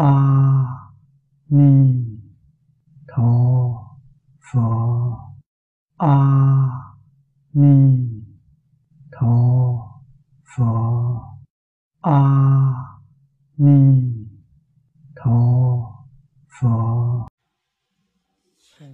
a 0.00 0.12
ni 1.48 1.72
tho 3.08 3.32
pho 4.46 4.68
a 5.98 6.16
ni 7.52 7.74
tho 9.12 9.34
pho 10.52 10.70
a 12.00 12.20
ni 13.56 13.78
tho 15.16 15.38
pho 16.60 16.76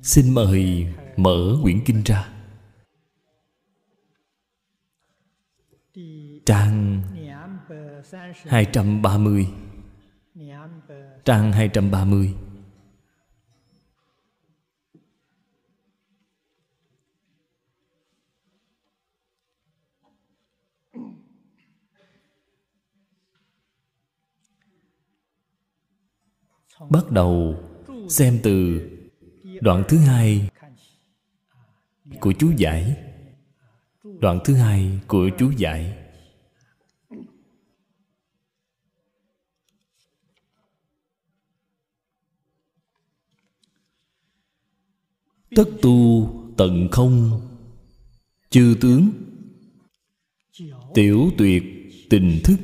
xin 0.03 0.35
mời 0.35 0.87
mở 1.17 1.59
quyển 1.63 1.85
kinh 1.85 2.03
ra. 2.05 2.29
Trang 6.47 7.03
230 8.51 9.66
trang 11.27 11.53
230 11.53 12.35
bắt 26.91 27.11
đầu 27.11 27.55
xem 28.09 28.39
từ 28.43 28.81
đoạn 29.61 29.85
thứ 29.89 29.99
hai 29.99 30.49
của 32.21 32.33
chú 32.39 32.53
giải. 32.57 32.97
Đoạn 34.21 34.39
thứ 34.45 34.55
hai 34.55 35.01
của 35.07 35.31
chú 35.39 35.51
giải. 35.57 36.06
Tất 45.55 45.69
tu 45.83 46.29
tận 46.57 46.89
không. 46.91 47.41
Chư 48.51 48.77
tướng, 48.81 49.11
tiểu 50.95 51.31
tuyệt 51.39 51.63
tình 52.11 52.41
thức. 52.45 52.57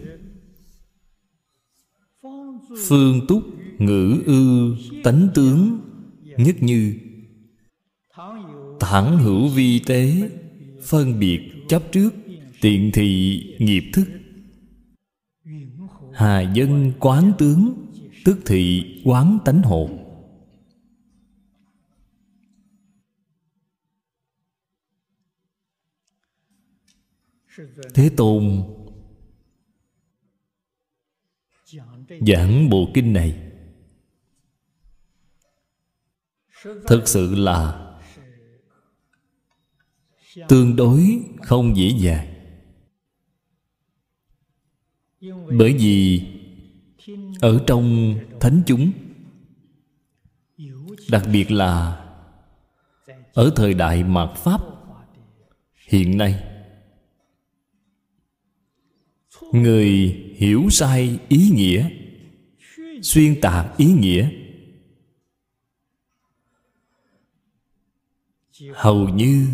Phương 2.88 3.26
túc 3.28 3.42
ngữ 3.78 4.22
ư 4.26 4.74
tánh 5.04 5.28
tướng, 5.34 5.80
nhất 6.36 6.56
như. 6.60 6.94
Thẳng 8.80 9.18
hữu 9.18 9.48
vi 9.48 9.78
tế, 9.78 10.30
phân 10.82 11.18
biệt 11.18 11.40
chấp 11.68 11.92
trước, 11.92 12.14
tiện 12.60 12.90
thị 12.94 13.40
nghiệp 13.58 13.84
thức. 13.92 14.08
Hà 16.12 16.52
dân 16.54 16.92
quán 17.00 17.32
tướng, 17.38 17.74
tức 18.24 18.38
thị 18.46 18.84
quán 19.04 19.38
tánh 19.44 19.62
hồn 19.62 20.01
thế 27.94 28.10
tôn 28.16 28.62
giảng 32.26 32.68
bộ 32.70 32.88
kinh 32.94 33.12
này. 33.12 33.52
Thực 36.86 37.08
sự 37.08 37.34
là 37.34 37.88
tương 40.48 40.76
đối 40.76 41.22
không 41.42 41.76
dễ 41.76 41.88
dàng. 41.98 42.28
Bởi 45.58 45.72
vì 45.78 46.26
ở 47.40 47.64
trong 47.66 48.16
thánh 48.40 48.62
chúng, 48.66 48.92
đặc 51.10 51.22
biệt 51.32 51.50
là 51.50 51.98
ở 53.32 53.52
thời 53.56 53.74
đại 53.74 54.04
mạt 54.04 54.36
pháp 54.36 54.60
hiện 55.88 56.18
nay 56.18 56.51
người 59.52 59.88
hiểu 60.36 60.70
sai 60.70 61.18
ý 61.28 61.50
nghĩa, 61.52 61.90
xuyên 63.02 63.40
tạc 63.40 63.76
ý 63.76 63.86
nghĩa. 63.86 64.30
Hầu 68.74 69.08
như 69.08 69.46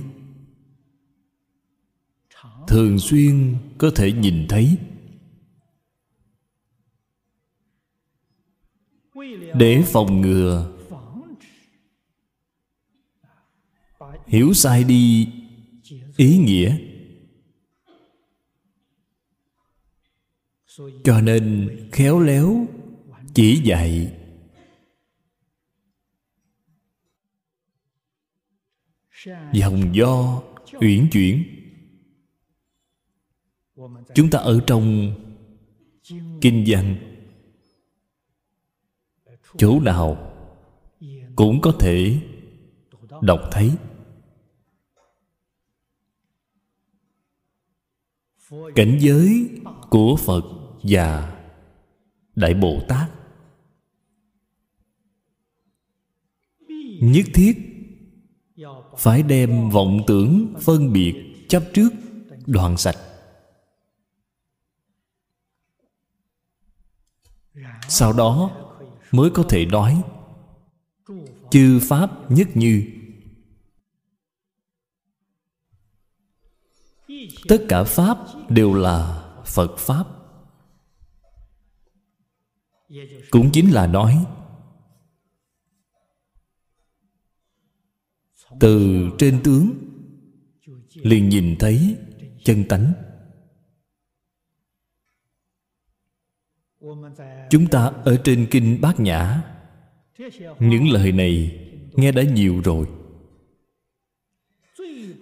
thường 2.68 2.98
xuyên 2.98 3.56
có 3.78 3.90
thể 3.96 4.12
nhìn 4.12 4.46
thấy. 4.48 4.76
Để 9.54 9.82
phòng 9.86 10.20
ngừa, 10.20 10.78
hiểu 14.26 14.52
sai 14.54 14.84
đi 14.84 15.28
ý 16.16 16.38
nghĩa. 16.38 16.87
Cho 21.04 21.20
nên 21.20 21.70
khéo 21.92 22.20
léo 22.20 22.66
chỉ 23.34 23.60
dạy. 23.64 24.14
Dòng 29.52 29.94
do 29.94 30.42
uyển 30.80 31.08
chuyển. 31.12 31.44
Chúng 34.14 34.30
ta 34.30 34.38
ở 34.38 34.60
trong 34.66 35.14
kinh 36.40 36.64
văn. 36.66 36.96
Chỗ 39.56 39.80
nào 39.80 40.34
cũng 41.36 41.60
có 41.60 41.72
thể 41.80 42.20
đọc 43.22 43.40
thấy. 43.52 43.72
Cảnh 48.74 48.98
giới 49.00 49.48
của 49.90 50.16
phật 50.16 50.57
và 50.88 51.38
đại 52.34 52.54
bồ 52.54 52.80
tát. 52.88 53.10
Nhất 57.00 57.26
thiết 57.34 57.56
phải 58.98 59.22
đem 59.22 59.70
vọng 59.70 60.00
tưởng 60.06 60.54
phân 60.60 60.92
biệt 60.92 61.14
chấp 61.48 61.62
trước 61.74 61.90
đoạn 62.46 62.76
sạch. 62.76 62.96
Sau 67.88 68.12
đó 68.12 68.50
mới 69.10 69.30
có 69.30 69.42
thể 69.48 69.66
nói, 69.66 70.02
chư 71.50 71.80
pháp 71.82 72.30
nhất 72.30 72.48
như, 72.54 72.84
tất 77.48 77.64
cả 77.68 77.84
pháp 77.84 78.18
đều 78.48 78.74
là 78.74 79.24
phật 79.46 79.76
pháp 79.78 80.17
cũng 83.30 83.50
chính 83.52 83.70
là 83.70 83.86
nói, 83.86 84.26
từ 88.60 89.04
trên 89.18 89.40
tướng, 89.44 89.72
liền 90.94 91.28
nhìn 91.28 91.56
thấy 91.58 91.96
chân 92.44 92.64
tánh. 92.68 92.92
Chúng 97.50 97.66
ta 97.70 97.92
ở 98.04 98.20
trên 98.24 98.46
kinh 98.50 98.80
bát 98.80 99.00
nhã, 99.00 99.42
những 100.58 100.88
lời 100.88 101.12
này 101.12 101.64
nghe 101.92 102.12
đã 102.12 102.22
nhiều 102.22 102.60
rồi. 102.64 102.86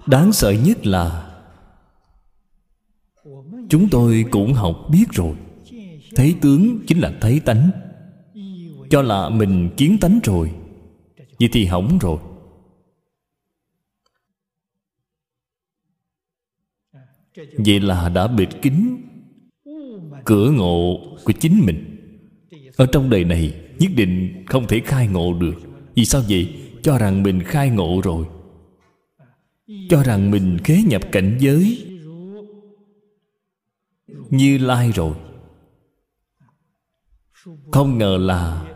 Đáng 0.06 0.32
sợ 0.32 0.50
nhất 0.50 0.86
là, 0.86 1.32
chúng 3.68 3.88
tôi 3.90 4.24
cũng 4.30 4.54
học 4.54 4.76
biết 4.90 5.04
rồi 5.12 5.36
thấy 6.16 6.34
tướng 6.40 6.78
chính 6.86 6.98
là 6.98 7.18
thấy 7.20 7.40
tánh. 7.40 7.70
Cho 8.90 9.02
là 9.02 9.28
mình 9.28 9.70
kiến 9.76 9.98
tánh 10.00 10.20
rồi 10.24 10.50
vậy 11.40 11.48
thì 11.52 11.64
hỏng 11.64 11.98
rồi. 11.98 12.18
Vậy 17.36 17.80
là 17.80 18.08
đã 18.08 18.26
bịt 18.26 18.48
kín 18.62 18.96
cửa 20.24 20.50
ngộ 20.50 20.98
của 21.24 21.32
chính 21.32 21.60
mình. 21.66 21.92
Ở 22.76 22.86
trong 22.86 23.10
đời 23.10 23.24
này, 23.24 23.54
nhất 23.78 23.90
định 23.96 24.44
không 24.46 24.66
thể 24.66 24.80
khai 24.84 25.08
ngộ 25.08 25.34
được. 25.34 25.54
Vì 25.94 26.04
sao 26.04 26.22
vậy? 26.28 26.54
Cho 26.82 26.98
rằng 26.98 27.22
mình 27.22 27.42
khai 27.42 27.70
ngộ 27.70 28.00
rồi. 28.04 28.26
Cho 29.88 30.02
rằng 30.02 30.30
mình 30.30 30.58
khế 30.64 30.82
nhập 30.82 31.02
cảnh 31.12 31.36
giới. 31.40 31.86
Như 34.30 34.58
lai 34.58 34.92
rồi 34.92 35.14
không 37.72 37.98
ngờ 37.98 38.18
là 38.20 38.72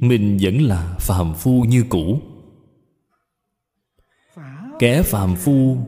mình 0.00 0.38
vẫn 0.40 0.62
là 0.62 0.96
phàm 1.00 1.34
phu 1.34 1.64
như 1.64 1.84
cũ. 1.88 2.20
Kẻ 4.78 5.02
phàm 5.02 5.36
phu 5.36 5.78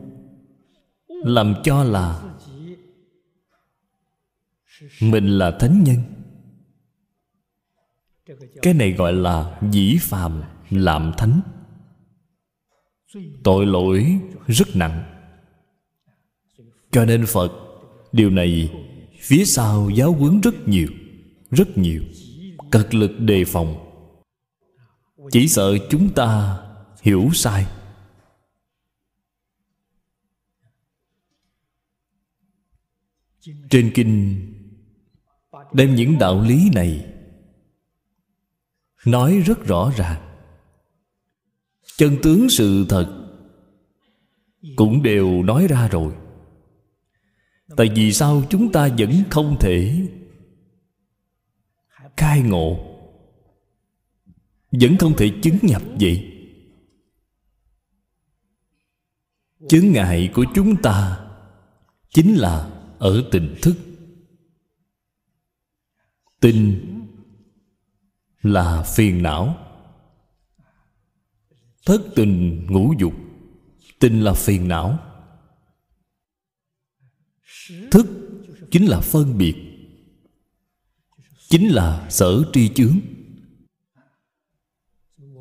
làm 1.07 1.53
cho 1.63 1.83
là 1.83 2.35
mình 5.01 5.27
là 5.27 5.57
thánh 5.59 5.83
nhân. 5.83 5.97
Cái 8.61 8.73
này 8.73 8.91
gọi 8.91 9.13
là 9.13 9.59
dĩ 9.71 9.97
phàm 10.01 10.43
làm 10.69 11.11
thánh. 11.17 11.41
Tội 13.43 13.65
lỗi 13.65 14.19
rất 14.47 14.67
nặng. 14.75 15.03
Cho 16.91 17.05
nên 17.05 17.25
phật, 17.25 17.51
điều 18.11 18.29
này 18.29 18.71
phía 19.21 19.45
sau 19.45 19.89
giáo 19.89 20.11
huấn 20.13 20.41
rất 20.41 20.67
nhiều 20.67 20.87
rất 21.51 21.77
nhiều. 21.77 22.03
Cật 22.71 22.95
lực 22.95 23.11
đề 23.19 23.45
phòng. 23.45 23.83
Chỉ 25.31 25.47
sợ 25.47 25.77
chúng 25.89 26.13
ta 26.13 26.59
hiểu 27.01 27.29
sai. 27.33 27.65
Trên 33.69 33.91
kinh, 33.95 34.41
đem 35.73 35.95
những 35.95 36.17
đạo 36.19 36.41
lý 36.41 36.69
này 36.75 37.13
nói 39.05 39.39
rất 39.45 39.65
rõ 39.65 39.91
ràng. 39.97 40.21
Chân 41.97 42.17
tướng 42.23 42.49
sự 42.49 42.85
thật 42.89 43.27
cũng 44.75 45.03
đều 45.03 45.43
nói 45.43 45.67
ra 45.67 45.87
rồi. 45.87 46.13
Tại 47.77 47.89
vì 47.95 48.13
sao 48.13 48.43
chúng 48.49 48.71
ta 48.71 48.89
vẫn 48.97 49.11
không 49.29 49.57
thể 49.59 50.07
khai 52.17 52.41
ngộ. 52.41 52.97
Vẫn 54.71 54.97
không 54.97 55.13
thể 55.17 55.31
chứng 55.43 55.57
nhập 55.61 55.81
vậy. 55.99 56.33
Chướng 59.69 59.91
ngại 59.91 60.31
của 60.33 60.45
chúng 60.55 60.81
ta 60.81 61.27
chính 62.09 62.35
là 62.35 62.69
ở 62.99 63.23
tình 63.31 63.55
thức. 63.61 63.75
Tình 66.39 66.83
là 68.41 68.83
phiền 68.83 69.23
não. 69.23 69.57
Thất 71.85 72.01
tình 72.15 72.65
ngũ 72.69 72.93
dục 72.99 73.13
tình 73.99 74.23
là 74.23 74.33
phiền 74.33 74.67
não. 74.67 74.99
Thức 77.91 78.05
chính 78.71 78.85
là 78.85 78.99
phân 78.99 79.37
biệt 79.37 79.66
chính 81.49 81.67
là 81.67 82.07
sở 82.09 82.43
tri 82.53 82.69
chướng. 82.69 82.99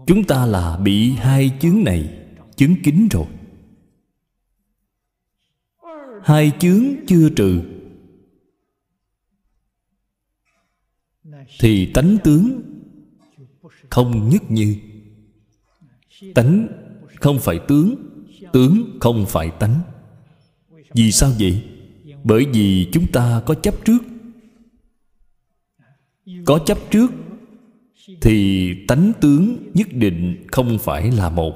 Chúng 0.07 0.25
ta 0.25 0.47
là 0.47 0.77
bị 0.77 1.11
hai 1.11 1.53
chướng 1.61 1.85
này 1.85 2.27
chứng 2.57 2.75
kín 2.85 3.09
rồi. 3.11 3.27
Hai 6.23 6.53
chướng 6.59 6.85
chưa 7.07 7.29
trừ. 7.37 7.63
Thì 11.61 11.93
tánh 11.95 12.17
tướng 12.25 12.63
không 13.91 14.29
nhất 14.29 14.43
như. 14.49 14.77
Tánh 16.35 16.69
không 17.21 17.39
phải 17.39 17.61
tướng 17.69 17.95
tướng 18.53 18.99
không 19.01 19.27
phải 19.29 19.51
tánh. 19.61 19.81
Vì 20.95 21.13
sao 21.13 21.33
vậy? 21.39 21.65
Bởi 22.25 22.47
vì 22.53 22.89
chúng 22.93 23.07
ta 23.13 23.43
có 23.47 23.55
chấp 23.55 23.75
trước 23.85 23.99
có 26.45 26.59
chấp 26.59 26.79
trước 26.91 27.13
thì 28.21 28.75
tánh 28.89 29.13
tướng 29.21 29.57
nhất 29.75 29.87
định 29.93 30.47
không 30.53 30.79
phải 30.79 31.11
là 31.11 31.31
một. 31.31 31.55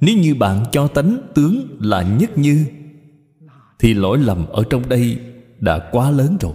Nếu 0.00 0.16
như 0.16 0.34
bạn 0.34 0.64
cho 0.72 0.88
tánh 0.88 1.18
tướng 1.34 1.76
là 1.80 2.02
nhất 2.02 2.38
như, 2.38 2.64
thì 3.78 3.94
lỗi 3.94 4.18
lầm 4.18 4.46
ở 4.46 4.64
trong 4.70 4.88
đây 4.88 5.18
đã 5.60 5.88
quá 5.92 6.10
lớn 6.10 6.36
rồi. 6.40 6.54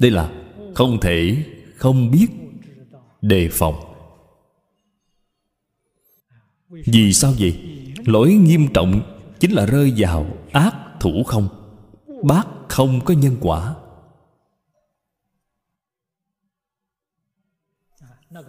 Đây 0.00 0.10
là 0.10 0.32
không 0.74 1.00
thể 1.00 1.36
không 1.76 2.10
biết 2.10 2.26
đề 3.22 3.48
phòng. 3.52 3.74
Vì 6.68 7.12
sao 7.12 7.32
vậy? 7.38 7.58
Lỗi 8.04 8.32
nghiêm 8.32 8.68
trọng 8.74 9.00
chính 9.40 9.52
là 9.52 9.66
rơi 9.66 9.92
vào 9.96 10.26
ác 10.52 10.76
thủ 11.00 11.22
không? 11.26 11.48
Bác 12.22 12.44
không 12.68 13.00
có 13.04 13.14
nhân 13.14 13.36
quả. 13.40 13.74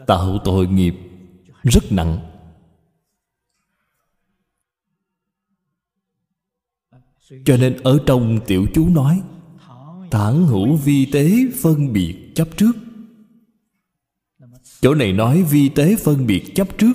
Tạo 0.07 0.37
tội 0.43 0.67
nghiệp 0.67 0.95
rất 1.63 1.91
nặng. 1.91 2.19
Cho 7.45 7.57
nên 7.57 7.77
ở 7.83 7.99
trong 8.05 8.39
tiểu 8.47 8.65
chú 8.73 8.89
nói, 8.89 9.21
thản 10.11 10.47
hữu 10.47 10.75
vi 10.75 11.05
tế 11.05 11.31
phân 11.61 11.93
biệt 11.93 12.31
chấp 12.35 12.47
trước. 12.57 12.71
Chỗ 14.81 14.95
này 14.95 15.13
nói 15.13 15.43
vi 15.43 15.69
tế 15.69 15.95
phân 15.95 16.27
biệt 16.27 16.51
chấp 16.55 16.77
trước. 16.77 16.93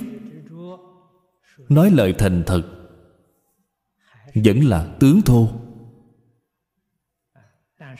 Nói 1.69 1.91
lời 1.91 2.13
thành 2.17 2.43
thật 2.45 2.61
vẫn 4.35 4.59
là 4.59 4.95
tướng 4.99 5.21
thô. 5.21 5.49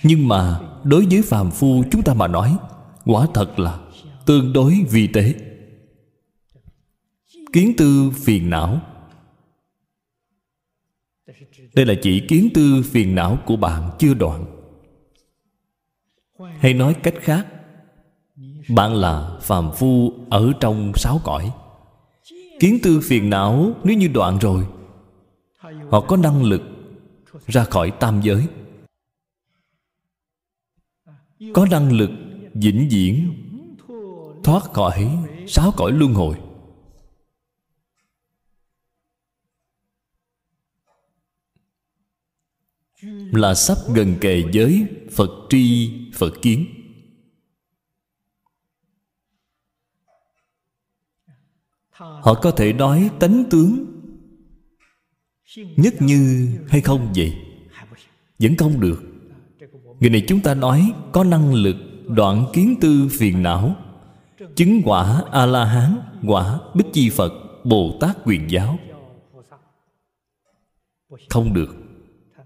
Nhưng 0.04 0.28
mà 0.28 0.60
đối 0.84 1.06
với 1.06 1.22
phàm 1.22 1.52
phu 1.52 1.84
chúng 1.92 2.04
ta 2.04 2.14
mà 2.14 2.28
nói, 2.28 2.58
quả 3.06 3.28
thật 3.34 3.60
là 3.60 3.87
tương 4.28 4.54
đối 4.54 4.86
vi 4.90 5.08
tế. 5.08 5.36
Kiến 7.54 7.74
tư 7.78 8.12
phiền 8.16 8.50
não. 8.50 8.82
Đây 11.76 11.86
là 11.86 11.94
chỉ 12.02 12.26
kiến 12.28 12.50
tư 12.54 12.84
phiền 12.86 13.16
não 13.16 13.40
của 13.46 13.56
bạn 13.56 13.90
chưa 14.00 14.14
đoạn. 14.14 14.46
Hay 16.60 16.74
nói 16.74 16.96
cách 17.04 17.14
khác, 17.22 17.48
bạn 18.70 18.96
là 18.96 19.38
phàm 19.42 19.72
phu 19.76 20.14
ở 20.30 20.54
trong 20.60 20.92
sáu 20.96 21.22
cõi. 21.24 21.52
Kiến 22.60 22.80
tư 22.84 23.02
phiền 23.04 23.30
não 23.30 23.74
nếu 23.84 23.98
như 23.98 24.08
đoạn 24.08 24.38
rồi, 24.38 24.68
họ 25.90 26.02
có 26.02 26.18
năng 26.18 26.44
lực 26.44 26.62
ra 27.48 27.64
khỏi 27.64 27.92
tam 28.00 28.22
giới. 28.24 28.48
Có 31.54 31.68
năng 31.72 31.92
lực 31.92 32.10
vĩnh 32.54 32.88
viễn 32.92 33.34
thoát 34.48 34.64
khỏi 34.74 35.18
sáu 35.48 35.74
cõi 35.78 35.92
luân 35.92 36.14
hồi. 36.14 36.38
Là 43.32 43.54
sắp 43.54 43.78
gần 43.94 44.16
kề 44.22 44.44
giới 44.52 44.86
phật 45.12 45.30
tri, 45.50 45.92
phật 46.14 46.34
kiến. 46.42 46.66
Họ 51.90 52.34
có 52.42 52.52
thể 52.52 52.74
nói 52.74 53.10
tánh 53.20 53.44
tướng. 53.50 53.86
Nhất 55.56 55.94
như 56.00 56.50
hay 56.68 56.82
không 56.82 57.14
vậy? 57.16 57.34
Vẫn 58.40 58.58
không 58.58 58.80
được. 58.80 59.04
Người 60.00 60.10
này 60.10 60.24
chúng 60.28 60.42
ta 60.42 60.54
nói 60.54 60.94
có 61.12 61.24
năng 61.24 61.54
lực 61.54 61.76
đoạn 62.08 62.46
kiến 62.54 62.76
tư 62.82 63.08
phiền 63.12 63.44
não 63.44 63.87
chứng 64.56 64.82
quả 64.86 65.24
a 65.32 65.46
la 65.46 65.66
hán 65.66 65.98
quả 66.28 66.60
bích 66.76 66.88
chi 66.94 67.10
phật 67.10 67.34
bồ 67.64 67.98
tát 68.02 68.18
quyền 68.26 68.52
giáo. 68.52 68.80
Không 71.30 71.54
được. 71.54 71.76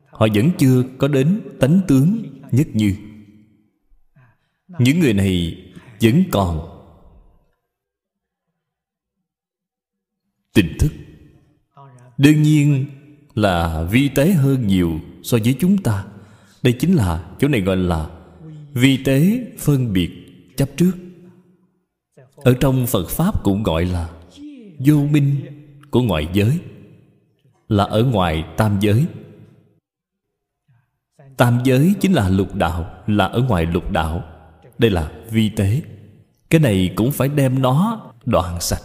Họ 0.05 0.27
vẫn 0.33 0.49
chưa 0.57 0.83
có 0.97 1.07
đến 1.07 1.41
tánh 1.59 1.79
tướng 1.87 2.23
nhất 2.51 2.67
như. 2.73 2.95
Những 4.79 4.99
người 4.99 5.13
này 5.13 5.57
vẫn 6.01 6.23
còn. 6.31 6.67
Tình 10.53 10.77
thức 10.79 10.91
đương 12.17 12.41
nhiên 12.41 12.85
là 13.35 13.83
vi 13.83 14.09
tế 14.15 14.31
hơn 14.31 14.67
nhiều 14.67 14.99
so 15.23 15.37
với 15.43 15.55
chúng 15.59 15.77
ta. 15.77 16.05
Đây 16.63 16.73
chính 16.79 16.93
là 16.95 17.35
chỗ 17.39 17.47
này 17.47 17.61
gọi 17.61 17.77
là 17.77 18.09
vi 18.73 19.03
tế 19.03 19.47
phân 19.57 19.93
biệt 19.93 20.11
chấp 20.57 20.69
trước 20.77 20.91
ở 22.43 22.53
trong 22.59 22.87
phật 22.87 23.09
pháp 23.09 23.43
cũng 23.43 23.63
gọi 23.63 23.85
là 23.85 24.09
vô 24.85 24.95
minh 24.95 25.45
của 25.91 26.01
ngoại 26.01 26.27
giới, 26.33 26.59
là 27.67 27.83
ở 27.83 28.03
ngoài 28.03 28.45
tam 28.57 28.79
giới. 28.79 29.05
Tam 31.37 31.59
giới 31.63 31.93
chính 31.99 32.13
là 32.13 32.29
lục 32.29 32.55
đạo, 32.55 33.03
là 33.07 33.25
ở 33.25 33.41
ngoài 33.41 33.65
lục 33.65 33.91
đạo. 33.91 34.23
Đây 34.77 34.91
là 34.91 35.11
vi 35.29 35.49
tế. 35.49 35.81
Cái 36.49 36.61
này 36.61 36.93
cũng 36.95 37.11
phải 37.11 37.27
đem 37.27 37.61
nó 37.61 38.01
đoạn 38.25 38.61
sạch. 38.61 38.81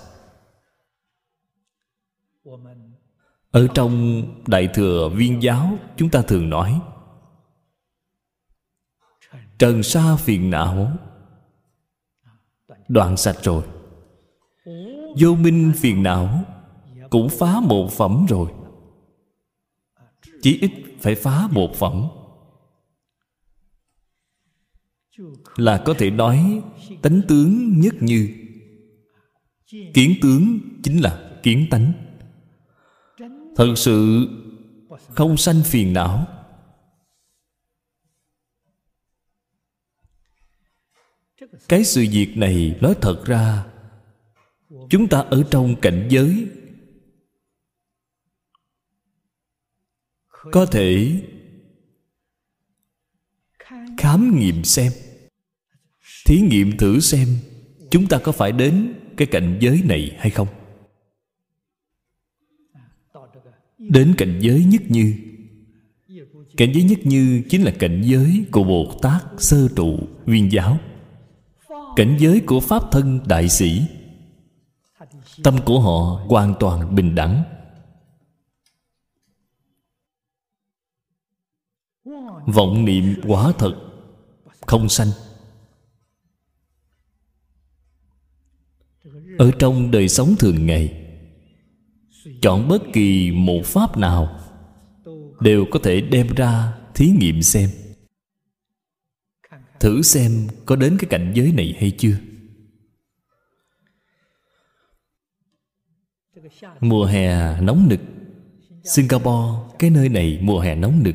Ở 3.50 3.66
trong 3.74 4.22
đại 4.46 4.68
thừa 4.74 5.08
viên 5.14 5.42
giáo, 5.42 5.78
chúng 5.96 6.10
ta 6.10 6.22
thường 6.22 6.50
nói, 6.50 6.80
trần 9.58 9.82
sa 9.82 10.16
phiền 10.16 10.50
não 10.50 10.92
đoạn 12.88 13.16
sạch 13.16 13.36
rồi. 13.42 13.62
Vô 15.18 15.34
minh 15.34 15.72
phiền 15.76 16.02
não 16.02 16.44
cũng 17.10 17.28
phá 17.28 17.60
một 17.60 17.92
phẩm 17.92 18.26
rồi. 18.28 18.50
Chỉ 20.42 20.58
ít 20.60 20.70
phải 21.00 21.14
phá 21.14 21.48
một 21.50 21.74
phẩm. 21.74 22.06
Là 25.56 25.82
có 25.86 25.94
thể 25.98 26.10
nói 26.10 26.62
tánh 27.02 27.20
tướng 27.28 27.80
nhất 27.80 27.94
như. 28.00 28.28
Kiến 29.94 30.14
tướng 30.22 30.58
chính 30.82 31.02
là 31.02 31.40
kiến 31.42 31.66
tánh. 31.70 31.92
Thật 33.56 33.74
sự 33.76 34.28
không 35.08 35.36
sanh 35.36 35.62
phiền 35.64 35.92
não 35.92 36.26
cái 41.68 41.84
sự 41.84 42.06
việc 42.10 42.36
này 42.36 42.78
nói 42.80 42.94
thật 43.00 43.24
ra, 43.26 43.66
chúng 44.90 45.08
ta 45.08 45.18
ở 45.18 45.44
trong 45.50 45.76
cảnh 45.80 46.08
giới 46.10 46.46
có 50.52 50.66
thể 50.66 51.20
khám 53.98 54.38
nghiệm 54.40 54.64
xem, 54.64 54.92
thí 56.26 56.40
nghiệm 56.40 56.76
thử 56.76 57.00
xem 57.00 57.28
chúng 57.90 58.06
ta 58.06 58.18
có 58.18 58.32
phải 58.32 58.52
đến 58.52 58.94
cái 59.16 59.26
cảnh 59.26 59.58
giới 59.60 59.82
này 59.84 60.16
hay 60.18 60.30
không. 60.30 60.48
Đến 63.78 64.14
cảnh 64.18 64.38
giới 64.40 64.64
nhất 64.64 64.82
như, 64.88 65.14
cảnh 66.56 66.72
giới 66.74 66.84
nhất 66.84 66.98
như 67.04 67.42
chính 67.48 67.62
là 67.62 67.74
cảnh 67.78 68.02
giới 68.04 68.44
của 68.52 68.64
bồ 68.64 68.98
tát 69.02 69.24
sơ 69.38 69.68
trụ 69.76 69.98
viên 70.26 70.52
giáo 70.52 70.78
cảnh 71.96 72.16
giới 72.18 72.40
của 72.46 72.60
pháp 72.60 72.82
thân 72.90 73.20
đại 73.26 73.48
sĩ. 73.48 73.82
Tâm 75.42 75.56
của 75.64 75.80
họ 75.80 76.26
hoàn 76.28 76.54
toàn 76.60 76.94
bình 76.94 77.14
đẳng. 77.14 77.42
Vọng 82.46 82.84
niệm 82.84 83.14
quả 83.26 83.52
thật, 83.58 83.74
không 84.66 84.88
sanh. 84.88 85.08
Ở 89.38 89.50
trong 89.58 89.90
đời 89.90 90.08
sống 90.08 90.34
thường 90.38 90.66
ngày, 90.66 91.02
chọn 92.42 92.68
bất 92.68 92.82
kỳ 92.92 93.30
một 93.30 93.60
pháp 93.64 93.96
nào 93.96 94.40
đều 95.40 95.64
có 95.70 95.78
thể 95.82 96.00
đem 96.00 96.28
ra 96.36 96.78
thí 96.94 97.06
nghiệm 97.06 97.42
xem 97.42 97.70
thử 99.80 100.02
xem 100.02 100.46
có 100.66 100.76
đến 100.76 100.96
cái 100.98 101.08
cảnh 101.10 101.32
giới 101.34 101.52
này 101.52 101.76
hay 101.78 101.90
chưa. 101.90 102.16
Mùa 106.80 107.04
hè 107.04 107.60
nóng 107.60 107.88
nực. 107.88 108.00
Singapore, 108.84 109.74
cái 109.78 109.90
nơi 109.90 110.08
này 110.08 110.38
mùa 110.42 110.60
hè 110.60 110.74
nóng 110.74 111.02
nực. 111.02 111.14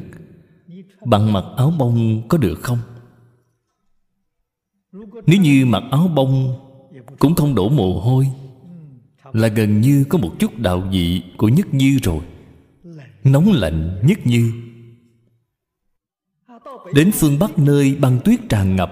Bằng 1.05 1.33
mặc 1.33 1.43
áo 1.57 1.73
bông 1.79 2.27
có 2.27 2.37
được 2.37 2.59
không? 2.61 2.77
Nếu 5.25 5.41
như 5.41 5.65
mặc 5.65 5.83
áo 5.91 6.07
bông 6.07 6.59
cũng 7.19 7.35
không 7.35 7.55
đổ 7.55 7.69
mồ 7.69 7.99
hôi, 7.99 8.27
là 9.33 9.47
gần 9.47 9.81
như 9.81 10.03
có 10.09 10.17
một 10.17 10.31
chút 10.39 10.59
đạo 10.59 10.89
vị 10.91 11.23
của 11.37 11.49
nhất 11.49 11.73
như 11.73 11.99
rồi. 12.03 12.21
Nóng 13.23 13.51
lạnh 13.51 13.99
nhất 14.03 14.19
như 14.25 14.51
đến 16.93 17.11
phương 17.13 17.39
bắc 17.39 17.59
nơi 17.59 17.95
băng 17.95 18.19
tuyết 18.25 18.39
tràn 18.49 18.75
ngập. 18.75 18.91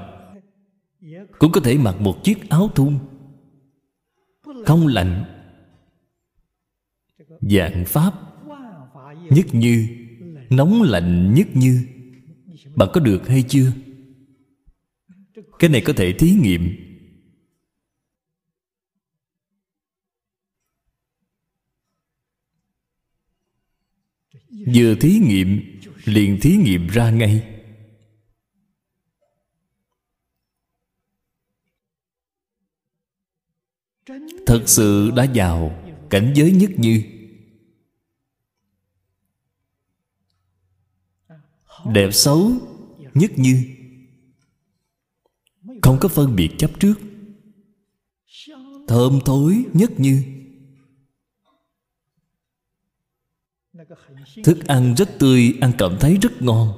Cũng 1.40 1.52
có 1.52 1.62
thể 1.62 1.78
mặc 1.78 2.02
một 2.02 2.24
chiếc 2.24 2.50
áo 2.50 2.70
thun. 2.76 3.00
Không 4.66 4.88
lạnh. 4.88 5.24
Dạng 7.42 7.86
pháp. 7.86 8.14
Nhất 9.30 9.46
như. 9.52 9.88
Nóng 10.50 10.82
lạnh 10.82 11.34
nhất 11.34 11.48
như. 11.54 11.88
Bạn 12.76 12.90
có 12.94 13.00
được 13.00 13.28
hay 13.28 13.44
chưa? 13.48 13.72
Cái 15.60 15.70
này 15.70 15.82
có 15.86 15.94
thể 15.94 16.14
thí 16.14 16.32
nghiệm. 16.32 16.76
Vừa 24.76 24.96
thí 24.96 25.20
nghiệm, 25.20 25.80
liền 26.06 26.40
thí 26.42 26.56
nghiệm 26.56 26.88
ra 26.88 27.12
ngay. 27.12 27.59
Thật 34.46 34.64
sự 34.66 35.12
đã 35.16 35.28
vào 35.34 35.84
cảnh 36.10 36.34
giới 36.36 36.52
nhất 36.52 36.70
như. 36.78 37.04
Đẹp 41.94 42.10
xấu 42.12 42.52
nhất 43.14 43.32
như. 43.36 43.64
Không 45.82 45.98
có 46.02 46.10
phân 46.10 46.36
biệt 46.36 46.50
chấp 46.58 46.72
trước. 46.80 46.94
Thơm 48.88 49.20
thối 49.26 49.64
nhất 49.74 49.92
như. 49.98 50.24
Thức 54.44 54.68
ăn 54.68 54.96
rất 54.98 55.10
tươi, 55.20 55.54
ăn 55.62 55.72
cảm 55.78 55.98
thấy 56.00 56.18
rất 56.22 56.42
ngon. 56.42 56.74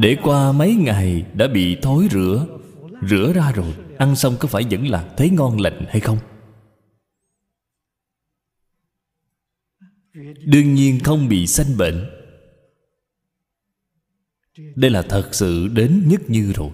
Để 0.00 0.16
qua 0.22 0.52
mấy 0.52 0.74
ngày 0.74 1.26
đã 1.34 1.48
bị 1.48 1.78
thối 1.82 2.08
rửa 2.10 2.46
rửa 3.08 3.32
ra 3.34 3.52
rồi 3.52 3.74
ăn 4.00 4.16
xong 4.16 4.36
có 4.40 4.48
phải 4.48 4.64
vẫn 4.70 4.88
là 4.88 5.14
thấy 5.16 5.30
ngon 5.30 5.60
lành 5.60 5.84
hay 5.88 6.00
không? 6.00 6.18
Đương 10.44 10.74
nhiên 10.74 11.00
không 11.04 11.28
bị 11.28 11.46
sanh 11.46 11.76
bệnh. 11.78 12.10
Đây 14.76 14.90
là 14.90 15.02
thật 15.02 15.28
sự 15.32 15.68
đến 15.68 16.02
nhất 16.06 16.20
như 16.28 16.52
rồi. 16.52 16.70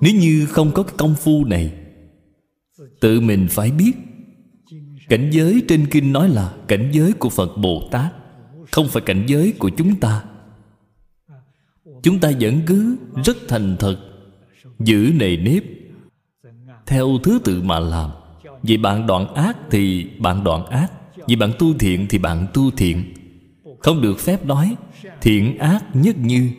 Nếu 0.00 0.14
như 0.14 0.46
không 0.46 0.72
có 0.74 0.82
cái 0.82 0.94
công 0.98 1.14
phu 1.14 1.44
này, 1.44 1.72
tự 3.00 3.20
mình 3.20 3.46
phải 3.50 3.70
biết. 3.70 3.92
Cảnh 5.08 5.30
giới 5.32 5.62
trên 5.68 5.86
kinh 5.90 6.12
nói 6.12 6.28
là 6.28 6.56
cảnh 6.68 6.90
giới 6.92 7.12
của 7.12 7.28
phật 7.28 7.56
bồ 7.56 7.88
tát, 7.90 8.12
không 8.70 8.88
phải 8.88 9.02
cảnh 9.06 9.24
giới 9.28 9.54
của 9.58 9.70
chúng 9.76 10.00
ta. 10.00 10.24
Chúng 12.02 12.20
ta 12.20 12.32
vẫn 12.40 12.60
cứ 12.66 12.96
rất 13.24 13.36
thành 13.48 13.76
thật 13.78 14.13
giữ 14.78 15.12
nề 15.14 15.36
nếp. 15.36 15.62
Theo 16.86 17.18
thứ 17.22 17.38
tự 17.44 17.62
mà 17.62 17.78
làm, 17.78 18.10
vì 18.62 18.76
bạn 18.76 19.06
đoạn 19.06 19.34
ác 19.34 19.56
thì 19.70 20.10
bạn 20.18 20.44
đoạn 20.44 20.66
ác, 20.66 20.92
vì 21.28 21.36
bạn 21.36 21.52
tu 21.58 21.78
thiện 21.78 22.06
thì 22.10 22.18
bạn 22.18 22.46
tu 22.54 22.70
thiện. 22.70 23.14
Không 23.80 24.00
được 24.00 24.18
phép 24.18 24.46
nói, 24.46 24.76
thiện 25.20 25.58
ác 25.58 25.84
nhất 25.94 26.16
như. 26.18 26.50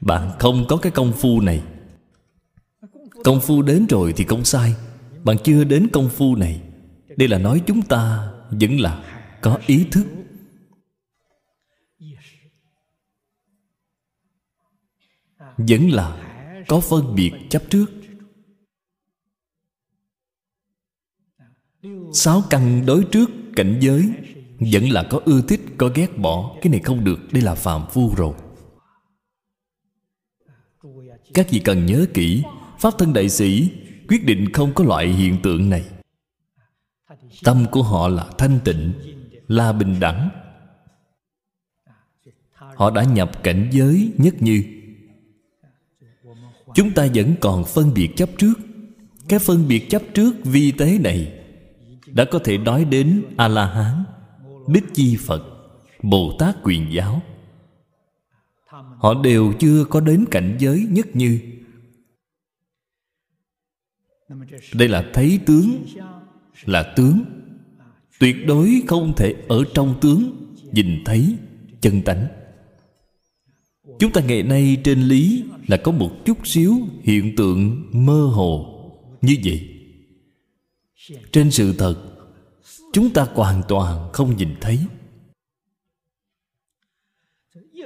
Bạn 0.00 0.30
không 0.38 0.64
có 0.68 0.76
cái 0.76 0.92
công 0.92 1.12
phu 1.12 1.40
này. 1.40 1.62
Công 3.24 3.40
phu 3.40 3.62
đến 3.62 3.86
rồi 3.86 4.12
thì 4.16 4.24
không 4.24 4.44
sai, 4.44 4.74
bạn 5.24 5.36
chưa 5.44 5.64
đến 5.64 5.88
công 5.92 6.08
phu 6.08 6.36
này. 6.36 6.60
Đây 7.16 7.28
là 7.28 7.38
nói 7.38 7.62
chúng 7.66 7.82
ta 7.82 8.32
vẫn 8.50 8.80
là 8.80 9.04
có 9.40 9.58
ý 9.66 9.86
thức. 9.90 10.04
Vẫn 15.56 15.90
là 15.90 16.31
có 16.72 16.80
phân 16.80 17.14
biệt 17.14 17.32
chấp 17.50 17.62
trước. 17.70 17.86
Sáu 22.12 22.42
căn 22.50 22.86
đối 22.86 23.04
trước 23.04 23.30
cảnh 23.56 23.78
giới 23.80 24.12
vẫn 24.72 24.88
là 24.90 25.06
có 25.10 25.20
ưa 25.24 25.40
thích, 25.48 25.60
có 25.78 25.90
ghét 25.94 26.18
bỏ. 26.18 26.56
Cái 26.62 26.70
này 26.70 26.80
không 26.84 27.04
được, 27.04 27.32
đây 27.32 27.42
là 27.42 27.54
phàm 27.54 27.82
phu 27.90 28.14
rồi. 28.16 28.34
Các 31.34 31.46
vị 31.50 31.60
cần 31.64 31.86
nhớ 31.86 32.06
kỹ, 32.14 32.42
pháp 32.78 32.94
thân 32.98 33.12
đại 33.12 33.28
sĩ 33.28 33.70
quyết 34.08 34.24
định 34.24 34.52
không 34.52 34.74
có 34.74 34.84
loại 34.84 35.08
hiện 35.08 35.36
tượng 35.42 35.70
này. 35.70 35.84
Tâm 37.44 37.66
của 37.72 37.82
họ 37.82 38.08
là 38.08 38.30
thanh 38.38 38.60
tịnh, 38.64 38.92
là 39.48 39.72
bình 39.72 40.00
đẳng. 40.00 40.28
Họ 42.58 42.90
đã 42.90 43.04
nhập 43.04 43.42
cảnh 43.42 43.68
giới 43.72 44.12
nhất 44.18 44.34
như 44.40 44.81
chúng 46.74 46.90
ta 46.90 47.06
vẫn 47.14 47.34
còn 47.40 47.64
phân 47.64 47.94
biệt 47.94 48.08
chấp 48.16 48.28
trước. 48.38 48.54
Cái 49.28 49.38
phân 49.38 49.68
biệt 49.68 49.90
chấp 49.90 50.02
trước 50.14 50.34
vi 50.44 50.72
tế 50.72 50.98
này 50.98 51.32
đã 52.06 52.24
có 52.24 52.38
thể 52.38 52.58
nói 52.58 52.84
đến 52.84 53.22
a 53.36 53.48
la 53.48 53.66
hán 53.66 54.04
bích 54.68 54.84
chi 54.94 55.16
phật 55.16 55.42
bồ 56.02 56.36
tát 56.38 56.56
quyền 56.62 56.92
giáo. 56.92 57.22
Họ 58.98 59.22
đều 59.22 59.52
chưa 59.58 59.84
có 59.84 60.00
đến 60.00 60.24
cảnh 60.30 60.56
giới 60.60 60.86
nhất 60.90 61.06
như. 61.16 61.40
Đây 64.74 64.88
là 64.88 65.10
thấy 65.14 65.40
tướng, 65.46 65.84
là 66.64 66.92
tướng. 66.96 67.24
Tuyệt 68.20 68.36
đối 68.46 68.82
không 68.88 69.12
thể 69.16 69.34
ở 69.48 69.64
trong 69.74 69.94
tướng 70.00 70.52
nhìn 70.72 71.02
thấy 71.04 71.36
chân 71.80 72.02
tánh 72.02 72.26
chúng 74.02 74.12
ta 74.12 74.20
ngày 74.20 74.42
nay 74.42 74.76
trên 74.84 75.02
lý 75.02 75.44
là 75.66 75.76
có 75.76 75.92
một 75.92 76.10
chút 76.24 76.46
xíu 76.46 76.78
hiện 77.02 77.36
tượng 77.36 77.88
mơ 77.92 78.26
hồ. 78.26 78.78
Như 79.20 79.36
vậy, 79.44 79.68
trên 81.32 81.50
sự 81.50 81.74
thật, 81.78 81.96
chúng 82.92 83.10
ta 83.10 83.26
hoàn 83.34 83.62
toàn 83.68 84.12
không 84.12 84.36
nhìn 84.36 84.48
thấy. 84.60 84.78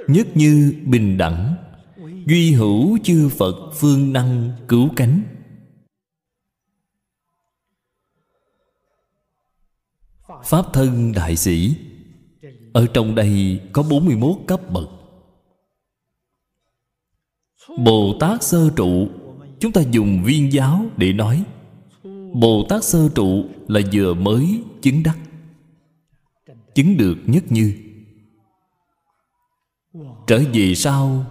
Nhất 0.07 0.27
như 0.35 0.73
bình 0.85 1.17
đẳng, 1.17 1.55
duy 2.25 2.51
hữu 2.51 2.97
chư 3.03 3.29
phật 3.29 3.71
phương 3.73 4.13
năng 4.13 4.51
cứu 4.67 4.89
cánh. 4.95 5.21
Pháp 10.45 10.65
thân 10.73 11.11
đại 11.11 11.35
sĩ, 11.35 11.73
ở 12.73 12.87
trong 12.93 13.15
đây 13.15 13.61
có 13.73 13.83
41 13.83 14.37
cấp 14.47 14.71
bậc. 14.71 14.96
Bồ 17.77 18.17
Tát 18.19 18.43
sơ 18.43 18.69
trụ. 18.75 19.07
Chúng 19.59 19.71
ta 19.71 19.81
dùng 19.91 20.23
viên 20.23 20.53
giáo 20.53 20.85
để 20.97 21.13
nói. 21.13 21.43
Bồ 22.33 22.65
Tát 22.69 22.83
sơ 22.83 23.09
trụ 23.15 23.45
là 23.67 23.81
vừa 23.93 24.13
mới 24.13 24.63
chứng 24.81 25.03
đắc, 25.03 25.17
Chứng 26.75 26.97
được 26.97 27.17
nhất 27.25 27.43
như. 27.49 27.73
Trở 30.27 30.41
về 30.53 30.75
sau, 30.75 31.25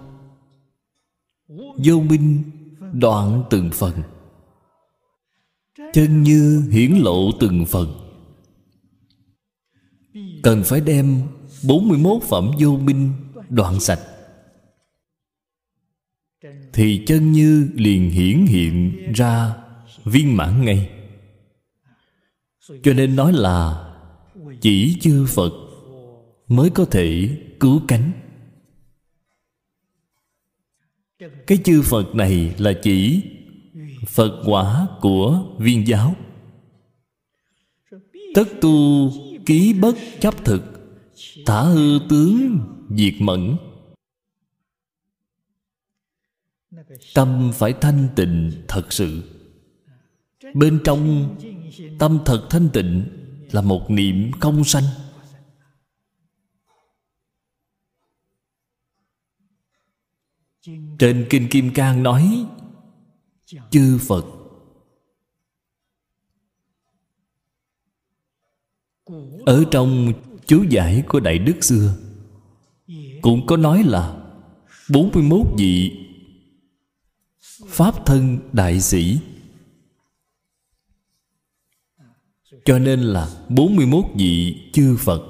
Vô 1.77 1.99
minh 1.99 2.43
đoạn 2.93 3.43
từng 3.49 3.69
phần. 3.73 3.93
Chân 5.93 6.23
như 6.23 6.63
hiển 6.71 6.91
lộ 6.91 7.31
từng 7.39 7.65
phần. 7.65 7.93
Cần 10.43 10.63
phải 10.63 10.81
đem 10.81 11.21
41 11.67 12.23
phẩm 12.23 12.51
vô 12.59 12.69
minh 12.69 13.11
đoạn 13.49 13.79
sạch 13.79 13.99
thì 16.73 17.03
chân 17.07 17.31
như 17.31 17.69
liền 17.75 18.09
hiển 18.09 18.45
hiện 18.45 18.93
ra 19.15 19.53
viên 20.05 20.37
mãn 20.37 20.65
ngay. 20.65 20.89
Cho 22.83 22.93
nên 22.93 23.15
nói 23.15 23.33
là 23.33 23.83
Chỉ 24.61 24.97
chư 25.01 25.25
Phật 25.25 25.53
mới 26.47 26.69
có 26.69 26.85
thể 26.85 27.29
cứu 27.59 27.81
cánh. 27.87 28.11
Cái 31.47 31.57
chư 31.63 31.81
Phật 31.81 32.15
này 32.15 32.55
là 32.57 32.73
chỉ 32.83 33.21
Phật 34.07 34.41
quả 34.45 34.87
của 35.01 35.45
viên 35.59 35.87
giáo. 35.87 36.15
Tất 38.35 38.45
tu 38.61 39.11
ký 39.45 39.73
bất 39.73 39.95
chấp 40.19 40.45
thực, 40.45 40.63
Thả 41.45 41.61
hư 41.61 41.99
tướng 42.09 42.59
diệt 42.89 43.13
mẫn. 43.19 43.57
Tâm 47.13 47.51
phải 47.53 47.73
thanh 47.81 48.07
tịnh 48.15 48.51
thật 48.67 48.93
sự. 48.93 49.23
Bên 50.53 50.79
trong, 50.83 51.35
tâm 51.99 52.19
thật 52.25 52.47
thanh 52.49 52.69
tịnh 52.73 53.07
Là 53.51 53.61
một 53.61 53.91
niệm 53.91 54.31
không 54.39 54.63
sanh. 54.63 54.83
Trên 60.99 61.27
Kinh 61.29 61.47
Kim 61.51 61.73
Cang 61.73 62.03
nói, 62.03 62.45
Chư 63.69 63.97
Phật, 64.07 64.25
Ở 69.45 69.63
trong 69.71 70.13
chú 70.45 70.63
giải 70.69 71.03
của 71.07 71.19
Đại 71.19 71.39
Đức 71.39 71.63
xưa, 71.63 71.97
Cũng 73.21 73.45
có 73.47 73.57
nói 73.57 73.83
là 73.83 74.17
41 74.89 75.47
vị 75.57 76.06
Pháp 77.67 78.05
thân 78.05 78.39
đại 78.53 78.81
sĩ. 78.81 79.19
Cho 82.65 82.79
nên 82.79 82.99
là 82.99 83.29
41 83.49 84.05
vị 84.15 84.57
chư 84.73 84.97
Phật. 84.99 85.21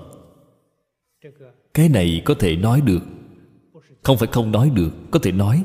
Cái 1.73 1.89
này 1.89 2.21
có 2.25 2.33
thể 2.39 2.55
nói 2.55 2.81
được. 2.81 3.01
Không 4.03 4.17
phải 4.17 4.27
không 4.31 4.51
nói 4.51 4.69
được, 4.69 4.91
Có 5.11 5.19
thể 5.23 5.31
nói. 5.31 5.63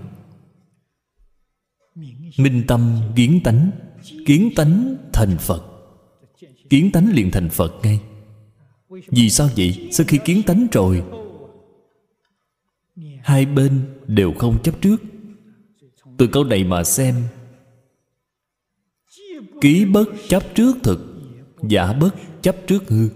Minh 2.38 2.64
tâm 2.68 3.00
kiến 3.16 3.40
tánh 3.44 3.70
Kiến 4.26 4.50
tánh 4.56 4.96
thành 5.12 5.36
Phật. 5.38 5.64
Kiến 6.70 6.92
tánh 6.92 7.12
liền 7.12 7.30
thành 7.30 7.50
Phật 7.50 7.74
ngay. 7.82 8.00
Vì 8.88 9.30
sao 9.30 9.48
vậy? 9.56 9.88
Sau 9.92 10.06
khi 10.08 10.18
kiến 10.24 10.42
tánh 10.42 10.66
rồi, 10.72 11.02
Hai 13.22 13.46
bên 13.46 13.84
đều 14.06 14.32
không 14.38 14.62
chấp 14.62 14.80
trước. 14.80 14.96
Từ 16.22 16.28
câu 16.32 16.44
này 16.44 16.64
mà 16.64 16.84
xem. 16.84 17.28
Ký 19.60 19.84
bất 19.84 20.04
chấp 20.28 20.42
trước 20.54 20.76
thực, 20.82 21.00
Giả 21.68 21.92
bất 21.92 22.10
chấp 22.42 22.56
trước 22.66 22.88
hư. 22.88 23.08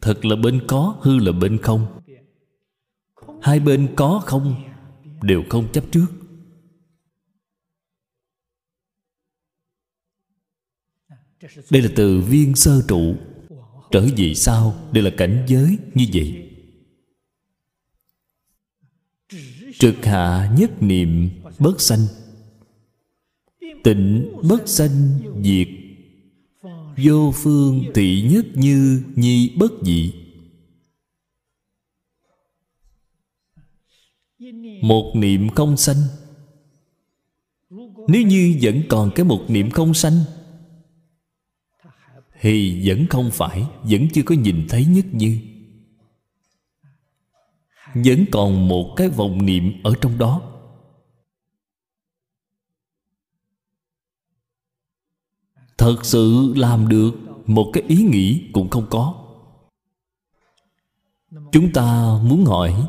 Thật 0.00 0.24
là 0.24 0.36
bên 0.36 0.62
có, 0.66 0.98
Hư 1.00 1.18
là 1.18 1.32
bên 1.32 1.58
không. 1.58 2.00
Hai 3.42 3.60
bên 3.60 3.88
có 3.96 4.22
không, 4.26 4.54
Đều 5.22 5.42
không 5.48 5.72
chấp 5.72 5.84
trước. 5.92 6.06
Đây 11.70 11.82
là 11.82 11.88
từ 11.96 12.20
viên 12.20 12.54
sơ 12.54 12.82
trụ. 12.88 13.14
Trở 13.90 14.06
về 14.16 14.34
sau, 14.34 14.88
Đây 14.92 15.02
là 15.02 15.10
cảnh 15.16 15.44
giới 15.48 15.78
như 15.94 16.06
vậy. 16.14 16.49
Trực 19.80 20.04
hạ 20.04 20.54
nhất 20.58 20.82
niệm, 20.82 21.30
bất 21.58 21.80
sanh. 21.80 22.06
Tịnh, 23.84 24.32
bất 24.48 24.68
sanh, 24.68 25.18
diệt. 25.42 25.68
Vô 27.04 27.32
phương 27.34 27.84
thị 27.94 28.22
nhất 28.32 28.46
như, 28.54 29.02
nhi 29.14 29.56
bất 29.56 29.72
dị. 29.82 30.12
Một 34.82 35.12
niệm 35.16 35.48
không 35.48 35.76
sanh. 35.76 35.96
Nếu 38.08 38.22
như 38.26 38.58
vẫn 38.62 38.82
còn 38.88 39.10
cái 39.14 39.24
một 39.24 39.44
niệm 39.48 39.70
không 39.70 39.94
sanh, 39.94 40.24
thì 42.40 42.88
vẫn 42.88 43.06
không 43.06 43.30
phải, 43.32 43.64
vẫn 43.82 44.08
chưa 44.12 44.22
có 44.22 44.34
nhìn 44.34 44.66
thấy 44.68 44.84
nhất 44.84 45.04
như 45.12 45.38
vẫn 47.94 48.24
còn 48.32 48.68
một 48.68 48.94
cái 48.96 49.08
vọng 49.08 49.46
niệm 49.46 49.72
ở 49.82 49.94
trong 50.00 50.18
đó. 50.18 50.42
Thật 55.78 55.96
sự 56.02 56.52
làm 56.56 56.88
được 56.88 57.12
một 57.46 57.70
cái 57.72 57.82
ý 57.88 57.96
nghĩ 57.96 58.50
cũng 58.52 58.70
không 58.70 58.86
có. 58.90 59.14
Chúng 61.52 61.72
ta 61.72 62.18
muốn 62.22 62.44
hỏi, 62.44 62.86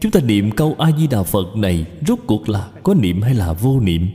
chúng 0.00 0.12
ta 0.12 0.20
niệm 0.20 0.50
câu 0.56 0.76
a 0.78 0.92
di 0.98 1.06
đà 1.06 1.22
phật 1.22 1.56
này 1.56 1.86
rốt 2.06 2.18
cuộc 2.26 2.48
là 2.48 2.72
có 2.82 2.94
niệm 2.94 3.22
hay 3.22 3.34
là 3.34 3.52
vô 3.52 3.80
niệm? 3.80 4.06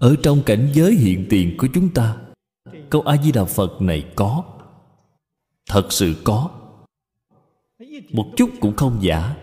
Ở 0.00 0.16
trong 0.22 0.42
cảnh 0.46 0.70
giới 0.74 0.94
hiện 0.94 1.26
tiền 1.30 1.56
của 1.58 1.68
chúng 1.74 1.88
ta, 1.94 2.16
câu 2.90 3.02
a 3.02 3.16
di 3.22 3.32
đà 3.32 3.44
phật 3.44 3.82
này 3.82 4.06
có 4.16 4.59
thật 5.66 5.92
sự 5.92 6.14
có. 6.24 6.50
Một 8.12 8.32
chút 8.36 8.50
cũng 8.60 8.76
không 8.76 8.98
giả. 9.00 9.36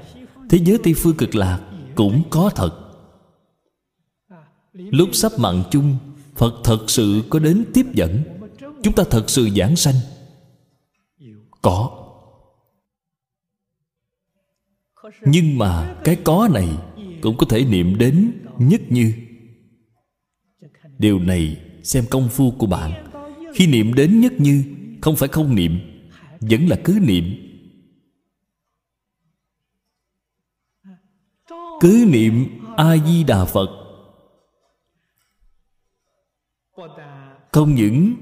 Thế 0.50 0.60
giới 0.66 0.78
tây 0.84 0.94
phương 0.94 1.18
cực 1.18 1.36
lạc 1.36 1.62
cũng 1.96 2.24
có 2.30 2.50
thật. 2.56 2.88
Lúc 4.74 5.10
sắp 5.14 5.32
mặn 5.38 5.64
chung, 5.72 5.98
phật 6.36 6.54
thật 6.64 6.86
sự 6.88 7.24
có 7.30 7.40
đến 7.40 7.66
tiếp 7.74 7.86
dẫn. 7.94 8.24
Chúng 8.84 8.94
ta 8.96 9.04
thật 9.12 9.30
sự 9.30 9.50
giảng 9.56 9.76
sanh. 9.76 9.96
Có. 11.62 12.04
Nhưng 15.22 15.58
mà 15.58 15.96
cái 16.04 16.16
có 16.24 16.50
này 16.54 16.70
cũng 17.22 17.38
có 17.38 17.46
thể 17.50 17.66
niệm 17.66 17.98
đến 17.98 18.32
nhất 18.58 18.82
như. 18.90 19.14
Điều 20.98 21.20
này 21.20 21.58
xem 21.84 22.06
công 22.10 22.30
phu 22.30 22.52
của 22.52 22.68
bạn. 22.68 23.12
Khi 23.54 23.68
niệm 23.68 23.94
đến 23.94 24.20
nhất 24.20 24.34
như, 24.38 24.64
không 25.02 25.16
phải 25.16 25.30
không 25.30 25.56
niệm 25.56 25.80
vẫn 26.42 26.68
là 26.68 26.78
cứ 26.84 27.00
niệm. 27.02 27.24
Cứ 31.80 32.06
niệm 32.08 32.64
a 32.78 32.98
di 32.98 33.24
đà 33.24 33.46
phật. 33.46 33.68
Không 37.52 37.76
những 37.76 38.14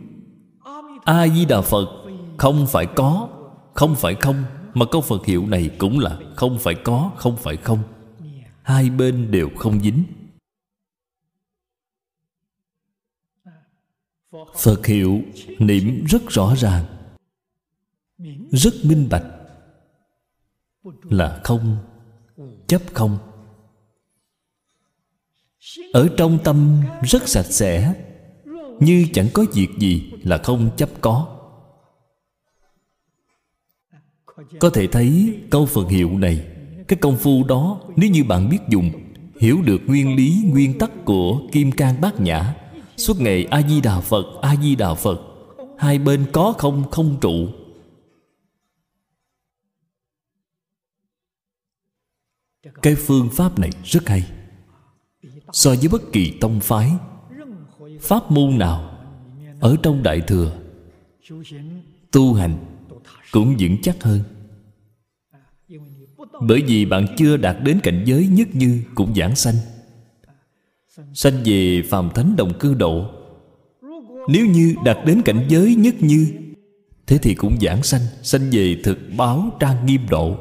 a 1.06 1.28
di 1.28 1.46
đà 1.46 1.62
phật 1.62 2.06
không 2.38 2.66
phải 2.68 2.88
có, 2.96 3.30
không 3.74 3.96
phải 3.96 4.16
không, 4.16 4.44
mà 4.74 4.86
câu 4.92 5.02
phật 5.02 5.26
hiệu 5.26 5.48
này 5.48 5.70
cũng 5.78 6.00
là 6.00 6.20
không 6.36 6.60
phải 6.60 6.76
có, 6.84 7.12
không 7.18 7.38
phải 7.38 7.58
không. 7.58 7.84
Hai 8.62 8.90
bên 8.90 9.32
đều 9.32 9.50
không 9.58 9.80
dính. 9.80 10.04
Phật 14.56 14.86
hiệu 14.86 15.22
niệm 15.60 16.06
rất 16.06 16.22
rõ 16.30 16.56
ràng 16.56 16.95
rất 18.52 18.74
minh 18.84 19.08
bạch. 19.12 19.26
Là 21.04 21.42
không, 21.44 21.78
chấp 22.68 22.82
không. 22.94 23.18
Ở 25.94 26.10
trong 26.18 26.40
tâm 26.44 26.82
rất 27.04 27.28
sạch 27.28 27.46
sẽ, 27.46 27.94
như 28.80 29.08
chẳng 29.14 29.28
có 29.34 29.46
việc 29.54 29.68
gì 29.80 30.12
là 30.24 30.38
không 30.38 30.70
chấp 30.78 30.90
có. 31.02 31.28
Có 34.60 34.70
thể 34.70 34.88
thấy 34.88 35.40
câu 35.50 35.66
phật 35.66 35.90
hiệu 35.90 36.18
này, 36.18 36.48
cái 36.88 37.00
công 37.02 37.18
phu 37.18 37.44
đó 37.44 37.82
nếu 37.96 38.10
như 38.10 38.24
bạn 38.24 38.50
biết 38.50 38.60
dùng, 38.70 38.92
hiểu 39.40 39.62
được 39.62 39.82
nguyên 39.88 40.16
lý, 40.16 40.44
nguyên 40.46 40.78
tắc 40.80 40.92
của 41.06 41.42
kim 41.52 41.72
cang 41.72 42.02
bát 42.02 42.20
nhã, 42.20 42.56
suốt 42.98 43.22
ngày 43.22 43.46
a 43.46 43.62
di 43.62 43.82
đà 43.82 44.00
phật, 44.00 44.26
a 44.42 44.56
di 44.56 44.76
đà 44.76 44.94
phật, 44.94 45.22
hai 45.78 46.00
bên 46.00 46.26
có 46.32 46.54
không 46.58 46.92
không 46.92 47.18
trụ. 47.22 47.48
Cái 52.82 52.96
phương 52.96 53.30
pháp 53.34 53.60
này 53.60 53.70
rất 53.84 54.10
hay. 54.10 54.24
So 55.54 55.70
với 55.70 55.88
bất 55.92 56.12
kỳ 56.12 56.34
tông 56.42 56.60
phái, 56.60 56.92
pháp 58.02 58.32
môn 58.32 58.58
nào 58.58 58.98
ở 59.60 59.76
trong 59.84 60.04
đại 60.04 60.22
thừa, 60.22 60.58
tu 62.12 62.34
hành 62.34 62.58
cũng 63.32 63.56
vững 63.60 63.82
chắc 63.82 64.04
hơn. 64.04 64.20
Bởi 66.42 66.62
vì 66.68 66.86
bạn 66.86 67.06
chưa 67.18 67.38
đạt 67.38 67.58
đến 67.64 67.80
cảnh 67.84 68.04
giới 68.06 68.28
nhất 68.28 68.48
như 68.54 68.82
cũng 68.96 69.16
giảng 69.16 69.36
sanh. 69.36 69.56
Sanh 71.14 71.34
về 71.46 71.84
phàm 71.90 72.10
thánh 72.16 72.36
đồng 72.36 72.60
cư 72.60 72.74
độ. 72.74 73.10
Nếu 74.28 74.46
như 74.46 74.76
đạt 74.86 74.98
đến 75.06 75.22
cảnh 75.22 75.46
giới 75.50 75.76
nhất 75.76 75.96
như, 76.00 76.28
thế 77.08 77.18
thì 77.18 77.36
cũng 77.36 77.58
giảng 77.62 77.84
sanh 77.84 78.02
sanh 78.24 78.50
về 78.52 78.82
thực 78.84 79.00
báo 79.18 79.50
trang 79.60 79.86
nghiêm 79.86 80.02
độ. 80.10 80.38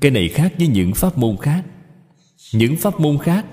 Cái 0.00 0.10
này 0.10 0.28
khác 0.28 0.52
với 0.58 0.68
những 0.68 0.94
pháp 0.94 1.18
môn 1.18 1.36
khác. 1.36 1.64
Những 2.54 2.76
pháp 2.76 3.00
môn 3.00 3.18
khác 3.18 3.46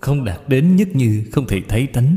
không 0.00 0.24
đạt 0.24 0.40
đến 0.48 0.76
nhất 0.76 0.88
như 0.94 1.28
không 1.32 1.46
thể 1.46 1.62
thấy 1.68 1.86
tánh. 1.86 2.16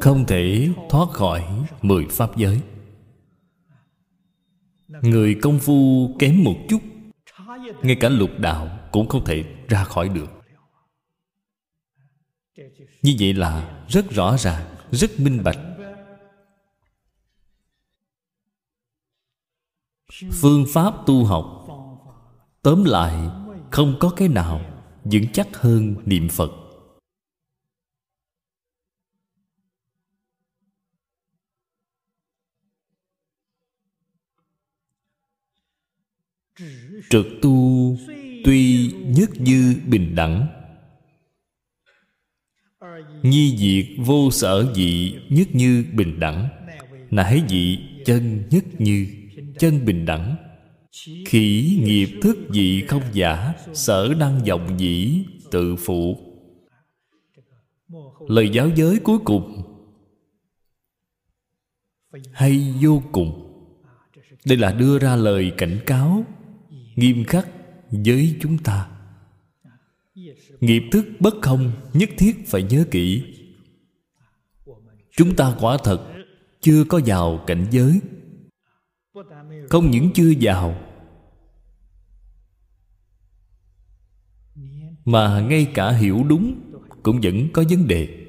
Không 0.00 0.24
thể 0.26 0.68
thoát 0.90 1.10
khỏi 1.10 1.66
mười 1.82 2.06
pháp 2.10 2.36
giới. 2.36 2.60
Người 4.88 5.36
công 5.42 5.58
phu 5.58 6.10
kém 6.18 6.44
một 6.44 6.56
chút, 6.68 6.78
ngay 7.82 7.96
cả 8.00 8.08
lục 8.08 8.30
đạo 8.38 8.78
cũng 8.92 9.08
không 9.08 9.24
thể 9.24 9.44
ra 9.68 9.84
khỏi 9.84 10.08
được. 10.08 10.30
Như 13.02 13.16
vậy 13.18 13.34
là 13.34 13.84
rất 13.88 14.10
rõ 14.10 14.36
ràng, 14.36 14.76
rất 14.90 15.20
minh 15.20 15.42
bạch. 15.44 15.58
Phương 20.32 20.64
pháp 20.68 20.94
tu 21.06 21.24
học. 21.24 21.66
Tóm 22.62 22.84
lại, 22.84 23.28
không 23.70 23.96
có 24.00 24.10
cái 24.10 24.28
nào 24.28 24.60
vững 25.04 25.32
chắc 25.32 25.56
hơn 25.56 25.94
niệm 26.04 26.28
phật. 26.28 26.50
Trực 37.10 37.26
tu 37.42 37.96
tuy 38.44 38.92
nhất 38.92 39.30
như 39.34 39.76
bình 39.86 40.14
đẳng. 40.14 40.46
Nhi 43.22 43.56
diệt 43.58 44.06
vô 44.06 44.30
sở 44.30 44.72
dị 44.74 45.14
nhất 45.28 45.48
như 45.52 45.84
bình 45.92 46.20
đẳng. 46.20 46.48
Nãi 47.10 47.42
dị 47.48 47.78
chân 48.04 48.42
nhất 48.50 48.64
như 48.78 49.25
chân 49.58 49.84
bình 49.84 50.06
đẳng. 50.06 50.36
Khỉ 51.26 51.78
nghiệp 51.82 52.08
thức 52.22 52.36
dị 52.50 52.82
không 52.88 53.02
giả, 53.12 53.54
sở 53.74 54.14
năng 54.18 54.44
vọng 54.44 54.74
dĩ, 54.78 55.24
tự 55.50 55.76
phụ. 55.76 56.18
Lời 58.28 58.50
giáo 58.52 58.70
giới 58.76 58.98
cuối 58.98 59.18
cùng. 59.24 59.62
Hay 62.32 62.74
vô 62.80 63.02
cùng. 63.12 63.42
Đây 64.46 64.58
là 64.58 64.72
đưa 64.72 64.98
ra 64.98 65.16
lời 65.16 65.52
cảnh 65.58 65.78
cáo 65.86 66.24
nghiêm 66.96 67.24
khắc 67.24 67.48
với 67.90 68.36
chúng 68.40 68.58
ta. 68.58 68.88
Nghiệp 70.60 70.82
thức 70.92 71.06
bất 71.20 71.34
không, 71.42 71.72
nhất 71.92 72.10
thiết 72.18 72.36
phải 72.46 72.62
nhớ 72.62 72.84
kỹ. 72.90 73.22
Chúng 75.16 75.36
ta 75.36 75.56
quả 75.60 75.78
thật 75.84 76.12
chưa 76.60 76.84
có 76.84 77.00
vào 77.06 77.44
cảnh 77.46 77.66
giới 77.70 78.00
không 79.68 79.90
những 79.90 80.10
chưa 80.14 80.32
vào, 80.40 80.76
mà 85.04 85.40
ngay 85.40 85.66
cả 85.74 85.92
hiểu 85.92 86.24
đúng 86.28 86.60
cũng 87.02 87.20
vẫn 87.22 87.48
có 87.52 87.64
vấn 87.70 87.86
đề. 87.88 88.26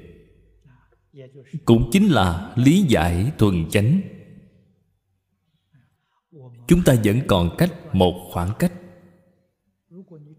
Cũng 1.64 1.88
chính 1.92 2.06
là 2.06 2.52
lý 2.56 2.82
giải 2.82 3.32
thuần 3.38 3.68
chánh. 3.70 4.00
Chúng 6.68 6.82
ta 6.84 6.94
vẫn 7.04 7.20
còn 7.26 7.56
cách 7.58 7.94
một 7.94 8.30
khoảng 8.32 8.50
cách. 8.58 8.72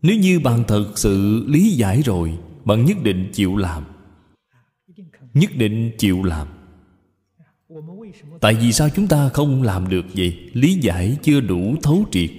Nếu 0.02 0.18
như 0.18 0.40
bạn 0.40 0.64
thật 0.68 0.92
sự 0.96 1.44
lý 1.48 1.70
giải 1.70 2.02
rồi, 2.02 2.40
bạn 2.66 2.86
nhất 2.86 2.98
định 3.04 3.30
chịu 3.34 3.58
làm. 3.58 3.84
Nhất 5.34 5.50
định 5.56 5.92
chịu 5.98 6.24
làm 6.24 6.48
tại 8.42 8.54
vì 8.56 8.74
sao 8.74 8.90
chúng 8.96 9.08
ta 9.08 9.30
không 9.30 9.64
làm 9.64 9.90
được 9.90 10.06
vậy? 10.16 10.50
Lý 10.54 10.74
giải 10.74 11.18
chưa 11.24 11.40
đủ 11.42 11.76
thấu 11.84 12.06
triệt. 12.12 12.32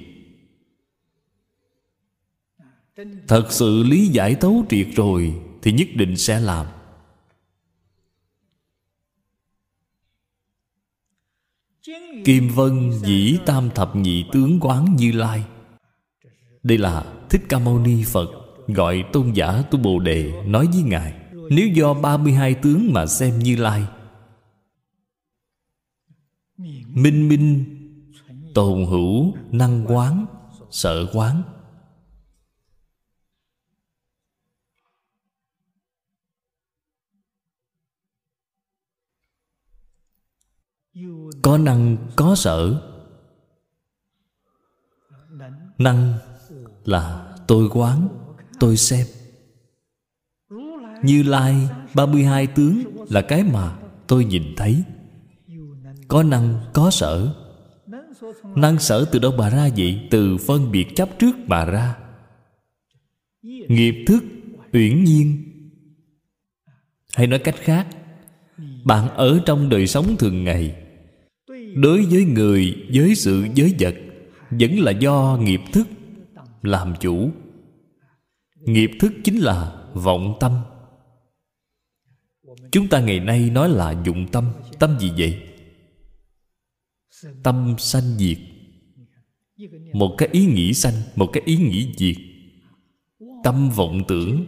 Thật 3.28 3.46
sự 3.50 3.82
lý 3.82 4.06
giải 4.06 4.34
thấu 4.34 4.64
triệt 4.68 4.86
rồi 4.94 5.34
thì 5.62 5.72
nhất 5.72 5.88
định 5.94 6.16
sẽ 6.16 6.40
làm. 6.40 6.66
Kim 12.24 12.48
vân 12.48 12.92
dĩ 12.92 13.38
tam 13.46 13.70
thập 13.74 13.96
nhị 13.96 14.24
tướng 14.32 14.58
quán 14.60 14.96
như 14.96 15.12
lai. 15.12 15.44
Đây 16.62 16.78
là 16.78 17.04
thích 17.30 17.42
ca 17.48 17.58
mâu 17.58 17.78
ni 17.78 18.04
phật 18.04 18.30
gọi 18.66 19.04
tôn 19.12 19.32
giả 19.32 19.62
tu 19.70 19.78
bồ 19.78 19.98
đề 19.98 20.32
nói 20.46 20.66
với 20.72 20.82
ngài, 20.82 21.14
nếu 21.50 21.68
do 21.68 21.94
32 21.94 22.54
tướng 22.54 22.92
mà 22.92 23.06
xem 23.06 23.38
như 23.38 23.56
lai 23.56 23.82
Minh 26.88 27.28
minh, 27.28 27.64
Tồn 28.54 28.86
hữu, 28.86 29.34
năng 29.50 29.84
quán, 29.86 30.26
Sợ 30.70 31.06
quán. 31.12 31.42
Có 41.42 41.58
năng, 41.58 41.96
có 42.16 42.34
sở 42.34 42.86
Năng 45.78 46.14
là 46.84 47.34
tôi 47.46 47.68
quán, 47.72 48.08
Tôi 48.60 48.76
xem. 48.76 49.06
Như 51.02 51.22
Lai 51.22 51.68
32 51.94 52.46
tướng 52.46 52.82
là 53.10 53.22
cái 53.22 53.44
mà 53.44 53.78
tôi 54.06 54.24
nhìn 54.24 54.54
thấy 54.56 54.84
có 56.10 56.22
năng, 56.22 56.60
có 56.72 56.90
sở. 56.90 57.34
Năng 58.56 58.78
sở 58.78 59.04
từ 59.12 59.18
đâu 59.18 59.32
mà 59.38 59.50
ra 59.50 59.68
vậy? 59.76 60.08
Từ 60.10 60.36
phân 60.36 60.70
biệt 60.72 60.96
chấp 60.96 61.18
trước 61.18 61.36
mà 61.46 61.64
ra. 61.64 61.96
Nghiệp 63.68 64.04
thức, 64.06 64.24
uyển 64.72 65.04
nhiên. 65.04 65.44
Hay 67.14 67.26
nói 67.26 67.38
cách 67.38 67.56
khác, 67.58 67.86
bạn 68.84 69.08
ở 69.08 69.40
trong 69.46 69.68
đời 69.68 69.86
sống 69.86 70.16
thường 70.18 70.44
ngày, 70.44 70.76
đối 71.74 72.04
với 72.04 72.24
người, 72.24 72.76
với 72.94 73.14
sự 73.14 73.46
giới 73.54 73.74
vật, 73.78 73.94
vẫn 74.50 74.78
là 74.78 74.90
do 74.90 75.38
nghiệp 75.42 75.60
thức 75.72 75.88
làm 76.62 76.94
chủ. 77.00 77.30
Nghiệp 78.56 78.90
thức 79.00 79.12
chính 79.24 79.38
là 79.38 79.72
vọng 79.94 80.36
tâm. 80.40 80.52
Chúng 82.72 82.88
ta 82.88 83.00
ngày 83.00 83.20
nay 83.20 83.50
nói 83.50 83.68
là 83.68 84.02
dụng 84.04 84.26
tâm. 84.32 84.44
Tâm 84.78 84.98
gì 84.98 85.12
vậy? 85.16 85.49
Tâm 87.42 87.74
sanh 87.78 88.18
diệt. 88.18 88.38
Một 89.92 90.14
cái 90.18 90.28
ý 90.32 90.46
nghĩ 90.46 90.74
sanh, 90.74 90.94
một 91.16 91.30
cái 91.32 91.42
ý 91.46 91.56
nghĩ 91.56 91.94
diệt. 91.96 92.16
Tâm 93.44 93.70
vọng 93.70 94.02
tưởng. 94.08 94.44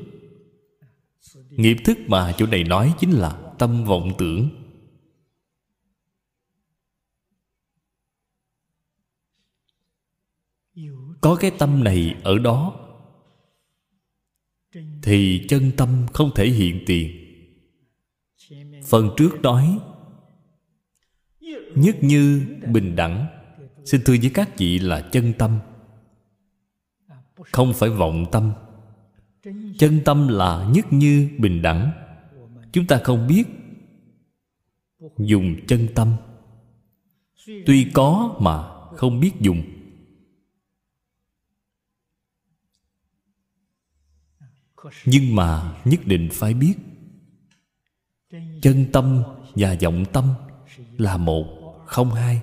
Nghiệp 1.51 1.77
thức 1.85 1.99
mà 2.07 2.35
chỗ 2.39 2.47
này 2.47 2.65
nói 2.65 2.95
chính 3.01 3.11
là 3.11 3.55
tâm 3.59 3.85
vọng 3.85 4.13
tưởng. 4.19 4.51
Có 11.21 11.37
cái 11.41 11.51
tâm 11.59 11.85
này 11.85 12.17
ở 12.25 12.39
đó, 12.39 12.79
thì 15.03 15.47
chân 15.49 15.73
tâm 15.77 16.07
không 16.13 16.31
thể 16.35 16.51
hiện 16.51 16.83
tiền. 16.87 17.19
Phần 18.85 19.11
trước 19.17 19.43
nói 19.43 19.79
nhất 21.75 21.97
như 22.01 22.47
bình 22.73 22.97
đẳng. 22.97 23.27
Xin 23.85 24.01
thưa 24.05 24.17
với 24.21 24.31
các 24.35 24.59
vị 24.59 24.79
là 24.79 25.09
chân 25.13 25.33
tâm. 25.39 25.59
Không 27.53 27.73
phải 27.75 27.91
vọng 27.91 28.27
tâm. 28.33 28.53
Chân 29.79 30.01
tâm 30.05 30.29
là 30.29 30.69
nhất 30.75 30.93
như 30.93 31.31
bình 31.39 31.63
đẳng. 31.63 31.91
Chúng 32.73 32.87
ta 32.87 33.01
không 33.05 33.27
biết 33.27 33.45
dùng 35.19 35.57
chân 35.67 35.89
tâm. 35.95 36.13
Tuy 37.67 37.91
có 37.95 38.37
mà 38.41 38.69
không 38.97 39.21
biết 39.21 39.33
dùng. 39.41 39.63
Nhưng 45.05 45.35
mà 45.35 45.77
nhất 45.85 46.01
định 46.07 46.29
phải 46.33 46.55
biết. 46.55 46.75
Chân 48.63 48.87
tâm 48.93 49.23
và 49.55 49.77
vọng 49.83 50.05
tâm 50.13 50.29
là 50.99 51.17
một 51.17 51.75
không 51.87 52.11
hai. 52.11 52.43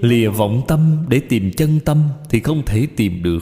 Lìa 0.00 0.28
vọng 0.28 0.62
tâm 0.68 1.06
để 1.08 1.22
tìm 1.28 1.50
chân 1.56 1.80
tâm 1.84 2.08
thì 2.30 2.40
không 2.40 2.62
thể 2.66 2.88
tìm 2.96 3.22
được. 3.22 3.40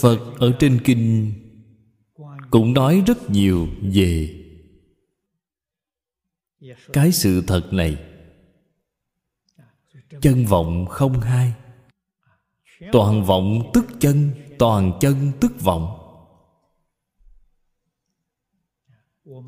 Phật 0.00 0.18
ở 0.38 0.56
trên 0.58 0.80
kinh 0.84 1.32
cũng 2.50 2.72
nói 2.72 3.02
rất 3.06 3.30
nhiều 3.30 3.68
về 3.82 4.42
cái 6.92 7.12
sự 7.12 7.44
thật 7.46 7.68
này. 7.72 8.04
Chân 10.20 10.44
vọng 10.44 10.86
không 10.86 11.20
hai. 11.20 11.54
Toàn 12.92 13.24
vọng 13.24 13.70
tức 13.74 13.84
chân, 14.00 14.30
toàn 14.58 14.92
chân 15.00 15.32
tức 15.40 15.60
vọng 15.60 15.95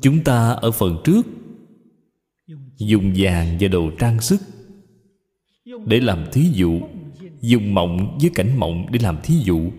chúng 0.01 0.23
ta 0.23 0.49
ở 0.51 0.71
phần 0.71 0.97
trước, 1.03 1.27
dùng 2.77 3.13
vàng 3.15 3.57
và 3.59 3.67
đồ 3.67 3.91
trang 3.99 4.21
sức 4.21 4.41
để 5.85 5.99
làm 5.99 6.25
thí 6.31 6.49
dụ, 6.53 6.81
dùng 7.41 7.73
mộng 7.73 8.17
với 8.21 8.31
cảnh 8.35 8.59
mộng 8.59 8.85
để 8.91 8.99
làm 9.03 9.17
thí 9.23 9.35
dụ. 9.35 9.71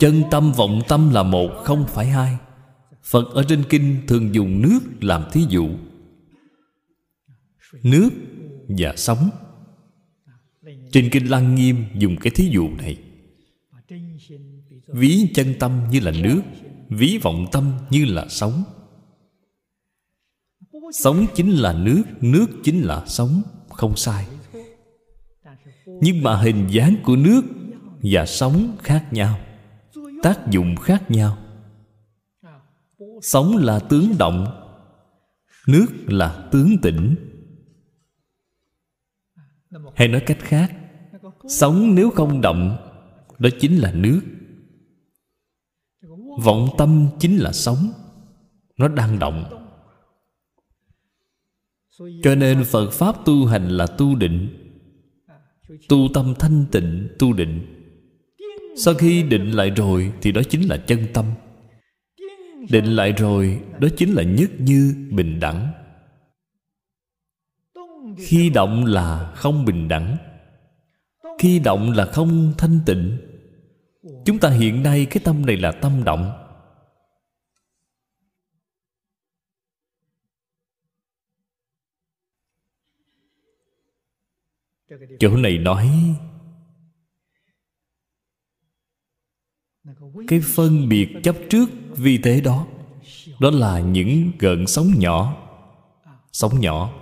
Chân 0.00 0.22
tâm, 0.30 0.52
vọng 0.52 0.82
tâm 0.88 1.10
là 1.10 1.22
một, 1.22 1.50
không 1.64 1.86
phải 1.88 2.06
hai. 2.06 2.36
Phật 3.02 3.30
ở 3.34 3.44
trên 3.48 3.64
kinh 3.68 4.00
thường 4.08 4.34
dùng 4.34 4.62
nước 4.62 4.80
làm 5.00 5.24
thí 5.32 5.44
dụ. 5.48 5.68
Nước 7.82 8.10
và 8.68 8.94
sóng 8.96 9.30
trên 10.92 11.08
kinh 11.12 11.30
lăng 11.30 11.54
nghiêm 11.54 11.84
dùng 11.94 12.16
cái 12.20 12.30
thí 12.36 12.48
dụ 12.48 12.68
này 12.68 13.05
ví 14.86 15.30
chân 15.34 15.54
tâm 15.60 15.80
như 15.90 16.00
là 16.00 16.12
nước, 16.22 16.42
ví 16.88 17.18
vọng 17.22 17.46
tâm 17.52 17.72
như 17.90 18.04
là 18.04 18.26
sóng. 18.28 18.62
Sống 20.92 21.26
chính 21.34 21.50
là 21.50 21.72
nước 21.72 22.02
nước 22.20 22.46
chính 22.64 22.82
là 22.82 23.04
sống 23.06 23.42
không 23.68 23.96
sai. 23.96 24.26
Nhưng 25.86 26.22
mà 26.22 26.36
hình 26.36 26.66
dáng 26.70 26.96
của 27.02 27.16
nước 27.16 27.42
và 28.02 28.26
sóng 28.26 28.76
khác 28.82 29.08
nhau, 29.10 29.38
tác 30.22 30.50
dụng 30.50 30.76
khác 30.76 31.10
nhau. 31.10 31.38
Sống 33.22 33.56
là 33.56 33.78
tướng 33.78 34.18
động, 34.18 34.46
nước 35.68 35.86
là 36.06 36.48
tướng 36.52 36.76
tĩnh. 36.82 37.14
Hay 39.94 40.08
nói 40.08 40.22
cách 40.26 40.38
khác 40.40 40.72
sống 41.48 41.94
nếu 41.94 42.10
không 42.10 42.40
động, 42.40 42.76
đó 43.38 43.50
chính 43.60 43.76
là 43.76 43.92
nước 43.92 44.20
vọng 46.42 46.68
tâm 46.78 47.08
chính 47.18 47.36
là 47.36 47.52
sống. 47.52 47.92
Nó 48.76 48.88
đang 48.88 49.18
động. 49.18 49.44
Cho 52.22 52.34
nên 52.34 52.64
phật 52.64 52.90
pháp 52.90 53.24
tu 53.24 53.46
hành 53.46 53.68
là 53.68 53.86
tu 53.86 54.14
định. 54.14 54.48
Tu 55.88 56.08
tâm 56.14 56.34
thanh 56.38 56.64
tịnh, 56.72 57.08
tu 57.18 57.32
định. 57.32 57.60
Sau 58.76 58.94
khi 58.94 59.22
định 59.22 59.50
lại 59.50 59.70
rồi 59.70 60.12
thì 60.22 60.32
đó 60.32 60.42
chính 60.50 60.68
là 60.68 60.76
chân 60.76 61.06
tâm. 61.14 61.24
Định 62.70 62.84
lại 62.84 63.12
rồi, 63.12 63.60
đó 63.78 63.88
chính 63.96 64.12
là 64.12 64.22
nhất 64.22 64.50
như 64.58 64.94
bình 65.10 65.40
đẳng. 65.40 65.72
Khi 68.18 68.50
động 68.50 68.84
là 68.84 69.32
không 69.34 69.64
bình 69.64 69.88
đẳng. 69.88 70.16
Khi 71.38 71.58
động 71.58 71.90
là 71.90 72.06
không 72.06 72.52
thanh 72.58 72.80
tịnh 72.86 73.18
chúng 74.24 74.38
ta 74.38 74.50
hiện 74.50 74.82
nay, 74.82 75.06
cái 75.10 75.20
tâm 75.24 75.46
này 75.46 75.56
là 75.56 75.72
tâm 75.72 76.04
động. 76.04 76.42
Chỗ 85.18 85.36
này 85.36 85.58
nói, 85.58 85.90
cái 90.28 90.40
phân 90.54 90.88
biệt 90.88 91.08
chấp 91.22 91.36
trước 91.50 91.66
vi 91.96 92.18
tế 92.18 92.40
đó 92.40 92.66
đó 93.40 93.50
là 93.50 93.80
những 93.80 94.32
gợn 94.38 94.66
sóng 94.66 94.86
nhỏ 94.96 95.46
sóng 96.32 96.60
nhỏ. 96.60 96.92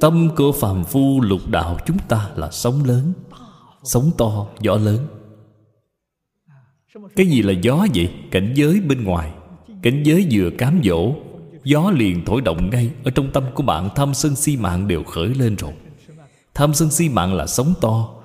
Tâm 0.00 0.28
của 0.36 0.52
phàm 0.52 0.84
phu 0.84 1.20
lục 1.20 1.40
đạo 1.50 1.78
chúng 1.86 1.98
ta 2.08 2.30
là 2.36 2.50
sóng 2.50 2.84
lớn 2.84 3.12
sóng 3.86 4.10
to, 4.18 4.46
gió 4.60 4.76
lớn. 4.76 5.06
Cái 7.16 7.26
gì 7.26 7.42
là 7.42 7.52
gió 7.62 7.86
vậy? 7.94 8.14
Cảnh 8.30 8.52
giới 8.56 8.80
bên 8.80 9.04
ngoài. 9.04 9.32
Cảnh 9.82 10.02
giới 10.02 10.28
vừa 10.30 10.50
cám 10.58 10.80
dỗ, 10.84 11.14
gió 11.64 11.90
liền 11.90 12.24
thổi 12.24 12.40
động 12.40 12.70
ngay. 12.70 12.90
Ở 13.04 13.10
trong 13.10 13.30
tâm 13.32 13.44
của 13.54 13.62
bạn, 13.62 13.88
tham 13.96 14.14
sân 14.14 14.36
si 14.36 14.56
mạng 14.56 14.88
đều 14.88 15.04
khởi 15.04 15.28
lên 15.28 15.56
rồi. 15.56 15.72
Tham 16.54 16.74
sân 16.74 16.90
si 16.90 17.08
mạng 17.08 17.34
là 17.34 17.46
sóng 17.46 17.74
to, 17.80 18.22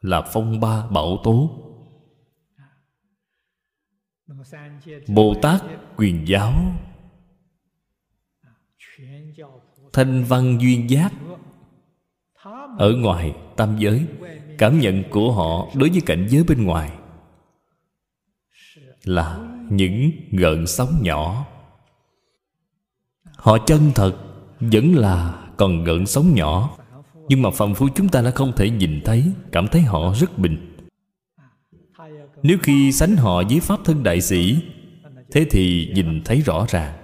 là 0.00 0.22
phong 0.32 0.60
ba 0.60 0.86
bão 0.86 1.20
tố. 1.24 1.50
Bồ 5.08 5.34
tát 5.42 5.62
quyền 5.96 6.28
giáo. 6.28 6.52
Thanh 9.92 10.24
văn 10.24 10.58
duyên 10.60 10.90
giác. 10.90 11.12
Ở 12.78 12.92
ngoài 12.96 13.36
tam 13.56 13.76
giới 13.78 14.06
cảm 14.58 14.80
nhận 14.80 15.02
của 15.10 15.32
họ 15.32 15.68
đối 15.74 15.90
với 15.90 16.00
cảnh 16.00 16.26
giới 16.30 16.44
bên 16.44 16.64
ngoài 16.64 16.90
là 19.04 19.38
những 19.70 20.10
gợn 20.32 20.66
sóng 20.66 20.98
nhỏ. 21.02 21.46
Họ 23.36 23.58
chân 23.58 23.92
thật 23.94 24.12
vẫn 24.60 24.94
là 24.94 25.48
còn 25.56 25.84
gợn 25.84 26.06
sóng 26.06 26.34
nhỏ, 26.34 26.76
nhưng 27.28 27.42
mà 27.42 27.50
phàm 27.50 27.74
phu 27.74 27.88
chúng 27.94 28.08
ta 28.08 28.22
đã 28.22 28.30
không 28.30 28.52
thể 28.56 28.70
nhìn 28.70 29.00
thấy, 29.04 29.24
cảm 29.52 29.68
thấy 29.68 29.82
họ 29.82 30.14
rất 30.14 30.38
bình. 30.38 30.76
Nếu 32.42 32.58
khi 32.62 32.92
sánh 32.92 33.16
họ 33.16 33.42
với 33.42 33.60
pháp 33.60 33.80
thân 33.84 34.02
đại 34.02 34.20
sĩ, 34.20 34.58
thế 35.32 35.46
thì 35.50 35.90
nhìn 35.94 36.22
thấy 36.24 36.40
rõ 36.40 36.66
ràng, 36.68 36.94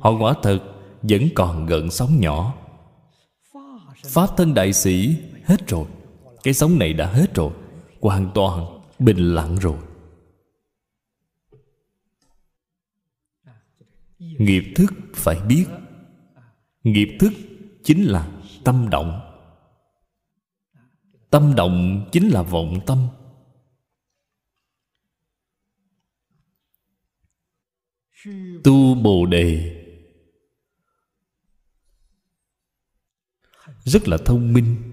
họ 0.00 0.10
quả 0.18 0.34
thật 0.42 0.58
vẫn 1.02 1.22
còn 1.34 1.66
gợn 1.66 1.90
sóng 1.90 2.20
nhỏ. 2.20 2.54
Pháp 4.06 4.26
thân 4.36 4.54
đại 4.54 4.72
sĩ 4.72 5.16
hết 5.44 5.68
rồi 5.68 5.86
cái 6.42 6.54
sống 6.54 6.78
này 6.78 6.92
đã 6.92 7.12
hết 7.12 7.34
rồi, 7.34 7.52
hoàn 8.00 8.30
toàn 8.34 8.80
bình 8.98 9.34
lặng 9.34 9.56
rồi. 9.56 9.78
Nghiệp 14.18 14.62
thức 14.76 14.92
phải 15.14 15.40
biết. 15.40 15.66
Nghiệp 16.82 17.08
thức 17.20 17.32
chính 17.84 18.04
là 18.04 18.42
tâm 18.64 18.88
động. 18.90 19.20
Tâm 21.30 21.54
động 21.56 22.08
chính 22.12 22.28
là 22.28 22.42
vọng 22.42 22.80
tâm. 22.86 23.08
Tu 28.64 28.94
bồ 28.94 29.26
đề 29.26 29.78
rất 33.84 34.08
là 34.08 34.18
thông 34.24 34.52
minh. 34.52 34.91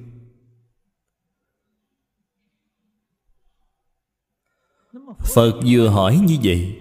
Phật 5.19 5.61
vừa 5.65 5.89
hỏi 5.89 6.19
như 6.27 6.37
vậy. 6.43 6.75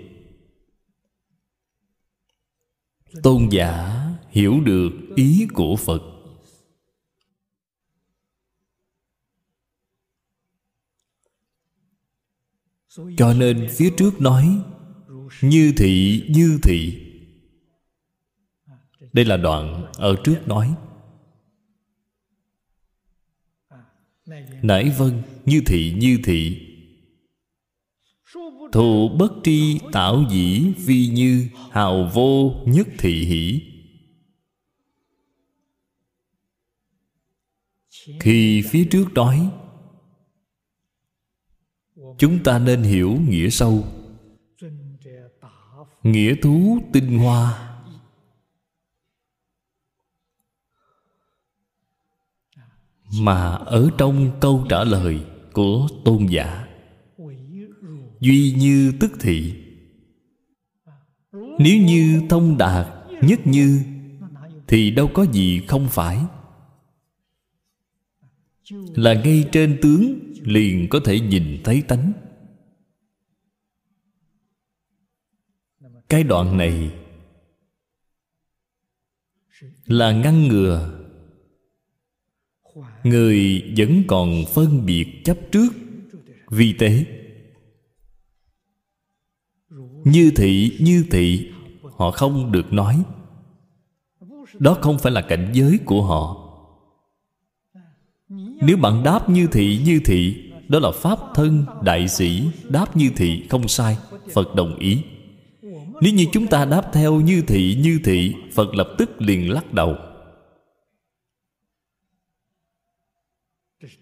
Tôn 3.23 3.49
giả 3.51 4.05
hiểu 4.31 4.61
được 4.61 4.91
ý 5.17 5.47
của 5.55 5.77
phật. 5.77 6.03
Cho 13.17 13.35
nên 13.35 13.69
phía 13.77 13.91
trước 13.97 14.21
nói, 14.21 14.63
như 15.43 15.73
thị 15.77 16.25
như 16.29 16.59
thị. 16.63 17.05
Đây 19.13 19.25
là 19.25 19.37
đoạn 19.37 19.93
ở 19.95 20.17
trước 20.25 20.43
nói. 20.47 20.75
Nãy 24.63 24.95
vân 24.99 25.23
như 25.45 25.63
thị 25.67 25.95
như 25.99 26.19
thị. 26.25 26.68
Thù 28.73 29.09
bất 29.09 29.33
tri 29.45 29.81
tạo 29.93 30.25
dĩ 30.31 30.73
vi 30.77 31.09
như, 31.09 31.49
Hào 31.71 32.11
vô 32.15 32.53
nhất 32.67 32.89
thị 32.99 33.25
hỷ. 33.25 33.63
Khi 38.21 38.63
phía 38.71 38.85
trước 38.85 39.15
nói, 39.15 39.51
Chúng 42.19 42.43
ta 42.45 42.59
nên 42.59 42.83
hiểu 42.83 43.19
nghĩa 43.29 43.49
sâu. 43.49 43.85
Nghĩa 46.03 46.35
thú 46.43 46.79
tinh 46.93 47.19
hoa. 47.19 47.65
Mà 53.21 53.51
ở 53.55 53.91
trong 53.99 54.31
câu 54.41 54.67
trả 54.69 54.85
lời 54.85 55.21
của 55.53 55.89
tôn 56.05 56.27
giả 56.27 56.68
Duy 58.21 58.55
như 58.59 58.93
tức 59.01 59.13
thị. 59.21 59.55
Nếu 61.33 61.83
như 61.83 62.23
thông 62.29 62.59
đạt, 62.59 62.87
nhất 63.23 63.41
như, 63.45 63.81
Thì 64.67 64.91
đâu 64.91 65.11
có 65.15 65.27
gì 65.33 65.63
không 65.69 65.89
phải. 65.91 66.19
Là 68.95 69.15
ngay 69.15 69.45
trên 69.53 69.79
tướng 69.83 70.19
Liền 70.43 70.89
có 70.89 71.01
thể 71.05 71.21
nhìn 71.21 71.61
thấy 71.65 71.83
tánh. 71.83 72.13
Cái 76.09 76.23
đoạn 76.23 76.57
này 76.57 76.91
Là 79.87 80.13
ngăn 80.13 80.49
ngừa. 80.49 81.05
Người 83.05 83.65
vẫn 83.77 84.03
còn 84.07 84.45
phân 84.55 84.87
biệt 84.87 85.07
chấp 85.25 85.39
trước, 85.53 85.69
Vi 86.51 86.73
tế. 86.73 87.18
Như 90.11 90.33
thị 90.37 90.77
như 90.81 91.05
thị, 91.11 91.53
Họ 91.97 92.11
không 92.11 92.53
được 92.53 92.73
nói. 92.73 93.03
Đó 94.59 94.77
không 94.81 94.99
phải 94.99 95.13
là 95.13 95.21
cảnh 95.21 95.51
giới 95.53 95.79
của 95.85 96.03
họ. 96.03 96.45
Nếu 98.63 98.77
bạn 98.77 99.03
đáp 99.03 99.31
như 99.31 99.47
thị 99.53 99.81
như 99.85 100.01
thị, 100.05 100.53
Đó 100.69 100.79
là 100.79 100.91
Pháp 100.95 101.19
thân, 101.35 101.67
đại 101.83 102.09
sĩ, 102.09 102.49
Đáp 102.69 102.97
như 102.97 103.11
thị 103.17 103.47
không 103.51 103.69
sai, 103.69 103.99
Phật 104.33 104.55
đồng 104.55 104.79
ý. 104.79 105.03
Nếu 106.01 106.15
như 106.15 106.27
chúng 106.33 106.47
ta 106.47 106.65
đáp 106.65 106.91
theo 106.93 107.21
như 107.21 107.43
thị 107.47 107.79
như 107.83 108.01
thị, 108.05 108.35
Phật 108.55 108.75
lập 108.75 108.89
tức 108.99 109.23
liền 109.23 109.53
lắc 109.53 109.73
đầu. 109.73 109.97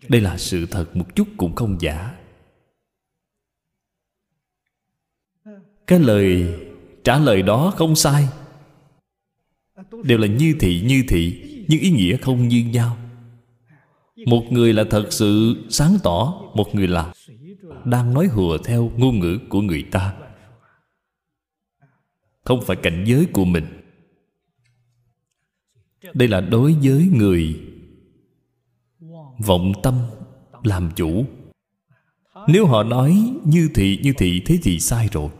Đây 0.08 0.20
là 0.20 0.38
sự 0.38 0.66
thật 0.66 0.96
một 0.96 1.14
chút 1.14 1.28
cũng 1.36 1.54
không 1.54 1.76
giả. 1.80 2.14
Cái 5.86 5.98
lời 5.98 6.54
trả 7.04 7.18
lời 7.18 7.42
đó 7.42 7.72
không 7.76 7.96
sai. 7.96 8.28
Đều 10.04 10.18
là 10.18 10.26
như 10.26 10.54
thị 10.60 10.82
như 10.86 11.04
thị, 11.08 11.42
nhưng 11.68 11.80
ý 11.80 11.90
nghĩa 11.90 12.16
không 12.16 12.48
như 12.48 12.64
nhau. 12.64 12.96
Một 14.26 14.42
người 14.50 14.72
là 14.72 14.84
thật 14.90 15.06
sự 15.10 15.56
sáng 15.68 15.96
tỏ, 16.02 16.42
một 16.54 16.74
người 16.74 16.88
là 16.88 17.12
đang 17.84 18.14
nói 18.14 18.26
hùa 18.26 18.58
theo 18.58 18.92
ngôn 18.96 19.18
ngữ 19.18 19.38
của 19.48 19.60
người 19.60 19.82
ta. 19.82 20.14
Không 22.44 22.64
phải 22.64 22.76
cảnh 22.76 23.04
giới 23.06 23.26
của 23.32 23.44
mình. 23.44 23.64
Đây 26.14 26.28
là 26.28 26.40
đối 26.40 26.72
với 26.82 27.08
người 27.14 27.60
vọng 29.38 29.72
tâm 29.82 29.94
làm 30.62 30.90
chủ. 30.96 31.24
Nếu 32.48 32.66
họ 32.66 32.82
nói 32.82 33.32
như 33.44 33.70
thị 33.74 34.00
như 34.02 34.12
thị, 34.18 34.42
thế 34.46 34.58
thì 34.62 34.80
sai 34.80 35.08
rồi 35.12 35.30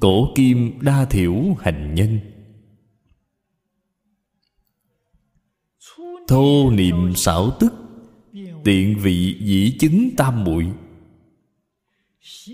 cổ 0.00 0.32
kim 0.34 0.78
đa 0.80 1.04
thiểu 1.04 1.34
hành 1.60 1.94
nhân. 1.94 2.20
Thô 6.28 6.70
niệm 6.70 7.14
xảo 7.16 7.50
tức, 7.60 7.72
tiện 8.64 8.98
vị 8.98 9.36
dĩ 9.40 9.76
chứng 9.80 10.10
tam 10.16 10.44
muội. 10.44 10.66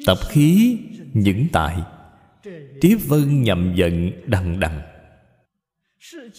Tập 0.07 0.19
khí 0.29 0.79
những 1.15 1.47
tại 1.53 1.83
tiếp 2.81 2.97
vân 3.07 3.43
nhầm 3.43 3.75
giận 3.77 4.11
đằng 4.27 4.61
đằng. 4.61 4.83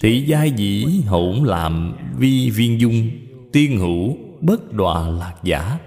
Thị 0.01 0.25
gia 0.27 0.43
dĩ 0.43 0.85
hỗn 1.05 1.43
làm 1.43 1.97
vi 2.17 2.49
viên 2.49 2.79
dung, 2.79 3.11
Tiên 3.51 3.77
hữu 3.77 4.17
bất 4.41 4.73
đọa 4.73 5.07
lạc 5.07 5.35
giả. 5.43 5.79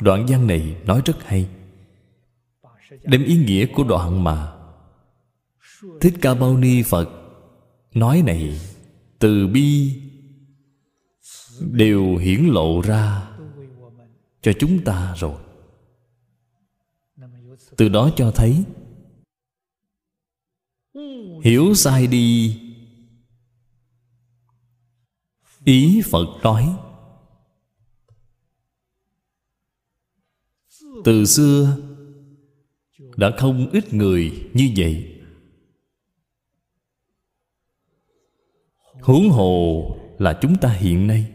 Đoạn 0.00 0.26
văn 0.28 0.46
này 0.46 0.76
nói 0.86 1.02
rất 1.04 1.16
hay. 1.24 1.48
Đem 3.02 3.24
ý 3.24 3.36
nghĩa 3.36 3.66
của 3.66 3.84
đoạn 3.84 4.24
mà 4.24 4.52
Thích 6.00 6.14
Ca 6.20 6.34
Mâu 6.34 6.56
Ni 6.56 6.82
Phật 6.82 7.08
Nói 7.94 8.22
này 8.26 8.60
Từ 9.18 9.46
bi 9.46 10.00
Đều 11.60 12.16
hiển 12.16 12.44
lộ 12.44 12.80
ra 12.80 13.30
Cho 14.42 14.52
chúng 14.58 14.84
ta 14.84 15.14
rồi. 15.18 15.42
Từ 17.76 17.88
đó 17.88 18.10
cho 18.16 18.30
thấy 18.30 18.64
hiểu 21.42 21.74
sai 21.74 22.06
đi 22.06 22.60
ý 25.64 26.02
phật 26.10 26.26
nói. 26.42 26.76
Từ 31.04 31.24
xưa 31.24 31.76
đã 33.16 33.30
không 33.38 33.70
ít 33.72 33.94
người 33.94 34.48
như 34.54 34.70
vậy. 34.76 35.20
Huống 39.00 39.30
hồ 39.30 39.84
là 40.18 40.38
chúng 40.42 40.56
ta 40.56 40.68
hiện 40.68 41.06
nay. 41.06 41.26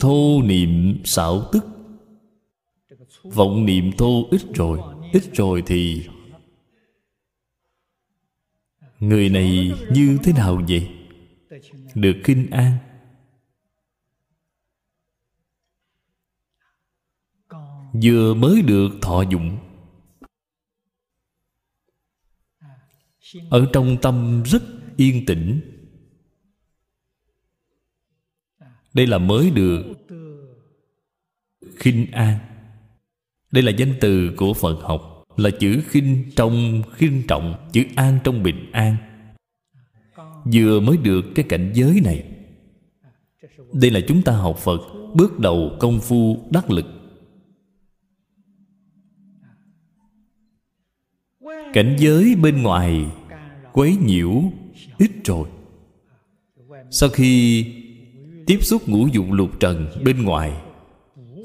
Thô 0.00 0.42
niệm 0.42 1.02
xảo 1.04 1.48
tức. 1.52 1.64
Vọng 3.22 3.66
niệm 3.66 3.92
thô 3.98 4.28
ít 4.30 4.40
rồi 4.54 4.80
ít 5.12 5.22
rồi 5.34 5.62
thì 5.66 6.02
người 8.98 9.28
này 9.28 9.72
như 9.92 10.18
thế 10.22 10.32
nào 10.32 10.62
vậy? 10.68 10.88
Được 11.94 12.16
kinh 12.24 12.50
an. 12.50 12.89
Vừa 17.92 18.34
mới 18.34 18.62
được 18.62 18.88
thọ 19.02 19.22
dụng. 19.22 19.58
Ở 23.50 23.66
trong 23.72 23.96
tâm 24.02 24.42
rất 24.42 24.62
yên 24.96 25.26
tĩnh. 25.26 25.60
Đây 28.92 29.06
là 29.06 29.18
mới 29.18 29.50
được 29.50 29.84
khinh 31.76 32.06
an. 32.12 32.38
Đây 33.50 33.62
là 33.62 33.72
danh 33.72 33.94
từ 34.00 34.34
của 34.36 34.54
Phật 34.54 34.80
học, 34.82 35.06
Là 35.36 35.50
chữ 35.50 35.82
khinh 35.86 36.30
trong 36.36 36.82
khinh 36.94 37.22
trọng, 37.28 37.68
Chữ 37.72 37.84
an 37.96 38.18
trong 38.24 38.42
bình 38.42 38.70
an. 38.72 38.96
Vừa 40.52 40.80
mới 40.80 40.96
được 40.96 41.24
cái 41.34 41.44
cảnh 41.48 41.72
giới 41.74 42.00
này. 42.04 42.24
Đây 43.72 43.90
là 43.90 44.00
chúng 44.08 44.22
ta 44.22 44.32
học 44.32 44.58
Phật 44.58 44.80
Bước 45.14 45.38
đầu 45.38 45.76
công 45.80 46.00
phu 46.00 46.48
đắc 46.50 46.70
lực. 46.70 46.99
Cảnh 51.72 51.96
giới 51.98 52.34
bên 52.34 52.62
ngoài 52.62 53.06
Quấy 53.72 53.96
nhiễu 53.96 54.42
ít 54.98 55.10
rồi. 55.24 55.48
Sau 56.90 57.08
khi 57.08 57.64
Tiếp 58.50 58.58
xúc 58.62 58.88
ngũ 58.88 59.06
dụng 59.06 59.32
lục 59.32 59.60
trần 59.60 59.86
bên 60.04 60.22
ngoài, 60.22 60.52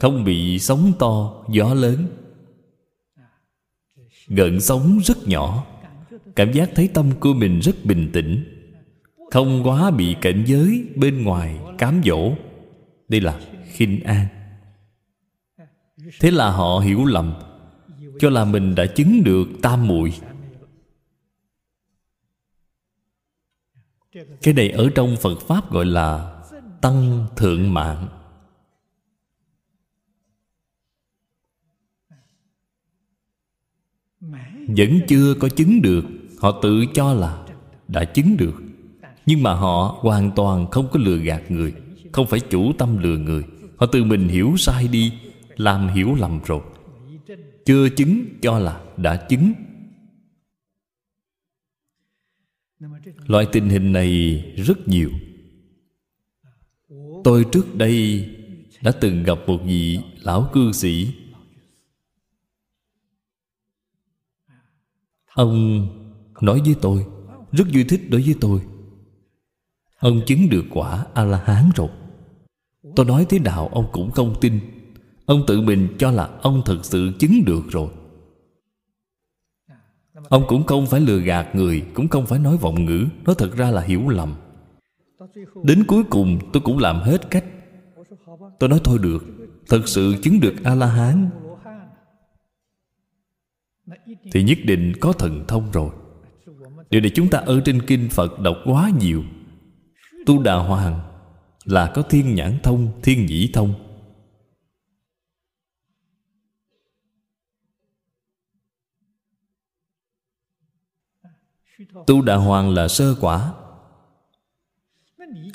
không 0.01 0.23
bị 0.23 0.59
sóng 0.59 0.93
to, 0.99 1.43
gió 1.49 1.73
lớn. 1.73 2.07
Gợn 4.27 4.61
sóng 4.61 4.99
rất 5.03 5.27
nhỏ, 5.27 5.65
cảm 6.35 6.51
giác 6.53 6.69
thấy 6.75 6.87
tâm 6.87 7.11
của 7.19 7.33
mình 7.33 7.59
rất 7.59 7.85
bình 7.85 8.09
tĩnh, 8.13 8.43
không 9.31 9.63
quá 9.63 9.91
bị 9.91 10.15
cảnh 10.21 10.43
giới 10.47 10.85
bên 10.95 11.23
ngoài 11.23 11.59
cám 11.77 12.01
dỗ. 12.05 12.31
Đây 13.07 13.21
là 13.21 13.39
khinh 13.71 14.03
an. 14.03 14.27
Thế 16.19 16.31
là 16.31 16.51
họ 16.51 16.79
hiểu 16.79 17.05
lầm 17.05 17.33
cho 18.19 18.29
là 18.29 18.45
mình 18.45 18.75
đã 18.75 18.85
chứng 18.85 19.23
được 19.23 19.45
tam 19.61 19.87
muội. 19.87 20.13
Cái 24.41 24.53
này 24.53 24.69
ở 24.69 24.89
trong 24.95 25.15
phật 25.21 25.39
pháp 25.39 25.71
gọi 25.71 25.85
là 25.85 26.41
tăng 26.81 27.27
thượng 27.35 27.73
mạng. 27.73 28.07
Vẫn 34.67 34.99
chưa 35.07 35.33
có 35.39 35.49
chứng 35.49 35.81
được, 35.81 36.05
họ 36.39 36.59
tự 36.61 36.85
cho 36.93 37.13
là 37.13 37.45
đã 37.87 38.05
chứng 38.05 38.37
được. 38.37 38.53
Nhưng 39.25 39.43
mà 39.43 39.53
họ 39.53 39.97
hoàn 39.99 40.31
toàn 40.35 40.71
không 40.71 40.87
có 40.91 40.99
lừa 40.99 41.17
gạt 41.17 41.51
người, 41.51 41.73
không 42.11 42.27
phải 42.27 42.39
chủ 42.39 42.73
tâm 42.77 42.97
lừa 42.97 43.17
người. 43.17 43.43
Họ 43.77 43.85
tự 43.85 44.03
mình 44.03 44.27
hiểu 44.27 44.53
sai 44.57 44.87
đi, 44.87 45.13
làm 45.55 45.87
hiểu 45.87 46.15
lầm 46.15 46.39
rồi 46.45 46.61
chưa 47.65 47.89
chứng 47.89 48.25
cho 48.41 48.59
là 48.59 48.83
đã 48.97 49.25
chứng. 49.29 49.53
Loại 53.25 53.47
tình 53.51 53.69
hình 53.69 53.91
này 53.91 54.41
rất 54.57 54.87
nhiều. 54.87 55.11
Tôi 57.23 57.45
trước 57.51 57.75
đây 57.75 58.25
đã 58.81 58.91
từng 59.01 59.23
gặp 59.23 59.37
một 59.47 59.57
vị 59.65 59.99
lão 60.21 60.49
cư 60.53 60.71
sĩ. 60.71 61.13
Ông 65.33 65.87
nói 66.41 66.61
với 66.65 66.75
tôi, 66.81 67.05
rất 67.51 67.67
vui 67.73 67.85
thích 67.89 68.01
đối 68.09 68.21
với 68.21 68.35
tôi. 68.41 68.61
Ông 69.97 70.21
chứng 70.25 70.49
được 70.49 70.65
quả 70.69 71.05
a 71.13 71.23
la 71.23 71.43
hán 71.45 71.69
rồi. 71.75 71.89
Tôi 72.95 73.05
nói 73.05 73.25
thế 73.29 73.39
nào 73.39 73.67
ông 73.67 73.89
cũng 73.91 74.11
không 74.11 74.35
tin 74.41 74.74
ông 75.25 75.43
tự 75.47 75.61
mình 75.61 75.95
cho 75.99 76.11
là 76.11 76.29
ông 76.41 76.61
thực 76.65 76.85
sự 76.85 77.11
chứng 77.19 77.45
được 77.45 77.61
rồi. 77.69 77.89
Ông 80.29 80.43
cũng 80.47 80.65
không 80.65 80.87
phải 80.87 81.01
lừa 81.01 81.19
gạt 81.19 81.55
người, 81.55 81.83
cũng 81.93 82.07
không 82.07 82.25
phải 82.25 82.39
nói 82.39 82.57
vọng 82.57 82.85
ngữ. 82.85 83.05
Nó 83.25 83.33
thật 83.33 83.57
ra 83.57 83.71
là 83.71 83.81
hiểu 83.81 84.09
lầm. 84.09 84.35
Đến 85.63 85.83
cuối 85.87 86.03
cùng, 86.09 86.39
tôi 86.53 86.61
cũng 86.61 86.79
làm 86.79 87.01
hết 87.01 87.31
cách. 87.31 87.45
Tôi 88.59 88.69
nói 88.69 88.79
thôi 88.83 88.99
được, 89.01 89.23
thật 89.69 89.81
sự 89.85 90.15
chứng 90.23 90.39
được 90.39 90.53
a 90.63 90.75
la 90.75 90.87
hán 90.87 91.29
thì 94.31 94.43
nhất 94.43 94.57
định 94.65 94.93
có 95.01 95.13
thần 95.13 95.45
thông 95.47 95.71
rồi. 95.71 95.89
Điều 96.89 97.01
này 97.01 97.11
chúng 97.15 97.29
ta 97.29 97.37
ở 97.37 97.61
trên 97.65 97.81
kinh 97.81 98.09
phật 98.09 98.39
đọc 98.39 98.57
quá 98.65 98.91
nhiều. 98.99 99.23
Tu 100.25 100.43
đà 100.43 100.55
hoàng 100.55 100.99
là 101.65 101.91
có 101.95 102.01
thiên 102.01 102.35
nhãn 102.35 102.57
thông, 102.63 103.01
thiên 103.03 103.25
nhĩ 103.25 103.49
thông. 103.53 103.73
Tu 112.07 112.21
đà 112.21 112.35
hoàng 112.35 112.69
là 112.69 112.87
sơ 112.87 113.15
quả. 113.21 113.53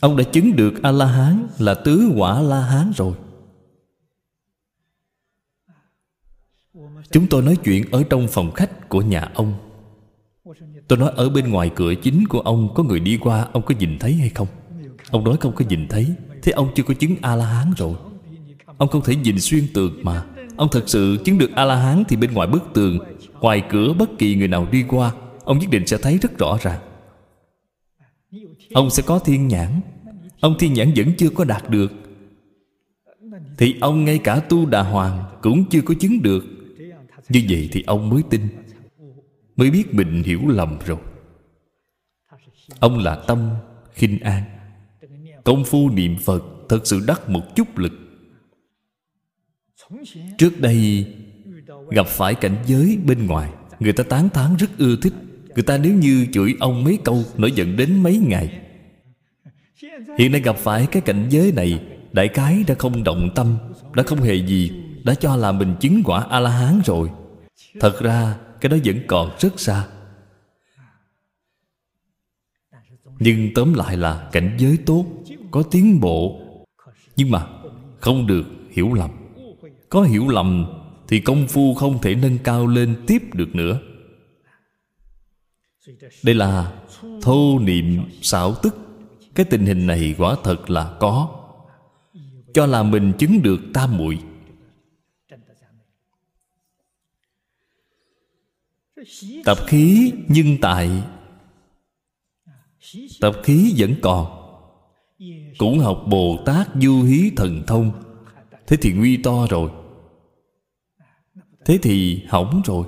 Ông 0.01 0.17
đã 0.17 0.25
chứng 0.25 0.57
được 0.57 0.83
a 0.83 0.91
la 0.91 1.07
hán 1.07 1.47
là 1.59 1.75
tứ 1.75 2.13
quả 2.17 2.41
la 2.41 2.61
hán 2.61 2.93
rồi. 2.97 3.15
Chúng 7.11 7.27
tôi 7.27 7.43
nói 7.43 7.57
chuyện 7.65 7.91
ở 7.91 8.03
trong 8.11 8.29
phòng 8.29 8.53
khách 8.53 8.89
của 8.89 9.03
nhà 9.03 9.31
ông. 9.35 9.55
Tôi 10.89 10.99
nói 10.99 11.13
ở 11.17 11.29
bên 11.29 11.51
ngoài 11.51 11.71
cửa 11.75 11.95
chính 11.95 12.29
của 12.29 12.41
ông 12.41 12.75
có 12.75 12.83
người 12.83 13.01
đi 13.01 13.19
qua, 13.21 13.49
ông 13.53 13.63
có 13.63 13.75
nhìn 13.79 13.99
thấy 13.99 14.13
hay 14.13 14.29
không? 14.29 14.49
Ông 15.11 15.25
nói 15.25 15.37
không 15.41 15.55
có 15.55 15.65
nhìn 15.69 15.89
thấy, 15.89 16.15
thế 16.43 16.53
ông 16.53 16.71
chưa 16.75 16.83
có 16.83 16.95
chứng 16.95 17.17
a 17.23 17.37
la 17.37 17.47
hán 17.47 17.73
rồi. 17.77 17.95
Ông 18.79 18.89
không 18.89 19.03
thể 19.05 19.17
nhìn 19.17 19.41
xuyên 19.41 19.65
tường 19.75 20.01
mà. 20.03 20.25
Ông 20.57 20.69
thật 20.73 20.85
sự 20.87 21.17
chứng 21.25 21.39
được 21.39 21.51
a 21.55 21.65
la 21.65 21.77
hán 21.77 22.03
thì 22.09 22.17
bên 22.17 22.33
ngoài 22.33 22.49
bức 22.49 22.63
tường, 22.75 22.99
ngoài 23.41 23.63
cửa 23.71 23.93
bất 23.99 24.11
kỳ 24.19 24.35
người 24.35 24.49
nào 24.49 24.69
đi 24.73 24.85
qua 24.89 25.13
ông 25.45 25.59
nhất 25.59 25.71
định 25.71 25.87
sẽ 25.87 25.99
thấy 25.99 26.19
rất 26.19 26.39
rõ 26.39 26.59
ràng. 26.63 26.81
Ông 28.75 28.91
sẽ 28.91 29.03
có 29.07 29.19
thiên 29.19 29.49
nhãn. 29.49 29.81
Ông 30.41 30.57
thiên 30.59 30.73
nhãn 30.73 30.93
vẫn 30.97 31.13
chưa 31.19 31.31
có 31.31 31.45
đạt 31.45 31.71
được. 31.71 31.93
Thì 33.59 33.75
ông 33.81 34.05
ngay 34.05 34.19
cả 34.19 34.41
tu 34.41 34.67
đà 34.67 34.83
hoàng 34.83 35.39
cũng 35.43 35.65
chưa 35.71 35.81
có 35.83 35.95
chứng 36.01 36.23
được. 36.23 36.45
Như 37.29 37.43
vậy 37.49 37.69
thì 37.73 37.83
ông 37.87 38.09
mới 38.09 38.23
tin, 38.31 38.49
mới 39.57 39.71
biết 39.71 39.95
mình 39.95 40.23
hiểu 40.23 40.41
lầm 40.49 40.79
rồi. 40.87 40.99
Ông 42.81 42.99
là 42.99 43.25
tâm 43.27 43.51
khinh 43.93 44.19
an. 44.21 44.43
Công 45.45 45.65
phu 45.65 45.91
niệm 45.91 46.17
phật 46.19 46.45
thật 46.69 46.87
sự 46.87 47.01
đắc 47.07 47.29
một 47.29 47.43
chút 47.57 47.79
lực. 47.79 47.93
Trước 50.39 50.61
đây 50.61 51.07
gặp 51.91 52.07
phải 52.07 52.35
cảnh 52.35 52.57
giới 52.67 52.99
bên 53.07 53.27
ngoài, 53.27 53.53
người 53.81 53.93
ta 53.93 54.05
tán 54.05 54.29
thán 54.29 54.57
rất 54.57 54.79
ưa 54.79 54.97
thích 55.03 55.13
người 55.55 55.63
ta 55.63 55.79
nếu 55.79 55.95
như 55.95 56.27
chửi 56.33 56.55
ông 56.61 56.85
mấy 56.85 56.99
câu 57.05 57.25
nổi 57.37 57.53
giận 57.53 57.77
đến 57.77 58.03
mấy 58.03 58.19
ngày. 58.19 58.61
Hiện 60.19 60.33
nay 60.33 60.41
gặp 60.41 60.57
phải 60.57 60.87
cái 60.91 61.03
cảnh 61.03 61.27
giới 61.31 61.53
này, 61.53 61.83
đại 62.13 62.29
cái 62.29 62.65
đã 62.67 62.75
không 62.79 63.05
động 63.05 63.31
tâm, 63.35 63.59
đã 63.95 64.03
không 64.03 64.21
hề 64.21 64.35
gì, 64.35 64.73
đã 65.05 65.15
cho 65.15 65.37
là 65.37 65.53
mình 65.53 65.75
chứng 65.81 66.03
quả 66.05 66.27
a 66.31 66.41
la 66.41 66.51
hán 66.51 66.81
rồi. 66.85 67.11
Thật 67.81 68.01
ra, 68.01 68.37
cái 68.61 68.71
đó 68.71 68.77
vẫn 68.85 69.01
còn 69.07 69.31
rất 69.39 69.61
xa. 69.61 69.87
Nhưng 73.19 73.55
tóm 73.55 73.75
lại 73.75 73.97
là 73.97 74.29
cảnh 74.33 74.57
giới 74.59 74.79
tốt, 74.87 75.07
có 75.51 75.63
tiến 75.63 76.01
bộ. 76.01 76.41
Nhưng 77.17 77.31
mà 77.31 77.47
không 78.01 78.27
được 78.27 78.45
hiểu 78.71 78.95
lầm. 78.95 79.11
Có 79.89 80.03
hiểu 80.03 80.29
lầm 80.29 80.67
thì 81.09 81.21
công 81.21 81.47
phu 81.49 81.75
không 81.75 81.99
thể 82.03 82.15
nâng 82.15 82.39
cao 82.39 82.67
lên 82.67 82.97
tiếp 83.07 83.23
được 83.35 83.55
nữa 83.55 83.81
đây 86.23 86.35
là 86.35 86.83
thô 87.23 87.59
niệm 87.59 88.05
xảo 88.23 88.55
tức. 88.63 88.77
Cái 89.35 89.47
tình 89.51 89.67
hình 89.67 89.87
này 89.87 90.15
quả 90.19 90.37
thật 90.45 90.71
là 90.71 90.97
có. 91.01 91.37
Cho 92.55 92.67
là 92.67 92.83
mình 92.83 93.13
chứng 93.19 93.43
được 93.43 93.61
tam 93.75 93.97
muội. 93.97 94.19
Tập 99.45 99.59
khí 99.67 100.13
nhưng 100.29 100.59
tại. 100.61 101.03
Tập 103.21 103.33
khí 103.43 103.75
vẫn 103.77 103.95
còn. 104.03 104.37
Cũng 105.59 105.79
học 105.79 106.05
bồ 106.09 106.43
tát 106.47 106.69
du 106.81 107.03
hí 107.03 107.31
thần 107.37 107.63
thông. 107.67 107.93
Thế 108.67 108.77
thì 108.81 108.93
nguy 108.93 109.17
to 109.17 109.47
rồi. 109.51 109.71
Thế 111.65 111.79
thì 111.83 112.25
hỏng 112.29 112.63
rồi. 112.65 112.87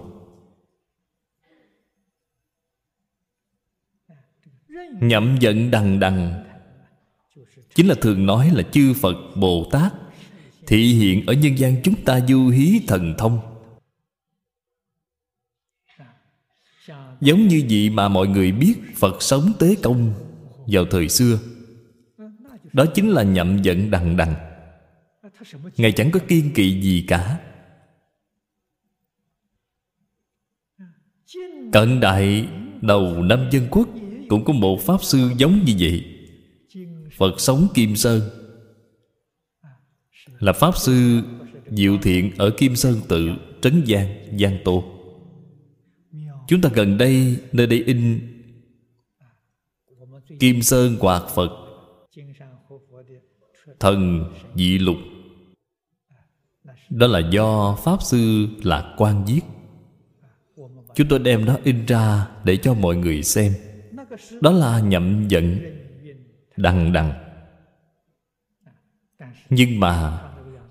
Nhậm 5.00 5.36
giận 5.40 5.70
đằng 5.70 6.00
đằng. 6.00 6.44
Chính 7.74 7.86
là 7.86 7.94
thường 8.00 8.26
nói 8.26 8.50
là 8.54 8.62
chư 8.62 8.94
phật 8.94 9.16
bồ 9.36 9.68
tát, 9.70 9.92
thị 10.66 10.94
hiện 10.94 11.26
ở 11.26 11.32
nhân 11.32 11.58
gian 11.58 11.76
chúng 11.82 12.04
ta 12.04 12.20
du 12.28 12.48
hí 12.48 12.80
thần 12.86 13.14
thông. 13.18 13.40
Giống 17.20 17.48
như 17.48 17.64
vị 17.68 17.90
mà 17.90 18.08
mọi 18.08 18.28
người 18.28 18.52
biết, 18.52 18.74
phật 18.96 19.22
sống 19.22 19.52
tế 19.58 19.76
công 19.82 20.14
vào 20.66 20.84
thời 20.90 21.08
xưa. 21.08 21.38
Đó 22.72 22.84
chính 22.94 23.10
là 23.10 23.22
nhậm 23.22 23.62
giận 23.62 23.90
đằng 23.90 24.16
đằng. 24.16 24.34
Ngài 25.76 25.92
chẳng 25.92 26.10
có 26.10 26.20
kiên 26.28 26.50
kỵ 26.54 26.80
gì 26.80 27.04
cả. 27.08 27.38
Cận 31.72 32.00
đại 32.00 32.48
đầu 32.80 33.22
năm 33.22 33.48
dân 33.50 33.66
quốc 33.70 33.88
cũng 34.32 34.44
có 34.44 34.52
một 34.52 34.80
pháp 34.80 35.04
sư 35.04 35.30
giống 35.36 35.64
như 35.64 35.74
vậy. 35.78 36.04
Phật 37.16 37.40
sống 37.40 37.68
kim 37.74 37.96
sơn. 37.96 38.20
Là 40.38 40.52
pháp 40.52 40.76
sư 40.76 41.20
diệu 41.70 41.98
thiện 42.02 42.32
ở 42.38 42.50
kim 42.58 42.76
sơn 42.76 43.00
tự, 43.08 43.30
trấn 43.62 43.84
giang 43.86 44.38
giang 44.38 44.58
tô. 44.64 44.84
Chúng 46.48 46.60
ta 46.60 46.70
gần 46.74 46.98
đây, 46.98 47.36
nơi 47.52 47.66
đây 47.66 47.82
in 47.86 48.20
kim 50.40 50.62
sơn 50.62 50.96
quạt 51.00 51.22
phật, 51.34 51.50
thần 53.80 54.24
dị 54.54 54.78
lục. 54.78 54.96
Đó 56.90 57.06
là 57.06 57.18
do 57.18 57.76
pháp 57.84 58.02
sư 58.02 58.46
lạc 58.62 58.94
quan 58.96 59.24
viết. 59.24 59.40
Chúng 60.94 61.08
tôi 61.08 61.18
đem 61.18 61.44
nó 61.44 61.56
in 61.64 61.86
ra 61.86 62.28
để 62.44 62.56
cho 62.56 62.74
mọi 62.74 62.96
người 62.96 63.22
xem 63.22 63.52
đó 64.40 64.52
là 64.52 64.80
nhậm 64.80 65.28
giận 65.28 65.58
đằng 66.56 66.92
đằng. 66.92 67.12
Nhưng 69.50 69.80
mà 69.80 70.22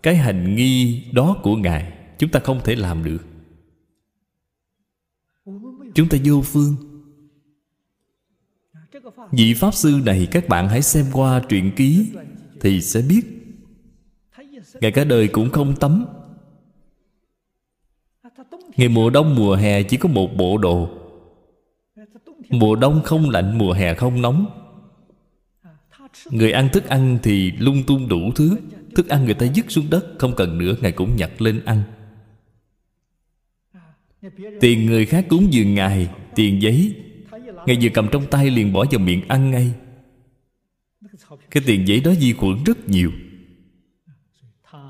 cái 0.04 0.16
hành 0.16 0.56
nghi 0.56 1.04
đó 1.14 1.38
của 1.44 1.56
ngài 1.56 1.94
chúng 2.18 2.30
ta 2.30 2.40
không 2.40 2.62
thể 2.64 2.76
làm 2.76 3.04
được. 3.04 3.26
Chúng 5.96 6.10
ta 6.10 6.18
vô 6.26 6.42
phương. 6.42 6.76
Vị 9.32 9.54
pháp 9.54 9.74
sư 9.74 10.02
này 10.06 10.28
các 10.32 10.48
bạn 10.48 10.70
hãy 10.70 10.82
xem 10.82 11.06
qua 11.14 11.42
truyện 11.50 11.72
ký 11.76 12.12
thì 12.60 12.82
sẽ 12.82 13.02
biết. 13.02 13.22
Ngài 14.82 14.92
cả 14.92 15.04
đời 15.04 15.28
cũng 15.28 15.50
không 15.50 15.76
tắm. 15.76 16.06
Ngày 18.78 18.90
mùa 18.90 19.10
đông 19.10 19.36
mùa 19.36 19.56
hè 19.56 19.84
chỉ 19.84 19.98
có 19.98 20.10
một 20.10 20.30
bộ 20.38 20.58
đồ 20.58 21.01
mùa 22.52 22.76
đông 22.76 23.02
không 23.04 23.30
lạnh, 23.30 23.58
mùa 23.58 23.74
hè 23.74 23.94
không 23.96 24.22
nóng. 24.22 24.46
Người 26.32 26.52
ăn 26.52 26.70
thức 26.74 26.86
ăn 26.86 27.20
thì 27.24 27.52
lung 27.52 27.84
tung 27.88 28.08
đủ 28.08 28.32
thứ. 28.36 28.58
Thức 28.96 29.08
ăn 29.10 29.26
người 29.26 29.34
ta 29.34 29.46
dứt 29.46 29.72
xuống 29.72 29.90
đất, 29.90 30.06
không 30.20 30.36
cần 30.36 30.58
nữa, 30.58 30.76
ngài 30.82 30.92
cũng 30.92 31.16
nhặt 31.16 31.42
lên 31.42 31.66
ăn. 31.66 31.84
Tiền 34.60 34.86
người 34.86 35.06
khác 35.06 35.26
cúng 35.30 35.48
dường 35.54 35.74
ngài, 35.74 36.10
tiền 36.36 36.62
giấy. 36.62 36.96
Ngài 37.66 37.78
vừa 37.82 37.90
cầm 37.94 38.08
trong 38.12 38.26
tay 38.26 38.50
liền 38.50 38.74
bỏ 38.74 38.86
vào 38.92 39.00
miệng 39.00 39.28
ăn 39.28 39.52
ngay. 39.52 39.72
Cái 41.52 41.64
tiền 41.66 41.88
giấy 41.88 42.02
đó 42.02 42.14
di 42.14 42.34
khuẩn 42.34 42.64
rất 42.66 42.90
nhiều. 42.90 43.12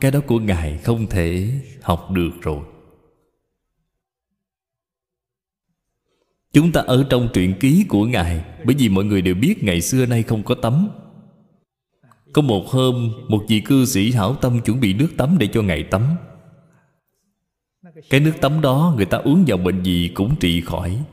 Cái 0.02 0.12
đó 0.12 0.20
của 0.28 0.40
ngài 0.40 0.78
không 0.78 1.08
thể 1.08 1.50
học 1.82 2.12
được 2.12 2.32
rồi. 2.42 2.60
Chúng 6.54 6.72
ta 6.72 6.82
ở 6.82 7.06
trong 7.10 7.30
truyện 7.34 7.54
ký 7.60 7.86
của 7.90 8.06
ngài, 8.06 8.44
bởi 8.66 8.76
vì 8.80 8.90
mọi 8.90 9.04
người 9.04 9.22
đều 9.22 9.36
biết 9.36 9.64
ngày 9.64 9.82
xưa 9.82 10.06
nay 10.06 10.24
không 10.24 10.44
có 10.44 10.56
tắm. 10.56 10.90
Có 12.34 12.42
một 12.42 12.68
hôm, 12.68 13.12
một 13.28 13.46
vị 13.48 13.60
cư 13.60 13.86
sĩ 13.86 14.12
hảo 14.12 14.36
tâm 14.36 14.62
chuẩn 14.62 14.80
bị 14.80 14.94
nước 14.94 15.10
tắm 15.18 15.36
để 15.40 15.48
cho 15.54 15.62
ngài 15.62 15.84
tắm. 15.84 16.04
Cái 18.10 18.20
nước 18.20 18.34
tắm 18.42 18.62
đó 18.62 18.94
người 18.98 19.06
ta 19.06 19.18
uống 19.18 19.44
vào 19.48 19.58
bệnh 19.58 19.84
gì 19.84 20.12
cũng 20.14 20.36
trị 20.40 20.62
khỏi. 20.62 21.04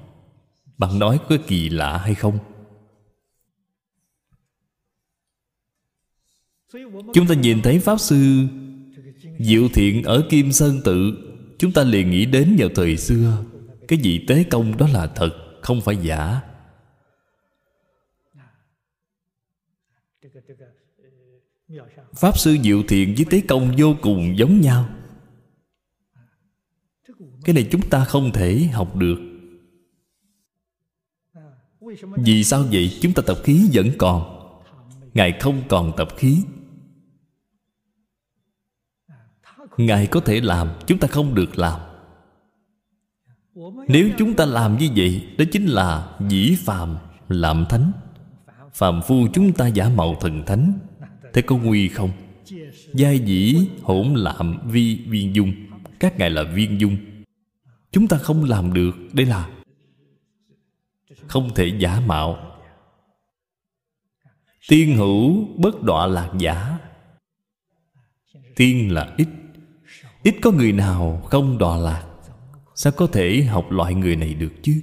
Bạn 0.78 0.98
nói 0.98 1.18
có 1.28 1.36
kỳ 1.46 1.68
lạ 1.68 1.98
hay 1.98 2.14
không? 2.14 2.38
Chúng 7.14 7.26
ta 7.28 7.34
nhìn 7.34 7.62
thấy 7.62 7.78
pháp 7.78 8.00
sư 8.00 8.46
diệu 9.38 9.68
thiện 9.68 10.02
ở 10.02 10.26
kim 10.30 10.52
sơn 10.52 10.80
tự. 10.84 11.12
Chúng 11.58 11.72
ta 11.72 11.84
liền 11.84 12.10
nghĩ 12.10 12.26
đến 12.26 12.56
vào 12.58 12.68
thời 12.74 12.96
xưa 12.96 13.44
cái 13.88 13.98
vị 14.02 14.24
tế 14.28 14.44
công 14.50 14.76
đó 14.76 14.86
là 14.92 15.06
thật, 15.06 15.30
không 15.62 15.80
phải 15.80 15.96
giả. 15.96 16.40
Pháp 22.14 22.38
sư 22.38 22.56
diệu 22.62 22.82
thiện 22.88 23.14
với 23.16 23.26
tế 23.30 23.42
công 23.48 23.74
vô 23.78 23.94
cùng 24.02 24.38
giống 24.38 24.60
nhau. 24.60 24.88
Cái 27.44 27.54
này 27.54 27.68
chúng 27.70 27.90
ta 27.90 28.04
không 28.04 28.32
thể 28.32 28.68
học 28.72 28.96
được. 28.96 29.18
Vì 32.16 32.44
sao 32.44 32.64
vậy? 32.72 32.98
Chúng 33.02 33.14
ta 33.14 33.22
tập 33.26 33.38
khí 33.44 33.68
vẫn 33.72 33.86
còn. 33.98 34.34
Ngài 35.14 35.38
không 35.40 35.62
còn 35.68 35.92
tập 35.96 36.08
khí. 36.16 36.42
Ngài 39.76 40.06
có 40.06 40.20
thể 40.20 40.40
làm, 40.40 40.68
chúng 40.86 40.98
ta 40.98 41.08
không 41.08 41.34
được 41.34 41.58
làm 41.58 41.87
nếu 43.88 44.10
chúng 44.18 44.34
ta 44.34 44.44
làm 44.44 44.78
như 44.78 44.88
vậy, 44.96 45.26
đó 45.38 45.44
chính 45.52 45.66
là 45.66 46.16
dĩ 46.28 46.56
phàm 46.64 46.96
làm 47.28 47.64
thánh. 47.68 47.92
Phàm 48.72 49.02
phu 49.02 49.28
chúng 49.32 49.52
ta 49.52 49.66
giả 49.66 49.88
mạo 49.88 50.16
thần 50.20 50.42
thánh. 50.46 50.72
Thế 51.32 51.42
có 51.42 51.56
nguy 51.56 51.88
không? 51.88 52.10
Giai 52.94 53.18
dĩ 53.18 53.56
hỗn 53.82 54.14
lạm 54.14 54.58
vi 54.70 55.04
viên 55.08 55.34
dung. 55.34 55.52
Các 56.00 56.18
ngài 56.18 56.30
là 56.30 56.42
viên 56.42 56.80
dung. 56.80 56.96
Chúng 57.92 58.08
ta 58.08 58.18
không 58.18 58.44
làm 58.44 58.72
được, 58.72 58.96
đây 59.12 59.26
là 59.26 59.48
không 61.26 61.54
thể 61.54 61.72
giả 61.78 62.00
mạo. 62.06 62.38
Tiên 64.68 64.96
hữu 64.96 65.48
bất 65.56 65.82
đọa 65.82 66.06
lạc 66.06 66.32
giả. 66.38 66.78
Tiên 68.56 68.92
là 68.92 69.14
ít. 69.16 69.28
Ít 70.22 70.34
có 70.42 70.50
người 70.50 70.72
nào 70.72 71.22
không 71.30 71.58
đọa 71.58 71.76
lạc 71.76 72.07
sao 72.78 72.92
có 72.96 73.06
thể 73.06 73.42
học 73.42 73.70
loại 73.70 73.94
người 73.94 74.16
này 74.16 74.34
được 74.34 74.52
chứ? 74.62 74.82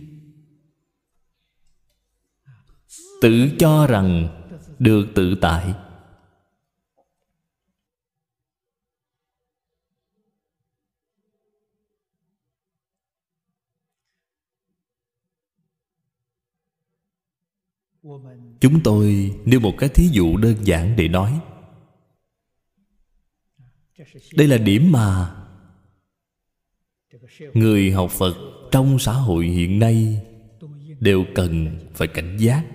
Tự 3.22 3.50
cho 3.60 3.88
rằng 3.88 4.28
được 4.80 5.08
tự 5.16 5.36
tại. 5.42 5.74
Chúng 18.60 18.84
tôi 18.84 19.36
nêu 19.46 19.60
một 19.60 19.74
cái 19.78 19.90
thí 19.90 20.08
dụ 20.12 20.38
đơn 20.38 20.56
giản 20.64 20.96
để 20.96 21.08
nói. 21.08 21.40
Đây 24.36 24.48
là 24.48 24.58
điểm 24.58 24.92
mà 24.92 25.36
người 27.54 27.92
học 27.92 28.12
phật 28.12 28.36
trong 28.72 29.00
xã 29.00 29.14
hội 29.14 29.46
hiện 29.46 29.80
nay 29.80 30.26
đều 31.00 31.26
cần 31.36 31.80
phải 31.94 32.08
cảnh 32.08 32.38
giác. 32.40 32.66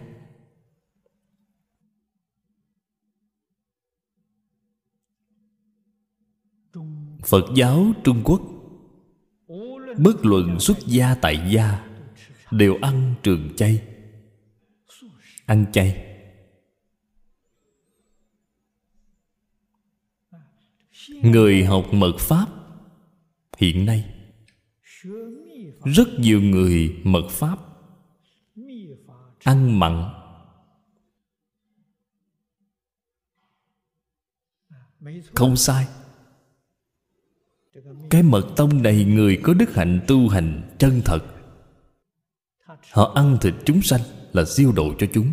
Phật 7.26 7.44
giáo 7.56 7.92
trung 8.04 8.22
quốc, 8.24 8.40
bất 9.98 10.24
luận 10.24 10.60
xuất 10.60 10.78
gia 10.86 11.14
tại 11.14 11.50
gia, 11.52 11.90
đều 12.50 12.78
ăn 12.82 13.14
trường 13.22 13.56
chay. 13.56 13.82
Ăn 15.46 15.66
chay. 15.72 16.06
Người 21.22 21.64
học 21.64 21.86
mật 21.92 22.16
pháp 22.18 22.46
hiện 23.58 23.86
nay 23.86 24.19
rất 25.84 26.08
nhiều 26.18 26.40
người 26.40 27.00
mật 27.04 27.28
pháp, 27.30 27.58
ăn 29.44 29.78
mặn. 29.78 30.10
Không 35.34 35.56
sai. 35.56 35.86
Cái 38.10 38.22
mật 38.22 38.52
tông 38.56 38.82
này 38.82 39.04
người 39.04 39.40
có 39.42 39.54
đức 39.54 39.74
hạnh 39.74 40.00
tu 40.06 40.28
hành 40.28 40.76
chân 40.78 41.02
thật. 41.04 41.20
Họ 42.92 43.12
ăn 43.14 43.38
thịt 43.40 43.54
chúng 43.64 43.82
sanh 43.82 44.00
là 44.32 44.44
siêu 44.44 44.72
độ 44.72 44.94
cho 44.98 45.06
chúng. 45.14 45.32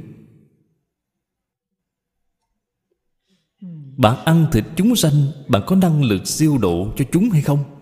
Bạn 3.97 4.25
ăn 4.25 4.47
thịt 4.51 4.65
chúng 4.75 4.95
sanh, 4.95 5.13
bạn 5.47 5.61
có 5.67 5.75
năng 5.75 6.03
lực 6.03 6.27
siêu 6.27 6.57
độ 6.57 6.93
cho 6.97 7.05
chúng 7.11 7.29
hay 7.29 7.41
không? 7.41 7.76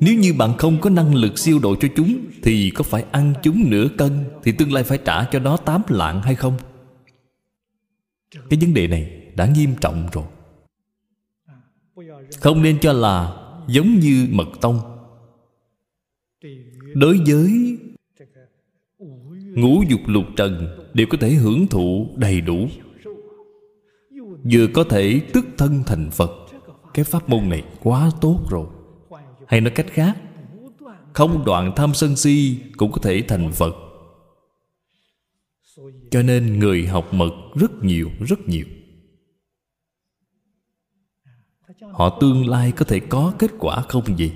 Nếu 0.00 0.14
như 0.18 0.34
bạn 0.34 0.56
không 0.58 0.80
có 0.80 0.90
năng 0.90 1.14
lực 1.14 1.38
siêu 1.38 1.58
độ 1.62 1.76
cho 1.80 1.88
chúng, 1.96 2.18
thì 2.42 2.70
có 2.70 2.84
phải 2.84 3.04
ăn 3.12 3.34
chúng 3.42 3.70
nửa 3.70 3.88
cân 3.98 4.24
thì 4.42 4.52
tương 4.52 4.72
lai 4.72 4.84
phải 4.84 4.98
trả 5.04 5.24
cho 5.24 5.38
nó 5.38 5.56
tám 5.56 5.82
lạng 5.88 6.22
hay 6.22 6.34
không? 6.34 6.56
Cái 8.50 8.58
vấn 8.60 8.74
đề 8.74 8.86
này 8.88 9.32
đã 9.36 9.46
nghiêm 9.46 9.70
trọng 9.80 10.08
rồi. 10.12 10.24
Không 12.40 12.62
nên 12.62 12.78
cho 12.80 12.92
là 12.92 13.36
giống 13.68 14.00
như 14.00 14.28
mật 14.30 14.48
tông. 14.60 14.80
Đối 16.94 17.18
với 17.26 17.78
ngũ 19.54 19.82
dục 19.88 20.00
lục 20.06 20.24
trần 20.36 20.78
đều 20.94 21.06
có 21.10 21.18
thể 21.20 21.30
hưởng 21.30 21.66
thụ 21.66 22.08
đầy 22.16 22.40
đủ. 22.40 22.68
Vừa 24.52 24.66
có 24.74 24.84
thể 24.84 25.20
tức 25.32 25.46
thân 25.58 25.82
thành 25.86 26.10
phật, 26.10 26.30
cái 26.94 27.04
pháp 27.04 27.28
môn 27.28 27.48
này 27.48 27.64
quá 27.82 28.10
tốt 28.20 28.40
rồi 28.50 28.66
hay 29.48 29.60
nói 29.60 29.72
cách 29.76 29.86
khác, 29.88 30.16
không 31.12 31.44
đoạn 31.44 31.72
tham 31.76 31.94
sân 31.94 32.16
si 32.16 32.58
cũng 32.76 32.92
có 32.92 32.98
thể 33.02 33.24
thành 33.28 33.52
phật. 33.52 33.74
Cho 36.10 36.22
nên 36.22 36.58
người 36.58 36.86
học 36.86 37.14
mật 37.14 37.32
rất 37.54 37.70
nhiều 37.82 38.10
rất 38.20 38.40
nhiều. 38.48 38.66
Họ 41.92 42.18
tương 42.20 42.48
lai 42.48 42.72
có 42.72 42.84
thể 42.84 43.00
có 43.00 43.34
kết 43.38 43.50
quả 43.58 43.82
không 43.88 44.18
gì? 44.18 44.32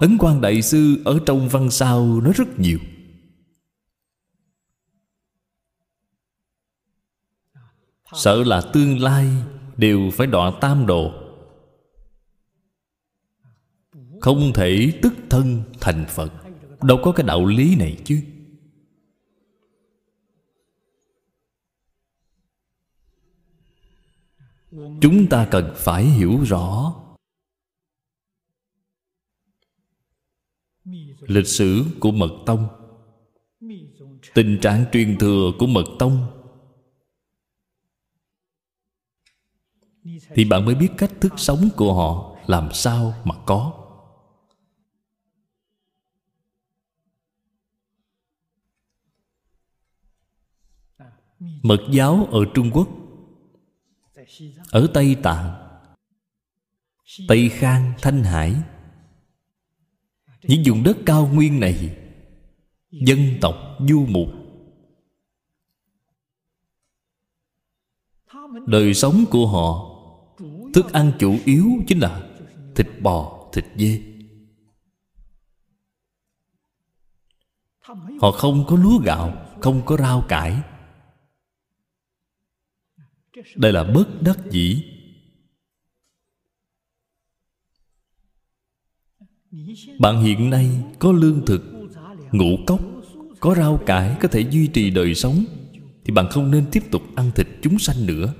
Ấn 0.00 0.16
quan 0.18 0.40
đại 0.40 0.62
sư 0.62 1.02
ở 1.04 1.20
trong 1.26 1.48
văn 1.48 1.70
sao 1.70 2.20
nói 2.20 2.32
rất 2.36 2.58
nhiều. 2.58 2.78
Sợ 8.12 8.44
là 8.44 8.62
tương 8.72 9.00
lai 9.00 9.26
đều 9.76 10.10
phải 10.12 10.26
đọa 10.26 10.52
tam 10.60 10.86
độ 10.86 11.25
không 14.26 14.52
thể 14.54 14.92
tức 15.02 15.12
thân 15.30 15.62
thành 15.80 16.04
phật. 16.08 16.32
Đâu 16.82 16.98
có 17.04 17.12
cái 17.12 17.26
đạo 17.26 17.46
lý 17.46 17.76
này 17.76 17.98
chứ. 18.04 18.22
Chúng 25.00 25.26
ta 25.30 25.48
cần 25.50 25.72
phải 25.76 26.04
hiểu 26.04 26.40
rõ. 26.46 26.94
Lịch 31.20 31.46
sử 31.46 31.84
của 32.00 32.10
mật 32.10 32.42
tông, 32.46 32.68
tình 34.34 34.58
trạng 34.62 34.84
truyền 34.92 35.18
thừa 35.18 35.52
của 35.58 35.66
mật 35.66 35.86
tông. 35.98 36.26
Thì 40.34 40.44
bạn 40.44 40.64
mới 40.64 40.74
biết 40.74 40.88
cách 40.98 41.12
thức 41.20 41.32
sống 41.36 41.68
của 41.76 41.94
họ 41.94 42.36
làm 42.46 42.68
sao 42.72 43.14
mà 43.24 43.34
có. 43.46 43.85
Mật 51.38 51.80
giáo 51.92 52.28
ở 52.30 52.40
trung 52.54 52.70
quốc. 52.72 52.88
Ở 54.70 54.90
tây 54.94 55.16
tạng. 55.22 55.54
Tây 57.28 57.48
khang, 57.48 57.92
thanh 58.02 58.22
hải. 58.22 58.54
Những 60.42 60.62
vùng 60.66 60.82
đất 60.82 60.96
cao 61.06 61.30
nguyên 61.32 61.60
này, 61.60 61.96
dân 62.90 63.18
tộc 63.40 63.54
du 63.88 64.06
mục. 64.06 64.28
Đời 68.66 68.94
sống 68.94 69.24
của 69.30 69.46
họ, 69.46 69.96
thức 70.74 70.92
ăn 70.92 71.12
chủ 71.18 71.36
yếu 71.44 71.66
chính 71.86 71.98
là 71.98 72.28
thịt 72.74 72.86
bò, 73.02 73.48
thịt 73.52 73.64
dê. 73.76 74.02
Họ 78.20 78.32
không 78.32 78.64
có 78.68 78.76
lúa 78.76 78.98
gạo, 78.98 79.46
không 79.60 79.82
có 79.86 79.96
rau 79.96 80.24
cải 80.28 80.62
đây 83.56 83.72
là 83.72 83.84
bất 83.84 84.06
đắc 84.22 84.38
dĩ. 84.50 84.82
Bạn 89.98 90.22
hiện 90.22 90.50
nay 90.50 90.70
có 90.98 91.12
lương 91.12 91.46
thực, 91.46 91.62
ngũ 92.32 92.56
cốc, 92.66 92.80
có 93.40 93.54
rau 93.54 93.82
cải 93.86 94.16
có 94.20 94.28
thể 94.28 94.40
duy 94.40 94.66
trì 94.66 94.90
đời 94.90 95.14
sống, 95.14 95.44
thì 96.04 96.12
bạn 96.12 96.26
không 96.30 96.50
nên 96.50 96.66
tiếp 96.72 96.82
tục 96.90 97.02
ăn 97.16 97.30
thịt 97.34 97.46
chúng 97.62 97.78
sanh 97.78 98.06
nữa. 98.06 98.34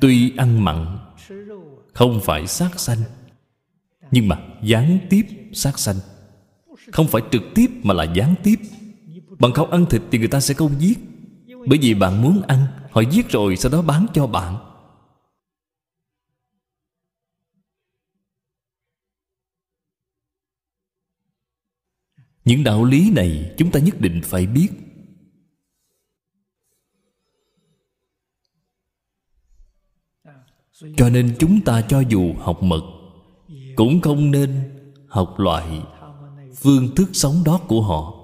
Tuy 0.00 0.36
ăn 0.36 0.64
mặn, 0.64 0.98
không 1.92 2.20
phải 2.24 2.46
sát 2.46 2.80
sanh, 2.80 2.98
nhưng 4.10 4.28
mà 4.28 4.58
gián 4.62 4.98
tiếp 5.10 5.26
sát 5.52 5.78
sanh 5.78 5.96
không 6.92 7.08
phải 7.08 7.22
trực 7.32 7.42
tiếp 7.54 7.70
mà 7.82 7.94
là 7.94 8.04
gián 8.04 8.34
tiếp. 8.42 8.56
Bạn 9.38 9.52
không 9.52 9.70
ăn 9.70 9.86
thịt 9.90 10.02
thì 10.10 10.18
người 10.18 10.28
ta 10.28 10.40
sẽ 10.40 10.54
không 10.54 10.80
giết. 10.80 10.98
Bởi 11.66 11.78
vì 11.82 11.94
bạn 11.94 12.22
muốn 12.22 12.42
ăn, 12.42 12.66
họ 12.90 13.00
giết 13.00 13.28
rồi 13.28 13.56
sau 13.56 13.72
đó 13.72 13.82
bán 13.82 14.06
cho 14.14 14.26
bạn. 14.26 14.56
Những 22.44 22.64
đạo 22.64 22.84
lý 22.84 23.10
này 23.10 23.54
chúng 23.58 23.70
ta 23.70 23.80
nhất 23.80 24.00
định 24.00 24.20
phải 24.24 24.46
biết. 24.46 24.68
Cho 30.96 31.08
nên 31.08 31.36
chúng 31.38 31.60
ta 31.60 31.82
cho 31.88 32.00
dù 32.00 32.34
học 32.38 32.62
mật, 32.62 32.82
cũng 33.76 34.00
không 34.00 34.30
nên 34.30 34.50
học 35.08 35.34
loại 35.38 35.82
phương 36.62 36.94
thức 36.94 37.08
sống 37.12 37.42
đó 37.44 37.60
của 37.68 37.82
họ. 37.82 38.14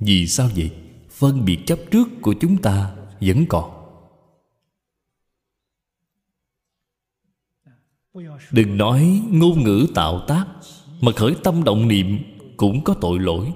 Vì 0.00 0.26
sao 0.26 0.50
vậy? 0.56 0.70
Phân 1.10 1.44
biệt 1.44 1.58
chấp 1.66 1.78
trước 1.90 2.08
của 2.22 2.34
chúng 2.40 2.62
ta 2.62 2.96
vẫn 3.20 3.46
còn. 3.48 3.78
Đừng 8.50 8.76
nói 8.76 9.22
ngôn 9.30 9.64
ngữ 9.64 9.86
tạo 9.94 10.24
tác, 10.28 10.46
mà 11.00 11.12
khởi 11.12 11.36
tâm 11.44 11.64
động 11.64 11.88
niệm 11.88 12.18
cũng 12.56 12.84
có 12.84 12.94
tội 13.00 13.18
lỗi. 13.18 13.52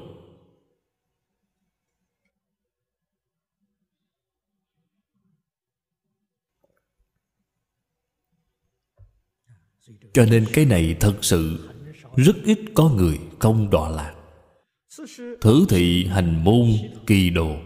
Cho 10.13 10.25
nên 10.25 10.47
cái 10.53 10.65
này 10.65 10.97
thật 11.01 11.19
sự 11.23 11.71
rất 12.17 12.37
ít 12.45 12.59
có 12.75 12.89
người 12.89 13.19
không 13.39 13.71
đọa 13.71 13.89
lạc. 13.89 14.15
Thử 15.41 15.67
thị 15.69 16.07
hành 16.07 16.45
môn 16.45 16.69
kỳ 17.07 17.31
đồ. 17.31 17.57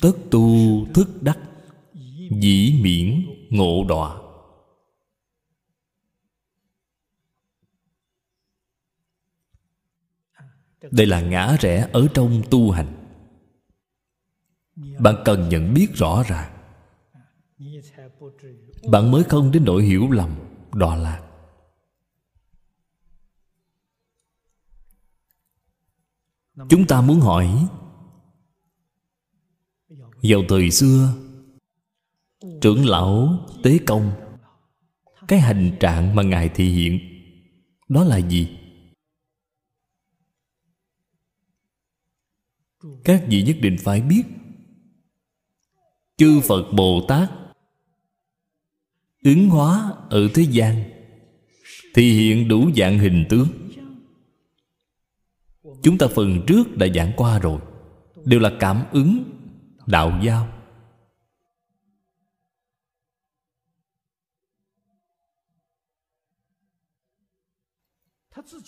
Tất 0.00 0.12
tu 0.30 0.48
thức 0.94 1.08
đắc, 1.20 1.38
dĩ 2.40 2.80
miễn 2.82 3.26
ngộ 3.50 3.84
đọa. 3.88 4.18
Đây 10.90 11.06
là 11.06 11.20
ngã 11.20 11.56
rẽ 11.60 11.88
ở 11.92 12.08
trong 12.14 12.42
tu 12.50 12.70
hành. 12.70 12.94
Bạn 14.98 15.14
cần 15.24 15.48
nhận 15.48 15.74
biết 15.74 15.86
rõ 15.94 16.22
ràng. 16.28 16.54
Bạn 18.90 19.10
mới 19.10 19.24
không 19.24 19.50
đến 19.52 19.64
nỗi 19.64 19.82
hiểu 19.84 20.10
lầm, 20.10 20.30
đọa 20.72 20.96
lạc. 20.96 21.27
Chúng 26.68 26.86
ta 26.86 27.00
muốn 27.00 27.20
hỏi, 27.20 27.68
vào 30.22 30.42
thời 30.48 30.70
xưa, 30.70 31.14
trưởng 32.60 32.86
lão 32.86 33.46
tế 33.62 33.78
công, 33.86 34.12
cái 35.28 35.40
hành 35.40 35.76
trạng 35.80 36.14
mà 36.14 36.22
ngài 36.22 36.48
thị 36.48 36.70
hiện, 36.70 37.00
đó 37.88 38.04
là 38.04 38.18
gì? 38.18 38.58
Các 43.04 43.24
vị 43.28 43.42
nhất 43.42 43.56
định 43.60 43.76
phải 43.80 44.00
biết. 44.00 44.22
Chư 46.16 46.40
phật 46.40 46.72
bồ 46.72 47.04
tát 47.08 47.30
ứng 49.24 49.48
hóa 49.48 49.92
ở 50.10 50.28
thế 50.34 50.42
gian 50.42 50.84
thì 51.94 52.12
hiện 52.12 52.48
đủ 52.48 52.70
dạng 52.76 52.98
hình 52.98 53.24
tướng 53.28 53.48
chúng 55.82 55.98
ta 55.98 56.06
phần 56.14 56.44
trước 56.46 56.76
đã 56.76 56.86
giảng 56.94 57.12
qua 57.16 57.38
rồi. 57.38 57.60
Đều 58.24 58.40
là 58.40 58.52
cảm 58.60 58.84
ứng, 58.92 59.24
đạo 59.86 60.20
giao. 60.22 60.48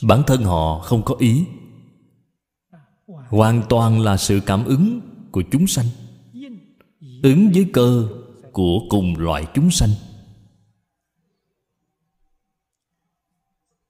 Bản 0.03 0.23
thân 0.27 0.43
họ 0.43 0.79
không 0.79 1.03
có 1.05 1.15
ý. 1.19 1.45
Hoàn 3.07 3.63
toàn 3.69 4.01
là 4.01 4.17
sự 4.17 4.41
cảm 4.47 4.65
ứng 4.65 5.01
của 5.31 5.43
chúng 5.51 5.67
sanh. 5.67 5.87
Ứng 7.23 7.51
với 7.55 7.71
cơ 7.73 8.09
của 8.53 8.81
cùng 8.89 9.17
loại 9.19 9.47
chúng 9.55 9.71
sanh. 9.71 9.91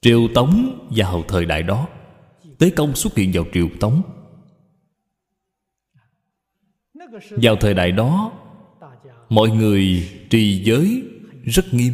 Triều 0.01 0.29
tống 0.35 0.89
vào 0.91 1.25
thời 1.29 1.47
đại 1.47 1.63
đó 1.63 1.89
tế 2.61 2.71
công 2.71 2.95
xuất 2.95 3.17
hiện 3.17 3.31
vào 3.35 3.45
triều 3.53 3.69
tống. 3.81 4.03
Vào 7.31 7.57
thời 7.57 7.75
đại 7.75 7.93
đó, 7.93 8.33
mọi 9.29 9.51
người 9.51 10.09
trì 10.31 10.63
giới 10.65 11.03
rất 11.45 11.75
nghiêm. 11.75 11.93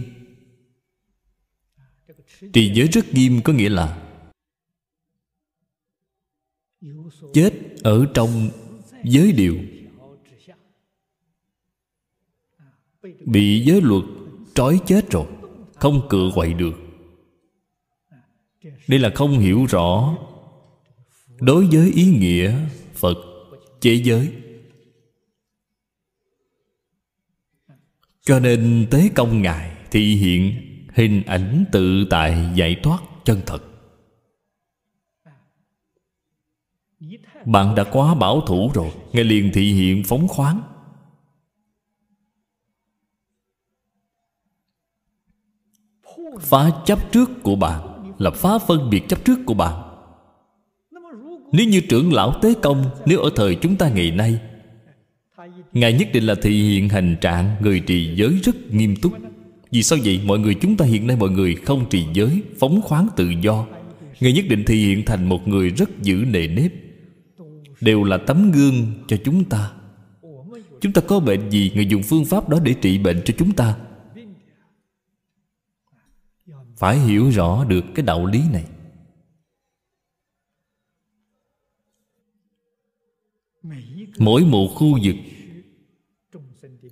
Trì 2.53 2.73
giới 2.75 2.87
rất 2.87 3.15
nghiêm 3.15 3.41
có 3.45 3.53
nghĩa 3.53 3.69
là 3.69 4.09
chết 7.33 7.53
ở 7.83 8.07
trong 8.15 8.51
giới 9.05 9.33
điều. 9.33 9.57
Bị 13.27 13.65
giới 13.67 13.81
luật 13.81 14.05
trói 14.55 14.81
chết 14.87 15.11
rồi, 15.11 15.27
không 15.75 16.07
cựa 16.11 16.31
quậy 16.35 16.55
được. 16.55 16.75
Đây 18.89 18.99
là 18.99 19.11
không 19.15 19.39
hiểu 19.39 19.67
rõ 19.69 20.17
đối 21.41 21.67
với 21.67 21.93
ý 21.93 22.07
nghĩa 22.07 22.59
phật 22.95 23.17
chế 23.81 23.95
giới. 23.95 24.33
Cho 28.21 28.41
nên 28.41 28.87
tế 28.91 29.11
công 29.15 29.43
ngài 29.43 29.77
thị 29.91 30.15
hiện 30.15 30.55
hình 30.95 31.23
ảnh 31.27 31.65
tự 31.73 32.07
tại 32.11 32.53
giải 32.55 32.77
thoát 32.83 33.03
chân 33.25 33.41
thật. 33.47 33.63
Bạn 37.47 37.75
đã 37.75 37.85
quá 37.93 38.15
bảo 38.15 38.41
thủ 38.41 38.71
rồi, 38.75 38.91
ngài 39.13 39.25
liền 39.25 39.51
thị 39.55 39.73
hiện 39.73 40.03
phóng 40.05 40.29
khoáng. 40.29 40.63
Phá 46.41 46.71
chấp 46.87 47.13
trước 47.13 47.31
của 47.43 47.57
bạn, 47.57 48.15
là 48.19 48.31
phá 48.31 48.59
phân 48.59 48.91
biệt 48.91 49.03
chấp 49.09 49.25
trước 49.25 49.39
của 49.47 49.55
bạn 49.55 49.86
nếu 51.53 51.69
như 51.69 51.81
trưởng 51.81 52.13
lão 52.13 52.35
tế 52.43 52.55
công, 52.63 52.85
nếu 53.07 53.21
ở 53.21 53.31
thời 53.37 53.55
chúng 53.55 53.77
ta 53.77 53.89
ngày 53.89 54.11
nay, 54.11 54.39
ngài 55.73 55.93
nhất 55.93 56.09
định 56.13 56.25
là 56.25 56.35
thị 56.43 56.51
hiện 56.51 56.89
hành 56.89 57.17
trạng, 57.21 57.57
người 57.61 57.81
trì 57.81 58.15
giới 58.17 58.39
rất 58.43 58.57
nghiêm 58.71 58.97
túc. 58.97 59.13
Vì 59.71 59.83
sao 59.83 59.99
vậy? 60.05 60.21
Mọi 60.25 60.39
người 60.39 60.55
chúng 60.55 60.77
ta 60.77 60.85
hiện 60.85 61.07
nay 61.07 61.17
mọi 61.17 61.31
người 61.31 61.55
không 61.55 61.89
trì 61.91 62.05
giới, 62.13 62.43
phóng 62.59 62.83
khoáng 62.83 63.09
tự 63.17 63.31
do. 63.43 63.67
Ngài 64.21 64.33
nhất 64.33 64.45
định 64.49 64.65
thị 64.65 64.87
hiện 64.87 65.05
thành 65.05 65.29
một 65.29 65.49
người 65.49 65.71
rất 65.71 66.03
giữ 66.03 66.25
nề 66.31 66.47
nếp. 66.49 66.73
Đều 67.81 68.05
là 68.05 68.17
tấm 68.17 68.53
gương 68.53 68.93
cho 69.09 69.17
chúng 69.25 69.45
ta. 69.45 69.71
Chúng 70.81 70.93
ta 70.93 71.01
có 71.01 71.21
bệnh 71.21 71.51
gì 71.51 71.73
người 71.75 71.87
dùng 71.87 72.03
phương 72.03 72.25
pháp 72.25 72.49
đó 72.49 72.59
để 72.65 72.75
trị 72.81 72.99
bệnh 72.99 73.23
cho 73.25 73.35
chúng 73.39 73.53
ta. 73.53 73.77
Phải 76.77 76.99
hiểu 76.99 77.31
rõ 77.31 77.65
được 77.65 77.85
cái 77.95 78.07
đạo 78.07 78.27
lý 78.27 78.41
này. 78.53 78.65
Mỗi 84.19 84.45
một 84.45 84.69
khu 84.75 84.99
vực, 85.03 85.17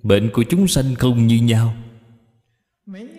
bệnh 0.03 0.29
của 0.33 0.43
chúng 0.49 0.67
sanh 0.67 0.95
không 0.95 1.27
như 1.27 1.37
nhau. 1.37 1.73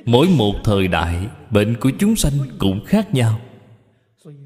Mỗi 0.04 0.28
một 0.28 0.54
thời 0.64 0.88
đại, 0.88 1.28
bệnh 1.50 1.76
của 1.80 1.90
chúng 1.98 2.16
sanh 2.16 2.32
cũng 2.58 2.84
khác 2.84 3.14
nhau. 3.14 3.40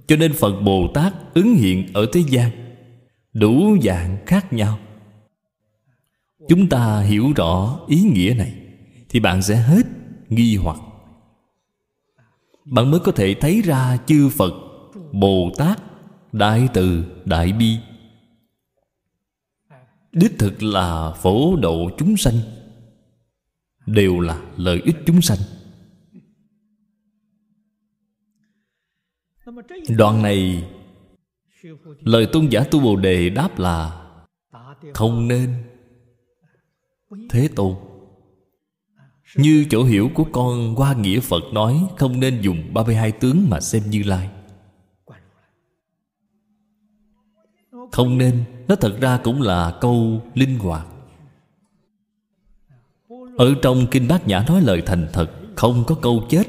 Cho 0.07 0.17
nên 0.17 0.33
phật 0.33 0.61
bồ 0.61 0.89
tát 0.95 1.15
ứng 1.35 1.55
hiện 1.55 1.93
ở 1.93 2.07
thế 2.13 2.23
gian, 2.29 2.51
đủ 3.33 3.77
dạng 3.83 4.19
khác 4.27 4.53
nhau. 4.53 4.79
Chúng 6.49 6.69
ta 6.69 7.01
hiểu 7.01 7.33
rõ 7.37 7.81
ý 7.89 8.03
nghĩa 8.03 8.35
này, 8.39 8.55
thì 9.09 9.21
bạn 9.21 9.43
sẽ 9.43 9.57
hết 9.57 9.87
nghi 10.29 10.57
hoặc. 10.57 10.81
Bạn 12.65 12.91
mới 12.91 13.01
có 13.01 13.13
thể 13.13 13.35
thấy 13.41 13.63
ra 13.63 13.99
chư 14.07 14.29
phật 14.29 14.53
bồ 15.13 15.51
tát 15.57 15.83
đại 16.33 16.69
từ 16.75 17.05
đại 17.25 17.53
bi 17.53 17.77
đích 20.13 20.39
thực 20.39 20.63
là 20.63 21.13
phổ 21.13 21.57
độ 21.57 21.91
chúng 21.99 22.17
sanh, 22.17 22.35
đều 23.87 24.21
là 24.21 24.43
lợi 24.57 24.81
ích 24.85 24.97
chúng 25.07 25.21
sanh. 25.21 25.39
Đoạn 29.89 30.23
này, 30.23 30.69
lời 32.01 32.27
tôn 32.33 32.47
giả 32.47 32.65
tu 32.71 32.81
bồ 32.81 32.97
đề 32.97 33.31
đáp 33.31 33.59
là, 33.59 34.07
không 34.95 35.29
nên. 35.29 35.55
Thế 37.31 37.49
tôn, 37.57 37.75
như 39.37 39.67
chỗ 39.71 39.85
hiểu 39.85 40.11
của 40.15 40.25
con 40.33 40.75
qua 40.77 40.95
nghĩa 40.95 41.21
Phật 41.21 41.43
nói, 41.53 41.87
Không 41.99 42.21
nên 42.21 42.41
dùng 42.41 42.75
32 42.75 43.13
tướng 43.13 43.47
mà 43.51 43.61
xem 43.61 43.83
Như 43.91 44.03
Lai. 44.03 44.31
Không 47.91 48.19
nên, 48.19 48.45
Nó 48.69 48.77
thật 48.77 48.97
ra 49.01 49.21
cũng 49.25 49.43
là 49.43 49.79
câu 49.81 50.23
linh 50.35 50.59
hoạt. 50.59 50.87
Ở 53.37 53.55
trong 53.63 53.87
Kinh 53.91 54.09
Bát 54.09 54.29
Nhã 54.29 54.45
nói 54.49 54.63
lời 54.63 54.83
thành 54.87 55.09
thật, 55.13 55.31
Không 55.57 55.85
có 55.87 55.95
câu 55.95 56.27
chết. 56.31 56.45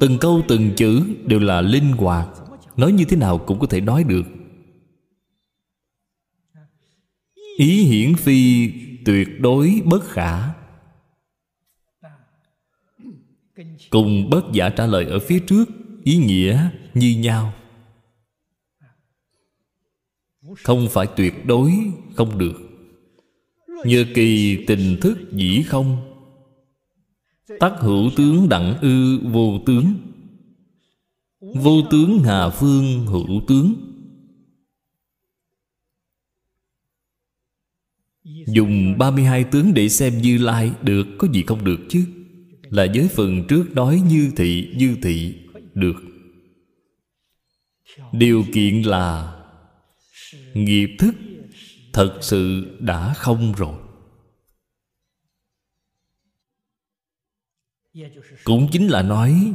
Từng 0.00 0.18
câu, 0.18 0.42
từng 0.48 0.74
chữ 0.76 1.02
đều 1.24 1.38
là 1.38 1.60
linh 1.60 1.92
hoạt. 1.92 2.28
Nói 2.76 2.92
như 2.92 3.04
thế 3.04 3.16
nào 3.16 3.38
cũng 3.38 3.58
có 3.58 3.66
thể 3.66 3.80
nói 3.80 4.04
được. 4.04 4.26
Ý 7.56 7.82
hiển 7.82 8.14
phi 8.14 8.70
tuyệt 9.04 9.28
đối 9.40 9.82
bất 9.84 10.04
khả. 10.04 10.48
Cùng 13.90 14.30
bất 14.30 14.44
giả 14.52 14.68
trả 14.68 14.86
lời 14.86 15.04
ở 15.04 15.18
phía 15.18 15.38
trước, 15.38 15.64
Ý 16.04 16.16
nghĩa 16.16 16.70
như 16.94 17.16
nhau. 17.18 17.52
Không 20.62 20.88
phải 20.90 21.06
tuyệt 21.16 21.46
đối 21.46 21.72
không 22.14 22.38
được. 22.38 22.54
Nhờ 23.84 24.04
kỳ 24.14 24.64
tình 24.66 24.96
thức 25.00 25.18
dĩ 25.32 25.62
không 25.62 25.96
Tắc 27.58 27.72
hữu 27.80 28.10
tướng 28.16 28.48
đặng 28.48 28.78
ư 28.80 29.18
vô 29.18 29.60
tướng. 29.66 29.94
Vô 31.40 31.82
tướng 31.90 32.22
hà 32.24 32.48
phương 32.50 33.06
hữu 33.06 33.40
tướng. 33.48 33.74
Dùng 38.46 38.98
32 38.98 39.44
tướng 39.44 39.74
để 39.74 39.88
xem 39.88 40.18
Như 40.18 40.38
Lai 40.38 40.72
Được 40.82 41.06
có 41.18 41.28
gì 41.32 41.42
không 41.42 41.64
được 41.64 41.80
chứ? 41.88 42.04
Là 42.62 42.84
giới 42.84 43.08
phần 43.08 43.46
trước 43.48 43.70
nói 43.74 44.02
như 44.08 44.32
thị 44.36 44.68
Như 44.76 44.96
thị, 45.02 45.34
được. 45.74 45.96
Điều 48.12 48.44
kiện 48.52 48.82
là 48.82 49.35
Nghiệp 50.64 50.96
thức 50.98 51.14
Thật 51.92 52.18
sự 52.22 52.76
đã 52.80 53.14
không 53.14 53.52
rồi. 53.56 53.78
Cũng 58.44 58.68
chính 58.72 58.86
là 58.86 59.02
nói, 59.02 59.54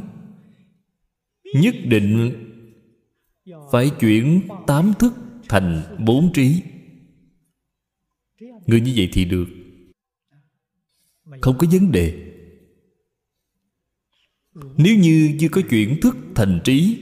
Nhất 1.54 1.74
định 1.84 2.32
Phải 3.72 3.90
chuyển 4.00 4.48
tám 4.66 4.92
thức 4.98 5.12
thành 5.48 5.96
bốn 6.06 6.32
trí. 6.32 6.62
Người 8.66 8.80
như 8.80 8.92
vậy 8.96 9.08
thì 9.12 9.24
được. 9.24 9.46
Không 11.40 11.58
có 11.58 11.66
vấn 11.72 11.92
đề. 11.92 12.34
Nếu 14.54 14.98
như 14.98 15.36
chưa 15.40 15.48
có 15.48 15.60
chuyển 15.70 16.00
thức 16.00 16.16
thành 16.34 16.60
trí, 16.64 16.98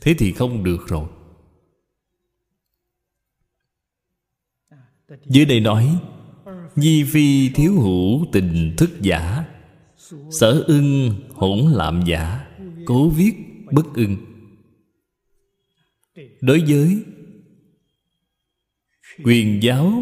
Thế 0.00 0.14
thì 0.18 0.32
không 0.32 0.64
được 0.64 0.86
rồi. 0.88 1.08
Dưới 5.26 5.44
đây 5.44 5.60
nói 5.60 5.98
Di 6.76 7.04
phi 7.04 7.48
thiếu 7.48 7.80
hữu 7.80 8.26
tình 8.32 8.74
thức 8.78 8.90
giả, 9.00 9.44
Sở 10.30 10.64
ưng 10.66 11.14
hỗn 11.34 11.58
lạm 11.72 12.02
giả, 12.06 12.46
Cố 12.86 13.08
viết 13.08 13.34
bất 13.72 13.86
ưng. 13.94 14.16
Đối 16.40 16.60
với 16.68 17.02
Quyền 19.24 19.62
giáo 19.62 19.92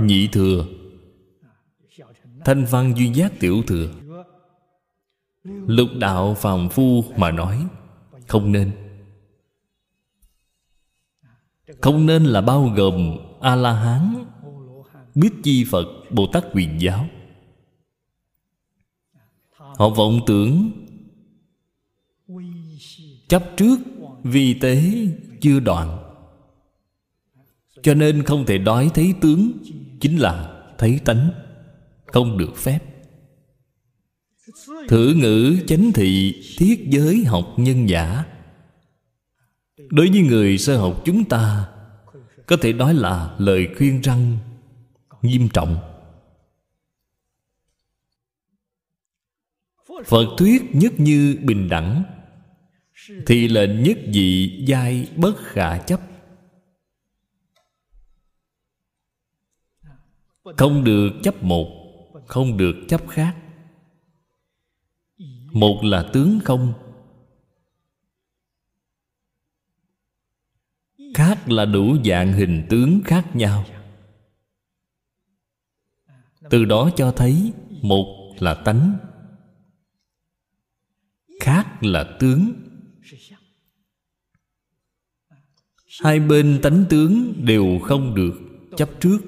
Nhị 0.00 0.28
thừa, 0.32 0.66
Thanh 2.44 2.64
văn 2.64 2.94
duy 2.96 3.12
giác 3.12 3.32
tiểu 3.40 3.62
thừa, 3.66 3.94
Lục 5.44 5.88
đạo 5.98 6.34
phàm 6.34 6.68
phu 6.68 7.04
mà 7.16 7.30
nói, 7.30 7.66
Không 8.26 8.52
nên. 8.52 8.72
Không 11.80 12.06
nên 12.06 12.24
là 12.24 12.40
bao 12.40 12.72
gồm 12.76 13.16
A-la-hán 13.46 14.24
Biết 15.14 15.30
chi 15.42 15.64
Phật 15.70 15.86
Bồ 16.10 16.26
Tát 16.26 16.44
quyền 16.52 16.80
giáo. 16.80 17.08
Họ 19.50 19.88
vọng 19.88 20.20
tưởng 20.26 20.70
Chấp 23.28 23.44
trước 23.56 23.76
Vi 24.22 24.54
tế 24.54 24.82
chưa 25.40 25.60
đoạn. 25.60 25.98
Cho 27.82 27.94
nên 27.94 28.22
không 28.22 28.46
thể 28.46 28.58
đói 28.58 28.90
thấy 28.94 29.14
tướng, 29.20 29.52
Chính 30.00 30.16
là 30.16 30.62
thấy 30.78 31.00
tánh, 31.04 31.30
Không 32.06 32.38
được 32.38 32.56
phép. 32.56 32.80
Thử 34.88 35.14
ngữ 35.14 35.56
chánh 35.66 35.92
thị, 35.94 36.42
Thiết 36.58 36.86
giới 36.88 37.24
học 37.24 37.54
nhân 37.56 37.88
giả. 37.88 38.24
Đối 39.90 40.10
với 40.10 40.20
người 40.20 40.58
sơ 40.58 40.78
học 40.78 41.02
chúng 41.04 41.24
ta 41.24 41.72
có 42.46 42.56
thể 42.60 42.72
nói 42.72 42.94
là 42.94 43.36
lời 43.38 43.68
khuyên 43.76 44.00
răng, 44.00 44.38
Nghiêm 45.22 45.48
trọng. 45.48 45.76
Phật 50.06 50.26
thuyết 50.38 50.62
nhất 50.72 50.92
như 50.98 51.38
bình 51.42 51.68
đẳng, 51.68 52.02
Thì 53.26 53.48
lệnh 53.48 53.82
nhất 53.82 53.98
dị 54.12 54.64
giai 54.66 55.08
bất 55.16 55.34
khả 55.38 55.78
chấp. 55.78 56.00
Không 60.42 60.84
được 60.84 61.10
chấp 61.22 61.42
một, 61.42 61.68
Không 62.26 62.56
được 62.56 62.74
chấp 62.88 63.08
khác. 63.08 63.36
Một 65.52 65.80
là 65.84 66.10
tướng 66.12 66.40
không 66.44 66.85
Khác 71.16 71.48
là 71.48 71.64
đủ 71.64 71.96
dạng 72.04 72.32
hình 72.32 72.66
tướng 72.70 73.00
khác 73.04 73.36
nhau. 73.36 73.64
Từ 76.50 76.64
đó 76.64 76.90
cho 76.96 77.12
thấy, 77.12 77.52
Một 77.82 78.34
là 78.38 78.54
tánh, 78.54 78.98
Khác 81.40 81.66
là 81.80 82.16
tướng. 82.20 82.52
Hai 86.00 86.20
bên 86.20 86.60
tánh 86.62 86.84
tướng 86.90 87.32
đều 87.46 87.78
không 87.82 88.14
được 88.14 88.34
chấp 88.76 88.90
trước. 89.00 89.18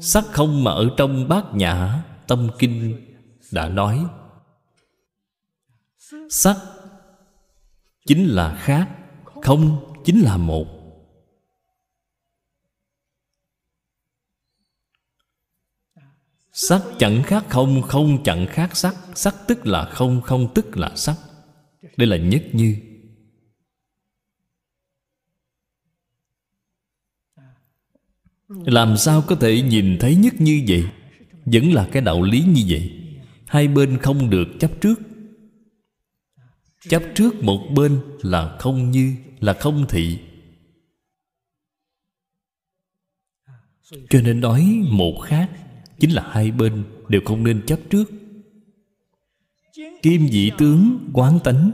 Sắc 0.00 0.24
không 0.24 0.64
mà 0.64 0.70
ở 0.70 0.90
trong 0.96 1.28
bát 1.28 1.44
nhã 1.54 2.04
Tâm 2.26 2.48
kinh 2.58 3.06
đã 3.52 3.68
nói, 3.68 4.06
Sắc 6.30 6.56
Chính 8.08 8.28
là 8.28 8.56
khác, 8.56 8.88
Không 9.42 9.94
chính 10.04 10.20
là 10.20 10.36
một. 10.36 10.66
Sắc 16.52 16.82
chẳng 16.98 17.22
khác 17.22 17.44
không 17.48 17.82
Không 17.82 18.22
chẳng 18.24 18.46
khác 18.46 18.76
sắc. 18.76 18.94
Sắc 19.14 19.34
tức 19.48 19.66
là 19.66 19.84
không 19.84 20.20
Không 20.22 20.54
tức 20.54 20.76
là 20.76 20.92
sắc. 20.96 21.16
Đây 21.96 22.06
là 22.06 22.16
nhất 22.16 22.42
như. 22.52 22.76
Làm 28.48 28.96
sao 28.96 29.22
có 29.26 29.34
thể 29.34 29.62
nhìn 29.62 29.96
thấy 30.00 30.16
nhất 30.16 30.34
như 30.38 30.64
vậy? 30.68 30.84
Vẫn 31.44 31.72
là 31.72 31.88
cái 31.92 32.02
đạo 32.02 32.22
lý 32.22 32.40
như 32.42 32.64
vậy. 32.68 32.92
Hai 33.46 33.68
bên 33.68 33.98
không 33.98 34.30
được 34.30 34.48
chấp 34.60 34.70
trước 34.80 35.07
chấp 36.80 37.02
trước 37.14 37.34
một 37.42 37.68
bên 37.76 38.00
là 38.22 38.56
không 38.60 38.90
như, 38.90 39.16
là 39.40 39.52
không 39.60 39.86
thị. 39.88 40.18
Cho 44.10 44.20
nên 44.20 44.40
nói 44.40 44.84
một 44.90 45.20
khác, 45.24 45.50
chính 45.98 46.10
là 46.10 46.30
hai 46.30 46.50
bên 46.50 46.84
đều 47.08 47.20
không 47.24 47.44
nên 47.44 47.66
chấp 47.66 47.80
trước. 47.90 48.04
Kim 50.02 50.28
dị 50.28 50.50
tướng 50.58 51.10
quán 51.12 51.38
tánh. 51.44 51.70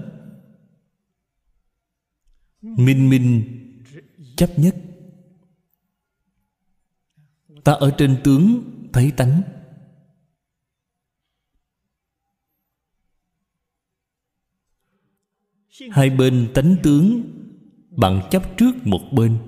Minh 2.63 3.11
minh 3.11 3.43
chấp 4.37 4.59
nhất. 4.59 4.77
Ta 7.65 7.73
ở 7.73 7.95
trên 7.99 8.21
tướng 8.25 8.63
thấy 8.93 9.11
tánh. 9.11 9.43
Hai 15.91 16.11
bên 16.11 16.51
tánh 16.55 16.77
tướng, 16.83 17.23
bạn 17.97 18.21
chấp 18.31 18.57
trước 18.57 18.73
một 18.85 19.01
bên. 19.13 19.39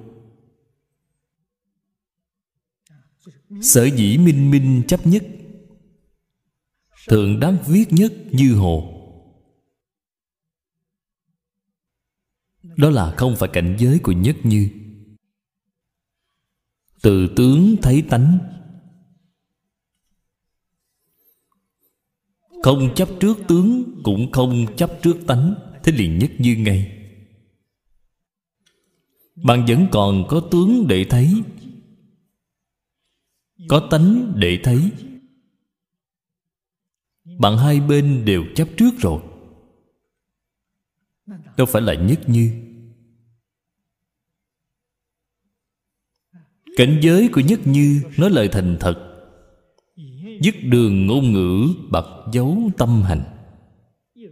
Sở 3.62 3.84
dĩ 3.84 4.18
minh 4.18 4.50
minh 4.50 4.82
chấp 4.88 5.06
nhất, 5.06 5.24
thượng 7.08 7.40
đám 7.40 7.58
viết 7.66 7.84
nhất 7.90 8.12
như 8.32 8.54
hồ. 8.54 8.92
Đó 12.62 12.90
là 12.90 13.14
không 13.16 13.36
phải 13.36 13.48
cảnh 13.52 13.76
giới 13.78 13.98
của 13.98 14.12
nhất 14.12 14.36
như. 14.44 14.70
Từ 17.02 17.28
tướng 17.36 17.76
thấy 17.82 18.02
tánh, 18.10 18.38
không 22.62 22.94
chấp 22.94 23.08
trước 23.20 23.36
tướng 23.48 24.00
cũng 24.04 24.32
không 24.32 24.66
chấp 24.76 24.90
trước 25.02 25.16
tánh 25.26 25.54
thế 25.86 25.92
liền 25.92 26.18
nhất 26.18 26.30
như 26.38 26.56
ngay. 26.56 26.92
Bạn 29.34 29.64
vẫn 29.68 29.86
còn 29.92 30.24
có 30.28 30.40
tướng 30.50 30.86
để 30.88 31.06
thấy. 31.10 31.42
Có 33.68 33.88
tánh 33.90 34.32
để 34.36 34.60
thấy. 34.64 34.90
Bạn 37.38 37.58
hai 37.58 37.80
bên 37.80 38.24
đều 38.24 38.44
chấp 38.54 38.68
trước 38.76 38.90
rồi. 38.98 39.22
Đâu 41.56 41.66
phải 41.66 41.82
là 41.82 41.94
nhất 41.94 42.20
như. 42.26 42.50
Cảnh 46.76 47.00
giới 47.02 47.28
của 47.32 47.40
nhất 47.40 47.60
như 47.64 48.02
nói 48.18 48.30
lời 48.30 48.48
thành 48.52 48.76
thật. 48.80 49.26
Dứt 50.42 50.54
đường 50.62 51.06
ngôn 51.06 51.32
ngữ 51.32 51.74
bật 51.90 52.26
dấu 52.32 52.70
tâm 52.78 53.02
hành 53.02 53.35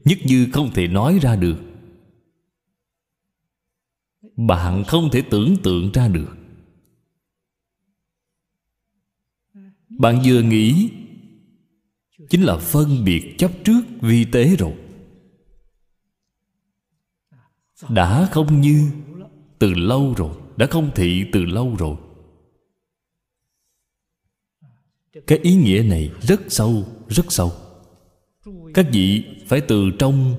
nhất 0.04 0.18
như 0.24 0.48
không 0.52 0.70
thể 0.74 0.88
nói 0.88 1.18
ra 1.22 1.36
được. 1.36 1.56
Bạn 4.36 4.84
không 4.84 5.08
thể 5.12 5.22
tưởng 5.30 5.56
tượng 5.62 5.92
ra 5.92 6.08
được. 6.08 6.36
Bạn 9.88 10.22
vừa 10.24 10.42
nghĩ, 10.42 10.90
chính 12.30 12.42
là 12.42 12.56
phân 12.56 13.04
biệt 13.04 13.34
chấp 13.38 13.50
trước 13.64 13.82
vi 14.00 14.24
tế 14.24 14.56
rồi. 14.56 14.74
Đã 17.88 18.28
không 18.32 18.60
như 18.60 18.90
từ 19.58 19.74
lâu 19.74 20.14
rồi, 20.16 20.36
đã 20.56 20.66
không 20.70 20.90
thị 20.94 21.24
từ 21.32 21.44
lâu 21.44 21.76
rồi. 21.76 21.96
Cái 25.26 25.38
ý 25.38 25.54
nghĩa 25.54 25.82
này 25.88 26.10
rất 26.20 26.40
sâu 26.48 26.84
rất 27.08 27.32
sâu 27.32 27.52
các 28.74 28.86
vị 28.92 29.24
phải 29.46 29.60
từ 29.60 29.90
trong 29.98 30.34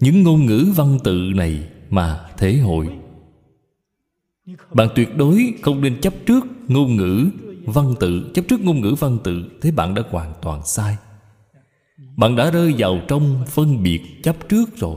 những 0.00 0.22
ngôn 0.22 0.46
ngữ 0.46 0.72
văn 0.76 0.98
tự 1.04 1.32
này 1.34 1.68
mà 1.90 2.20
thể 2.38 2.56
hội. 2.56 2.88
Bạn 4.74 4.88
tuyệt 4.94 5.16
đối 5.16 5.54
không 5.62 5.80
nên 5.80 6.00
chấp 6.00 6.14
trước 6.26 6.46
ngôn 6.68 6.96
ngữ 6.96 7.30
văn 7.64 7.94
tự, 8.00 8.30
chấp 8.34 8.42
trước 8.48 8.60
ngôn 8.60 8.80
ngữ 8.80 8.94
văn 8.98 9.18
tự, 9.24 9.58
thế 9.62 9.70
bạn 9.70 9.94
đã 9.94 10.02
hoàn 10.10 10.32
toàn 10.42 10.66
sai. 10.66 10.96
Bạn 12.16 12.36
đã 12.36 12.50
rơi 12.50 12.74
vào 12.78 13.00
trong 13.08 13.44
phân 13.46 13.82
biệt 13.82 14.00
chấp 14.22 14.48
trước 14.48 14.76
rồi. 14.76 14.96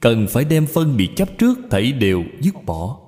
Cần 0.00 0.26
phải 0.30 0.44
đem 0.44 0.66
phân 0.66 0.96
biệt 0.96 1.08
chấp 1.16 1.28
trước 1.38 1.58
thảy 1.70 1.92
đều 1.92 2.24
dứt 2.40 2.54
bỏ. 2.66 3.00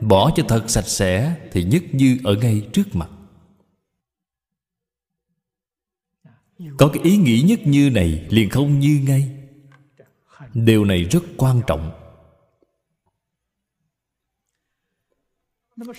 Bỏ 0.00 0.30
cho 0.36 0.42
thật 0.48 0.70
sạch 0.70 0.88
sẽ 0.88 1.36
thì 1.52 1.64
nhất 1.64 1.82
như 1.92 2.18
ở 2.24 2.34
ngay 2.34 2.62
trước 2.72 2.96
mặt. 2.96 3.08
Có 6.78 6.88
cái 6.88 7.02
ý 7.02 7.16
nghĩ 7.16 7.42
nhất 7.42 7.66
như 7.66 7.90
này 7.90 8.26
liền 8.28 8.50
không 8.50 8.80
như 8.80 9.00
ngay. 9.06 9.30
Điều 10.54 10.84
này 10.84 11.04
rất 11.04 11.22
quan 11.36 11.60
trọng. 11.66 11.90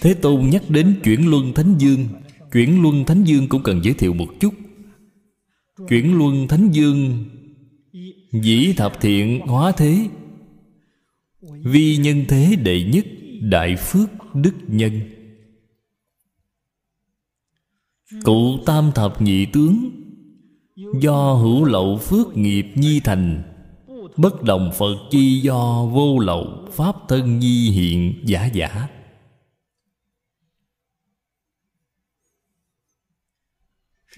Thế 0.01 0.13
tôn 0.13 0.49
nhắc 0.49 0.63
đến 0.69 0.99
chuyển 1.03 1.29
luân 1.29 1.53
thánh 1.53 1.75
dương, 1.77 2.07
chuyển 2.51 2.81
luân 2.81 3.05
thánh 3.05 3.23
dương 3.23 3.49
cũng 3.49 3.63
cần 3.63 3.81
giới 3.83 3.93
thiệu 3.93 4.13
một 4.13 4.27
chút. 4.39 4.53
Chuyển 5.89 6.17
luân 6.17 6.47
thánh 6.47 6.69
dương, 6.71 7.25
dĩ 8.31 8.73
thập 8.77 9.01
thiện 9.01 9.39
hóa 9.39 9.71
thế. 9.77 10.09
Vi 11.41 11.97
nhân 11.97 12.25
thế 12.27 12.55
đệ 12.63 12.83
nhất, 12.83 13.05
đại 13.41 13.75
phước 13.75 14.09
đức 14.33 14.53
nhân. 14.67 14.99
Cụ 18.23 18.57
tam 18.65 18.91
thập 18.95 19.21
nhị 19.21 19.45
tướng 19.45 20.02
do 20.75 21.33
hữu 21.33 21.65
lậu 21.65 21.97
phước 21.97 22.37
nghiệp 22.37 22.65
nhi 22.75 22.99
thành, 22.99 23.43
bất 24.17 24.43
đồng 24.43 24.71
phật 24.77 24.95
chi 25.11 25.39
do 25.39 25.85
vô 25.85 26.19
lậu, 26.19 26.67
pháp 26.71 26.95
thân 27.07 27.39
nhi 27.39 27.69
hiện 27.69 28.21
giả 28.25 28.45
giả. 28.45 28.87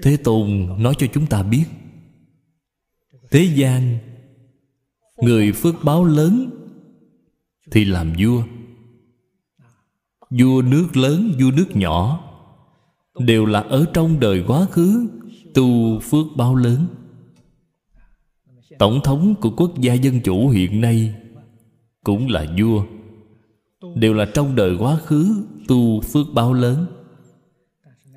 Thế 0.03 0.17
tôn 0.17 0.67
nói 0.83 0.93
cho 0.97 1.07
chúng 1.13 1.27
ta 1.27 1.43
biết, 1.43 1.65
thế 3.31 3.49
gian, 3.55 3.97
người 5.17 5.51
phước 5.51 5.75
báo 5.83 6.05
lớn 6.05 6.49
thì 7.71 7.85
làm 7.85 8.13
vua. 8.19 8.43
Vua 10.29 10.61
nước 10.61 10.97
lớn, 10.97 11.31
vua 11.39 11.51
nước 11.51 11.67
nhỏ, 11.73 12.21
đều 13.19 13.45
là 13.45 13.59
ở 13.59 13.85
trong 13.93 14.19
đời 14.19 14.43
quá 14.47 14.65
khứ 14.71 15.07
tu 15.55 15.99
phước 15.99 16.25
báo 16.35 16.55
lớn. 16.55 16.87
Tổng 18.79 18.99
thống 19.03 19.35
của 19.41 19.49
quốc 19.49 19.81
gia 19.81 19.93
dân 19.93 20.21
chủ 20.21 20.49
hiện 20.49 20.81
nay 20.81 21.15
cũng 22.03 22.27
là 22.27 22.45
vua. 22.59 22.85
Đều 23.95 24.13
là 24.13 24.25
trong 24.33 24.55
đời 24.55 24.75
quá 24.79 24.97
khứ 24.97 25.45
tu 25.67 26.01
phước 26.01 26.27
báo 26.33 26.53
lớn. 26.53 26.85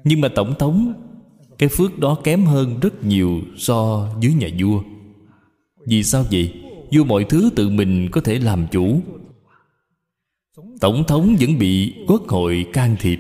Nhưng 0.05 0.21
mà 0.21 0.29
tổng 0.29 0.55
thống, 0.59 0.93
cái 1.59 1.69
phước 1.69 1.99
đó 1.99 2.19
kém 2.25 2.45
hơn 2.45 2.81
rất 2.81 3.05
nhiều 3.05 3.41
so 3.57 4.09
với 4.23 4.35
nhà 4.35 4.49
vua. 4.61 4.83
Vì 5.87 6.05
sao 6.05 6.25
vậy? 6.31 6.63
Vua 6.93 7.05
mọi 7.05 7.25
thứ 7.25 7.51
tự 7.57 7.69
mình 7.69 8.09
có 8.13 8.21
thể 8.21 8.39
làm 8.39 8.67
chủ. 8.71 9.01
Tổng 10.81 11.05
thống 11.09 11.37
vẫn 11.41 11.59
bị 11.59 11.95
quốc 12.07 12.29
hội 12.29 12.67
can 12.73 12.97
thiệp 13.01 13.19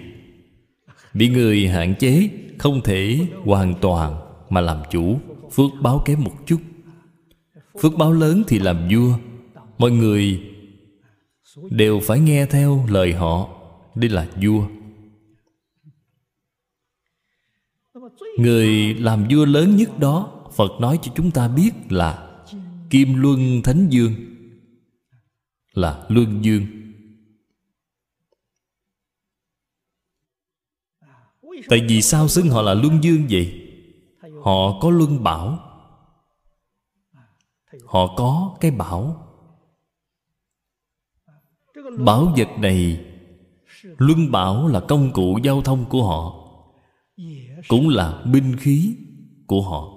bị 1.18 1.28
người 1.28 1.68
hạn 1.68 1.94
chế 1.98 2.30
không 2.58 2.80
thể 2.80 3.26
hoàn 3.44 3.74
toàn 3.80 4.20
mà 4.50 4.60
làm 4.60 4.78
chủ. 4.90 5.20
Phước 5.52 5.70
báo 5.82 6.02
kém 6.04 6.24
một 6.24 6.46
chút. 6.46 6.60
Phước 7.82 7.92
báo 7.98 8.12
lớn 8.12 8.42
thì 8.48 8.58
làm 8.58 8.88
vua. 8.88 9.18
Mọi 9.78 9.90
người 9.90 10.42
đều 11.70 12.00
phải 12.00 12.20
nghe 12.20 12.46
theo 12.46 12.86
lời 12.88 13.12
họ 13.12 13.48
đây 13.94 14.10
là 14.10 14.28
vua. 14.42 14.68
Người 18.38 18.94
làm 18.94 19.26
vua 19.30 19.44
lớn 19.44 19.76
nhất 19.76 19.98
đó, 19.98 20.42
phật 20.56 20.70
nói 20.80 20.98
cho 21.02 21.12
chúng 21.16 21.30
ta 21.30 21.48
biết 21.48 21.70
là 21.88 22.28
kim 22.90 23.14
luân 23.14 23.62
thánh 23.64 23.88
dương, 23.90 24.12
là 25.74 26.04
luân 26.08 26.44
dương. 26.44 26.66
Tại 31.68 31.86
vì 31.88 32.02
sao 32.02 32.28
xưng 32.28 32.48
họ 32.48 32.62
là 32.62 32.74
luân 32.74 33.04
dương 33.04 33.26
vậy? 33.30 33.64
Họ 34.42 34.80
có 34.80 34.90
luân 34.90 35.22
bảo. 35.22 35.58
Họ 37.86 38.14
có 38.16 38.56
cái 38.60 38.70
bảo. 38.70 39.24
Bảo 41.98 42.34
vật 42.36 42.48
này, 42.58 43.04
luân 43.82 44.30
bảo 44.30 44.68
là 44.68 44.80
công 44.80 45.12
cụ 45.12 45.38
giao 45.42 45.62
thông 45.62 45.88
của 45.88 46.06
họ, 46.06 46.48
cũng 47.68 47.88
là 47.88 48.24
binh 48.32 48.56
khí 48.56 48.96
của 49.46 49.62
họ. 49.62 49.94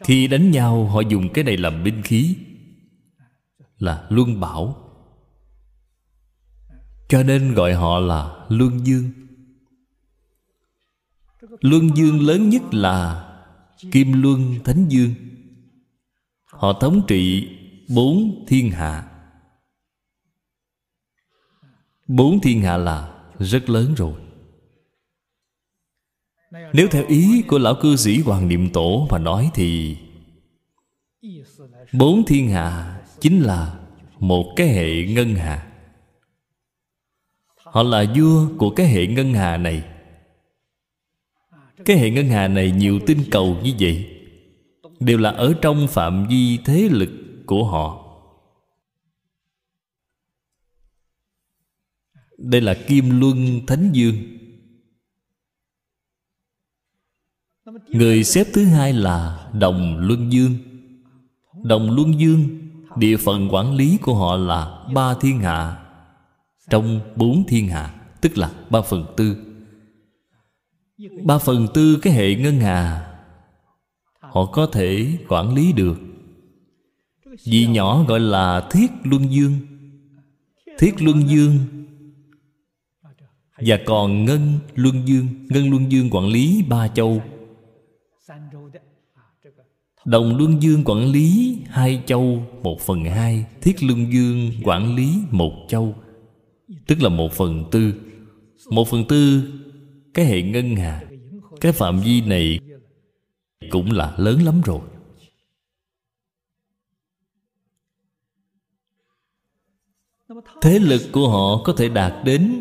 Khi 0.00 0.26
đánh 0.26 0.50
nhau, 0.50 0.86
họ 0.86 1.00
dùng 1.00 1.28
cái 1.34 1.44
này 1.44 1.56
làm 1.56 1.84
binh 1.84 2.02
khí, 2.02 2.36
là 3.78 4.06
luân 4.10 4.40
bảo 4.40 4.85
cho 7.08 7.22
nên 7.22 7.54
gọi 7.54 7.74
họ 7.74 7.98
là 7.98 8.46
luân 8.48 8.86
dương. 8.86 9.10
Luân 11.60 11.96
dương 11.96 12.26
lớn 12.26 12.48
nhất 12.48 12.62
là 12.74 13.22
kim 13.92 14.22
luân 14.22 14.54
thánh 14.64 14.88
dương. 14.88 15.14
Họ 16.44 16.72
thống 16.72 17.02
trị 17.08 17.48
bốn 17.88 18.44
thiên 18.48 18.70
hạ. 18.70 19.08
Bốn 22.08 22.40
thiên 22.40 22.62
hạ 22.62 22.76
là 22.76 23.14
rất 23.38 23.70
lớn 23.70 23.94
rồi. 23.96 24.20
Nếu 26.72 26.88
theo 26.90 27.06
ý 27.06 27.42
của 27.48 27.58
lão 27.58 27.74
cư 27.82 27.96
sĩ 27.96 28.20
Hoàng 28.20 28.48
Niệm 28.48 28.70
Tổ 28.72 29.08
mà 29.10 29.18
nói 29.18 29.50
thì 29.54 29.96
Bốn 31.92 32.24
thiên 32.24 32.48
hạ 32.48 33.00
chính 33.20 33.40
là 33.40 33.78
một 34.18 34.52
cái 34.56 34.68
hệ 34.68 35.04
ngân 35.04 35.34
hà. 35.34 35.65
Họ 37.76 37.82
là 37.82 38.04
vua 38.16 38.48
của 38.58 38.70
cái 38.70 38.86
hệ 38.86 39.06
ngân 39.06 39.34
hà 39.34 39.56
này. 39.56 39.84
Cái 41.84 41.96
hệ 41.96 42.10
ngân 42.10 42.28
hà 42.28 42.48
này 42.48 42.70
nhiều 42.70 43.00
tinh 43.06 43.18
cầu 43.30 43.56
như 43.62 43.72
vậy, 43.78 44.06
Đều 45.00 45.18
là 45.18 45.30
ở 45.30 45.54
trong 45.62 45.86
phạm 45.88 46.26
vi 46.28 46.58
thế 46.64 46.88
lực 46.90 47.10
của 47.46 47.64
họ. 47.64 48.04
Đây 52.38 52.60
là 52.60 52.74
Kim 52.86 53.20
Luân 53.20 53.66
Thánh 53.66 53.90
Dương. 53.92 54.16
Người 57.88 58.24
xếp 58.24 58.46
thứ 58.54 58.64
hai 58.64 58.92
là 58.92 59.50
Đồng 59.60 59.98
Luân 59.98 60.32
Dương. 60.32 60.54
Đồng 61.64 61.90
Luân 61.90 62.20
Dương, 62.20 62.48
Địa 62.96 63.16
phận 63.16 63.48
quản 63.54 63.74
lý 63.74 63.98
của 64.02 64.14
họ 64.14 64.36
là 64.36 64.86
ba 64.94 65.14
thiên 65.20 65.40
hạ. 65.40 65.85
Trong 66.70 67.00
bốn 67.16 67.44
thiên 67.48 67.68
hạ, 67.68 67.94
Tức 68.20 68.38
là 68.38 68.50
ba 68.70 68.80
phần 68.80 69.06
tư. 69.16 69.36
Ba 71.24 71.38
phần 71.38 71.66
tư 71.74 71.98
cái 72.02 72.12
hệ 72.12 72.34
ngân 72.34 72.60
hà, 72.60 73.12
Họ 74.20 74.46
có 74.46 74.66
thể 74.66 75.18
quản 75.28 75.54
lý 75.54 75.72
được. 75.72 75.98
Vì 77.44 77.66
nhỏ 77.66 78.04
gọi 78.08 78.20
là 78.20 78.68
Thiết 78.70 78.90
Luân 79.04 79.32
Dương. 79.32 79.52
Thiết 80.78 81.02
Luân 81.02 81.28
Dương 81.28 81.58
Và 83.58 83.78
còn 83.86 84.24
Ngân 84.24 84.58
Luân 84.74 85.08
Dương. 85.08 85.26
Ngân 85.48 85.70
Luân 85.70 85.92
Dương 85.92 86.10
quản 86.10 86.26
lý 86.26 86.64
ba 86.68 86.88
châu. 86.88 87.22
Đồng 90.04 90.36
Luân 90.36 90.62
Dương 90.62 90.84
quản 90.84 91.12
lý 91.12 91.58
hai 91.68 92.02
châu, 92.06 92.42
một 92.62 92.80
phần 92.80 93.04
hai. 93.04 93.44
Thiết 93.60 93.82
Luân 93.82 94.12
Dương 94.12 94.50
quản 94.64 94.94
lý 94.94 95.18
một 95.30 95.52
châu. 95.68 95.94
Tức 96.86 97.02
là 97.02 97.08
một 97.08 97.32
phần 97.32 97.64
tư. 97.70 97.94
Một 98.70 98.88
phần 98.88 99.04
tư, 99.08 99.42
Cái 100.14 100.26
hệ 100.26 100.42
ngân 100.42 100.76
hà. 100.76 101.02
Cái 101.60 101.72
phạm 101.72 102.00
vi 102.00 102.20
này 102.20 102.60
Cũng 103.70 103.92
là 103.92 104.14
lớn 104.18 104.42
lắm 104.42 104.60
rồi. 104.64 104.80
Thế 110.60 110.78
lực 110.78 111.02
của 111.12 111.28
họ 111.28 111.62
có 111.64 111.72
thể 111.72 111.88
đạt 111.88 112.24
đến, 112.24 112.60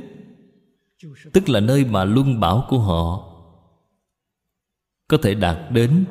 Tức 1.33 1.49
là 1.49 1.59
nơi 1.59 1.85
mà 1.85 2.03
luân 2.03 2.39
bảo 2.39 2.65
của 2.69 2.79
họ, 2.79 3.31
Có 5.07 5.17
thể 5.17 5.33
đạt 5.33 5.71
đến 5.71 6.05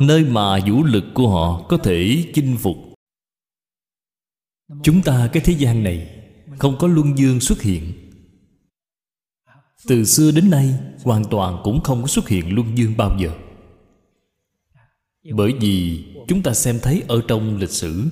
Nơi 0.00 0.24
mà 0.24 0.58
vũ 0.66 0.84
lực 0.84 1.04
của 1.14 1.28
họ 1.28 1.62
có 1.68 1.76
thể 1.76 2.24
chinh 2.34 2.56
phục. 2.58 2.87
Chúng 4.82 5.02
ta, 5.02 5.28
cái 5.32 5.42
thế 5.46 5.52
gian 5.52 5.82
này, 5.84 6.14
Không 6.58 6.76
có 6.78 6.86
luân 6.86 7.18
dương 7.18 7.40
xuất 7.40 7.62
hiện. 7.62 7.92
Từ 9.88 10.04
xưa 10.04 10.30
đến 10.30 10.50
nay, 10.50 10.78
Hoàn 11.04 11.24
toàn 11.24 11.60
cũng 11.64 11.80
không 11.80 12.02
có 12.02 12.08
xuất 12.08 12.28
hiện 12.28 12.54
luân 12.54 12.78
dương 12.78 12.96
bao 12.96 13.18
giờ. 13.18 13.30
Bởi 15.34 15.52
vì 15.60 16.04
chúng 16.28 16.42
ta 16.42 16.54
xem 16.54 16.78
thấy 16.82 17.02
ở 17.08 17.22
trong 17.28 17.56
lịch 17.56 17.70
sử, 17.70 18.04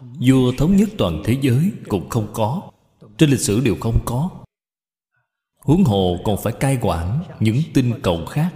Vua 0.00 0.52
thống 0.58 0.76
nhất 0.76 0.88
toàn 0.98 1.22
thế 1.24 1.36
giới 1.40 1.72
cũng 1.88 2.08
không 2.08 2.28
có, 2.32 2.70
Trên 3.18 3.30
lịch 3.30 3.40
sử 3.40 3.60
đều 3.60 3.76
không 3.80 4.02
có. 4.04 4.30
Huống 5.58 5.84
hồ 5.84 6.18
còn 6.24 6.42
phải 6.42 6.52
cai 6.52 6.78
quản 6.80 7.24
những 7.40 7.62
tinh 7.74 7.92
cầu 8.02 8.26
khác. 8.26 8.54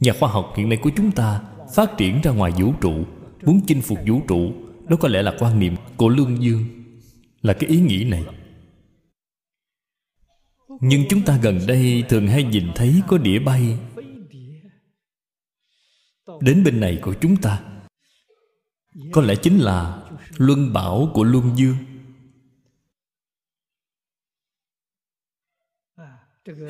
Nhà 0.00 0.12
khoa 0.20 0.28
học 0.28 0.52
hiện 0.56 0.68
nay 0.68 0.78
của 0.82 0.90
chúng 0.96 1.12
ta 1.12 1.42
Phát 1.74 1.96
triển 1.96 2.20
ra 2.20 2.30
ngoài 2.30 2.52
vũ 2.58 2.72
trụ, 2.80 3.04
Muốn 3.42 3.60
chinh 3.66 3.82
phục 3.82 3.98
vũ 4.06 4.20
trụ 4.28 4.52
đó 4.88 4.96
có 5.00 5.08
lẽ 5.08 5.22
là 5.22 5.36
quan 5.38 5.58
niệm 5.58 5.74
của 5.96 6.08
Lương 6.08 6.42
Dương, 6.42 6.64
Là 7.42 7.54
cái 7.54 7.70
ý 7.70 7.80
nghĩ 7.80 8.04
này. 8.04 8.24
Nhưng 10.80 11.04
chúng 11.10 11.24
ta 11.24 11.38
gần 11.42 11.58
đây 11.66 12.04
Thường 12.08 12.26
hay 12.26 12.44
nhìn 12.44 12.66
thấy 12.74 13.02
có 13.08 13.18
đĩa 13.18 13.38
bay. 13.38 13.78
Đến 16.40 16.64
bên 16.64 16.80
này 16.80 16.98
của 17.02 17.14
chúng 17.20 17.36
ta, 17.36 17.62
Có 19.12 19.22
lẽ 19.22 19.34
chính 19.42 19.58
là 19.58 20.02
Luân 20.36 20.72
bảo 20.72 21.10
của 21.14 21.24
Luân 21.24 21.56
Dương. 21.56 21.76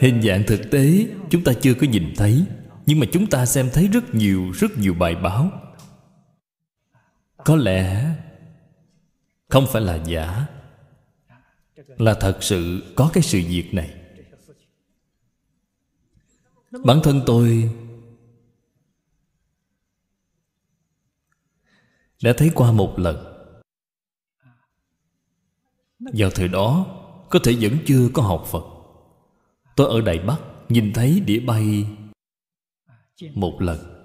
Hình 0.00 0.22
dạng 0.22 0.42
thực 0.46 0.70
tế 0.70 1.06
Chúng 1.30 1.44
ta 1.44 1.52
chưa 1.60 1.74
có 1.74 1.86
nhìn 1.86 2.12
thấy, 2.16 2.44
nhưng 2.86 3.00
mà 3.00 3.06
chúng 3.12 3.26
ta 3.26 3.46
xem 3.46 3.70
thấy 3.72 3.88
rất 3.88 4.14
nhiều 4.14 4.50
rất 4.50 4.78
nhiều 4.78 4.94
bài 4.94 5.14
báo 5.14 5.67
có 7.44 7.56
lẽ 7.56 8.14
không 9.48 9.66
phải 9.68 9.82
là 9.82 9.96
giả, 10.06 10.46
là 11.86 12.14
thật 12.14 12.38
sự 12.40 12.92
có 12.96 13.10
cái 13.12 13.22
sự 13.22 13.42
việc 13.48 13.70
này. 13.72 13.94
Bản 16.84 17.00
thân 17.02 17.22
tôi 17.26 17.70
đã 22.22 22.32
thấy 22.36 22.50
qua 22.54 22.72
một 22.72 22.98
lần. 22.98 23.34
Vào 25.98 26.30
thời 26.30 26.48
đó, 26.48 26.86
có 27.30 27.38
thể 27.44 27.56
vẫn 27.60 27.78
chưa 27.86 28.08
có 28.14 28.22
học 28.22 28.44
phật. 28.46 28.64
Tôi 29.76 29.88
ở 29.88 30.00
đài 30.00 30.18
bắc 30.18 30.38
nhìn 30.68 30.92
thấy 30.92 31.20
đĩa 31.20 31.40
bay 31.40 31.86
một 33.34 33.60
lần 33.60 33.97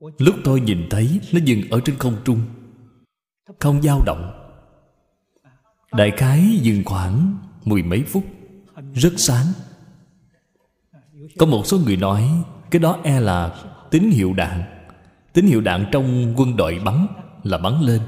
lúc 0.00 0.36
tôi 0.44 0.60
nhìn 0.60 0.86
thấy, 0.90 1.20
nó 1.32 1.40
dừng 1.44 1.70
ở 1.70 1.80
trên 1.84 1.98
không 1.98 2.16
trung. 2.24 2.40
Không 3.58 3.82
dao 3.82 4.02
động. 4.06 4.36
Đại 5.92 6.12
khái 6.16 6.58
dừng 6.62 6.82
khoảng 6.84 7.38
mười 7.64 7.82
mấy 7.82 8.02
phút. 8.02 8.24
Rất 8.94 9.12
sáng. 9.16 9.46
Có 11.38 11.46
một 11.46 11.66
số 11.66 11.78
người 11.78 11.96
nói, 11.96 12.28
cái 12.70 12.80
đó 12.80 13.00
e 13.04 13.20
là 13.20 13.64
tín 13.90 14.10
hiệu 14.10 14.32
đạn. 14.32 14.62
Tín 15.32 15.46
hiệu 15.46 15.60
đạn 15.60 15.86
trong 15.92 16.34
quân 16.36 16.56
đội 16.56 16.78
bắn, 16.84 17.06
là 17.42 17.58
bắn 17.58 17.80
lên. 17.80 18.00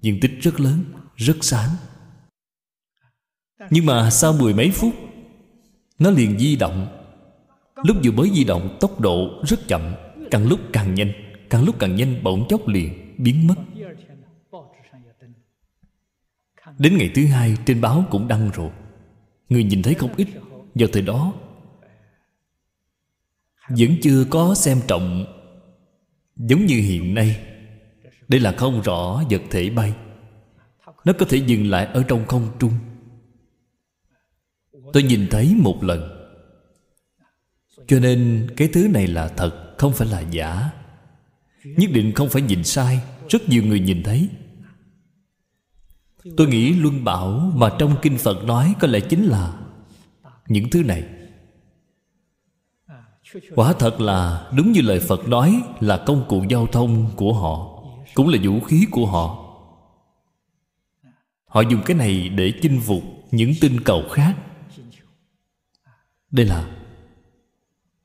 Diện 0.00 0.18
tích 0.20 0.32
rất 0.40 0.60
lớn, 0.60 0.84
rất 1.16 1.36
sáng. 1.40 1.70
Nhưng 3.70 3.86
mà 3.86 4.10
sau 4.10 4.32
mười 4.32 4.54
mấy 4.54 4.70
phút, 4.70 4.94
nó 5.98 6.10
liền 6.10 6.38
di 6.38 6.56
động. 6.56 7.03
Lúc 7.84 7.96
vừa 8.04 8.10
mới 8.10 8.30
di 8.34 8.44
động, 8.44 8.76
tốc 8.80 9.00
độ 9.00 9.42
rất 9.46 9.68
chậm, 9.68 9.94
Càng 10.30 10.46
lúc 10.46 10.60
càng 10.72 10.94
nhanh, 10.94 11.12
Càng 11.50 11.64
lúc 11.64 11.76
càng 11.78 11.96
nhanh, 11.96 12.22
bỗng 12.22 12.46
chốc 12.48 12.68
liền 12.68 13.14
biến 13.18 13.46
mất. 13.46 13.54
Đến 16.78 16.96
ngày 16.98 17.10
thứ 17.14 17.26
hai, 17.26 17.56
trên 17.66 17.80
báo 17.80 18.04
cũng 18.10 18.28
đăng 18.28 18.50
rồi. 18.54 18.70
Người 19.48 19.64
nhìn 19.64 19.82
thấy 19.82 19.94
không 19.94 20.14
ít 20.16 20.28
Vào 20.74 20.88
thời 20.92 21.02
đó 21.02 21.32
Vẫn 23.68 23.96
chưa 24.02 24.24
có 24.30 24.54
xem 24.54 24.80
trọng 24.86 25.24
Giống 26.36 26.66
như 26.66 26.76
hiện 26.76 27.14
nay. 27.14 27.40
Đây 28.28 28.40
là 28.40 28.52
không 28.52 28.82
rõ 28.82 29.22
vật 29.30 29.42
thể 29.50 29.70
bay. 29.70 29.94
Nó 31.04 31.12
có 31.18 31.26
thể 31.28 31.38
dừng 31.38 31.70
lại 31.70 31.86
ở 31.86 32.02
trong 32.08 32.26
không 32.26 32.48
trung. 32.58 32.72
Tôi 34.92 35.02
nhìn 35.02 35.26
thấy 35.30 35.54
một 35.58 35.84
lần. 35.84 36.13
Cho 37.86 38.00
nên 38.00 38.48
cái 38.56 38.68
thứ 38.68 38.88
này 38.88 39.06
là 39.06 39.28
thật, 39.28 39.74
Không 39.78 39.92
phải 39.92 40.08
là 40.08 40.20
giả. 40.20 40.70
Nhất 41.64 41.90
định 41.92 42.12
không 42.12 42.28
phải 42.28 42.42
nhìn 42.42 42.64
sai, 42.64 43.00
Rất 43.28 43.48
nhiều 43.48 43.62
người 43.62 43.80
nhìn 43.80 44.02
thấy. 44.02 44.28
Tôi 46.36 46.46
nghĩ 46.46 46.72
luân 46.72 47.04
bảo 47.04 47.52
Mà 47.54 47.70
trong 47.78 47.96
Kinh 48.02 48.18
Phật 48.18 48.44
nói 48.44 48.74
Có 48.80 48.88
lẽ 48.88 49.00
chính 49.00 49.24
là 49.24 49.52
Những 50.48 50.70
thứ 50.70 50.82
này. 50.82 51.04
Quả 53.54 53.72
thật 53.72 54.00
là 54.00 54.50
đúng 54.56 54.72
như 54.72 54.80
lời 54.80 55.00
Phật 55.00 55.28
nói 55.28 55.62
Là 55.80 56.02
công 56.06 56.24
cụ 56.28 56.44
giao 56.48 56.66
thông 56.66 57.10
của 57.16 57.34
họ, 57.34 57.84
Cũng 58.14 58.28
là 58.28 58.38
vũ 58.42 58.60
khí 58.60 58.86
của 58.90 59.06
họ. 59.06 59.40
Họ 61.54 61.60
dùng 61.60 61.82
cái 61.84 61.96
này 61.96 62.28
để 62.28 62.52
chinh 62.62 62.80
phục 62.80 63.02
những 63.30 63.52
tinh 63.60 63.80
cầu 63.80 64.02
khác. 64.12 64.34
Đây 66.30 66.46
là 66.46 66.70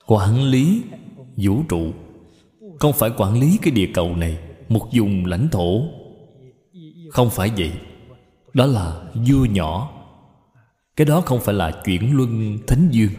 quản 0.09 0.43
lý 0.43 0.83
vũ 1.37 1.63
trụ. 1.69 1.93
Không 2.79 2.93
phải 2.93 3.11
quản 3.17 3.39
lý 3.39 3.59
cái 3.61 3.71
địa 3.71 3.89
cầu 3.93 4.15
này 4.15 4.39
một 4.69 4.89
vùng 4.93 5.25
lãnh 5.25 5.49
thổ. 5.51 5.81
Không 7.11 7.29
phải 7.29 7.51
vậy. 7.57 7.73
Đó 8.53 8.65
là 8.65 9.11
vua 9.27 9.45
nhỏ. 9.45 9.91
Cái 10.95 11.05
đó 11.05 11.21
không 11.21 11.39
phải 11.41 11.55
là 11.55 11.81
chuyển 11.85 12.17
luân 12.17 12.57
thánh 12.67 12.89
dương. 12.91 13.11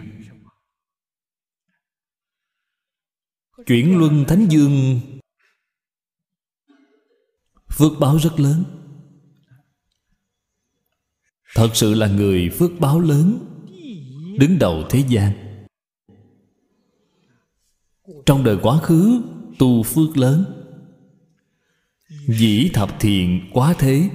Chuyển 3.67 3.99
luân 3.99 4.25
thánh 4.29 4.47
dương 4.49 5.01
phước 7.69 7.93
báo 8.01 8.17
rất 8.17 8.41
lớn. 8.41 8.65
Thật 11.55 11.71
sự 11.75 11.95
là 11.95 12.09
người 12.09 12.51
phước 12.59 12.71
báo 12.81 13.01
lớn, 13.01 13.39
đứng 14.39 14.59
đầu 14.59 14.85
thế 14.91 15.05
gian 15.09 15.50
trong 18.27 18.45
đời 18.45 18.59
quá 18.63 18.79
khứ, 18.79 19.23
tu 19.59 19.83
phước 19.83 20.17
lớn. 20.17 20.45
Dĩ 22.29 22.71
thập 22.75 23.01
thiện 23.01 23.51
quá 23.53 23.75
thế. 23.79 24.11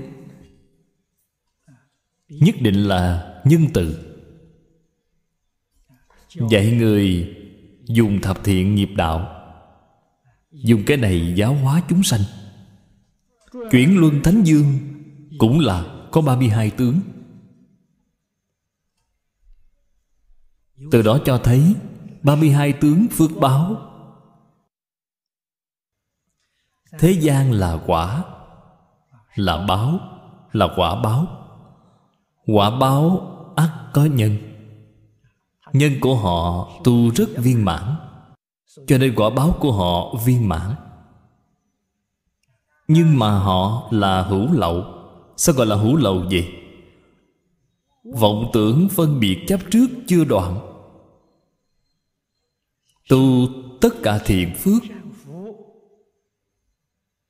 Nhất 2.29 2.55
định 2.61 2.75
là 2.75 3.33
nhân 3.45 3.67
từ. 3.73 4.15
Dạy 6.49 6.71
người 6.71 7.35
dùng 7.85 8.21
thập 8.21 8.43
thiện 8.43 8.75
nghiệp 8.75 8.89
đạo. 8.95 9.31
Dùng 10.51 10.83
cái 10.85 10.97
này 10.97 11.33
giáo 11.35 11.53
hóa 11.53 11.81
chúng 11.89 12.03
sanh. 12.03 12.21
Chuyển 13.71 13.99
luân 13.99 14.21
thánh 14.23 14.43
dương 14.43 14.79
cũng 15.37 15.59
là 15.59 16.07
có 16.11 16.21
32 16.21 16.69
tướng. 16.69 16.99
Từ 20.91 21.01
đó 21.01 21.19
cho 21.25 21.37
thấy 21.37 21.75
32 22.23 22.73
tướng 22.73 23.07
phước 23.11 23.31
báo 23.41 23.91
thế 26.99 27.11
gian 27.11 27.51
là 27.51 27.79
quả, 27.85 28.23
là 29.35 29.65
báo, 29.67 29.99
là 30.51 30.67
quả 30.75 31.01
báo. 31.01 31.27
Quả 32.45 32.79
báo 32.79 33.31
ắt 33.55 33.69
có 33.93 34.05
nhân. 34.05 34.37
Nhân 35.73 35.91
của 36.01 36.15
họ 36.15 36.69
tu 36.83 37.09
rất 37.09 37.29
viên 37.37 37.65
mãn, 37.65 37.95
cho 38.87 38.97
nên 38.97 39.15
quả 39.15 39.29
báo 39.29 39.55
của 39.59 39.71
họ 39.71 40.19
viên 40.25 40.49
mãn. 40.49 40.75
Nhưng 42.87 43.19
mà 43.19 43.39
họ 43.39 43.87
là 43.91 44.21
hữu 44.21 44.51
lậu. 44.53 44.83
Sao 45.37 45.55
gọi 45.55 45.65
là 45.65 45.75
hữu 45.75 45.95
lậu 45.95 46.29
gì 46.29 46.47
vọng 48.13 48.49
tưởng 48.53 48.89
phân 48.89 49.19
biệt 49.19 49.43
chấp 49.47 49.59
trước 49.71 49.87
chưa 50.07 50.25
đoạn. 50.25 50.57
Tu 53.09 53.47
tất 53.81 53.89
cả 54.03 54.19
thiện 54.25 54.55
phước 54.55 54.83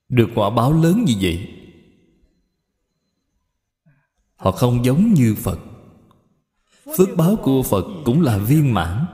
được 0.10 0.30
quả 0.36 0.50
báo 0.50 0.74
lớn 0.84 1.04
như 1.06 1.14
vậy. 1.22 1.48
Họ 4.36 4.52
không 4.52 4.86
giống 4.86 5.14
như 5.14 5.36
phật. 5.36 5.60
Phước 6.98 7.10
báo 7.18 7.36
của 7.36 7.64
phật 7.64 7.86
cũng 8.06 8.22
là 8.22 8.38
viên 8.38 8.74
mãn, 8.74 9.06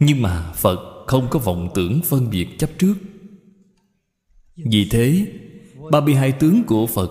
nhưng 0.00 0.22
mà 0.22 0.52
phật 0.52 1.04
không 1.06 1.26
có 1.30 1.38
vọng 1.38 1.70
tưởng 1.74 2.00
phân 2.02 2.30
biệt 2.30 2.58
chấp 2.58 2.70
trước. 2.78 2.94
Vì 4.56 4.88
thế 4.90 5.26
32 5.90 6.32
tướng 6.32 6.62
của 6.64 6.86
Phật 6.86 7.10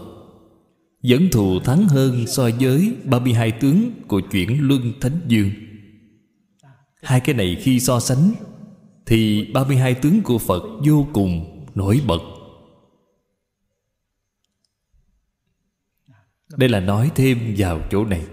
Vẫn 1.04 1.30
thù 1.32 1.60
thắng 1.60 1.88
hơn 1.88 2.28
so 2.28 2.50
với 2.60 2.96
32 3.04 3.52
tướng 3.52 3.92
của 4.08 4.22
chuyển 4.32 4.68
Luân 4.68 4.94
Thánh 5.02 5.20
Dương. 5.28 5.52
Hai 7.02 7.20
cái 7.20 7.36
này 7.36 7.58
khi 7.60 7.80
so 7.80 8.00
sánh, 8.00 8.32
Thì 9.06 9.52
32 9.54 9.94
tướng 9.94 10.22
của 10.22 10.38
Phật 10.38 10.64
vô 10.86 11.08
cùng 11.14 11.66
nổi 11.76 12.02
bật. 12.08 12.20
Đây 16.58 16.70
là 16.70 16.80
nói 16.80 17.12
thêm 17.16 17.56
vào 17.58 17.88
chỗ 17.92 18.06
này. 18.06 18.28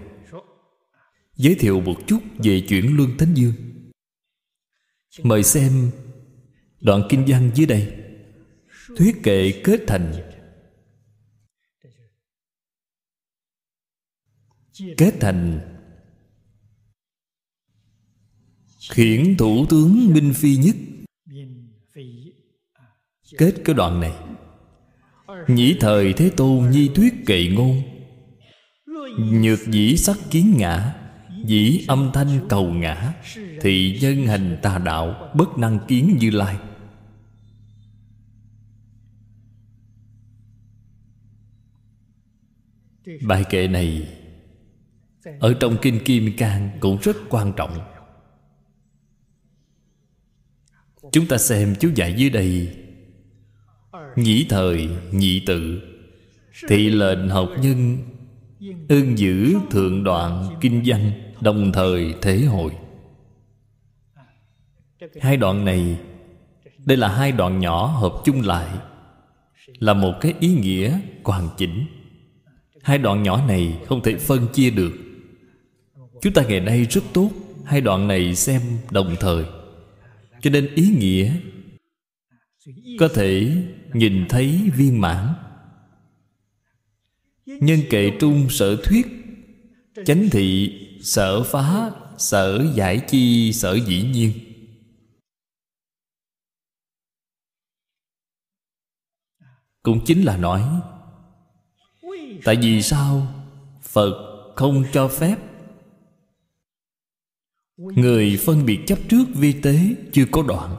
Giới 1.35 1.55
thiệu 1.55 1.81
một 1.81 1.95
chút 2.07 2.19
về 2.37 2.61
chuyển 2.69 2.97
Luân 2.97 3.17
Thánh 3.17 3.33
Dương. 3.33 3.53
Mời 5.23 5.43
xem 5.43 5.91
đoạn 6.81 7.01
kinh 7.09 7.25
văn 7.27 7.51
dưới 7.55 7.65
đây. 7.65 7.97
Thuyết 8.97 9.15
kệ 9.23 9.61
kết 9.63 9.81
thành. 9.87 10.13
Kết 14.97 15.13
thành. 15.19 15.59
Khiển 18.91 19.37
thủ 19.37 19.65
tướng 19.69 20.13
Minh 20.13 20.33
Phi 20.33 20.57
nhất. 20.57 20.75
Kết 23.37 23.53
cái 23.65 23.75
đoạn 23.75 23.99
này. 23.99 24.13
Nhĩ 25.47 25.77
thời 25.79 26.13
Thế 26.13 26.31
Tôn 26.37 26.69
nhi 26.71 26.89
thuyết 26.95 27.13
kệ 27.25 27.47
ngôn. 27.47 27.96
Nhược 29.15 29.59
dĩ 29.67 29.97
sắc 29.97 30.17
kiến 30.31 30.53
ngã, 30.57 30.95
Dĩ 31.45 31.85
âm 31.87 32.11
thanh 32.13 32.47
cầu 32.49 32.73
ngã 32.73 33.13
Thị 33.61 33.99
nhân 34.01 34.27
hành 34.27 34.57
tà 34.61 34.77
đạo 34.77 35.31
Bất 35.35 35.57
năng 35.57 35.79
kiến 35.87 36.17
như 36.19 36.29
lai. 36.29 36.57
Bài 43.21 43.43
kệ 43.49 43.67
này 43.67 44.07
Ở 45.39 45.53
trong 45.59 45.77
Kinh 45.81 45.99
Kim 46.05 46.37
Cang 46.37 46.69
cũng 46.79 46.97
rất 47.01 47.17
quan 47.29 47.53
trọng. 47.55 47.79
Chúng 51.11 51.27
ta 51.27 51.37
xem 51.37 51.75
chú 51.79 51.91
giải 51.95 52.13
dưới 52.17 52.29
đây. 52.29 52.77
Nhĩ 54.15 54.45
thời 54.49 54.89
nhị 55.11 55.43
tự 55.45 55.81
Thị 56.67 56.89
lệnh 56.89 57.29
học 57.29 57.49
nhân 57.61 57.97
Ưng 58.89 59.17
giữ 59.17 59.55
thượng 59.69 60.03
đoạn 60.03 60.57
kinh 60.61 60.85
doanh 60.85 61.11
Đồng 61.41 61.71
thời 61.71 62.15
thế 62.21 62.37
hội. 62.37 62.71
Hai 65.21 65.37
đoạn 65.37 65.65
này, 65.65 65.97
Đây 66.85 66.97
là 66.97 67.07
hai 67.07 67.31
đoạn 67.31 67.59
nhỏ 67.59 67.85
hợp 67.85 68.13
chung 68.25 68.41
lại, 68.41 68.67
Là 69.79 69.93
một 69.93 70.13
cái 70.21 70.33
ý 70.39 70.53
nghĩa 70.53 70.99
hoàn 71.23 71.49
chỉnh. 71.57 71.85
Hai 72.83 72.97
đoạn 72.97 73.23
nhỏ 73.23 73.47
này 73.47 73.79
không 73.85 74.03
thể 74.03 74.15
phân 74.15 74.47
chia 74.53 74.69
được. 74.69 74.91
Chúng 76.21 76.33
ta 76.33 76.43
ngày 76.43 76.59
nay 76.59 76.83
rất 76.83 77.01
tốt, 77.13 77.29
Hai 77.65 77.81
đoạn 77.81 78.07
này 78.07 78.35
xem 78.35 78.61
đồng 78.91 79.15
thời. 79.19 79.45
Cho 80.41 80.49
nên 80.49 80.75
ý 80.75 80.89
nghĩa 80.99 81.31
Có 82.99 83.07
thể 83.07 83.51
nhìn 83.93 84.25
thấy 84.29 84.69
viên 84.75 85.01
mãn. 85.01 85.27
Nhân 87.47 87.79
kệ 87.89 88.11
trung 88.19 88.47
sở 88.49 88.81
thuyết, 88.83 89.07
Chánh 90.05 90.29
thị, 90.31 90.73
sở 91.01 91.43
phá, 91.43 91.91
sở 92.17 92.65
giải 92.75 93.01
chi, 93.07 93.53
sở 93.53 93.73
dĩ 93.73 94.03
nhiên. 94.03 94.31
Cũng 99.83 100.05
chính 100.05 100.23
là 100.23 100.37
nói, 100.37 100.63
Tại 102.43 102.55
vì 102.61 102.81
sao 102.81 103.27
Phật 103.81 104.13
không 104.55 104.83
cho 104.93 105.07
phép? 105.07 105.37
Người 107.77 108.39
phân 108.45 108.65
biệt 108.65 108.79
chấp 108.87 108.99
trước 109.09 109.25
vi 109.35 109.61
tế 109.61 109.79
chưa 110.13 110.25
có 110.31 110.43
đoạn. 110.47 110.75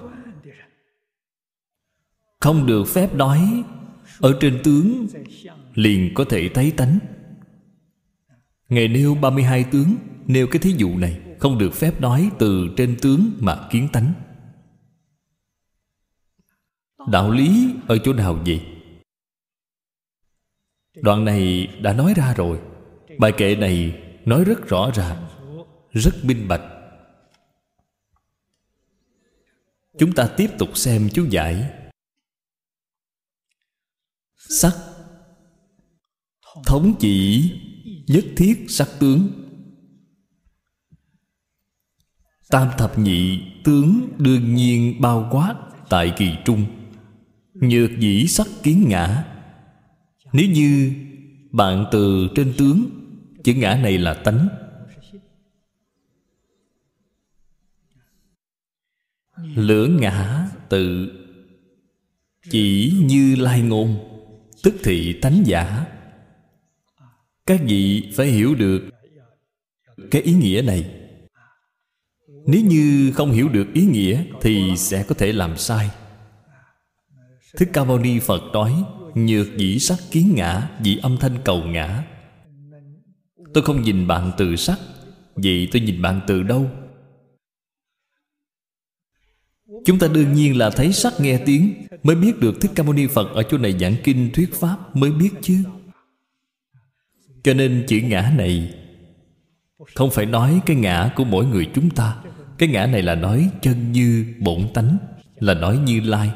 Không 2.41 2.67
được 2.67 2.85
phép 2.85 3.15
nói 3.15 3.65
ở 4.21 4.39
trên 4.41 4.61
tướng 4.65 5.07
Liền 5.75 6.15
có 6.15 6.25
thể 6.25 6.49
thấy 6.49 6.71
tánh. 6.71 6.99
Ngài 8.69 8.89
nêu 8.89 9.15
32 9.15 9.65
tướng, 9.65 9.97
Nêu 10.27 10.47
cái 10.47 10.59
thí 10.59 10.75
dụ 10.77 10.99
này, 10.99 11.21
Không 11.39 11.59
được 11.59 11.75
phép 11.75 12.01
nói 12.01 12.31
từ 12.39 12.69
trên 12.77 12.97
tướng 13.03 13.31
mà 13.41 13.69
kiến 13.71 13.89
tánh. 13.93 14.13
Đạo 17.11 17.31
lý 17.31 17.75
ở 17.89 17.99
chỗ 17.99 18.13
nào 18.13 18.39
vậy? 18.47 18.63
Đoạn 21.03 21.25
này 21.25 21.69
đã 21.81 21.93
nói 21.93 22.15
ra 22.17 22.35
rồi. 22.35 22.59
Bài 23.19 23.33
kệ 23.37 23.57
này 23.57 24.03
nói 24.25 24.45
rất 24.45 24.69
rõ 24.69 24.91
ràng, 24.95 25.27
Rất 25.91 26.25
minh 26.25 26.49
bạch. 26.49 26.63
Chúng 29.99 30.13
ta 30.13 30.29
tiếp 30.37 30.51
tục 30.59 30.77
xem 30.77 31.09
chú 31.13 31.27
giải. 31.31 31.78
Sắc. 34.49 34.75
Thống 36.67 36.95
chỉ 37.01 37.51
Nhất 38.07 38.25
thiết 38.37 38.65
sắc 38.69 38.89
tướng. 39.01 39.29
Tam 42.51 42.69
thập 42.79 42.99
nhị 42.99 43.43
tướng 43.65 44.09
đương 44.19 44.55
nhiên 44.55 45.01
bao 45.01 45.29
quát 45.33 45.55
tại 45.89 46.15
kỳ 46.17 46.33
trung. 46.45 46.65
Nhược 47.55 47.91
dĩ 47.99 48.27
sắc 48.27 48.47
kiến 48.63 48.85
ngã. 48.89 49.25
Nếu 50.33 50.51
như 50.51 50.93
bạn 51.53 51.87
từ 51.93 52.29
trên 52.35 52.55
tướng 52.59 52.91
Chữ 53.45 53.55
ngã 53.55 53.75
này 53.75 53.99
là 53.99 54.15
tánh. 54.15 54.49
Lưỡng 59.55 59.97
ngã 59.97 60.49
tự 60.69 61.13
Chỉ 62.51 62.95
như 63.05 63.37
lai 63.37 63.61
ngôn. 63.61 64.08
Tức 64.63 64.75
thị 64.85 65.13
tánh 65.23 65.43
giả. 65.47 65.85
Các 67.47 67.61
vị 67.65 68.13
phải 68.17 68.27
hiểu 68.27 68.55
được 68.55 68.89
Cái 70.11 70.23
ý 70.23 70.33
nghĩa 70.33 70.63
này? 70.63 70.91
Nếu 72.47 72.65
như 72.65 73.13
không 73.15 73.33
hiểu 73.33 73.49
được 73.49 73.67
ý 73.75 73.87
nghĩa 73.87 74.25
Thì 74.41 74.77
sẽ 74.77 75.05
có 75.09 75.15
thể 75.15 75.33
làm 75.33 75.57
sai. 75.57 75.91
Thích 77.57 77.71
Ca 77.73 77.85
Mâu 77.85 77.99
Ni 77.99 78.19
Phật 78.19 78.43
nói, 78.53 78.85
Nhược 79.15 79.47
dĩ 79.57 79.79
sắc 79.79 79.99
kiến 80.11 80.33
ngã 80.37 80.71
Dị 80.85 80.97
âm 80.97 81.17
thanh 81.17 81.39
cầu 81.45 81.65
ngã. 81.65 82.05
Tôi 83.55 83.65
không 83.65 83.83
nhìn 83.83 84.07
bạn 84.07 84.31
từ 84.39 84.57
sắc. 84.57 84.79
Vậy 85.35 85.69
tôi 85.73 85.83
nhìn 85.83 86.03
bạn 86.03 86.21
từ 86.27 86.43
đâu? 86.43 86.71
Chúng 89.85 89.99
ta 89.99 90.09
đương 90.09 90.33
nhiên 90.33 90.59
là 90.59 90.71
thấy 90.71 90.93
sắc 90.93 91.13
nghe 91.21 91.39
tiếng 91.47 91.75
Mới 92.03 92.17
biết 92.17 92.41
được 92.41 92.61
Thích 92.61 92.71
Ca 92.75 92.83
Mâu 92.83 92.93
Ni 92.93 93.07
Phật 93.07 93.35
Ở 93.35 93.43
chỗ 93.43 93.59
này 93.59 93.79
giảng 93.81 93.95
kinh 94.05 94.31
thuyết 94.35 94.55
pháp 94.55 94.97
Mới 94.97 95.11
biết 95.11 95.31
chứ. 95.43 95.65
Cho 97.43 97.55
nên 97.55 97.85
chữ 97.89 98.01
ngã 98.01 98.33
này 98.37 98.75
Không 99.95 100.11
phải 100.11 100.27
nói 100.27 100.61
cái 100.67 100.77
ngã 100.77 101.13
của 101.17 101.25
mỗi 101.25 101.47
người 101.47 101.69
chúng 101.75 101.91
ta. 101.91 102.17
Cái 102.59 102.69
ngã 102.69 102.87
này 102.87 103.03
là 103.03 103.15
nói 103.15 103.51
chân 103.63 103.93
như 103.93 104.35
bổn 104.39 104.69
tánh, 104.75 104.99
Là 105.39 105.55
nói 105.55 105.79
như 105.79 106.01
lai. 106.01 106.31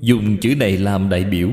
Dùng 0.00 0.36
chữ 0.40 0.54
này 0.56 0.76
làm 0.76 1.08
đại 1.08 1.24
biểu, 1.24 1.50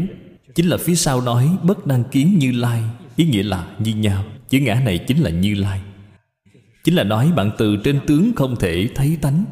Chính 0.55 0.67
là 0.67 0.77
phía 0.77 0.95
sau 0.95 1.21
nói 1.21 1.57
Bất 1.63 1.87
năng 1.87 2.03
kiến 2.03 2.35
như 2.39 2.51
lai, 2.51 2.83
Ý 3.15 3.25
nghĩa 3.25 3.43
là 3.43 3.67
như 3.79 3.95
nhau. 3.95 4.25
Chữ 4.49 4.59
ngã 4.59 4.81
này 4.85 4.97
chính 4.97 5.17
là 5.17 5.29
như 5.29 5.53
lai. 5.53 5.81
Chính 6.83 6.95
là 6.95 7.03
nói 7.03 7.31
bạn 7.35 7.51
từ 7.57 7.77
trên 7.83 7.99
tướng 8.07 8.31
không 8.35 8.55
thể 8.59 8.89
thấy 8.95 9.17
tánh. 9.21 9.45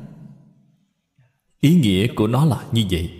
Ý 1.64 1.76
nghĩa 1.76 2.08
của 2.16 2.28
nó 2.28 2.46
là 2.46 2.70
như 2.72 2.86
vậy. 2.92 3.20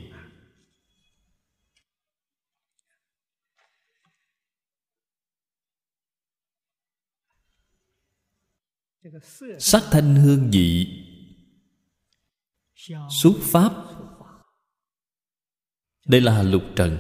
Sắc 9.60 9.84
thanh 9.92 10.16
hương 10.16 10.52
vị 10.52 10.88
Xuất 13.22 13.34
pháp. 13.42 13.74
Đây 16.06 16.22
là 16.22 16.44
lục 16.44 16.64
trần. 16.76 16.98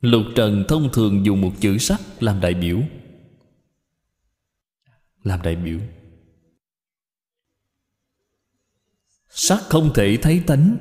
Lục 0.00 0.22
trần 0.36 0.64
thông 0.68 0.88
thường 0.92 1.26
dùng 1.26 1.40
một 1.40 1.52
chữ 1.60 1.78
sắc 1.78 2.00
làm 2.20 2.40
đại 2.40 2.54
biểu. 2.54 2.80
Làm 5.22 5.42
đại 5.42 5.56
biểu. 5.56 5.80
Sắc 9.36 9.60
không 9.68 9.92
thể 9.94 10.18
thấy 10.22 10.42
tánh. 10.46 10.76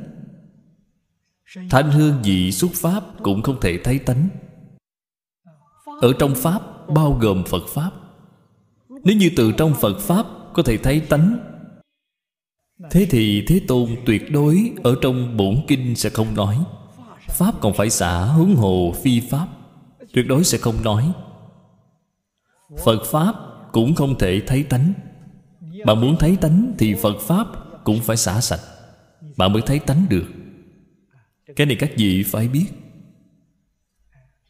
Thanh 1.69 1.91
hương 1.91 2.21
vị 2.23 2.51
xuất 2.51 2.71
pháp 2.73 3.03
Cũng 3.23 3.41
không 3.41 3.59
thể 3.61 3.80
thấy 3.84 3.99
tánh. 3.99 4.27
Ở 6.01 6.13
trong 6.19 6.35
Pháp, 6.35 6.61
bao 6.89 7.17
gồm 7.21 7.43
Phật 7.43 7.67
Pháp. 7.67 7.91
Nếu 9.03 9.17
như 9.17 9.31
từ 9.35 9.51
trong 9.57 9.73
Phật 9.81 9.99
Pháp 9.99 10.25
Có 10.53 10.63
thể 10.63 10.77
thấy 10.77 10.99
tánh, 10.99 11.38
Thế 12.91 13.07
thì 13.09 13.45
Thế 13.47 13.61
Tôn 13.67 13.89
tuyệt 14.05 14.31
đối 14.31 14.71
Ở 14.84 14.95
trong 15.01 15.38
bổn 15.38 15.55
kinh 15.67 15.95
sẽ 15.95 16.09
không 16.09 16.35
nói. 16.35 16.63
Pháp 17.27 17.61
còn 17.61 17.73
phải 17.73 17.89
xả 17.89 18.25
hướng 18.25 18.55
hồ 18.55 18.93
phi 19.03 19.19
Pháp, 19.19 19.47
Tuyệt 20.13 20.27
đối 20.27 20.43
sẽ 20.43 20.57
không 20.57 20.84
nói. 20.84 21.13
Phật 22.84 23.05
Pháp 23.05 23.35
cũng 23.71 23.95
không 23.95 24.17
thể 24.17 24.41
thấy 24.47 24.63
tánh. 24.63 24.93
Bạn 25.85 26.01
muốn 26.01 26.15
thấy 26.19 26.38
tánh 26.41 26.73
Thì 26.77 26.95
Phật 27.01 27.19
Pháp 27.19 27.62
cũng 27.84 28.01
phải 28.01 28.18
xả 28.18 28.41
sạch. 28.41 28.61
Bạn 29.38 29.53
mới 29.53 29.61
thấy 29.65 29.80
tánh 29.80 30.05
được. 30.10 30.26
Cái 31.55 31.68
này 31.68 31.77
các 31.80 31.91
vị 31.97 32.23
phải 32.23 32.47
biết. 32.47 32.65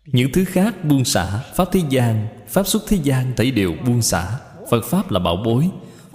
Những 0.06 0.32
thứ 0.32 0.46
khác 0.46 0.86
buông 0.86 1.06
xả, 1.06 1.40
Pháp 1.56 1.68
thế 1.72 1.82
gian, 1.90 2.28
Pháp 2.48 2.68
xuất 2.68 2.84
thế 2.88 2.98
gian 3.04 3.34
thấy 3.38 3.52
đều 3.52 3.74
buông 3.86 4.02
xả. 4.02 4.40
Phật 4.70 4.86
Pháp 4.86 5.12
là 5.12 5.20
bảo 5.20 5.36
bối, 5.46 5.70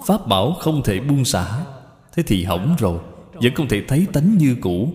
Pháp 0.07 0.27
bảo 0.27 0.53
không 0.53 0.83
thể 0.83 0.99
buông 0.99 1.25
xả. 1.25 1.65
Thế 2.13 2.23
thì 2.27 2.43
hỏng 2.43 2.75
rồi, 2.79 2.99
Vẫn 3.33 3.55
không 3.55 3.67
thể 3.67 3.85
thấy 3.87 4.07
tánh 4.13 4.37
như 4.37 4.57
cũ. 4.61 4.93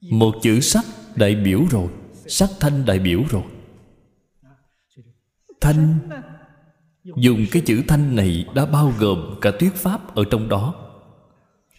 Một 0.00 0.34
chữ 0.42 0.60
sắc 0.60 0.84
đại 1.16 1.34
biểu 1.34 1.64
rồi, 1.70 1.88
Sắc 2.26 2.50
thanh 2.60 2.86
đại 2.86 2.98
biểu 2.98 3.22
rồi. 3.30 3.42
Thanh 5.60 5.98
Dùng 7.04 7.46
cái 7.50 7.62
chữ 7.66 7.82
thanh 7.88 8.16
này 8.16 8.46
đã 8.54 8.66
bao 8.66 8.92
gồm 8.98 9.38
cả 9.40 9.50
thuyết 9.60 9.74
pháp 9.74 10.14
ở 10.14 10.24
trong 10.30 10.48
đó. 10.48 10.74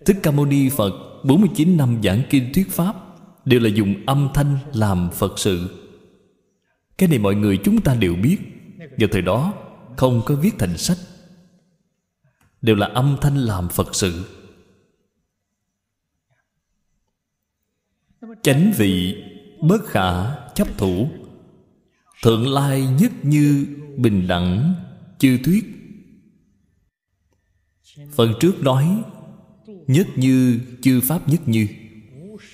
Thích 0.06 0.18
Ca 0.24 0.32
Mâu 0.32 0.46
Ni 0.46 0.70
Phật 0.70 0.94
49 1.24 1.78
năm 1.78 2.00
giảng 2.04 2.22
kinh 2.30 2.54
thuyết 2.54 2.72
pháp, 2.72 2.96
Đều 3.46 3.60
là 3.60 3.70
dùng 3.70 3.96
âm 4.06 4.30
thanh 4.34 4.58
làm 4.74 5.10
Phật 5.14 5.40
sự. 5.40 5.86
Cái 6.98 7.10
này 7.10 7.20
mọi 7.20 7.36
người 7.36 7.60
chúng 7.64 7.82
ta 7.82 7.96
đều 7.96 8.16
biết 8.16 8.38
Vào 8.98 9.10
thời 9.12 9.22
đó 9.22 9.54
không 9.98 10.22
có 10.26 10.36
viết 10.36 10.56
thành 10.60 10.78
sách. 10.78 10.98
Đều 12.62 12.76
là 12.76 12.88
âm 12.88 13.18
thanh 13.22 13.38
làm 13.38 13.70
Phật 13.70 13.96
sự. 13.96 14.26
Chánh 18.42 18.72
vị, 18.78 19.24
Bất 19.62 19.86
khả 19.86 20.36
chấp 20.36 20.68
thủ, 20.78 21.10
Thượng 22.24 22.54
lai 22.54 22.88
nhất 23.00 23.12
như 23.24 23.66
Bình 23.98 24.28
đẳng 24.28 24.74
chư 25.24 25.40
thuyết. 25.44 25.66
Phần 28.12 28.34
trước 28.40 28.54
nói, 28.60 29.04
nhất 29.88 30.08
như, 30.16 30.60
chư 30.82 31.02
pháp 31.04 31.30
nhất 31.30 31.42
như. 31.46 31.68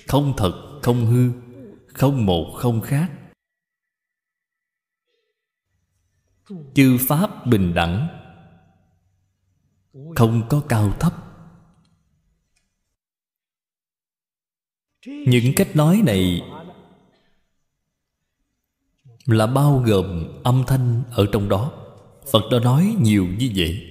Không 0.08 0.34
thật, 0.36 0.80
không 0.82 1.06
hư, 1.06 1.32
không 1.86 2.26
một, 2.26 2.54
không 2.56 2.80
khác. 2.80 3.10
Chư 6.74 6.98
pháp 7.08 7.46
bình 7.46 7.74
đẳng, 7.74 8.08
không 10.16 10.42
có 10.48 10.62
cao 10.68 10.92
thấp. 11.00 11.14
Những 15.06 15.52
cách 15.56 15.76
nói 15.76 16.02
này 16.06 16.42
là 19.26 19.46
bao 19.46 19.82
gồm 19.86 20.42
âm 20.44 20.64
thanh 20.66 21.02
ở 21.10 21.26
trong 21.32 21.48
đó 21.48 21.79
phật 22.32 22.42
đã 22.50 22.58
nói 22.58 22.96
nhiều 23.00 23.26
như 23.38 23.50
vậy. 23.56 23.86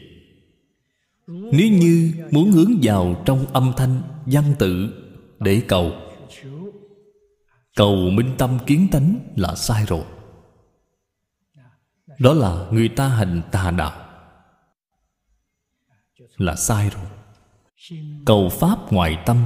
Nếu 1.27 1.69
như 1.71 2.13
muốn 2.31 2.51
hướng 2.51 2.71
vào 2.81 3.23
trong 3.25 3.45
âm 3.53 3.73
thanh, 3.77 4.01
văn 4.25 4.53
tự 4.59 4.93
để 5.39 5.61
cầu 5.67 5.91
cầu 7.75 7.95
minh 7.95 8.35
tâm 8.37 8.59
kiến 8.65 8.87
tánh 8.91 9.19
là 9.35 9.55
sai 9.55 9.85
rồi. 9.85 10.05
Đó 12.19 12.33
là 12.33 12.67
người 12.71 12.89
ta 12.89 13.07
hành 13.07 13.41
tà 13.51 13.71
đạo. 13.71 14.05
Là 16.37 16.55
sai 16.55 16.89
rồi. 16.89 17.05
Cầu 18.25 18.49
pháp 18.49 18.91
ngoại 18.91 19.17
tâm. 19.25 19.45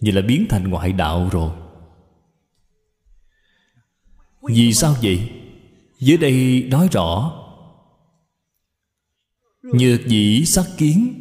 Vậy 0.00 0.12
là 0.12 0.20
biến 0.20 0.46
thành 0.50 0.68
ngoại 0.68 0.92
đạo 0.92 1.28
rồi. 1.32 1.50
Vì 4.42 4.72
sao 4.72 4.96
vậy? 5.02 5.39
Dưới 6.00 6.16
đây 6.16 6.66
nói 6.70 6.88
rõ. 6.92 7.36
Nhược 9.62 10.06
dĩ 10.06 10.44
sắc 10.44 10.66
kiến. 10.76 11.14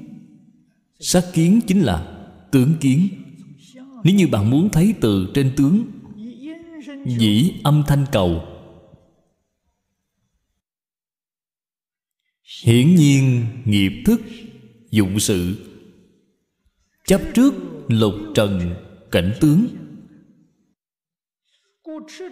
Sắc 0.99 1.25
kiến 1.33 1.59
chính 1.67 1.81
là 1.81 2.25
tướng 2.51 2.73
kiến. 2.81 3.07
Nếu 4.03 4.15
như 4.15 4.27
bạn 4.27 4.49
muốn 4.49 4.69
thấy 4.69 4.93
từ 5.01 5.31
trên 5.33 5.53
tướng, 5.57 5.85
Dĩ 7.05 7.53
âm 7.63 7.83
thanh 7.87 8.05
cầu. 8.11 8.43
Hiển 12.63 12.95
nhiên 12.95 13.45
nghiệp 13.65 13.91
thức, 14.05 14.21
Dụng 14.91 15.19
sự. 15.19 15.65
Chấp 17.05 17.21
trước 17.33 17.53
lục 17.87 18.13
trần 18.35 18.75
cảnh 19.11 19.33
tướng. 19.41 19.67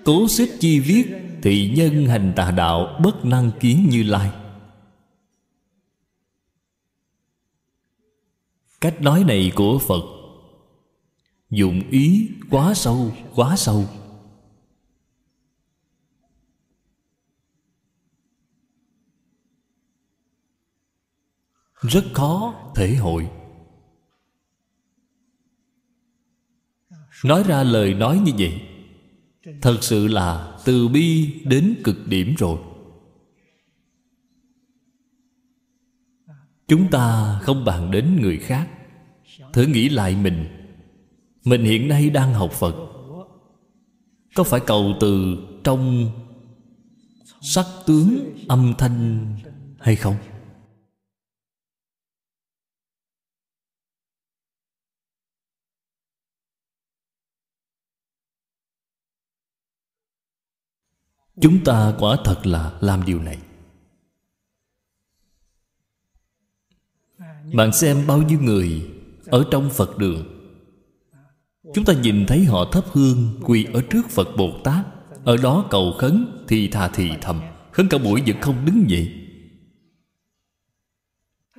Cố 0.05 0.27
xích 0.27 0.49
chi 0.59 0.79
viết, 0.79 1.05
Thị 1.43 1.73
nhân 1.75 2.05
hành 2.05 2.33
tà 2.35 2.51
đạo 2.51 2.99
Bất 3.03 3.25
năng 3.25 3.51
kiến 3.59 3.87
như 3.89 4.03
lai. 4.03 4.31
Cách 8.81 9.01
nói 9.01 9.23
này 9.23 9.51
của 9.55 9.79
Phật, 9.79 10.03
Dụng 11.49 11.89
ý 11.89 12.29
quá 12.49 12.73
sâu 12.73 13.13
Quá 13.35 13.55
sâu. 13.55 13.85
Rất 21.81 22.03
khó 22.13 22.53
thể 22.75 22.95
hội. 22.95 23.29
Nói 27.25 27.43
ra 27.43 27.63
lời 27.63 27.93
nói 27.93 28.19
như 28.25 28.31
vậy 28.37 28.66
thật 29.61 29.77
sự 29.81 30.07
là 30.07 30.57
từ 30.65 30.87
bi 30.87 31.33
đến 31.43 31.75
cực 31.83 32.07
điểm 32.07 32.35
rồi. 32.37 32.59
Chúng 36.67 36.91
ta 36.91 37.39
không 37.43 37.65
bàn 37.65 37.91
đến 37.91 38.21
người 38.21 38.37
khác. 38.37 38.69
Thử 39.53 39.65
nghĩ 39.65 39.89
lại 39.89 40.15
mình. 40.15 40.45
Mình 41.43 41.63
hiện 41.63 41.87
nay 41.87 42.09
đang 42.09 42.33
học 42.33 42.51
phật. 42.51 42.75
Có 44.35 44.43
phải 44.43 44.59
cầu 44.59 44.93
từ 44.99 45.37
trong 45.63 46.11
sắc 47.41 47.65
tướng 47.85 48.35
âm 48.47 48.73
thanh 48.77 49.27
hay 49.79 49.95
không? 49.95 50.15
Chúng 61.41 61.63
ta 61.63 61.93
quả 61.99 62.17
thật 62.23 62.45
là 62.45 62.73
làm 62.81 63.05
điều 63.05 63.19
này. 63.19 63.37
Bạn 67.53 67.73
xem 67.73 68.07
bao 68.07 68.21
nhiêu 68.21 68.39
người 68.41 68.89
ở 69.25 69.45
trong 69.51 69.69
phật 69.69 69.97
đường. 69.97 70.25
Chúng 71.73 71.85
ta 71.85 71.93
nhìn 71.93 72.25
thấy 72.25 72.45
họ 72.45 72.65
thắp 72.71 72.83
hương 72.91 73.39
quỳ 73.43 73.67
ở 73.73 73.81
trước 73.81 74.09
phật 74.09 74.27
bồ 74.37 74.59
tát. 74.63 74.85
Ở 75.23 75.37
đó 75.37 75.65
cầu 75.69 75.95
khấn 75.99 76.43
thì 76.47 76.67
thà 76.67 76.87
thì 76.87 77.11
thầm. 77.21 77.41
Khấn 77.71 77.87
cả 77.89 77.97
buổi 77.97 78.21
vẫn 78.27 78.41
không 78.41 78.65
đứng 78.65 78.89
dậy. 78.89 79.13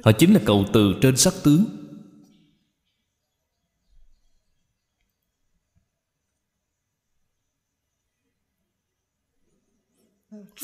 Họ 0.04 0.12
chính 0.12 0.34
là 0.34 0.40
cầu 0.44 0.64
từ 0.72 0.94
trên 1.02 1.16
sắc 1.16 1.34
tướng. 1.44 1.64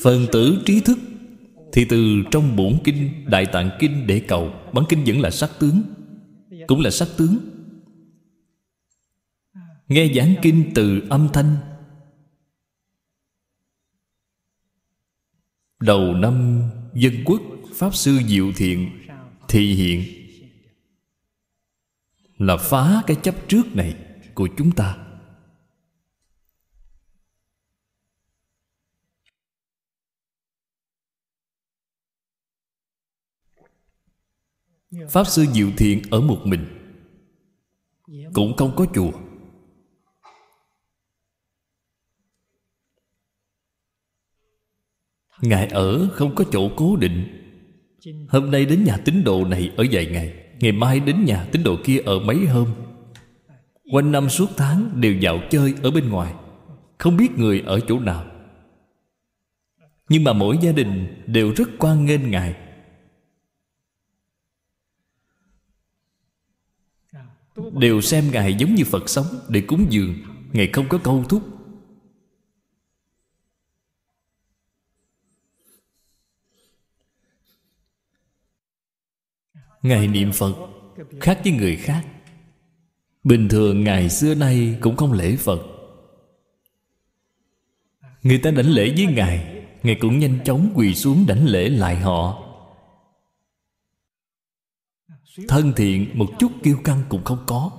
Phần 0.03 0.25
tử 0.31 0.63
trí 0.65 0.79
thức, 0.79 0.97
thì 1.73 1.85
từ 1.89 2.23
trong 2.31 2.55
bổn 2.55 2.77
kinh, 2.83 3.25
đại 3.27 3.45
tạng 3.45 3.69
kinh 3.79 4.07
để 4.07 4.21
cầu. 4.27 4.53
Bản 4.73 4.85
kinh 4.89 5.03
vẫn 5.05 5.21
là 5.21 5.31
sắc 5.31 5.49
tướng, 5.59 5.81
cũng 6.67 6.79
là 6.79 6.89
sắc 6.89 7.07
tướng. 7.17 7.37
Nghe 9.87 10.13
giảng 10.15 10.35
kinh 10.41 10.71
từ 10.75 11.01
âm 11.09 11.29
thanh. 11.33 11.55
Đầu 15.79 16.13
năm, 16.13 16.61
dân 16.93 17.13
quốc, 17.25 17.41
pháp 17.73 17.95
sư 17.95 18.19
diệu 18.27 18.51
thiện 18.55 18.89
thị 19.47 19.73
hiện. 19.73 20.03
Là 22.37 22.57
phá 22.57 23.03
cái 23.07 23.17
chấp 23.23 23.35
trước 23.47 23.75
này 23.75 23.95
của 24.33 24.49
chúng 24.57 24.71
ta. 24.71 25.04
Pháp 35.09 35.23
sư 35.27 35.45
diệu 35.53 35.71
thiện 35.77 36.01
ở 36.11 36.21
một 36.21 36.41
mình. 36.43 36.65
Cũng 38.33 38.57
không 38.57 38.75
có 38.75 38.85
chùa. 38.93 39.11
Ngài 45.41 45.67
ở 45.67 46.09
không 46.13 46.35
có 46.35 46.43
chỗ 46.51 46.69
cố 46.75 46.95
định. 46.95 47.41
Hôm 48.29 48.51
nay 48.51 48.65
đến 48.65 48.83
nhà 48.83 48.97
tín 48.97 49.23
đồ 49.23 49.45
này 49.45 49.71
ở 49.77 49.85
vài 49.91 50.05
ngày. 50.05 50.33
Ngày 50.59 50.71
mai 50.71 50.99
đến 50.99 51.25
nhà 51.25 51.47
tín 51.51 51.63
đồ 51.63 51.77
kia 51.83 51.99
ở 52.05 52.19
mấy 52.19 52.45
hôm. 52.45 52.73
Quanh 53.91 54.11
năm 54.11 54.29
suốt 54.29 54.49
tháng 54.57 55.01
đều 55.01 55.13
dạo 55.13 55.39
chơi 55.49 55.73
ở 55.83 55.91
bên 55.91 56.09
ngoài. 56.09 56.33
Không 56.97 57.17
biết 57.17 57.37
người 57.37 57.61
ở 57.65 57.79
chỗ 57.79 57.99
nào. 57.99 58.25
Nhưng 60.09 60.23
mà 60.23 60.33
mỗi 60.33 60.57
gia 60.61 60.71
đình 60.71 61.23
đều 61.27 61.53
rất 61.55 61.69
quan 61.79 62.05
nghênh 62.05 62.31
ngài 62.31 62.55
đều 67.55 68.01
xem 68.01 68.31
ngài 68.31 68.53
giống 68.53 68.75
như 68.75 68.83
phật 68.83 69.09
sống 69.09 69.25
để 69.49 69.61
cúng 69.61 69.85
dường. 69.89 70.15
Ngài 70.53 70.69
không 70.73 70.89
có 70.89 70.97
câu 70.97 71.23
thúc. 71.29 71.43
Ngài 79.81 80.07
niệm 80.07 80.31
phật 80.31 80.55
khác 81.21 81.39
với 81.43 81.53
người 81.53 81.75
khác. 81.75 82.05
Bình 83.23 83.49
thường 83.49 83.83
ngày 83.83 84.09
xưa 84.09 84.35
nay 84.35 84.77
cũng 84.81 84.95
không 84.95 85.13
lễ 85.13 85.35
phật. 85.35 85.59
Người 88.23 88.37
ta 88.37 88.51
đảnh 88.51 88.69
lễ 88.69 88.93
với 88.97 89.05
ngài 89.05 89.63
ngài 89.83 89.95
cũng 89.95 90.19
nhanh 90.19 90.39
chóng 90.45 90.71
quỳ 90.75 90.95
xuống 90.95 91.25
đảnh 91.27 91.45
lễ 91.45 91.69
lại 91.69 91.95
họ 91.95 92.44
thân 95.47 95.73
thiện 95.75 96.09
một 96.13 96.27
chút 96.39 96.51
kiêu 96.63 96.77
căng 96.83 97.03
cũng 97.09 97.23
không 97.23 97.43
có. 97.47 97.71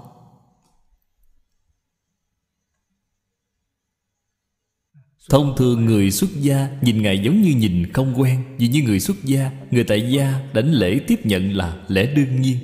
Thông 5.30 5.54
thường 5.56 5.84
người 5.84 6.10
xuất 6.10 6.30
gia 6.34 6.68
Nhìn 6.82 7.02
Ngài 7.02 7.18
giống 7.18 7.42
như 7.42 7.54
nhìn 7.56 7.92
không 7.92 8.14
quen, 8.20 8.44
Vì 8.58 8.68
như 8.68 8.82
người 8.82 9.00
xuất 9.00 9.16
gia, 9.24 9.50
Người 9.70 9.84
tại 9.84 10.12
gia 10.12 10.50
đánh 10.52 10.72
lễ 10.72 11.00
tiếp 11.06 11.20
nhận 11.24 11.52
là 11.52 11.84
lẽ 11.88 12.06
đương 12.06 12.40
nhiên. 12.40 12.58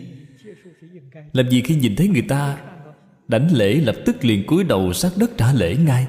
Làm 1.32 1.50
gì 1.50 1.62
khi 1.62 1.74
nhìn 1.74 1.96
thấy 1.96 2.08
người 2.08 2.22
ta 2.22 2.58
Đánh 3.28 3.48
lễ 3.52 3.74
lập 3.74 3.96
tức 4.06 4.24
liền 4.24 4.46
cúi 4.46 4.64
đầu 4.64 4.92
sát 4.92 5.12
đất 5.16 5.30
trả 5.38 5.52
lễ 5.52 5.76
ngay? 5.76 6.06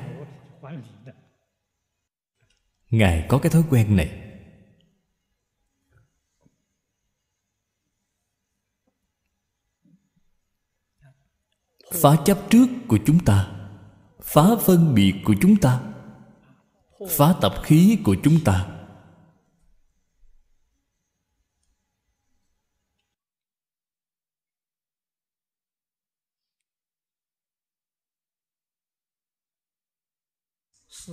Ngài 2.89 3.25
có 3.27 3.37
cái 3.37 3.51
thói 3.51 3.63
quen 3.69 3.95
này. 3.95 4.22
Phá 11.93 12.15
chấp 12.25 12.37
trước 12.49 12.67
của 12.87 12.97
chúng 13.05 13.25
ta. 13.25 13.49
Phá 14.21 14.43
phân 14.65 14.95
biệt 14.95 15.13
của 15.25 15.35
chúng 15.41 15.55
ta. 15.55 15.81
Phá 17.09 17.35
tập 17.41 17.53
khí 17.63 17.97
của 18.03 18.15
chúng 18.23 18.39
ta. 18.45 18.69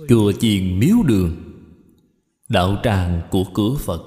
Chùa 0.09 0.31
chiền 0.39 0.79
miếu 0.79 1.03
đường. 1.05 1.35
Đạo 2.49 2.77
tràng 2.83 3.21
của 3.31 3.43
cửa 3.53 3.75
phật. 3.79 4.01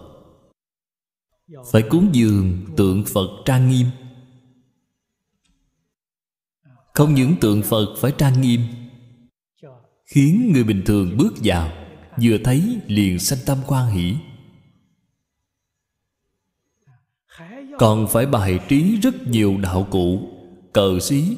Phải 1.72 1.82
cúng 1.90 2.10
dường 2.12 2.64
tượng 2.76 3.04
phật 3.06 3.28
trang 3.44 3.68
nghiêm 3.70 3.86
không 6.94 7.14
những 7.14 7.36
tượng 7.40 7.62
phật 7.62 7.94
phải 7.98 8.12
trang 8.18 8.40
nghiêm, 8.40 8.60
khiến 10.06 10.50
người 10.52 10.64
bình 10.64 10.82
thường 10.86 11.16
bước 11.16 11.34
vào, 11.44 11.72
vừa 12.22 12.38
thấy 12.44 12.80
liền 12.86 13.18
sanh 13.18 13.38
tâm 13.46 13.58
quan 13.66 13.90
hỷ. 13.90 14.16
Còn 17.78 18.06
phải 18.10 18.26
bài 18.26 18.60
trí 18.68 18.96
rất 19.00 19.14
nhiều 19.26 19.58
đạo 19.62 19.88
cụ, 19.90 20.28
cờ 20.72 20.98
xí, 21.00 21.36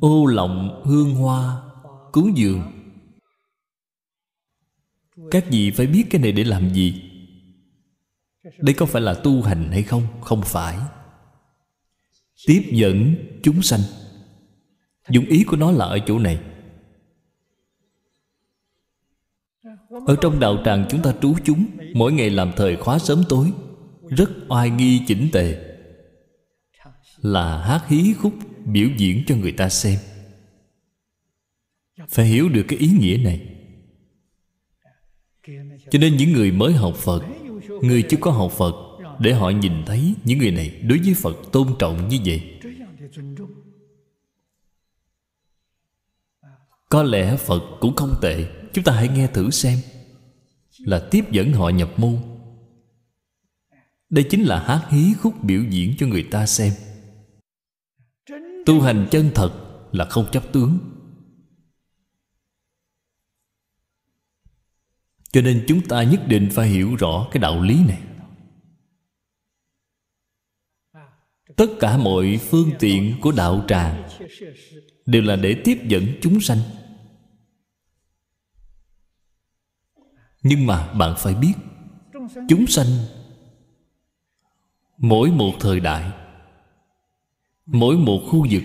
ô 0.00 0.26
lọng 0.26 0.82
hương 0.84 1.14
hoa, 1.14 1.62
cúng 2.12 2.32
dường. 2.36 2.62
Các 5.30 5.44
vị 5.50 5.70
phải 5.70 5.86
biết 5.86 6.04
cái 6.10 6.20
này 6.20 6.32
để 6.32 6.44
làm 6.44 6.74
gì? 6.74 7.02
Đây 8.58 8.74
có 8.74 8.86
phải 8.86 9.02
là 9.02 9.14
tu 9.14 9.42
hành 9.42 9.70
hay 9.72 9.82
không? 9.82 10.02
Không 10.20 10.42
phải. 10.42 10.78
Tiếp 12.46 12.62
dẫn 12.72 13.14
chúng 13.46 13.62
sanh. 13.62 13.80
Dụng 15.08 15.24
ý 15.24 15.44
của 15.44 15.56
nó 15.56 15.70
là 15.70 15.84
ở 15.84 15.98
chỗ 16.06 16.18
này. 16.18 16.38
Ở 20.06 20.16
trong 20.20 20.40
đạo 20.40 20.62
tràng 20.64 20.86
chúng 20.90 21.02
ta 21.02 21.14
trú 21.22 21.34
chúng, 21.44 21.66
mỗi 21.94 22.12
ngày 22.12 22.30
làm 22.30 22.52
thời 22.56 22.76
khóa 22.76 22.98
sớm 22.98 23.22
tối, 23.28 23.52
rất 24.08 24.30
oai 24.48 24.70
nghi 24.70 25.00
chỉnh 25.06 25.28
tề, 25.32 25.76
là 27.22 27.58
hát 27.58 27.88
hí 27.88 28.12
khúc 28.12 28.34
biểu 28.64 28.88
diễn 28.96 29.22
cho 29.26 29.36
người 29.36 29.52
ta 29.52 29.68
xem. 29.68 29.98
Phải 32.08 32.26
hiểu 32.26 32.48
được 32.48 32.64
cái 32.68 32.78
ý 32.78 32.88
nghĩa 32.88 33.16
này. 33.24 33.40
Cho 35.90 35.98
nên 35.98 36.16
những 36.16 36.32
người 36.32 36.52
mới 36.52 36.72
học 36.72 36.94
phật, 36.96 37.22
người 37.82 38.02
chưa 38.02 38.18
có 38.20 38.30
học 38.30 38.52
phật, 38.52 38.74
để 39.18 39.32
họ 39.32 39.50
nhìn 39.50 39.72
thấy 39.86 40.14
những 40.24 40.38
người 40.38 40.50
này 40.50 40.80
đối 40.82 40.98
với 40.98 41.14
phật 41.14 41.36
tôn 41.52 41.68
trọng 41.78 42.08
như 42.08 42.18
vậy. 42.24 42.55
Có 46.88 47.02
lẽ 47.02 47.36
phật 47.36 47.62
cũng 47.80 47.96
không 47.96 48.18
tệ. 48.22 48.46
Chúng 48.72 48.84
ta 48.84 48.92
hãy 48.92 49.08
nghe 49.08 49.26
thử 49.26 49.50
xem. 49.50 49.78
Là 50.78 51.08
tiếp 51.10 51.24
dẫn 51.30 51.52
họ 51.52 51.68
nhập 51.68 51.90
môn. 51.96 52.18
Đây 54.10 54.26
chính 54.30 54.42
là 54.42 54.64
hát 54.64 54.86
hí 54.90 55.14
khúc 55.14 55.44
biểu 55.44 55.62
diễn 55.70 55.94
cho 55.98 56.06
người 56.06 56.22
ta 56.30 56.46
xem. 56.46 56.72
Tu 58.66 58.80
hành 58.80 59.08
chân 59.10 59.30
thật 59.34 59.52
là 59.92 60.04
không 60.04 60.26
chấp 60.32 60.52
tướng. 60.52 60.78
Cho 65.32 65.40
nên 65.42 65.64
chúng 65.68 65.88
ta 65.88 66.02
nhất 66.02 66.20
định 66.28 66.48
phải 66.52 66.68
hiểu 66.68 66.96
rõ 66.96 67.28
cái 67.32 67.40
đạo 67.40 67.62
lý 67.62 67.84
này. 67.84 68.02
Tất 71.56 71.66
cả 71.80 71.96
mọi 71.96 72.40
phương 72.42 72.70
tiện 72.78 73.20
của 73.20 73.32
đạo 73.32 73.64
tràng 73.68 74.08
đều 75.06 75.22
là 75.22 75.36
để 75.36 75.62
tiếp 75.64 75.78
dẫn 75.88 76.04
chúng 76.22 76.40
sanh. 76.40 76.58
Nhưng 80.46 80.66
mà 80.66 80.92
bạn 80.92 81.14
phải 81.18 81.34
biết, 81.34 81.54
chúng 82.48 82.66
sanh 82.66 82.86
mỗi 84.98 85.30
một 85.30 85.52
thời 85.60 85.80
đại, 85.80 86.12
mỗi 87.66 87.96
một 87.96 88.20
khu 88.30 88.46
vực, 88.50 88.62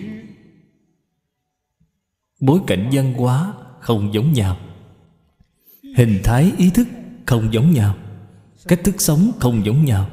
bối 2.40 2.60
cảnh 2.66 2.90
văn 2.92 3.14
hóa 3.14 3.54
không 3.80 4.14
giống 4.14 4.32
nhau, 4.32 4.56
hình 5.96 6.20
thái 6.24 6.52
ý 6.58 6.70
thức 6.70 6.88
không 7.26 7.52
giống 7.52 7.70
nhau, 7.70 7.94
cách 8.68 8.80
thức 8.84 9.00
sống 9.00 9.30
không 9.40 9.64
giống 9.64 9.84
nhau. 9.84 10.10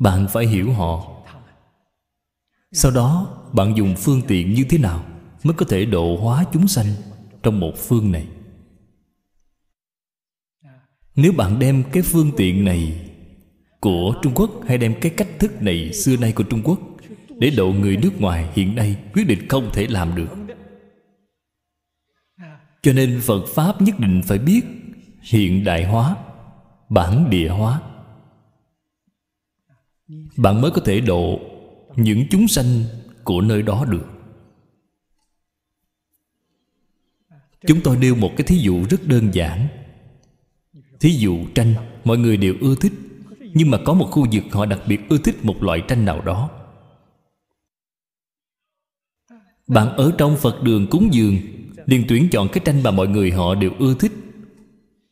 Bạn 0.00 0.26
phải 0.32 0.46
hiểu 0.46 0.72
họ. 0.72 1.10
Sau 2.72 2.90
đó, 2.90 3.38
bạn 3.52 3.76
dùng 3.76 3.94
phương 3.98 4.22
tiện 4.28 4.54
như 4.54 4.64
thế 4.68 4.78
nào 4.78 5.04
mới 5.44 5.54
có 5.54 5.66
thể 5.68 5.84
độ 5.84 6.16
hóa 6.16 6.44
chúng 6.52 6.68
sanh 6.68 6.86
trong 7.42 7.60
một 7.60 7.72
phương 7.76 8.12
này? 8.12 8.26
Nếu 11.20 11.32
bạn 11.32 11.58
đem 11.58 11.82
cái 11.92 12.02
phương 12.02 12.32
tiện 12.36 12.64
này 12.64 12.92
của 13.80 14.14
trung 14.22 14.32
quốc 14.34 14.50
hay 14.66 14.78
đem 14.78 14.94
cái 15.00 15.12
cách 15.16 15.28
thức 15.38 15.62
này 15.62 15.92
xưa 15.92 16.16
nay 16.16 16.32
của 16.32 16.44
trung 16.44 16.62
quốc 16.64 16.80
để 17.38 17.50
độ 17.50 17.72
người 17.72 17.96
nước 17.96 18.20
ngoài 18.20 18.50
hiện 18.54 18.74
nay 18.74 18.96
quyết 19.12 19.24
định 19.26 19.48
không 19.48 19.70
thể 19.72 19.86
làm 19.86 20.14
được. 20.14 20.28
Cho 22.82 22.92
nên 22.92 23.20
phật 23.20 23.44
pháp 23.54 23.82
nhất 23.82 23.94
định 23.98 24.22
phải 24.26 24.38
biết 24.38 24.60
hiện 25.20 25.64
đại 25.64 25.84
hóa, 25.84 26.16
bản 26.88 27.30
địa 27.30 27.48
hóa. 27.48 27.82
Bạn 30.36 30.60
mới 30.60 30.70
có 30.70 30.80
thể 30.84 31.00
độ 31.00 31.40
những 31.96 32.26
chúng 32.30 32.48
sanh 32.48 32.84
của 33.24 33.40
nơi 33.40 33.62
đó 33.62 33.84
được. 33.84 34.06
Chúng 37.66 37.80
tôi 37.84 37.96
nêu 37.96 38.14
một 38.14 38.30
cái 38.36 38.46
thí 38.46 38.56
dụ 38.58 38.84
rất 38.90 39.06
đơn 39.06 39.30
giản 39.32 39.68
thí 41.00 41.10
dụ 41.10 41.46
tranh, 41.54 41.74
mọi 42.04 42.18
người 42.18 42.36
đều 42.36 42.54
ưa 42.60 42.74
thích, 42.74 42.92
nhưng 43.54 43.70
mà 43.70 43.78
có 43.84 43.94
một 43.94 44.08
khu 44.10 44.26
vực 44.32 44.44
họ 44.50 44.66
đặc 44.66 44.80
biệt 44.86 45.00
ưa 45.08 45.18
thích 45.18 45.44
một 45.44 45.62
loại 45.62 45.82
tranh 45.88 46.04
nào 46.04 46.20
đó. 46.20 46.50
Bạn 49.66 49.96
ở 49.96 50.12
trong 50.18 50.36
phật 50.36 50.62
đường 50.62 50.86
cúng 50.90 51.08
dường, 51.12 51.36
liền 51.86 52.04
tuyển 52.08 52.28
chọn 52.30 52.48
cái 52.52 52.62
tranh 52.64 52.82
mà 52.82 52.90
mọi 52.90 53.08
người 53.08 53.30
họ 53.30 53.54
đều 53.54 53.70
ưa 53.78 53.94
thích. 53.94 54.12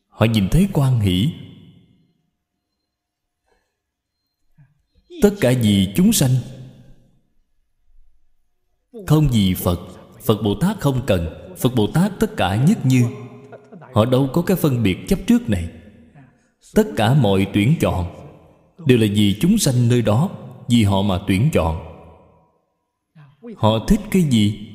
Họ 0.09 0.27
nhìn 0.27 0.49
thấy 0.49 0.69
quan 0.73 1.01
hỷ. 1.01 1.33
Tất 5.23 5.35
cả 5.41 5.53
vì 5.63 5.93
chúng 5.97 6.13
sanh. 6.13 6.31
Không 9.07 9.29
vì 9.33 9.55
phật 9.55 9.81
phật 10.25 10.43
bồ 10.43 10.55
tát 10.55 10.81
không 10.81 11.03
cần. 11.07 11.55
Phật 11.59 11.75
bồ 11.75 11.87
tát 11.87 12.13
tất 12.21 12.37
cả 12.37 12.65
nhất 12.69 12.87
như. 12.87 13.05
Họ 13.95 14.05
đâu 14.05 14.31
có 14.33 14.43
cái 14.43 14.57
phân 14.57 14.83
biệt 14.83 14.99
chấp 15.09 15.19
trước 15.27 15.49
này 15.49 15.69
tất 16.75 16.87
cả 16.97 17.15
mọi 17.15 17.47
tuyển 17.55 17.75
chọn 17.81 18.27
đều 18.87 18.99
là 18.99 19.07
vì 19.15 19.37
chúng 19.41 19.59
sanh 19.59 19.89
nơi 19.89 20.03
đó, 20.03 20.31
vì 20.69 20.83
họ 20.85 21.03
mà 21.03 21.21
tuyển 21.27 21.51
chọn. 21.53 21.83
Họ 23.57 23.87
thích 23.89 24.01
cái 24.11 24.23
gì? 24.23 24.69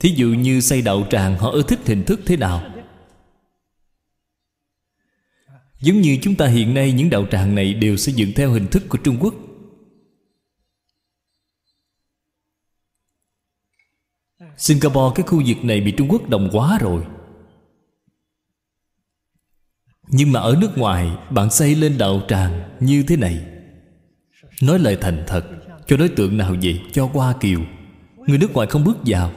Thí 0.00 0.14
dụ 0.16 0.26
như 0.26 0.60
xây 0.60 0.82
đạo 0.82 1.06
tràng, 1.10 1.38
họ 1.38 1.50
ưa 1.50 1.62
thích 1.62 1.78
hình 1.84 2.04
thức 2.04 2.20
thế 2.26 2.36
nào? 2.36 2.70
Giống 5.80 6.00
như 6.00 6.18
chúng 6.22 6.34
ta 6.34 6.46
hiện 6.46 6.74
nay, 6.74 6.92
những 6.92 7.10
đạo 7.10 7.26
tràng 7.30 7.54
này 7.54 7.74
đều 7.74 7.96
xây 7.96 8.14
dựng 8.14 8.32
theo 8.36 8.52
hình 8.52 8.66
thức 8.66 8.82
của 8.88 8.98
trung 9.04 9.16
quốc. 9.20 9.34
Singapore, 14.56 15.14
cái 15.14 15.26
khu 15.26 15.42
vực 15.46 15.64
này 15.64 15.80
bị 15.80 15.92
trung 15.96 16.08
quốc 16.08 16.28
đồng 16.28 16.50
hóa 16.52 16.78
rồi 16.78 17.02
nhưng 20.12 20.32
mà 20.32 20.40
ở 20.40 20.56
nước 20.60 20.78
ngoài, 20.78 21.10
bạn 21.30 21.50
xây 21.50 21.74
lên 21.74 21.98
đạo 21.98 22.22
tràng 22.28 22.76
như 22.80 23.02
thế 23.02 23.16
này. 23.16 23.46
Nói 24.62 24.78
lời 24.78 24.98
thành 25.00 25.24
thật, 25.26 25.44
cho 25.86 25.96
đối 25.96 26.08
tượng 26.08 26.36
nào 26.36 26.56
vậy 26.62 26.80
cho 26.92 27.10
qua 27.12 27.34
kiều. 27.40 27.60
Người 28.26 28.38
nước 28.38 28.52
ngoài 28.52 28.66
không 28.70 28.84
bước 28.84 28.96
vào. 29.06 29.32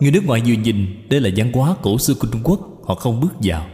Người 0.00 0.10
nước 0.10 0.24
ngoài 0.24 0.42
vừa 0.46 0.54
nhìn, 0.54 1.08
đây 1.08 1.20
là 1.20 1.30
văn 1.36 1.52
hóa 1.52 1.76
cổ 1.82 1.98
xưa 1.98 2.14
của 2.20 2.28
trung 2.32 2.40
quốc, 2.44 2.60
họ 2.84 2.94
không 2.94 3.20
bước 3.20 3.32
vào. 3.40 3.68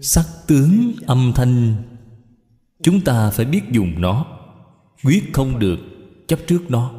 Sắc 0.00 0.26
tướng 0.46 0.92
âm 1.06 1.32
thanh, 1.34 1.74
chúng 2.82 3.00
ta 3.00 3.30
phải 3.30 3.46
biết 3.46 3.62
dùng 3.70 4.00
nó. 4.00 4.26
Quyết 5.04 5.30
không 5.32 5.58
được, 5.58 5.78
chấp 6.28 6.38
trước 6.46 6.70
nó. 6.70 6.94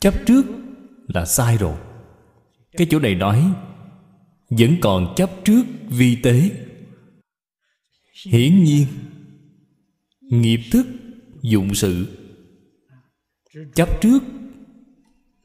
Chấp 0.00 0.14
trước 0.26 0.44
là 1.14 1.24
sai 1.24 1.56
rồi. 1.56 1.76
Cái 2.72 2.86
chỗ 2.90 2.98
này 2.98 3.14
nói, 3.14 3.52
vẫn 4.50 4.76
còn 4.80 5.14
chấp 5.16 5.30
trước 5.44 5.62
vi 5.88 6.16
tế. 6.22 6.50
Hiển 8.26 8.64
nhiên, 8.64 8.86
nghiệp 10.20 10.60
thức, 10.72 10.86
dụng 11.42 11.74
sự. 11.74 12.06
Chấp 13.74 14.00
trước, 14.00 14.18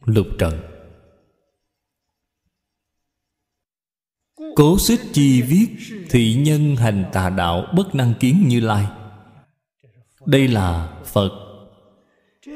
lục 0.05 0.27
trần. 0.39 0.59
Cố 4.55 4.79
xích 4.79 4.99
chi 5.13 5.41
viết, 5.41 5.67
thị 6.09 6.35
nhân 6.35 6.75
hành 6.75 7.05
tà 7.13 7.29
đạo 7.29 7.67
bất 7.75 7.95
năng 7.95 8.13
kiến 8.19 8.45
như 8.47 8.59
lai. 8.59 8.85
Đây 10.25 10.47
là 10.47 10.99
phật. 11.05 11.29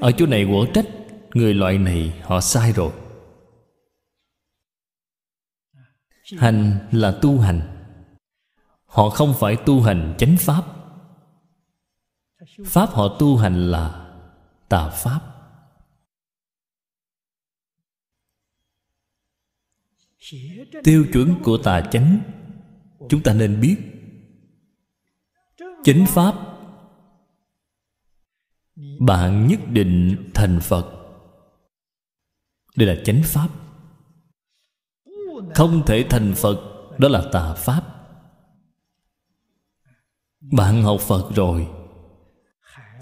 Ở 0.01 0.11
chỗ 0.11 0.25
này 0.25 0.45
quở 0.45 0.71
trách 0.73 0.85
người 1.33 1.53
loại 1.53 1.77
này 1.77 2.21
họ 2.23 2.41
sai 2.41 2.71
rồi. 2.71 2.93
Hành 6.37 6.87
là 6.91 7.19
tu 7.21 7.39
hành. 7.39 7.85
Họ 8.85 9.09
không 9.09 9.33
phải 9.39 9.57
tu 9.65 9.81
hành 9.81 10.15
chánh 10.17 10.35
pháp. 10.39 10.63
Pháp 12.65 12.89
họ 12.89 13.17
tu 13.19 13.37
hành 13.37 13.71
là 13.71 14.11
tà 14.69 14.89
pháp. 14.89 15.21
Tiêu 20.83 21.05
chuẩn 21.13 21.35
của 21.43 21.57
tà 21.63 21.81
chánh, 21.91 22.19
chúng 23.09 23.23
ta 23.23 23.33
nên 23.33 23.61
biết. 23.61 23.77
Chánh 25.83 26.05
pháp, 26.07 26.35
bạn 28.99 29.47
nhất 29.47 29.59
định 29.69 30.29
thành 30.33 30.59
phật 30.61 30.98
đây 32.79 32.95
là 32.95 33.01
chánh 33.05 33.21
pháp. 33.23 33.49
Không 35.55 35.85
thể 35.85 36.05
thành 36.09 36.33
phật, 36.35 36.59
đó 36.97 37.07
là 37.09 37.23
tà 37.31 37.53
pháp. 37.53 37.81
Bạn 40.51 40.83
học 40.83 40.99
phật 40.99 41.35
rồi, 41.35 41.67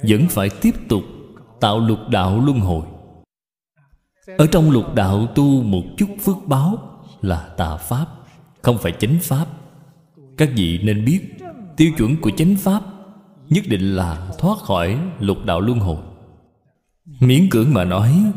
vẫn 0.10 0.28
phải 0.30 0.50
tiếp 0.62 0.72
tục 0.90 1.04
tạo 1.60 1.80
lục 1.80 2.00
đạo 2.10 2.42
luân 2.46 2.60
hồi. 2.60 2.86
Ở 4.38 4.48
trong 4.52 4.72
lục 4.72 4.96
đạo 4.96 5.28
tu 5.36 5.64
một 5.64 5.84
chút 5.98 6.10
phước 6.22 6.38
báo 6.46 7.02
là 7.22 7.54
tà 7.58 7.78
pháp, 7.78 8.08
không 8.62 8.78
phải 8.78 8.92
chánh 9.00 9.18
pháp. 9.22 9.46
Các 10.38 10.50
vị 10.56 10.80
nên 10.84 11.06
biết, 11.06 11.22
tiêu 11.78 11.92
chuẩn 11.98 12.22
của 12.22 12.32
chánh 12.38 12.56
pháp 12.56 12.84
nhất 13.50 13.64
định 13.68 13.96
là 13.96 14.32
thoát 14.40 14.58
khỏi 14.58 15.00
lục 15.20 15.46
đạo 15.46 15.62
luân 15.62 15.80
hồi. 15.80 15.98
Miễn 17.20 17.50
cưỡng 17.50 17.74
mà 17.74 17.84
nói 17.84 18.32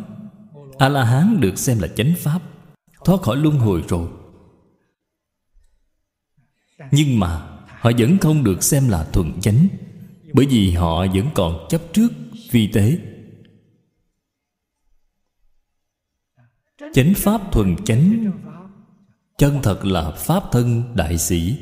a 0.81 0.89
la 0.89 1.05
hán 1.05 1.41
được 1.41 1.59
xem 1.59 1.79
là 1.79 1.89
chánh 1.89 2.15
pháp, 2.19 2.43
thoát 3.05 3.23
khỏi 3.23 3.37
luân 3.37 3.59
hồi 3.59 3.85
rồi. 3.89 4.09
Nhưng 6.91 7.21
mà 7.21 7.59
họ 7.67 7.91
vẫn 7.99 8.19
không 8.19 8.45
được 8.45 8.63
xem 8.63 8.89
là 8.89 9.05
thuần 9.05 9.41
chánh, 9.41 9.69
bởi 10.33 10.47
vì 10.47 10.71
họ 10.71 11.07
vẫn 11.07 11.31
còn 11.35 11.67
chấp 11.69 11.83
trước 11.93 12.09
vi 12.51 12.67
tế. 12.73 12.99
Chánh 16.93 17.13
pháp 17.17 17.53
thuần 17.53 17.77
chánh, 17.85 18.33
chân 19.39 19.61
thật 19.63 19.85
là 19.85 20.11
pháp 20.11 20.43
thân 20.53 20.97
đại 20.97 21.19
sĩ. 21.19 21.59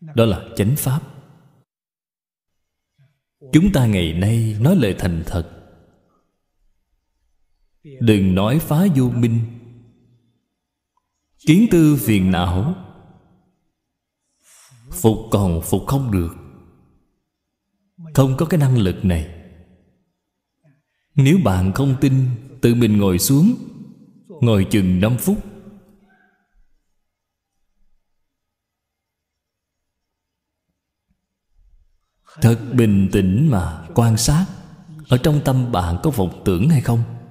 Đó 0.00 0.24
là 0.24 0.48
chánh 0.56 0.76
pháp. 0.76 1.00
Chúng 3.52 3.72
ta 3.72 3.86
ngày 3.86 4.12
nay 4.12 4.56
nói 4.60 4.76
lời 4.76 4.94
thành 4.98 5.22
thật 5.26 5.61
đừng 7.82 8.34
nói 8.34 8.58
phá 8.58 8.86
vô 8.96 9.10
minh. 9.10 9.40
Kiến 11.46 11.66
tư 11.70 11.96
phiền 12.00 12.30
não. 12.30 12.74
Phục 14.90 15.18
còn 15.30 15.60
phục 15.64 15.86
không 15.86 16.10
được. 16.10 16.36
Không 18.14 18.36
có 18.36 18.46
cái 18.46 18.60
năng 18.60 18.78
lực 18.78 19.04
này. 19.04 19.34
Nếu 21.14 21.38
bạn 21.44 21.72
không 21.72 21.96
tin, 22.00 22.14
tự 22.60 22.74
mình 22.74 22.98
ngồi 22.98 23.18
xuống, 23.18 23.54
ngồi 24.28 24.66
chừng 24.70 25.00
5 25.00 25.16
phút. 25.18 25.44
Thật 32.40 32.58
bình 32.74 33.08
tĩnh 33.12 33.48
mà 33.50 33.88
quan 33.94 34.16
sát, 34.16 34.46
ở 35.08 35.18
trong 35.18 35.40
tâm 35.44 35.72
bạn 35.72 35.96
có 36.02 36.10
vọng 36.10 36.42
tưởng 36.44 36.68
hay 36.68 36.80
không? 36.80 37.21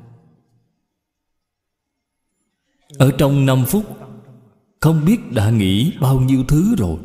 Ở 3.02 3.11
trong 3.18 3.45
5 3.45 3.65
phút, 3.68 3.86
không 4.80 5.06
biết 5.06 5.18
đã 5.32 5.49
nghĩ 5.49 5.94
bao 6.02 6.19
nhiêu 6.19 6.44
thứ 6.48 6.76
rồi. 6.78 6.99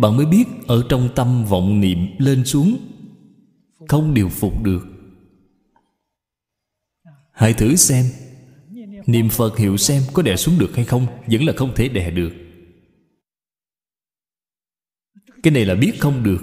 Bạn 0.00 0.16
mới 0.16 0.26
biết 0.26 0.44
ở 0.66 0.86
trong 0.88 1.08
tâm 1.14 1.44
vọng 1.44 1.80
niệm 1.80 1.98
lên 2.18 2.44
xuống, 2.44 2.76
không 3.88 4.14
điều 4.14 4.28
phục 4.28 4.62
được. 4.62 4.86
Hãy 7.32 7.52
thử 7.52 7.76
xem, 7.76 8.04
niệm 9.06 9.28
phật 9.28 9.58
hiệu 9.58 9.76
xem 9.76 10.02
có 10.12 10.22
đè 10.22 10.36
xuống 10.36 10.58
được 10.58 10.76
hay 10.76 10.84
không, 10.84 11.06
vẫn 11.26 11.44
là 11.44 11.52
không 11.56 11.72
thể 11.74 11.88
đè 11.88 12.10
được. 12.10 12.32
Cái 15.42 15.52
này 15.52 15.64
là 15.64 15.74
biết 15.74 15.92
không 15.98 16.22
được. 16.22 16.42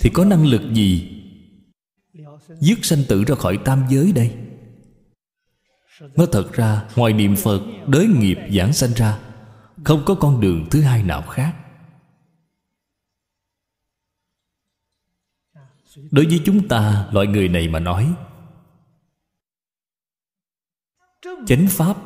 Thì 0.00 0.10
có 0.14 0.24
năng 0.24 0.46
lực 0.46 0.62
gì? 0.74 1.22
Dứt 2.60 2.84
sanh 2.84 3.02
tử 3.08 3.24
ra 3.24 3.34
khỏi 3.34 3.58
tam 3.64 3.84
giới 3.90 4.12
đây? 4.12 4.34
Nói 6.00 6.26
thật 6.32 6.52
ra, 6.52 6.88
ngoài 6.96 7.12
niệm 7.12 7.36
phật, 7.36 7.60
đới 7.86 8.06
nghiệp 8.06 8.38
giảng 8.56 8.72
sanh 8.72 8.92
ra, 8.92 9.18
không 9.84 10.02
có 10.06 10.14
con 10.14 10.40
đường 10.40 10.66
thứ 10.70 10.82
hai 10.82 11.02
nào 11.02 11.22
khác. 11.22 11.56
Đối 16.10 16.26
với 16.26 16.40
chúng 16.44 16.68
ta, 16.68 17.08
loại 17.12 17.26
người 17.26 17.48
này 17.48 17.68
mà 17.68 17.78
nói, 17.78 18.14
chánh 21.46 21.66
pháp 21.70 21.96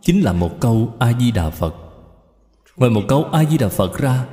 chính 0.00 0.24
là 0.24 0.32
một 0.32 0.56
câu 0.60 0.96
a 0.98 1.12
di 1.12 1.30
đà 1.30 1.50
phật. 1.50 1.74
Ngoài 2.76 2.90
một 2.90 3.02
câu 3.08 3.24
a 3.24 3.44
di 3.44 3.58
đà 3.58 3.68
phật 3.68 3.98
ra, 3.98 4.26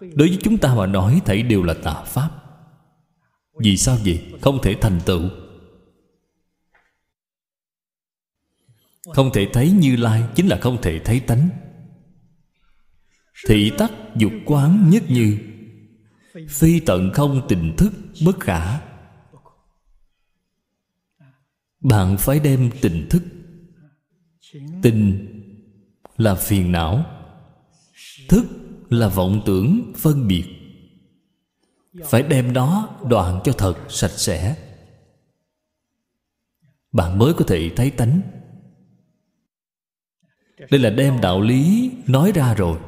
đối 0.00 0.28
với 0.28 0.38
chúng 0.42 0.58
ta 0.58 0.74
mà 0.74 0.86
nói, 0.86 1.20
thảy 1.24 1.42
đều 1.42 1.62
là 1.62 1.74
tà 1.82 1.94
pháp. 1.94 2.30
Vì 3.58 3.76
sao 3.76 3.96
vậy? 4.04 4.32
Không 4.42 4.58
thể 4.62 4.74
thành 4.80 5.00
tựu. 5.04 5.30
Không 9.12 9.30
thể 9.32 9.48
thấy 9.52 9.70
như 9.70 9.96
lai, 9.96 10.22
chính 10.34 10.46
là 10.46 10.58
không 10.60 10.82
thể 10.82 10.98
thấy 10.98 11.20
tánh. 11.20 11.48
Thị 13.46 13.72
tắc 13.78 13.90
dục 14.16 14.32
quán 14.46 14.90
nhất 14.90 15.02
như, 15.08 15.38
phi 16.48 16.80
tận 16.80 17.10
không 17.14 17.46
tình 17.48 17.74
thức 17.76 17.92
bất 18.24 18.40
khả. 18.40 18.80
Bạn 21.80 22.16
phải 22.18 22.40
đem 22.40 22.70
tình 22.80 23.06
thức, 23.10 23.22
tình 24.82 25.30
là 26.16 26.34
phiền 26.34 26.72
não, 26.72 27.04
thức 28.28 28.46
là 28.90 29.08
vọng 29.08 29.42
tưởng 29.46 29.92
phân 29.96 30.28
biệt. 30.28 30.44
Phải 32.04 32.22
đem 32.22 32.52
đó 32.52 32.98
đoạn 33.10 33.40
cho 33.44 33.52
thật 33.52 33.74
sạch 33.88 34.12
sẽ. 34.16 34.56
Bạn 36.92 37.18
mới 37.18 37.34
có 37.34 37.44
thể 37.48 37.70
thấy 37.76 37.90
tánh 37.90 38.20
đây 40.70 40.80
là 40.80 40.90
đem 40.90 41.20
đạo 41.20 41.40
lý 41.40 41.90
nói 42.06 42.32
ra 42.32 42.54
rồi. 42.54 42.78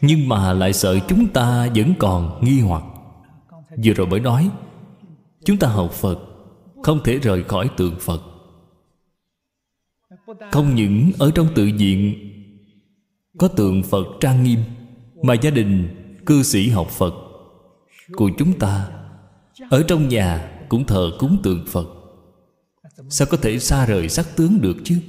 Nhưng 0.00 0.28
mà 0.28 0.52
lại 0.52 0.72
sợ 0.72 0.98
chúng 1.08 1.28
ta 1.28 1.68
vẫn 1.74 1.94
còn 1.98 2.44
nghi 2.44 2.60
hoặc. 2.60 2.82
Vừa 3.84 3.92
rồi 3.92 4.06
mới 4.06 4.20
nói, 4.20 4.50
chúng 5.44 5.56
ta 5.56 5.68
học 5.68 5.90
phật, 5.92 6.18
không 6.82 7.00
thể 7.04 7.18
rời 7.18 7.44
khỏi 7.44 7.70
tượng 7.76 7.96
phật. 8.00 8.22
Không 10.52 10.74
những 10.74 11.10
ở 11.18 11.30
trong 11.34 11.48
tự 11.54 11.70
viện 11.78 12.14
có 13.38 13.48
tượng 13.48 13.82
phật 13.82 14.06
trang 14.20 14.44
nghiêm, 14.44 14.60
mà 15.22 15.34
gia 15.34 15.50
đình 15.50 15.88
cư 16.26 16.42
sĩ 16.42 16.68
học 16.68 16.88
phật 16.88 17.14
của 18.12 18.30
chúng 18.38 18.58
ta 18.58 18.90
ở 19.70 19.84
trong 19.88 20.08
nhà 20.08 20.53
cũng 20.74 20.86
thờ 20.86 21.10
cúng 21.18 21.38
tượng 21.42 21.64
phật. 21.66 21.86
Sao 23.10 23.26
có 23.30 23.36
thể 23.36 23.58
xa 23.58 23.86
rời 23.86 24.08
sắc 24.08 24.26
tướng 24.36 24.60
được 24.60 24.76
chứ? 24.84 25.00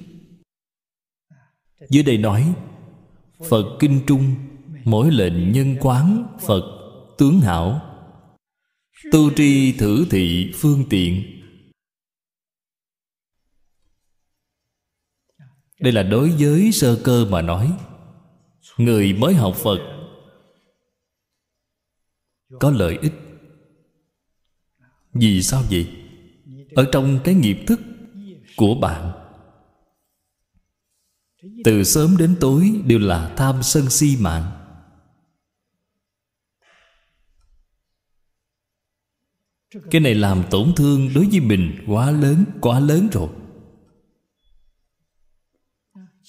Dưới 1.90 2.04
đây 2.04 2.18
nói, 2.18 2.54
phật 3.50 3.78
kinh 3.80 4.02
trung, 4.08 4.36
mỗi 4.84 5.12
lệnh 5.12 5.52
nhân 5.52 5.76
quán 5.82 6.38
phật 6.42 6.64
tướng 7.18 7.40
hảo. 7.40 7.82
Tu 9.12 9.32
tri 9.32 9.72
thử 9.78 10.06
thị 10.12 10.52
phương 10.56 10.84
tiện. 10.90 11.24
Đây 15.80 15.94
là 15.94 16.04
đối 16.04 16.30
với 16.30 16.72
sơ 16.72 17.02
cơ 17.04 17.26
mà 17.30 17.42
nói. 17.42 17.78
Người 18.78 19.14
mới 19.14 19.34
học 19.34 19.56
phật 19.56 19.80
có 22.60 22.72
lợi 22.72 22.98
ích 23.02 23.25
vì 25.16 25.42
sao 25.42 25.64
vậy? 25.70 25.88
Ở 26.76 26.90
trong 26.92 27.20
cái 27.24 27.36
nghiệp 27.36 27.58
thức 27.68 27.80
của 28.56 28.76
bạn, 28.76 29.12
từ 31.64 31.84
sớm 31.84 32.18
đến 32.18 32.36
tối 32.40 32.82
đều 32.86 33.00
là 33.00 33.34
tham 33.38 33.64
sân 33.64 33.90
si 33.90 34.18
mạng. 34.20 34.52
Cái 39.92 40.02
này 40.02 40.16
làm 40.16 40.44
tổn 40.52 40.74
thương 40.76 41.10
đối 41.16 41.26
với 41.26 41.40
mình 41.40 41.84
quá 41.88 42.12
lớn 42.12 42.46
quá 42.62 42.80
lớn 42.80 43.08
rồi. 43.12 43.30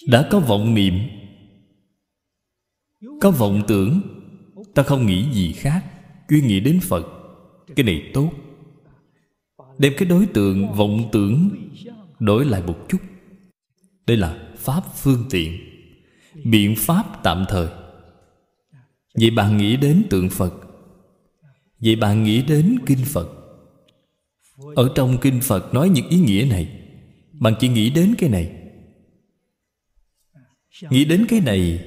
Đã 0.09 0.29
có 0.31 0.41
vọng 0.41 0.75
niệm, 0.75 0.95
có 3.21 3.31
vọng 3.31 3.63
tưởng, 3.69 4.01
ta 4.75 4.83
không 4.83 5.07
nghĩ 5.07 5.33
gì 5.33 5.53
khác, 5.53 5.85
chuyên 6.29 6.47
nghĩ 6.47 6.61
đến 6.61 6.81
phật. 6.81 7.07
Cái 7.77 7.85
này 7.85 8.11
tốt 8.15 8.33
đem 9.79 9.93
cái 9.97 10.09
đối 10.09 10.27
tượng 10.27 10.73
vọng 10.73 11.09
tưởng 11.13 11.51
đổi 12.19 12.45
lại 12.45 12.63
một 12.67 12.89
chút. 12.89 12.99
Đây 14.07 14.17
là 14.17 14.49
pháp 14.57 14.83
phương 14.97 15.25
tiện, 15.31 15.59
biện 16.45 16.75
pháp 16.77 17.23
tạm 17.23 17.45
thời. 17.49 17.69
Vậy 19.15 19.31
bạn 19.31 19.57
nghĩ 19.57 19.77
đến 19.77 20.03
tượng 20.11 20.31
phật. 20.31 20.55
Vậy 21.81 21.97
bạn 21.97 22.25
nghĩ 22.25 22.43
đến 22.43 22.79
kinh 22.87 23.05
phật. 23.05 23.29
Ở 24.75 24.93
trong 24.95 25.19
kinh 25.21 25.41
phật 25.41 25.75
nói 25.75 25.89
những 25.89 26.09
ý 26.09 26.19
nghĩa 26.19 26.47
này 26.51 26.69
bạn 27.41 27.55
chỉ 27.61 27.69
nghĩ 27.69 27.91
đến 27.91 28.15
cái 28.19 28.31
này. 28.31 28.53
Nghĩ 30.91 31.05
đến 31.05 31.27
cái 31.29 31.41
này 31.41 31.85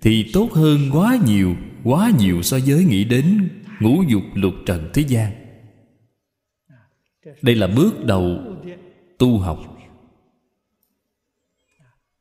thì 0.00 0.30
tốt 0.32 0.52
hơn 0.52 0.90
quá 0.92 1.18
nhiều 1.26 1.56
quá 1.84 2.12
nhiều 2.18 2.42
so 2.42 2.58
với 2.66 2.84
nghĩ 2.84 3.04
đến 3.04 3.48
ngũ 3.80 4.02
dục 4.08 4.22
lục 4.34 4.54
trần 4.66 4.90
thế 4.94 5.04
gian 5.08 5.41
đây 7.42 7.54
là 7.54 7.66
bước 7.66 8.04
đầu 8.04 8.38
tu 9.18 9.38
học. 9.38 9.58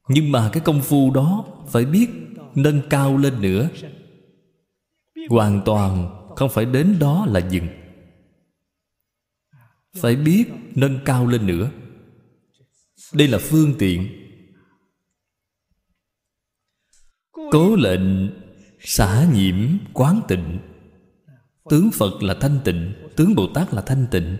Nhưng 0.07 0.32
mà 0.32 0.49
cái 0.53 0.64
công 0.65 0.82
phu 0.82 1.11
đó 1.11 1.45
phải 1.68 1.86
biết 1.86 2.10
nâng 2.56 2.82
cao 2.90 3.18
lên 3.18 3.41
nữa. 3.41 3.69
Hoàn 5.30 5.61
toàn 5.65 6.18
không 6.36 6.49
phải 6.49 6.65
đến 6.65 6.98
đó 6.99 7.26
là 7.30 7.40
dừng. 7.49 7.68
Phải 9.98 10.15
biết 10.15 10.45
nâng 10.76 10.99
cao 11.06 11.28
lên 11.28 11.48
nữa. 11.48 11.72
Đây 13.14 13.28
là 13.28 13.38
phương 13.41 13.73
tiện. 13.80 14.07
Cố 17.32 17.76
lệnh 17.76 18.02
xả 18.80 19.28
nhiễm 19.34 19.56
quán 19.94 20.22
tịnh. 20.28 20.60
Tướng 21.69 21.91
phật 21.91 22.23
là 22.23 22.34
thanh 22.41 22.60
tịnh, 22.64 22.94
tướng 23.15 23.36
bồ 23.36 23.48
tát 23.53 23.73
là 23.73 23.82
thanh 23.82 24.07
tịnh 24.11 24.38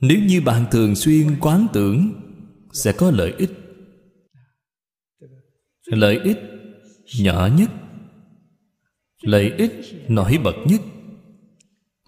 nếu 0.00 0.18
như 0.22 0.40
bạn 0.40 0.66
thường 0.70 0.94
xuyên 0.94 1.40
quán 1.40 1.66
tưởng, 1.72 2.12
sẽ 2.72 2.92
có 2.92 3.10
lợi 3.10 3.34
ích. 3.38 3.50
Lợi 5.86 6.18
ích 6.18 6.38
nhỏ 7.20 7.48
nhất, 7.58 7.70
lợi 9.22 9.52
ích 9.56 9.72
nổi 10.08 10.38
bật 10.44 10.54
nhất 10.66 10.80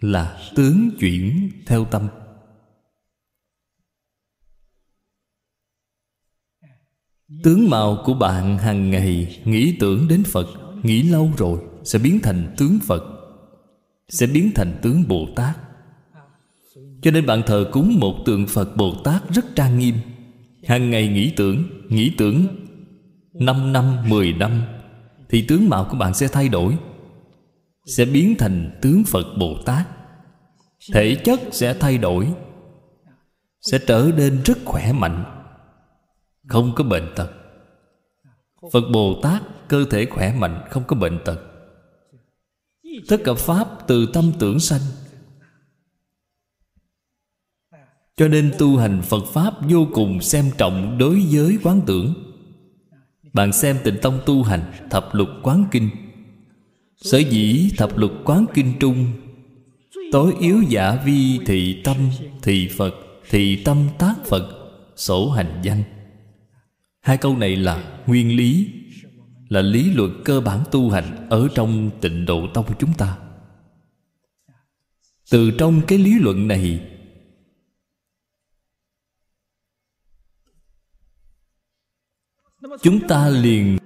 là 0.01 0.51
tướng 0.57 0.91
chuyển 1.01 1.51
theo 1.67 1.85
tâm. 1.85 2.09
Tướng 7.43 7.71
màu 7.71 8.03
của 8.05 8.15
bạn 8.15 8.59
hàng 8.59 8.91
ngày 8.91 9.43
nghĩ 9.45 9.77
tưởng 9.81 10.09
đến 10.09 10.23
phật, 10.25 10.47
nghĩ 10.83 11.03
lâu 11.03 11.33
rồi, 11.37 11.61
sẽ 11.85 11.99
biến 11.99 12.21
thành 12.23 12.55
tướng 12.59 12.79
phật, 12.87 13.03
sẽ 14.09 14.27
biến 14.27 14.51
thành 14.55 14.81
tướng 14.83 15.09
bồ 15.09 15.29
tát 15.37 15.70
cho 17.03 17.11
nên 17.11 17.27
bạn 17.27 17.43
thờ 17.47 17.69
cúng 17.73 17.97
một 18.01 18.15
tượng 18.27 18.47
phật 18.47 18.77
bồ 18.77 18.95
tát 19.05 19.23
rất 19.31 19.45
trang 19.57 19.79
nghiêm. 19.79 19.95
Hàng 20.67 20.91
ngày 20.91 21.09
nghĩ 21.09 21.33
tưởng 21.37 21.65
nghĩ 21.89 22.13
tưởng. 22.19 22.47
Năm 23.33 23.73
năm, 23.73 24.09
mười 24.09 24.33
năm 24.33 24.63
Thì 25.29 25.45
tướng 25.49 25.69
mạo 25.69 25.87
của 25.91 25.97
bạn 25.97 26.15
sẽ 26.15 26.29
thay 26.29 26.49
đổi 26.49 26.77
Sẽ 27.97 28.05
biến 28.05 28.35
thành 28.39 28.79
tướng 28.83 29.05
Phật 29.05 29.27
Bồ 29.39 29.57
Tát. 29.67 29.87
Thể 30.93 31.15
chất 31.15 31.41
sẽ 31.53 31.75
thay 31.75 31.99
đổi 31.99 32.33
Sẽ 33.61 33.79
trở 33.87 34.11
nên 34.17 34.43
rất 34.45 34.59
khỏe 34.65 34.93
mạnh. 34.93 35.25
Không 36.49 36.73
có 36.75 36.85
bệnh 36.85 37.13
tật. 37.17 37.31
Phật 38.73 38.85
Bồ 38.93 39.21
Tát 39.23 39.43
cơ 39.69 39.85
thể 39.91 40.07
khỏe 40.07 40.35
mạnh 40.35 40.63
Không 40.71 40.85
có 40.85 40.97
bệnh 40.97 41.19
tật. 41.25 41.41
Tất 43.09 43.17
cả 43.25 43.35
Pháp 43.35 43.69
từ 43.87 44.07
tâm 44.13 44.33
tưởng 44.39 44.61
sanh 44.61 44.81
Cho 48.21 48.29
nên 48.29 48.53
tu 48.59 48.77
hành 48.77 49.03
Phật 49.03 49.25
Pháp 49.33 49.55
vô 49.69 49.87
cùng 49.93 50.21
xem 50.21 50.45
trọng 50.59 50.99
đối 50.99 51.23
với 51.31 51.59
quán 51.63 51.81
tưởng. 51.87 52.15
Bạn 53.33 53.53
xem 53.53 53.77
tịnh 53.85 53.97
tông 54.03 54.21
tu 54.27 54.43
hành 54.43 54.73
thập 54.91 55.15
lục 55.15 55.29
quán 55.43 55.65
kinh. 55.71 55.91
Sở 56.97 57.19
dĩ 57.19 57.71
thập 57.77 57.99
lục 57.99 58.13
quán 58.25 58.47
kinh 58.55 58.73
trung 58.81 59.07
tối 60.13 60.35
yếu 60.41 60.63
giả 60.63 61.03
vi 61.05 61.39
thị 61.47 61.83
tâm, 61.85 61.97
thị 62.43 62.69
phật, 62.77 62.95
thị 63.31 63.63
tâm 63.65 63.89
tác 63.99 64.15
phật, 64.27 64.73
sổ 64.97 65.31
hành 65.31 65.61
danh. 65.63 65.83
Hai 67.01 67.17
câu 67.17 67.37
này 67.37 67.57
là 67.57 68.01
nguyên 68.07 68.37
lý, 68.37 68.69
là 69.49 69.63
lý 69.63 69.91
luận 69.95 70.23
cơ 70.25 70.41
bản 70.41 70.61
tu 70.71 70.91
hành 70.91 71.27
ở 71.31 71.49
trong 71.55 71.91
tịnh 72.01 72.27
độ 72.27 72.47
tông 72.55 72.67
chúng 72.79 72.93
ta. 72.93 73.17
Từ 75.31 75.51
trong 75.51 75.81
cái 75.87 75.99
lý 75.99 76.19
luận 76.19 76.49
này 76.49 76.81
chúng 82.83 83.09
ta 83.09 83.29
liền 83.29 83.79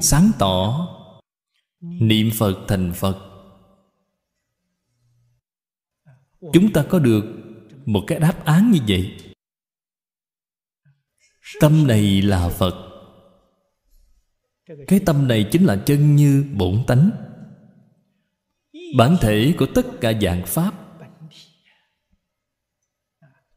sáng 0.00 0.30
tỏ 0.38 0.88
niệm 1.80 2.30
phật 2.38 2.64
thành 2.68 2.92
phật. 2.94 3.28
Chúng 6.52 6.72
ta 6.72 6.86
có 6.88 6.98
được 6.98 7.24
một 7.86 8.04
cái 8.06 8.20
đáp 8.20 8.44
án 8.44 8.70
như 8.70 8.78
vậy. 8.88 9.16
Tâm 11.60 11.86
này 11.86 12.22
là 12.22 12.48
phật. 12.48 12.88
Cái 14.86 15.00
tâm 15.06 15.28
này 15.28 15.48
chính 15.52 15.64
là 15.64 15.82
chân 15.86 16.16
như 16.16 16.44
bổn 16.58 16.84
tánh. 16.86 17.10
Bản 18.96 19.16
thể 19.20 19.54
của 19.58 19.66
tất 19.74 19.86
cả 20.00 20.12
dạng 20.22 20.42
pháp 20.46 20.81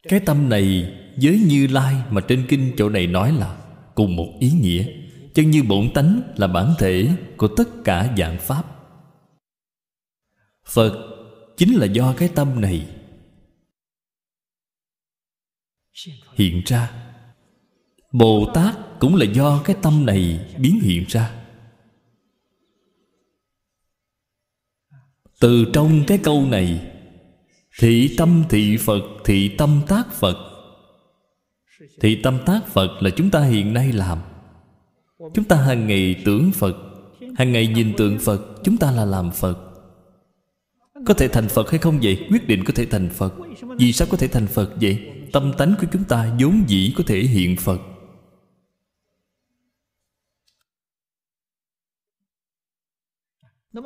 cái 0.08 0.20
tâm 0.20 0.50
này 0.50 0.94
với 1.22 1.40
như 1.40 1.68
lai 1.68 1.96
mà 2.10 2.22
trên 2.28 2.46
kinh 2.50 2.74
chỗ 2.78 2.90
này 2.90 3.08
nói 3.08 3.34
là 3.34 3.58
cùng 3.96 4.16
một 4.16 4.34
ý 4.40 4.52
nghĩa. 4.52 4.88
Chân 5.34 5.52
như 5.52 5.64
bổn 5.64 5.90
tánh 5.94 6.22
là 6.36 6.48
bản 6.48 6.74
thể 6.80 7.08
của 7.38 7.48
tất 7.48 7.70
cả 7.84 8.14
dạng 8.18 8.38
pháp. 8.40 8.64
Phật 10.68 11.16
chính 11.58 11.76
là 11.76 11.86
do 11.86 12.14
cái 12.18 12.30
tâm 12.36 12.62
này 12.62 12.88
hiện 16.36 16.62
ra. 16.66 16.92
Bồ 18.12 18.52
tát 18.54 18.76
cũng 19.00 19.16
là 19.16 19.26
do 19.26 19.62
cái 19.66 19.76
tâm 19.82 20.06
này 20.06 20.54
biến 20.58 20.80
hiện 20.84 21.06
ra. 21.08 21.42
Từ 25.40 25.66
trong 25.74 26.04
cái 26.08 26.20
câu 26.24 26.46
này 26.46 26.95
thị 27.80 28.16
tâm 28.18 28.44
thị 28.50 28.78
phật, 28.78 29.02
thị 29.26 29.56
tâm 29.58 29.82
tác 29.88 30.12
phật. 30.12 30.38
Thị 32.02 32.20
tâm 32.24 32.40
tác 32.46 32.68
phật 32.68 33.02
là 33.02 33.10
chúng 33.10 33.32
ta 33.32 33.44
hiện 33.44 33.74
nay 33.74 33.92
làm. 33.92 34.20
Chúng 35.34 35.46
ta 35.46 35.56
hàng 35.56 35.88
ngày 35.88 36.22
tưởng 36.26 36.52
phật, 36.52 36.76
hàng 37.36 37.52
ngày 37.52 37.68
nhìn 37.68 37.94
tượng 37.98 38.20
phật, 38.20 38.42
chúng 38.64 38.78
ta 38.78 38.92
là 38.92 39.06
làm 39.06 39.32
phật. 39.32 39.58
Có 41.06 41.14
thể 41.14 41.28
thành 41.28 41.48
phật 41.50 41.70
hay 41.70 41.80
không 41.80 42.00
vậy? 42.04 42.28
Quyết 42.30 42.48
định 42.48 42.64
có 42.64 42.74
thể 42.76 42.86
thành 42.86 43.10
phật. 43.10 43.34
Vì 43.78 43.94
sao 43.94 44.08
có 44.12 44.18
thể 44.18 44.28
thành 44.28 44.48
phật 44.48 44.74
vậy? 44.82 45.12
Tâm 45.34 45.54
tánh 45.58 45.76
của 45.82 45.88
chúng 45.92 46.04
ta 46.04 46.36
vốn 46.40 46.64
dĩ 46.68 46.94
có 46.98 47.04
thể 47.08 47.20
hiện 47.20 47.56
phật. 47.58 47.82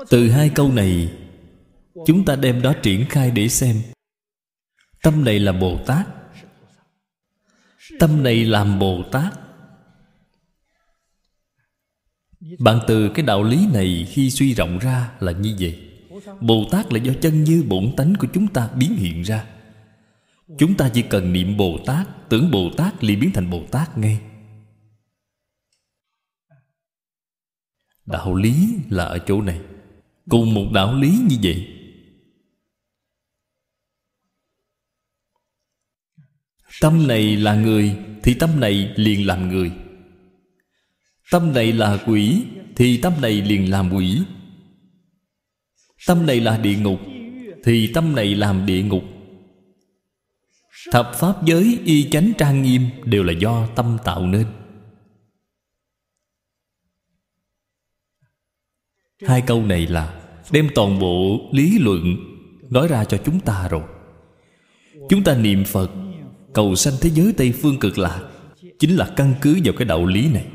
Từ 0.10 0.30
hai 0.30 0.52
câu 0.56 0.72
này 0.72 1.12
chúng 2.06 2.26
ta 2.26 2.36
đem 2.36 2.62
đó 2.62 2.74
triển 2.84 3.06
khai 3.10 3.32
để 3.32 3.48
xem. 3.48 3.82
Tâm 5.04 5.26
này 5.26 5.40
là 5.40 5.52
bồ 5.52 5.80
tát. 5.86 6.08
Tâm 8.00 8.24
này 8.24 8.46
làm 8.46 8.80
bồ 8.80 9.04
tát. 9.12 9.34
Bạn 12.60 12.80
từ 12.88 13.10
cái 13.10 13.26
đạo 13.26 13.44
lý 13.44 13.68
này 13.74 14.08
khi 14.10 14.30
suy 14.30 14.54
rộng 14.54 14.80
ra 14.80 15.12
là 15.20 15.32
như 15.32 15.56
vậy. 15.60 15.86
Bồ 16.42 16.66
tát 16.72 16.94
là 16.94 17.00
do 17.00 17.14
chân 17.22 17.44
như 17.44 17.64
bổn 17.68 17.94
tánh 17.98 18.14
của 18.20 18.28
chúng 18.34 18.48
ta 18.48 18.70
biến 18.76 18.96
hiện 18.96 19.22
ra. 19.22 19.46
Chúng 20.58 20.78
ta 20.78 20.90
chỉ 20.94 21.02
cần 21.02 21.34
niệm 21.34 21.58
bồ 21.58 21.80
tát, 21.86 22.30
tưởng 22.30 22.52
bồ 22.52 22.70
tát 22.78 23.04
liền 23.04 23.20
biến 23.20 23.32
thành 23.34 23.50
bồ 23.50 23.64
tát 23.72 23.98
ngay. 23.98 24.22
Đạo 28.06 28.36
lý 28.36 28.76
là 28.90 29.04
ở 29.04 29.20
chỗ 29.20 29.42
này. 29.42 29.62
Cùng 30.30 30.54
một 30.54 30.66
đạo 30.74 30.94
lý 30.96 31.20
như 31.30 31.36
vậy. 31.44 31.79
Tâm 36.82 37.08
này 37.08 37.36
là 37.36 37.56
người, 37.56 37.96
thì 38.24 38.34
tâm 38.34 38.60
này 38.60 38.94
liền 38.96 39.28
làm 39.28 39.50
người. 39.50 39.72
Tâm 41.32 41.54
này 41.54 41.74
là 41.74 42.04
quỷ, 42.06 42.44
thì 42.76 42.98
tâm 42.98 43.14
này 43.22 43.42
liền 43.42 43.72
làm 43.72 43.94
quỷ. 43.94 44.22
Tâm 46.08 46.26
này 46.26 46.40
là 46.40 46.58
địa 46.58 46.76
ngục, 46.76 47.00
thì 47.64 47.92
tâm 47.94 48.16
này 48.16 48.36
làm 48.36 48.66
địa 48.66 48.84
ngục. 48.84 49.04
Thập 50.92 51.12
pháp 51.16 51.46
giới 51.46 51.80
y 51.86 52.10
chánh 52.10 52.32
trang 52.38 52.62
nghiêm 52.62 52.82
đều 53.06 53.24
là 53.24 53.34
do 53.34 53.68
tâm 53.76 53.98
tạo 54.06 54.28
nên. 54.28 54.46
Hai 59.28 59.42
câu 59.42 59.66
này 59.66 59.88
là 59.88 60.22
đem 60.52 60.70
toàn 60.76 61.00
bộ 61.00 61.50
lý 61.52 61.80
luận 61.80 62.18
nói 62.70 62.88
ra 62.88 63.06
cho 63.06 63.18
chúng 63.26 63.40
ta 63.40 63.68
rồi. 63.68 63.84
Chúng 65.10 65.24
ta 65.24 65.36
niệm 65.38 65.64
phật 65.66 65.92
cầu 66.54 66.76
sanh 66.76 66.94
thế 67.02 67.10
giới 67.10 67.34
tây 67.38 67.52
phương 67.52 67.80
cực 67.80 67.98
lạc 67.98 68.30
chính 68.80 68.96
là 68.96 69.14
căn 69.18 69.34
cứ 69.42 69.60
vào 69.64 69.74
cái 69.78 69.86
đạo 69.86 70.06
lý 70.06 70.34
này. 70.34 70.48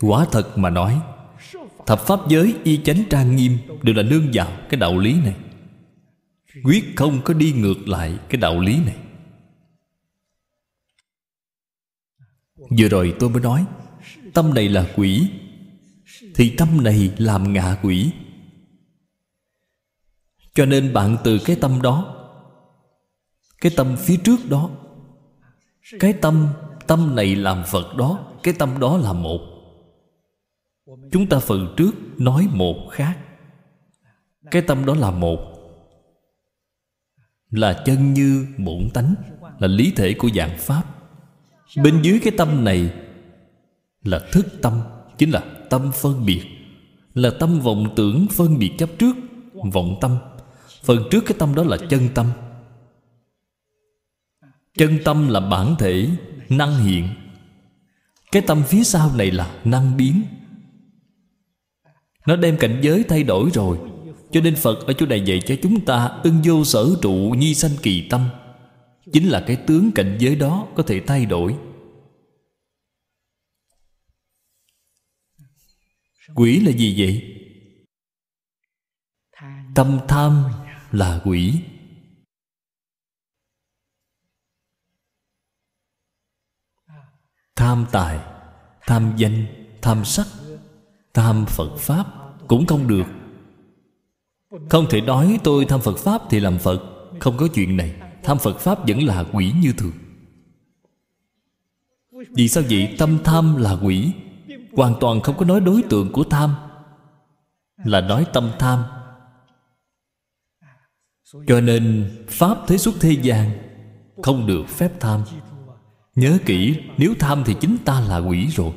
Quả 0.00 0.26
thật 0.32 0.58
mà 0.58 0.70
nói, 0.70 1.00
thập 1.86 2.00
pháp 2.00 2.20
giới, 2.28 2.54
y 2.64 2.80
chánh 2.84 3.02
trang 3.10 3.36
nghiêm 3.36 3.58
đều 3.82 3.94
là 3.94 4.02
nương 4.02 4.30
vào 4.32 4.52
cái 4.68 4.80
đạo 4.80 4.98
lý 4.98 5.14
này. 5.14 5.34
Quyết 6.64 6.84
không 6.96 7.20
có 7.24 7.34
đi 7.34 7.52
ngược 7.52 7.88
lại 7.88 8.18
cái 8.28 8.40
đạo 8.40 8.60
lý 8.60 8.76
này. 8.76 8.96
Vừa 12.78 12.88
rồi 12.88 13.14
tôi 13.18 13.30
mới 13.30 13.42
nói, 13.42 13.64
tâm 14.34 14.54
này 14.54 14.68
là 14.68 14.92
quỷ, 14.96 15.28
thì 16.34 16.54
tâm 16.56 16.84
này 16.84 17.12
làm 17.18 17.52
ngạ 17.52 17.76
quỷ. 17.82 18.10
Cho 20.54 20.66
nên 20.66 20.92
bạn 20.92 21.16
từ 21.24 21.38
cái 21.44 21.56
tâm 21.60 21.82
đó 21.82 22.23
cái 23.64 23.72
tâm 23.76 23.96
phía 23.98 24.16
trước 24.16 24.48
đó. 24.48 24.70
Cái 26.00 26.12
tâm 26.12 26.48
tâm 26.86 27.16
này 27.16 27.36
làm 27.36 27.62
phật 27.66 27.96
đó, 27.96 28.26
cái 28.42 28.54
tâm 28.58 28.80
đó 28.80 28.96
là 28.96 29.12
một. 29.12 29.40
Chúng 31.12 31.26
ta 31.26 31.38
phần 31.38 31.74
trước 31.76 31.92
nói 32.18 32.48
một 32.52 32.88
khác. 32.90 33.18
Cái 34.50 34.62
tâm 34.62 34.86
đó 34.86 34.94
là 34.94 35.10
một. 35.10 35.38
Là 37.50 37.82
chân 37.86 38.14
như 38.14 38.46
bổn 38.58 38.88
tánh, 38.94 39.14
là 39.58 39.68
lý 39.68 39.92
thể 39.96 40.14
của 40.14 40.28
dạng 40.34 40.58
pháp. 40.58 40.82
Bên 41.82 42.02
dưới 42.02 42.20
cái 42.22 42.32
tâm 42.36 42.64
này 42.64 42.94
là 44.02 44.20
thức 44.32 44.46
tâm, 44.62 44.80
chính 45.18 45.30
là 45.30 45.42
tâm 45.70 45.90
phân 45.94 46.26
biệt. 46.26 46.42
Là 47.14 47.30
tâm 47.40 47.60
vọng 47.60 47.92
tưởng 47.96 48.26
phân 48.30 48.58
biệt 48.58 48.72
chấp 48.78 48.90
trước, 48.98 49.16
vọng 49.72 49.98
tâm. 50.00 50.16
Phần 50.82 50.98
trước 51.10 51.24
cái 51.26 51.36
tâm 51.38 51.54
đó 51.54 51.62
là 51.62 51.76
chân 51.90 52.08
tâm 52.14 52.26
chân 54.78 54.98
tâm 55.04 55.28
là 55.28 55.40
bản 55.40 55.76
thể, 55.78 56.08
năng 56.48 56.84
hiện. 56.84 57.08
Cái 58.32 58.42
tâm 58.46 58.62
phía 58.68 58.84
sau 58.84 59.16
này 59.16 59.30
là 59.30 59.60
năng 59.64 59.96
biến. 59.96 60.22
Nó 62.26 62.36
đem 62.36 62.56
cảnh 62.58 62.80
giới 62.82 63.04
thay 63.08 63.22
đổi 63.22 63.50
rồi. 63.54 63.78
Cho 64.30 64.40
nên 64.40 64.56
phật 64.56 64.86
ở 64.86 64.92
chỗ 64.92 65.06
này 65.06 65.20
dạy 65.20 65.40
cho 65.46 65.54
chúng 65.62 65.84
ta 65.84 66.20
ưng 66.22 66.40
vô 66.44 66.64
sở 66.64 66.96
trụ 67.02 67.34
nhi 67.38 67.54
sanh 67.54 67.76
kỳ 67.82 68.08
tâm. 68.08 68.28
Chính 69.12 69.28
là 69.28 69.44
cái 69.46 69.56
tướng 69.56 69.90
cảnh 69.94 70.16
giới 70.20 70.36
đó 70.36 70.66
có 70.74 70.82
thể 70.82 71.00
thay 71.06 71.26
đổi. 71.26 71.56
Quỷ 76.34 76.60
là 76.60 76.72
gì 76.72 76.94
vậy? 76.98 77.22
Tâm 79.74 79.98
tham 80.08 80.44
là 80.92 81.20
quỷ. 81.24 81.54
Tham 87.56 87.86
tài, 87.92 88.18
tham 88.86 89.12
danh, 89.16 89.46
tham 89.82 90.04
sắc, 90.04 90.26
tham 91.14 91.46
phật 91.46 91.76
pháp 91.76 92.06
cũng 92.48 92.66
không 92.66 92.88
được. 92.88 93.06
Không 94.70 94.86
thể 94.90 95.00
nói 95.00 95.38
tôi 95.44 95.64
tham 95.64 95.80
phật 95.80 95.98
pháp 95.98 96.22
thì 96.30 96.40
làm 96.40 96.58
phật, 96.58 96.82
không 97.20 97.36
có 97.36 97.48
chuyện 97.54 97.76
này. 97.76 97.94
Tham 98.22 98.38
phật 98.38 98.58
pháp 98.58 98.88
vẫn 98.88 99.02
là 99.02 99.24
quỷ 99.32 99.52
như 99.62 99.72
thường. 99.76 99.92
Vì 102.30 102.48
sao 102.48 102.62
vậy? 102.70 102.94
Tâm 102.98 103.18
tham 103.24 103.56
là 103.56 103.78
quỷ. 103.82 104.12
Hoàn 104.72 104.94
toàn 105.00 105.20
không 105.20 105.36
có 105.36 105.44
nói 105.44 105.60
đối 105.60 105.82
tượng 105.82 106.12
của 106.12 106.24
tham, 106.24 106.54
là 107.84 108.00
nói 108.00 108.26
tâm 108.32 108.50
tham. 108.58 108.82
Cho 111.46 111.60
nên 111.60 112.10
pháp 112.28 112.58
thế 112.66 112.78
xuất 112.78 112.94
thế 113.00 113.12
gian 113.12 113.50
không 114.22 114.46
được 114.46 114.68
phép 114.68 114.90
tham 115.00 115.20
nhớ 116.14 116.38
kỹ 116.46 116.76
nếu 116.98 117.14
tham 117.18 117.42
thì 117.46 117.54
chính 117.60 117.76
ta 117.84 118.00
là 118.00 118.18
quỷ 118.18 118.46
rồi. 118.46 118.72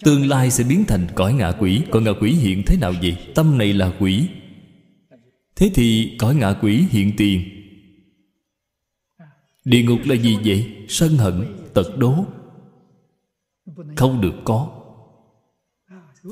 Tương 0.00 0.28
lai 0.28 0.50
sẽ 0.50 0.64
biến 0.64 0.84
thành 0.88 1.06
cõi 1.14 1.32
ngạ 1.32 1.52
quỷ. 1.58 1.82
Cõi 1.90 2.02
ngạ 2.02 2.10
quỷ 2.20 2.32
hiện 2.32 2.62
thế 2.66 2.76
nào 2.76 2.92
vậy? 3.02 3.16
Tâm 3.34 3.58
này 3.58 3.72
là 3.72 3.92
quỷ. 4.00 4.28
Thế 5.56 5.70
thì 5.74 6.16
cõi 6.18 6.34
ngạ 6.34 6.52
quỷ 6.62 6.84
hiện 6.90 7.12
tiền. 7.16 7.42
Địa 9.64 9.82
ngục 9.82 10.00
là 10.04 10.14
gì 10.14 10.38
vậy? 10.44 10.86
Sân 10.88 11.16
hận, 11.16 11.56
tật 11.74 11.96
đố. 11.98 12.24
Không 13.96 14.20
được 14.20 14.34
có. 14.44 14.70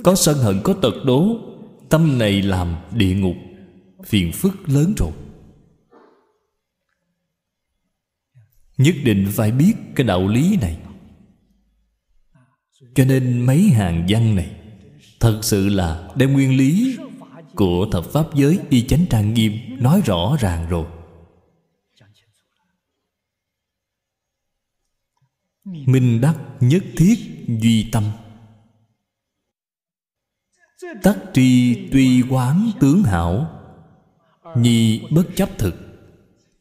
Có 0.04 0.14
sân 0.14 0.38
hận, 0.38 0.60
có 0.64 0.72
tật 0.72 0.94
đố. 1.04 1.36
Tâm 1.88 2.18
này 2.18 2.42
làm 2.42 2.76
địa 2.92 3.14
ngục. 3.14 3.36
Phiền 4.04 4.32
phức 4.32 4.68
lớn 4.68 4.94
rồi. 4.96 5.12
Nhất 8.76 8.94
định 9.04 9.26
phải 9.30 9.52
biết 9.52 9.74
cái 9.94 10.06
đạo 10.06 10.28
lý 10.28 10.56
này. 10.56 10.78
Cho 12.94 13.04
nên 13.04 13.40
mấy 13.40 13.62
hàng 13.62 14.06
văn 14.08 14.34
này 14.34 14.56
Thật 15.20 15.40
sự 15.42 15.68
là 15.68 16.08
đem 16.16 16.32
nguyên 16.32 16.56
lý 16.56 16.96
Của 17.54 17.88
thập 17.92 18.04
pháp 18.12 18.34
giới 18.34 18.58
y 18.70 18.86
chánh 18.86 19.06
trang 19.10 19.34
nghiêm 19.34 19.52
Nói 19.82 20.02
rõ 20.04 20.36
ràng 20.40 20.68
rồi. 20.68 20.86
Minh 25.64 26.20
đắc 26.20 26.36
nhất 26.60 26.84
thiết 26.96 27.14
duy 27.46 27.88
tâm. 27.92 28.04
Tắc 31.02 31.16
tri 31.34 31.74
tuy 31.92 32.22
quán 32.30 32.70
tướng 32.80 33.02
hảo, 33.02 33.50
Nhi 34.56 35.02
bất 35.10 35.24
chấp 35.34 35.48
thực. 35.58 35.85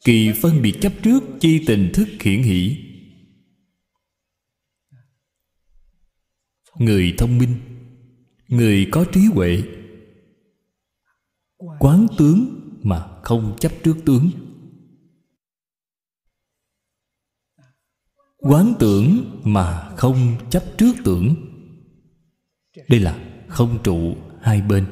Kỳ 0.05 0.31
phân 0.41 0.61
biệt 0.61 0.77
chấp 0.81 0.93
trước 1.03 1.23
Chi 1.39 1.63
tình 1.67 1.91
thức 1.93 2.07
khiển 2.19 2.43
hỷ. 2.43 2.77
Người 6.79 7.15
thông 7.17 7.37
minh, 7.37 7.55
người 8.47 8.87
có 8.91 9.05
trí 9.13 9.19
huệ. 9.33 9.63
Quán 11.79 12.07
tướng 12.17 12.61
mà 12.83 13.19
không 13.23 13.55
chấp 13.59 13.71
trước 13.83 13.95
tướng. 14.05 14.29
Quán 18.37 18.73
tưởng 18.79 19.39
mà 19.43 19.89
không 19.97 20.35
chấp 20.49 20.63
trước 20.77 20.93
tưởng. 21.05 21.35
Đây 22.89 22.99
là 22.99 23.43
không 23.47 23.79
trụ 23.83 24.15
hai 24.41 24.61
bên. 24.61 24.85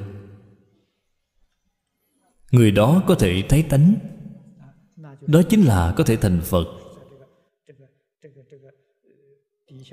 Người 2.52 2.72
đó 2.72 3.04
có 3.08 3.16
thể 3.16 3.44
thấy 3.50 3.64
tánh 3.64 3.96
đó 5.28 5.42
chính 5.50 5.66
là 5.66 5.94
có 5.98 6.04
thể 6.04 6.18
thành 6.18 6.42
phật. 6.44 6.66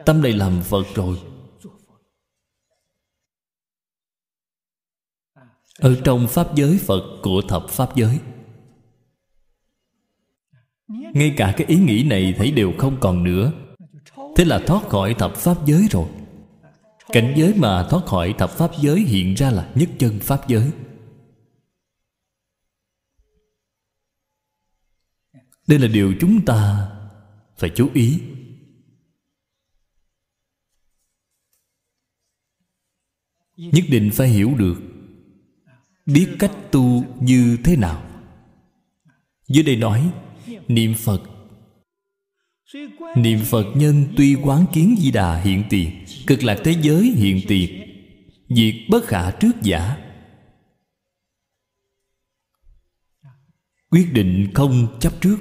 Tâm 0.07 0.23
này 0.23 0.32
làm 0.32 0.61
phật 0.62 0.86
rồi. 0.94 1.19
Ở 5.78 5.97
trong 6.05 6.28
pháp 6.28 6.55
giới, 6.55 6.78
phật 6.78 7.02
của 7.23 7.43
thập 7.48 7.69
pháp 7.69 7.97
giới. 7.97 8.19
Ngay 10.89 11.35
cả 11.36 11.55
cái 11.57 11.66
ý 11.66 11.77
nghĩ 11.77 12.05
này 12.11 12.35
thấy 12.39 12.51
đều 12.52 12.73
không 12.78 12.97
còn 13.01 13.24
nữa. 13.24 13.52
Thế 14.36 14.44
là 14.44 14.61
thoát 14.66 14.89
khỏi 14.89 15.15
thập 15.15 15.36
pháp 15.36 15.66
giới 15.66 15.86
rồi. 15.90 16.09
Cảnh 17.12 17.35
giới 17.36 17.55
mà 17.55 17.86
thoát 17.90 18.07
khỏi 18.07 18.35
thập 18.39 18.51
pháp 18.51 18.70
giới 18.81 19.01
hiện 19.01 19.35
ra 19.35 19.51
là 19.51 19.70
nhất 19.74 19.89
chân 19.98 20.19
pháp 20.20 20.48
giới. 20.48 20.70
Đây 25.70 25.78
là 25.78 25.88
điều 25.88 26.14
chúng 26.20 26.44
ta 26.44 26.90
phải 27.56 27.70
chú 27.74 27.90
ý. 27.94 28.20
Nhất 33.56 33.84
định 33.88 34.10
phải 34.12 34.28
hiểu 34.28 34.55
được 34.59 34.80
biết 36.06 36.28
cách 36.38 36.52
tu 36.70 37.05
như 37.20 37.59
thế 37.64 37.76
nào. 37.76 38.02
Dưới 39.48 39.64
đây 39.64 39.76
nói, 39.76 40.12
niệm 40.68 40.94
phật. 40.94 41.22
Niệm 43.16 43.38
phật 43.44 43.66
nhân 43.74 44.06
tuy 44.16 44.34
quán 44.34 44.66
kiến 44.72 44.97
di 44.98 45.10
đà 45.10 45.40
hiện 45.40 45.64
tiền, 45.70 46.05
cực 46.26 46.42
lạc 46.42 46.60
thế 46.64 46.74
giới 46.82 47.02
hiện 47.02 47.40
tiền 47.48 47.70
diệt 48.48 48.74
bất 48.90 49.05
khả 49.05 49.30
trước 49.30 49.52
giả. 49.62 49.97
Quyết 53.90 54.12
định 54.12 54.51
không 54.55 54.98
chấp 55.01 55.20
trước. 55.20 55.36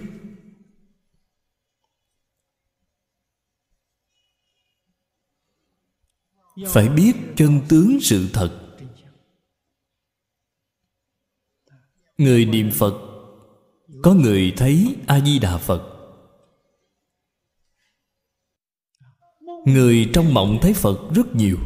Phải 6.68 6.90
biết 6.90 7.14
chân 7.38 7.62
tướng 7.70 7.98
sự 8.02 8.30
thật. 8.34 8.76
Người 12.18 12.46
niệm 12.46 12.70
phật, 12.74 12.94
có 14.04 14.14
người 14.14 14.54
thấy 14.58 14.96
a 15.08 15.20
di 15.20 15.40
đà 15.40 15.58
phật. 15.58 15.96
Người 19.66 20.10
trong 20.14 20.34
mộng 20.34 20.60
thấy 20.62 20.74
phật 20.74 21.10
rất 21.16 21.36
nhiều. 21.36 21.58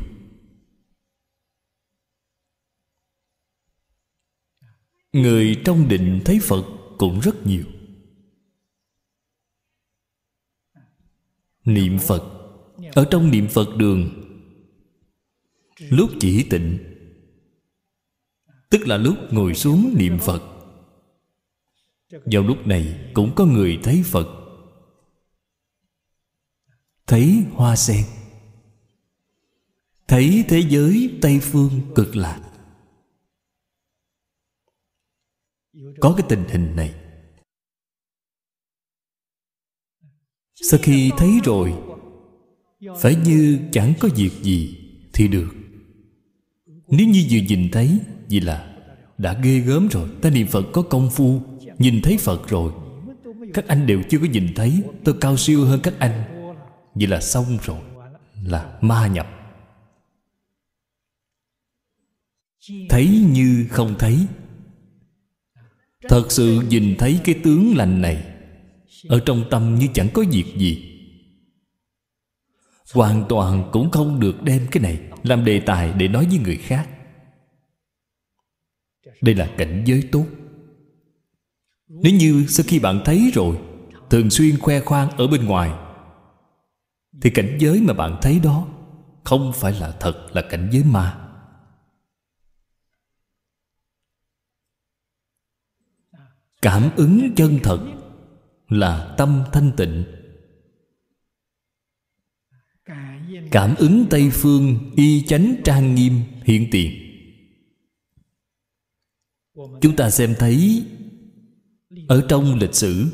Người 5.14 5.62
trong 5.66 5.88
định 5.88 6.22
thấy 6.26 6.40
phật 6.44 6.64
cũng 6.98 7.20
rất 7.20 7.46
nhiều. 7.46 7.66
Niệm 11.66 12.00
phật, 12.00 12.24
ở 12.94 13.08
trong 13.12 13.32
niệm 13.32 13.48
phật 13.48 13.68
đường 13.78 14.23
lúc 15.90 16.10
chỉ 16.20 16.48
tịnh, 16.50 16.94
Tức 18.74 18.88
là 18.88 18.98
lúc 18.98 19.18
ngồi 19.32 19.54
xuống 19.54 19.96
niệm 19.98 20.18
Phật. 20.20 20.42
Vào 22.26 22.42
lúc 22.42 22.68
này 22.68 23.12
cũng 23.14 23.36
có 23.36 23.46
người 23.46 23.80
thấy 23.84 24.04
Phật. 24.06 24.28
Thấy 27.08 27.46
hoa 27.52 27.76
sen. 27.76 28.06
Thấy 30.08 30.46
thế 30.48 30.64
giới 30.70 31.18
Tây 31.22 31.40
Phương 31.42 31.82
cực 31.96 32.16
lạc 32.16 32.52
Có 36.02 36.14
cái 36.18 36.26
tình 36.30 36.44
hình 36.48 36.76
này. 36.76 36.96
Sau 40.56 40.80
khi 40.84 41.12
thấy 41.18 41.40
rồi, 41.44 41.74
Phải 43.02 43.16
như 43.16 43.60
chẳng 43.72 43.94
có 44.00 44.10
việc 44.16 44.32
gì 44.42 44.78
Thì 45.14 45.28
được. 45.28 45.63
Nếu 46.88 47.08
như 47.08 47.26
vừa 47.30 47.40
nhìn 47.40 47.70
thấy 47.72 47.98
vì 48.30 48.40
là 48.40 48.76
đã 49.18 49.34
ghê 49.44 49.60
gớm 49.60 49.88
rồi. 49.88 50.10
Ta 50.22 50.30
niệm 50.30 50.48
Phật 50.48 50.66
có 50.74 50.82
công 50.82 51.10
phu, 51.10 51.42
Nhìn 51.78 52.02
thấy 52.02 52.18
Phật 52.18 52.50
rồi. 52.50 52.74
Các 53.54 53.68
anh 53.68 53.88
đều 53.88 54.04
chưa 54.10 54.20
có 54.20 54.26
nhìn 54.26 54.54
thấy. 54.56 54.84
Tôi 55.04 55.16
cao 55.22 55.38
siêu 55.38 55.66
hơn 55.66 55.80
các 55.84 55.94
anh. 56.00 56.24
Vậy 56.96 57.08
là 57.08 57.22
xong 57.22 57.58
rồi. 57.64 57.80
Là 58.44 58.78
ma 58.82 59.08
nhập. 59.08 59.28
Thấy 62.90 63.08
như 63.32 63.66
không 63.70 63.96
thấy. 64.00 64.18
Thật 66.10 66.32
sự 66.32 66.62
nhìn 66.70 66.96
thấy 66.98 67.20
cái 67.24 67.36
tướng 67.44 67.78
lành 67.78 68.02
này, 68.02 68.24
Ở 69.08 69.20
trong 69.26 69.46
tâm 69.52 69.76
như 69.76 69.88
chẳng 69.94 70.10
có 70.14 70.24
việc 70.32 70.46
gì. 70.58 70.93
Hoàn 72.94 73.26
toàn 73.30 73.70
cũng 73.72 73.92
không 73.92 74.20
được 74.20 74.44
đem 74.44 74.68
cái 74.72 74.84
này 74.84 75.00
Làm 75.24 75.46
đề 75.46 75.60
tài 75.60 75.94
để 75.94 76.08
nói 76.08 76.26
với 76.26 76.38
người 76.38 76.58
khác. 76.58 76.90
Đây 79.22 79.36
là 79.36 79.50
cảnh 79.58 79.84
giới 79.86 80.10
tốt. 80.12 80.26
Nếu 81.88 82.14
như 82.14 82.46
sau 82.48 82.66
khi 82.68 82.80
bạn 82.80 83.02
thấy 83.06 83.32
rồi, 83.34 83.58
thường 84.10 84.30
xuyên 84.30 84.60
khoe 84.60 84.80
khoang 84.80 85.10
ở 85.10 85.28
bên 85.28 85.46
ngoài, 85.46 85.72
thì 87.22 87.30
cảnh 87.30 87.58
giới 87.60 87.82
mà 87.82 87.94
bạn 87.94 88.18
thấy 88.22 88.40
đó 88.40 88.68
không 89.24 89.54
phải 89.56 89.74
là 89.74 89.98
thật, 90.00 90.28
là 90.32 90.42
cảnh 90.50 90.70
giới 90.72 90.84
ma. 90.84 91.20
Cảm 96.62 96.90
ứng 96.96 97.36
chân 97.36 97.60
thật 97.64 97.80
là 98.70 99.16
tâm 99.18 99.44
thanh 99.52 99.72
tịnh. 99.78 100.23
Cảm 103.52 103.76
ứng 103.76 104.06
tây 104.10 104.30
phương, 104.32 104.92
y 104.96 105.22
chánh 105.22 105.56
trang 105.64 105.96
nghiêm, 105.96 106.14
hiện 106.44 106.68
tiền. 106.72 106.92
Chúng 109.82 109.96
ta 109.96 110.10
xem 110.10 110.36
thấy 110.40 110.84
ở 112.08 112.26
trong 112.30 112.60
lịch 112.60 112.76
sử, 112.76 113.06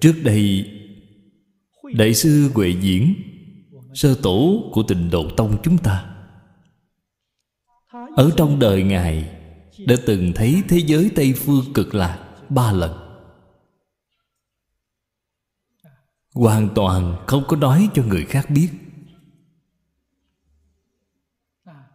trước 0.00 0.14
đây, 0.24 0.70
đại 1.94 2.14
sư 2.14 2.50
huệ 2.54 2.74
diễn, 2.80 3.14
sơ 3.94 4.14
tổ 4.22 4.70
của 4.72 4.82
tịnh 4.82 5.10
độ 5.10 5.30
tông 5.36 5.62
chúng 5.62 5.78
ta, 5.78 6.16
ở 8.16 8.30
trong 8.36 8.58
đời 8.58 8.82
ngài, 8.82 9.30
đã 9.86 9.96
từng 10.06 10.32
thấy 10.34 10.62
thế 10.68 10.78
giới 10.78 11.10
tây 11.14 11.32
phương 11.32 11.64
cực 11.74 11.94
lạc 11.94 12.26
ba 12.48 12.72
lần. 12.72 13.09
Hoàn 16.34 16.68
toàn 16.74 17.24
không 17.26 17.44
có 17.48 17.56
nói 17.56 17.88
cho 17.94 18.02
người 18.02 18.24
khác 18.24 18.50
biết. 18.50 18.68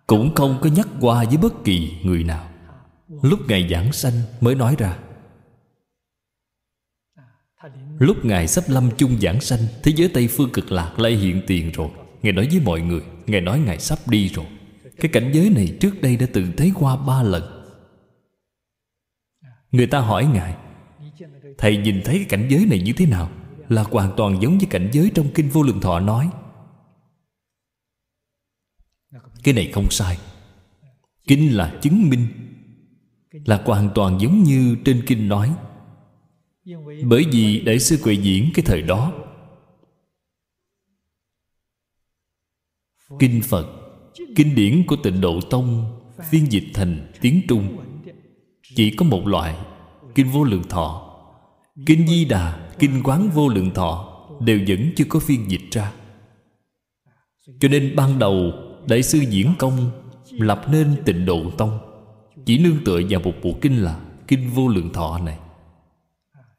Cũng 0.08 0.36
không 0.36 0.60
có 0.62 0.70
nhắc 0.70 0.88
qua 1.02 1.24
với 1.24 1.38
bất 1.38 1.64
kỳ 1.64 1.98
người 2.04 2.24
nào. 2.24 2.50
Lúc 3.22 3.40
ngài 3.48 3.70
giảng 3.70 3.94
sanh 3.94 4.14
mới 4.42 4.56
nói 4.56 4.76
ra. 4.80 5.00
Lúc 8.00 8.26
ngài 8.26 8.48
sắp 8.48 8.64
lâm 8.68 8.90
chung 8.98 9.18
giảng 9.22 9.42
sanh, 9.42 9.60
thế 9.84 9.92
giới 9.96 10.10
tây 10.14 10.28
phương 10.28 10.50
cực 10.54 10.72
lạc 10.72 11.00
lại 11.00 11.12
hiện 11.12 11.42
tiền 11.48 11.72
rồi. 11.72 11.90
Ngài 12.22 12.34
nói 12.34 12.48
với 12.52 12.60
mọi 12.60 12.82
người, 12.82 13.02
ngài 13.28 13.42
nói 13.42 13.60
ngài 13.60 13.80
sắp 13.80 14.00
đi 14.08 14.28
rồi. 14.28 14.46
Cái 14.98 15.12
cảnh 15.14 15.32
giới 15.34 15.50
này 15.50 15.78
trước 15.80 16.02
đây 16.02 16.18
đã 16.18 16.26
từng 16.34 16.52
thấy 16.58 16.72
qua 16.76 16.98
ba 16.98 17.24
lần. 17.24 17.44
Người 19.72 19.88
ta 19.88 20.00
hỏi 20.00 20.26
ngài, 20.34 20.56
thầy 21.58 21.78
nhìn 21.78 22.02
thấy 22.06 22.16
cái 22.18 22.26
cảnh 22.30 22.48
giới 22.50 22.66
này 22.66 22.80
như 22.80 22.94
thế 22.94 23.06
nào? 23.06 23.30
Là 23.70 23.84
hoàn 23.84 24.14
toàn 24.18 24.42
giống 24.42 24.58
với 24.58 24.68
cảnh 24.70 24.90
giới 24.94 25.12
trong 25.16 25.28
kinh 25.36 25.50
vô 25.50 25.64
lượng 25.64 25.82
thọ 25.82 26.00
nói. 26.00 26.30
Cái 29.44 29.54
này 29.54 29.72
không 29.74 29.90
sai. 29.90 30.18
Kinh 31.28 31.58
là 31.58 31.80
chứng 31.82 32.10
minh, 32.10 32.28
là 33.32 33.64
hoàn 33.66 33.90
toàn 33.96 34.20
giống 34.22 34.44
như 34.44 34.78
trên 34.86 35.04
kinh 35.08 35.28
nói. 35.28 35.56
Bởi 37.04 37.26
vì 37.32 37.60
đại 37.60 37.80
sư 37.80 38.00
quệ 38.04 38.14
diễn 38.14 38.50
cái 38.54 38.66
thời 38.66 38.82
đó, 38.82 39.14
kinh 43.20 43.42
phật, 43.44 43.68
kinh 44.36 44.56
điển 44.56 44.84
của 44.88 44.96
tịnh 45.04 45.22
độ 45.22 45.42
tông, 45.50 46.00
phiên 46.30 46.52
dịch 46.52 46.68
thành 46.74 47.12
tiếng 47.22 47.42
trung, 47.48 47.78
chỉ 48.76 48.96
có 48.96 49.06
một 49.06 49.28
loại, 49.28 49.58
kinh 50.16 50.30
vô 50.30 50.44
lượng 50.44 50.64
thọ 50.64 51.05
kinh 51.86 52.08
di 52.08 52.26
đà, 52.26 52.72
kinh 52.80 53.02
quán 53.04 53.30
vô 53.30 53.50
lượng 53.50 53.74
thọ 53.74 54.12
đều 54.42 54.60
vẫn 54.68 54.92
chưa 54.96 55.06
có 55.10 55.20
phiên 55.20 55.52
dịch 55.52 55.72
ra. 55.72 55.94
Cho 57.60 57.68
nên 57.68 57.96
ban 57.96 58.20
đầu, 58.20 58.54
đại 58.88 59.04
sư 59.04 59.20
diễn 59.30 59.54
công 59.60 59.92
lập 60.32 60.66
nên 60.72 61.02
tịnh 61.06 61.26
độ 61.26 61.52
tông, 61.58 61.80
chỉ 62.46 62.58
nương 62.58 62.84
tựa 62.86 63.02
vào 63.10 63.20
một 63.20 63.34
bộ 63.44 63.58
kinh 63.62 63.84
là 63.84 64.06
kinh 64.28 64.50
vô 64.50 64.68
lượng 64.68 64.94
thọ 64.94 65.20
này. 65.20 65.40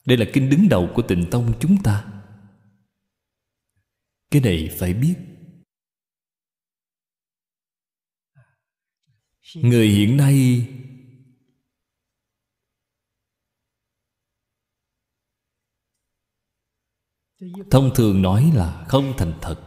Đây 0.06 0.16
là 0.16 0.26
kinh 0.32 0.50
đứng 0.50 0.68
đầu 0.68 0.90
của 0.94 1.02
tịnh 1.02 1.30
tông 1.30 1.52
chúng 1.60 1.82
ta. 1.82 2.04
Cái 4.30 4.40
này 4.40 4.70
phải 4.78 4.94
biết. 4.94 5.14
Người 9.54 9.88
hiện 9.88 10.16
nay 10.16 10.66
thông 17.70 17.90
thường 17.94 18.22
nói 18.22 18.52
là 18.54 18.84
không 18.88 19.14
thành 19.18 19.32
thật. 19.40 19.62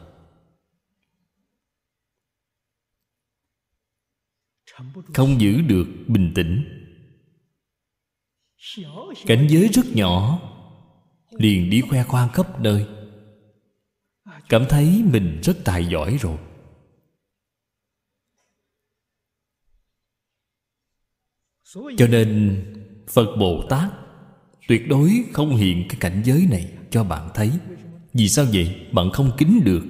Không 5.13 5.41
giữ 5.41 5.61
được 5.61 5.87
bình 6.07 6.31
tĩnh. 6.35 6.63
Cảnh 9.25 9.47
giới 9.49 9.67
rất 9.67 9.85
nhỏ. 9.93 10.39
Liền 11.31 11.69
đi 11.69 11.81
khoe 11.81 12.03
khoang 12.03 12.29
khắp 12.29 12.59
nơi. 12.59 12.87
Cảm 14.49 14.65
thấy 14.69 15.03
mình 15.11 15.39
rất 15.43 15.57
tài 15.65 15.85
giỏi 15.85 16.17
rồi. 16.21 16.37
Cho 21.97 22.07
nên 22.07 22.63
phật 23.07 23.35
bồ 23.39 23.67
tát 23.69 23.93
tuyệt 24.67 24.81
đối 24.89 25.25
không 25.33 25.55
hiện 25.55 25.85
cái 25.89 25.97
cảnh 25.99 26.21
giới 26.25 26.47
này 26.49 26.78
cho 26.91 27.03
bạn 27.03 27.29
thấy. 27.33 27.51
Vì 28.13 28.29
sao 28.29 28.45
vậy? 28.53 28.87
Bạn 28.93 29.09
không 29.13 29.31
kính 29.37 29.61
được. 29.65 29.83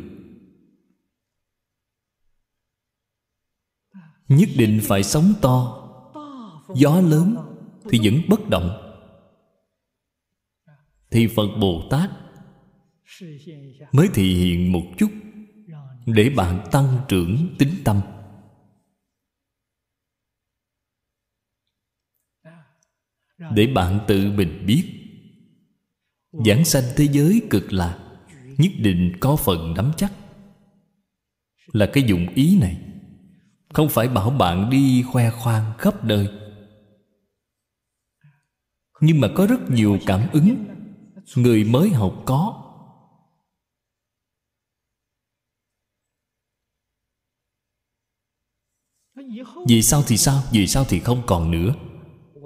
Nhất 4.27 4.49
định 4.57 4.79
phải 4.83 5.03
sống 5.03 5.33
to. 5.41 5.85
Gió 6.75 7.01
lớn 7.01 7.35
thì 7.89 7.99
vẫn 8.03 8.21
bất 8.29 8.49
động. 8.49 8.85
Thì 11.11 11.27
phật 11.27 11.47
bồ 11.61 11.87
tát 11.91 12.09
mới 13.91 14.09
thị 14.13 14.35
hiện 14.35 14.71
một 14.71 14.85
chút 14.97 15.11
để 16.05 16.29
bạn 16.29 16.67
tăng 16.71 16.99
trưởng 17.07 17.55
tính 17.59 17.73
tâm. 17.83 18.01
Để 23.51 23.67
bạn 23.75 23.99
tự 24.07 24.31
mình 24.31 24.63
biết 24.67 24.98
giảng 26.31 26.65
sanh 26.65 26.83
thế 26.95 27.07
giới 27.11 27.41
cực 27.49 27.73
lạc 27.73 27.97
nhất 28.57 28.71
định 28.77 29.13
có 29.19 29.35
phần 29.35 29.73
nắm 29.73 29.91
chắc. 29.97 30.13
Là 31.73 31.89
cái 31.93 32.03
dụng 32.03 32.27
ý 32.35 32.59
này, 32.59 32.77
không 33.73 33.89
phải 33.89 34.07
bảo 34.07 34.29
bạn 34.29 34.69
đi 34.69 35.03
khoe 35.03 35.29
khoang 35.29 35.73
khắp 35.77 36.05
nơi 36.05 36.29
nhưng 39.01 39.19
mà 39.19 39.27
có 39.35 39.45
rất 39.45 39.69
nhiều 39.69 39.99
cảm 40.05 40.29
ứng, 40.33 40.65
người 41.35 41.63
mới 41.63 41.89
học 41.89 42.23
có. 42.25 42.65
Vì 49.67 49.81
sao 49.81 50.03
thì 50.07 50.17
sao, 50.17 50.43
vì 50.51 50.67
sao 50.67 50.85
thì 50.89 50.99
không 50.99 51.21
còn 51.25 51.51
nữa. 51.51 51.73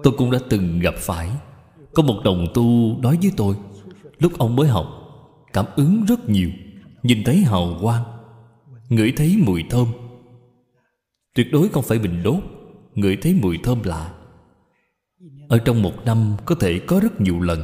Tôi 0.04 0.14
cũng 0.18 0.32
đã 0.32 0.40
từng 0.50 0.80
gặp 0.80 0.94
phải, 0.98 1.30
có 1.94 2.04
một 2.04 2.22
đồng 2.24 2.48
tu 2.54 2.98
nói 3.00 3.18
với 3.22 3.32
tôi 3.38 3.56
lúc 4.24 4.38
ông 4.38 4.56
mới 4.56 4.68
học, 4.68 4.88
cảm 5.54 5.66
ứng 5.76 6.06
rất 6.06 6.30
nhiều, 6.30 6.50
nhìn 7.04 7.24
thấy 7.24 7.38
hào 7.38 7.78
quang, 7.82 8.04
ngửi 8.90 9.14
thấy 9.18 9.38
mùi 9.46 9.64
thơm. 9.70 9.88
Tuyệt 11.34 11.48
đối 11.52 11.70
không 11.70 11.84
phải 11.84 12.00
bình 12.00 12.24
đốt, 12.24 12.44
ngửi 12.96 13.18
thấy 13.22 13.34
mùi 13.42 13.58
thơm 13.64 13.84
lạ. 13.84 14.14
Ở 15.50 15.60
trong 15.60 15.82
một 15.82 16.06
năm 16.06 16.36
có 16.46 16.56
thể 16.56 16.80
có 16.88 17.00
rất 17.00 17.22
nhiều 17.22 17.40
lần. 17.40 17.60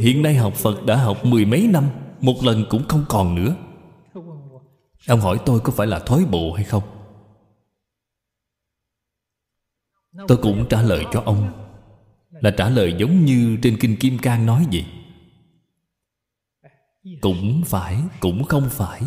Hiện 0.00 0.22
nay 0.22 0.34
học 0.34 0.54
phật 0.54 0.86
đã 0.86 0.96
học 0.96 1.24
mười 1.24 1.44
mấy 1.44 1.68
năm, 1.72 1.84
một 2.20 2.44
lần 2.44 2.64
cũng 2.70 2.88
không 2.88 3.04
còn 3.08 3.34
nữa. 3.34 3.56
Ông 5.08 5.20
hỏi 5.20 5.40
tôi 5.46 5.60
có 5.60 5.72
phải 5.72 5.86
là 5.86 5.98
thói 5.98 6.24
bộ 6.30 6.52
hay 6.52 6.64
không? 6.64 6.82
Tôi 10.28 10.38
cũng 10.42 10.66
trả 10.70 10.82
lời 10.82 11.04
cho 11.12 11.22
ông 11.24 11.67
là 12.40 12.50
trả 12.50 12.68
lời 12.68 12.94
giống 12.98 13.24
như 13.24 13.58
trên 13.62 13.76
kinh 13.80 13.96
kim 13.96 14.18
cang 14.18 14.46
nói 14.46 14.66
vậy. 14.72 14.84
Cũng 17.20 17.62
phải, 17.66 17.98
cũng 18.20 18.44
không 18.44 18.68
phải. 18.70 19.02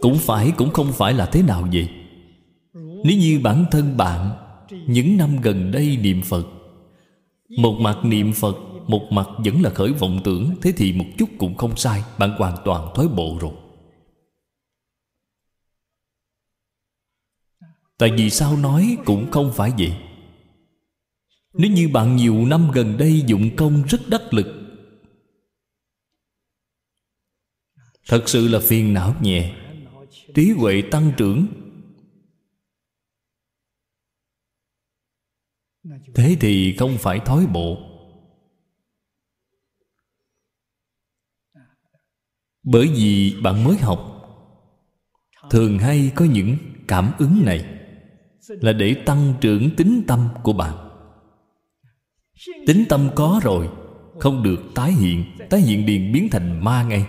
Cũng 0.00 0.18
phải, 0.18 0.52
cũng 0.56 0.70
không 0.70 0.92
phải 0.92 1.14
là 1.14 1.26
thế 1.26 1.42
nào 1.42 1.68
vậy? 1.72 1.88
Nếu 2.74 3.18
như 3.18 3.40
bản 3.42 3.64
thân 3.70 3.96
bạn, 3.96 4.30
những 4.86 5.16
năm 5.16 5.40
gần 5.40 5.70
đây 5.70 5.96
niệm 5.96 6.22
phật, 6.22 6.46
một 7.58 7.78
mặt 7.80 7.98
niệm 8.04 8.32
phật, 8.32 8.56
một 8.86 9.08
mặt 9.10 9.28
vẫn 9.44 9.62
là 9.62 9.70
khởi 9.70 9.92
vọng 9.92 10.20
tưởng, 10.24 10.54
thế 10.62 10.72
thì 10.76 10.92
một 10.92 11.04
chút 11.18 11.28
cũng 11.38 11.56
không 11.56 11.76
sai, 11.76 12.02
bạn 12.18 12.30
hoàn 12.38 12.56
toàn 12.64 12.88
thoái 12.94 13.08
bộ 13.08 13.38
rồi. 13.40 13.52
Tại 18.02 18.10
vì 18.16 18.30
sao 18.30 18.56
nói 18.56 18.98
cũng 19.04 19.30
không 19.30 19.52
phải 19.54 19.72
vậy? 19.78 19.96
Nếu 21.52 21.70
như 21.70 21.88
bạn 21.88 22.16
nhiều 22.16 22.46
năm 22.46 22.70
gần 22.74 22.96
đây 22.98 23.22
dụng 23.26 23.56
công 23.56 23.82
rất 23.82 24.00
đắc 24.08 24.34
lực, 24.34 24.46
thật 28.08 28.22
sự 28.26 28.48
là 28.48 28.60
phiền 28.62 28.94
não 28.94 29.14
nhẹ. 29.20 29.56
Trí 30.34 30.50
huệ 30.50 30.82
tăng 30.90 31.12
trưởng. 31.16 31.46
Thế 36.14 36.36
thì 36.40 36.76
không 36.78 36.96
phải 36.98 37.20
thói 37.24 37.46
bộ. 37.46 37.78
Bởi 42.62 42.88
vì 42.88 43.40
bạn 43.42 43.64
mới 43.64 43.76
học. 43.76 44.08
Thường 45.50 45.78
hay 45.78 46.12
có 46.14 46.24
những 46.24 46.56
cảm 46.88 47.12
ứng 47.18 47.42
này 47.44 47.81
là 48.48 48.72
để 48.72 48.94
tăng 48.94 49.34
trưởng 49.40 49.70
tính 49.76 50.02
tâm 50.06 50.28
của 50.42 50.52
bạn. 50.52 50.88
Tính 52.66 52.84
tâm 52.88 53.10
có 53.14 53.40
rồi, 53.42 53.68
không 54.20 54.42
được 54.42 54.60
tái 54.74 54.92
hiện 54.92 55.24
tái 55.50 55.60
hiện 55.60 55.86
liền 55.86 56.12
biến 56.12 56.28
thành 56.30 56.64
ma 56.64 56.82
ngay. 56.82 57.06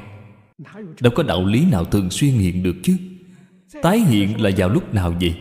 Đâu 1.01 1.13
có 1.15 1.23
đạo 1.23 1.45
lý 1.45 1.65
nào 1.65 1.85
thường 1.85 2.09
xuyên 2.09 2.31
hiện 2.31 2.63
được 2.63 2.75
chứ. 2.83 2.97
Tái 3.81 3.99
hiện 3.99 4.41
là 4.41 4.49
vào 4.57 4.69
lúc 4.69 4.93
nào 4.93 5.15
vậy? 5.21 5.35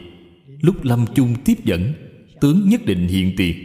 Lúc 0.61 0.85
lâm 0.85 1.07
chung 1.15 1.35
tiếp 1.45 1.65
dẫn, 1.65 1.93
tướng 2.41 2.69
nhất 2.69 2.81
định 2.85 3.09
hiện 3.09 3.35
tiền. 3.37 3.57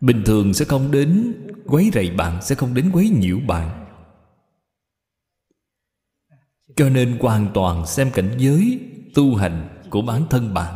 Bình 0.00 0.22
thường 0.24 0.54
sẽ 0.54 0.64
không 0.64 0.90
đến 0.90 1.34
quấy 1.66 1.90
rầy 1.94 2.10
bạn, 2.10 2.42
sẽ 2.42 2.54
không 2.54 2.74
đến 2.74 2.90
quấy 2.92 3.08
nhiễu 3.08 3.40
bạn. 3.40 3.86
Cho 6.76 6.88
nên 6.88 7.18
hoàn 7.20 7.50
toàn 7.54 7.86
xem 7.86 8.10
cảnh 8.14 8.34
giới 8.38 8.80
tu 9.16 9.34
hành 9.34 9.82
của 9.90 10.02
bản 10.02 10.22
thân 10.30 10.54
bạn. 10.54 10.74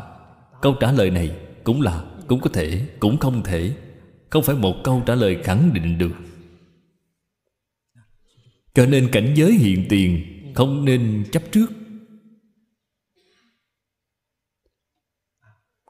Câu 0.63 0.77
trả 0.81 0.93
lời 0.93 1.11
này 1.11 1.37
cũng 1.65 1.81
là, 1.81 2.05
cũng 2.27 2.41
có 2.41 2.51
thể, 2.53 2.89
cũng 3.01 3.19
không 3.19 3.43
thể. 3.45 3.77
Không 4.31 4.43
phải 4.43 4.57
một 4.57 4.75
câu 4.85 5.03
trả 5.07 5.15
lời 5.15 5.43
khẳng 5.45 5.73
định 5.75 5.99
được. 5.99 6.13
Cho 8.75 8.87
nên 8.87 9.09
cảnh 9.13 9.35
giới 9.37 9.53
hiện 9.53 9.87
tiền 9.89 10.23
không 10.55 10.85
nên 10.85 11.25
chấp 11.33 11.43
trước. 11.53 11.67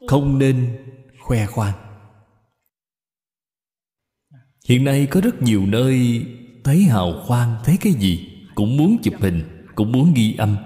Không 0.09 0.39
nên 0.39 0.79
khoe 1.19 1.47
khoang. 1.47 1.75
Hiện 4.69 4.85
nay 4.85 5.07
có 5.11 5.21
rất 5.21 5.43
nhiều 5.43 5.67
nơi 5.67 6.27
thấy 6.65 6.83
hào 6.83 7.23
khoan 7.27 7.57
thấy 7.65 7.77
cái 7.81 7.93
gì 7.93 8.43
cũng 8.55 8.77
muốn 8.77 8.97
chụp 9.03 9.15
hình, 9.21 9.67
cũng 9.75 9.93
muốn 9.93 10.13
ghi 10.15 10.35
âm 10.39 10.57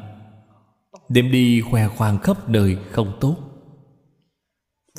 đem 1.09 1.31
đi 1.31 1.61
khoe 1.61 1.89
khoang 1.89 2.19
khắp 2.19 2.49
nơi 2.49 2.79
không 2.91 3.19
tốt. 3.21 3.37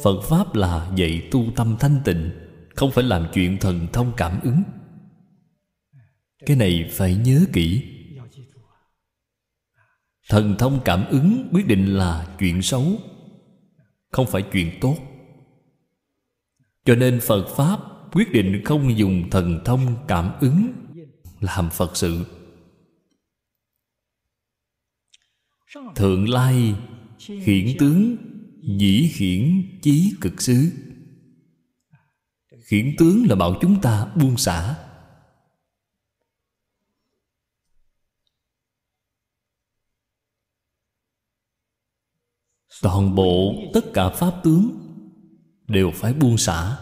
Phật 0.02 0.22
pháp 0.22 0.56
là 0.56 0.92
dạy 0.96 1.28
tu 1.32 1.46
tâm 1.56 1.76
thanh 1.80 2.02
tịnh, 2.06 2.32
không 2.76 2.92
phải 2.92 3.04
làm 3.04 3.28
chuyện 3.34 3.58
thần 3.58 3.88
thông 3.94 4.14
cảm 4.18 4.40
ứng. 4.44 4.64
Cái 6.46 6.58
này 6.58 6.90
phải 6.92 7.16
nhớ 7.16 7.46
kỹ. 7.54 7.84
Thần 10.30 10.56
thông 10.60 10.80
cảm 10.86 11.06
ứng 11.10 11.50
quyết 11.54 11.68
định 11.68 11.86
là 11.86 12.36
chuyện 12.40 12.62
xấu, 12.62 12.84
không 14.12 14.28
phải 14.28 14.42
chuyện 14.52 14.72
tốt. 14.82 14.98
Cho 16.86 16.96
nên 16.96 17.20
phật 17.20 17.48
pháp 17.48 17.80
quyết 18.12 18.32
định 18.32 18.62
không 18.66 18.98
dùng 18.98 19.30
thần 19.30 19.60
thông 19.66 19.96
cảm 20.08 20.32
ứng 20.40 20.74
làm 21.40 21.70
phật 21.70 21.98
sự. 21.98 22.26
Thượng 25.96 26.30
lai 26.30 26.76
khiển 27.18 27.78
tướng 27.80 28.18
dĩ 28.80 29.10
khiển 29.14 29.64
chí 29.82 30.14
cực 30.22 30.42
xứ 30.42 30.72
khiển 32.66 32.96
tướng 32.98 33.26
là 33.30 33.36
bảo 33.36 33.58
chúng 33.62 33.82
ta 33.82 34.06
buông 34.16 34.38
xả. 34.38 34.76
Toàn 42.82 43.16
bộ 43.16 43.56
tất 43.74 43.82
cả 43.94 44.10
pháp 44.10 44.42
tướng 44.44 44.70
đều 45.68 45.92
phải 45.92 46.14
buông 46.14 46.38
xả. 46.38 46.78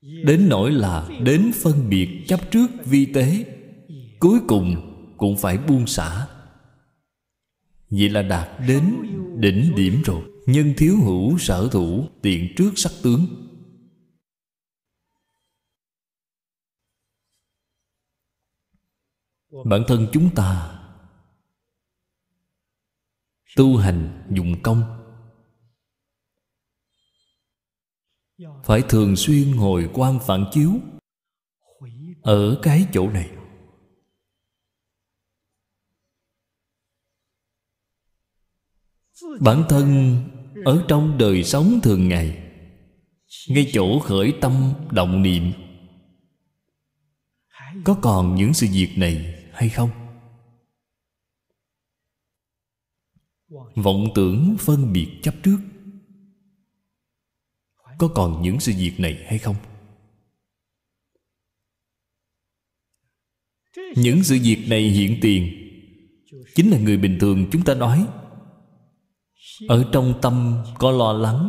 Đến 0.00 0.48
nỗi 0.48 0.72
là 0.72 1.08
đến 1.22 1.50
phân 1.62 1.88
biệt 1.88 2.24
chấp 2.28 2.50
trước 2.50 2.66
vi 2.84 3.06
tế, 3.14 3.44
cuối 4.18 4.40
cùng 4.48 4.76
cũng 5.16 5.36
phải 5.38 5.58
buông 5.58 5.86
xả 5.86 6.26
vậy 7.90 8.08
là 8.08 8.22
đạt 8.22 8.60
đến 8.68 8.96
đỉnh 9.36 9.72
điểm 9.76 10.02
rồi. 10.04 10.22
Nhân 10.46 10.74
thiếu 10.76 10.96
hữu 11.04 11.38
sở 11.38 11.68
thủ, 11.72 12.08
tiện 12.22 12.54
trước 12.56 12.72
sắc 12.76 12.92
tướng. 13.02 13.26
Bản 19.64 19.84
thân 19.88 20.06
chúng 20.12 20.34
ta 20.34 20.72
tu 23.56 23.76
hành 23.76 24.26
dùng 24.30 24.62
công. 24.62 24.82
Phải 28.64 28.82
thường 28.88 29.16
xuyên 29.16 29.56
ngồi 29.56 29.90
quan 29.94 30.18
phản 30.26 30.44
chiếu 30.52 30.70
ở 32.22 32.58
cái 32.62 32.86
chỗ 32.92 33.10
này. 33.10 33.35
Bản 39.40 39.64
thân 39.68 40.16
ở 40.64 40.84
trong 40.88 41.18
đời 41.18 41.44
sống 41.44 41.80
thường 41.82 42.08
ngày 42.08 42.42
ngay 43.48 43.70
chỗ 43.72 43.98
khởi 43.98 44.34
tâm 44.40 44.72
động 44.90 45.22
niệm. 45.22 45.52
Có 47.84 47.98
còn 48.02 48.34
những 48.34 48.54
sự 48.54 48.66
việc 48.72 48.92
này 48.96 49.44
hay 49.52 49.68
không? 49.68 49.90
Vọng 53.74 54.06
tưởng 54.14 54.56
phân 54.58 54.92
biệt 54.92 55.08
chấp 55.22 55.34
trước. 55.42 55.58
Có 57.98 58.08
còn 58.14 58.42
những 58.42 58.60
sự 58.60 58.72
việc 58.78 59.00
này 59.00 59.24
hay 59.26 59.38
không? 59.38 59.56
Những 63.96 64.24
sự 64.24 64.38
việc 64.42 64.64
này 64.68 64.82
hiện 64.82 65.18
tiền. 65.22 65.52
Chính 66.54 66.70
là 66.70 66.78
người 66.78 66.96
bình 66.96 67.18
thường 67.20 67.46
chúng 67.52 67.64
ta 67.64 67.74
nói 67.74 68.06
ở 69.68 69.84
trong 69.92 70.14
tâm 70.22 70.56
có 70.78 70.90
lo 70.90 71.12
lắng. 71.12 71.48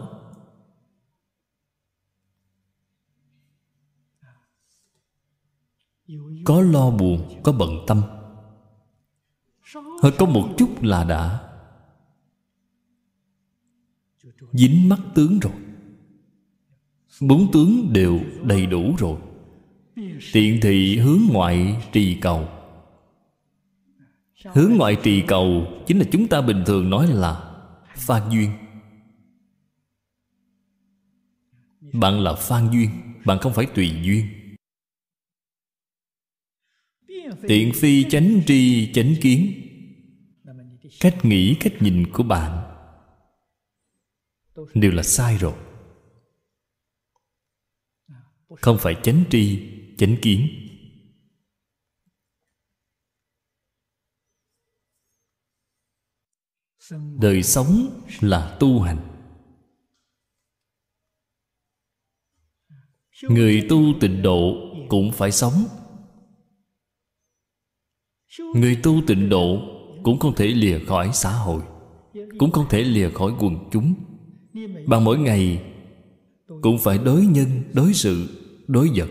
Có 6.45 6.61
lo 6.61 6.91
buồn, 6.91 7.41
có 7.43 7.51
bận 7.51 7.69
tâm. 7.87 8.01
Hơi 10.01 10.11
có 10.19 10.25
một 10.25 10.49
chút 10.57 10.83
là 10.83 11.03
đã. 11.03 11.43
Dính 14.51 14.89
mắt 14.89 14.99
tướng 15.15 15.39
rồi. 15.39 15.53
Bốn 17.21 17.51
tướng 17.51 17.93
đều 17.93 18.19
đầy 18.43 18.65
đủ 18.65 18.95
rồi. 18.97 19.17
Tiện 20.33 20.59
thị 20.61 20.97
hướng 20.97 21.19
ngoại 21.31 21.87
trì 21.91 22.17
cầu. 22.21 22.47
Hướng 24.45 24.71
ngoại 24.77 24.97
trì 25.03 25.23
cầu 25.27 25.67
chính 25.87 25.99
là 25.99 26.05
chúng 26.11 26.27
ta 26.27 26.41
bình 26.41 26.63
thường 26.65 26.89
nói 26.89 27.07
là 27.07 27.46
phan 27.97 28.29
duyên. 28.29 28.51
Bạn 31.93 32.19
là 32.19 32.35
phan 32.35 32.71
duyên, 32.71 32.89
bạn 33.25 33.37
không 33.41 33.53
phải 33.53 33.65
tùy 33.75 33.91
duyên. 34.03 34.27
Tiện 37.47 37.71
phi 37.75 38.05
chánh 38.09 38.41
tri, 38.45 38.91
chánh 38.93 39.15
kiến. 39.21 39.63
Cách 40.99 41.17
nghĩ, 41.23 41.57
cách 41.59 41.73
nhìn 41.79 42.11
của 42.13 42.23
bạn 42.23 42.63
đều 44.73 44.91
là 44.91 45.03
sai 45.03 45.37
rồi. 45.37 45.53
Không 48.61 48.77
phải 48.79 48.95
chánh 49.03 49.23
tri, 49.29 49.59
chánh 49.97 50.15
kiến. 50.21 50.66
Đời 57.19 57.43
sống 57.43 58.01
là 58.21 58.57
tu 58.59 58.79
hành. 58.79 58.97
Người 63.23 63.65
tu 63.69 63.79
tịnh 63.99 64.21
độ 64.21 64.55
cũng 64.89 65.11
phải 65.11 65.31
sống. 65.31 65.53
Người 68.55 68.79
tu 68.83 69.01
tịnh 69.07 69.29
độ 69.29 69.59
cũng 70.03 70.19
không 70.19 70.35
thể 70.35 70.47
lìa 70.47 70.79
khỏi 70.79 71.09
xã 71.13 71.31
hội, 71.31 71.61
cũng 72.37 72.51
không 72.51 72.65
thể 72.69 72.83
lìa 72.83 73.09
khỏi 73.09 73.33
quần 73.39 73.69
chúng. 73.71 73.93
Bằng 74.87 75.03
mỗi 75.03 75.17
ngày, 75.17 75.63
cũng 76.61 76.77
phải 76.79 76.97
đối 76.97 77.25
nhân, 77.25 77.63
đối 77.73 77.93
sự, 77.93 78.43
đối 78.67 78.89
vật. 78.95 79.09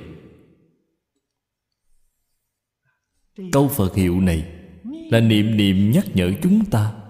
Câu 3.52 3.68
phật 3.68 3.94
hiệu 3.94 4.20
này 4.20 4.52
là 5.10 5.20
niệm 5.20 5.56
niệm 5.56 5.90
nhắc 5.90 6.04
nhở 6.14 6.32
chúng 6.42 6.64
ta 6.70 7.05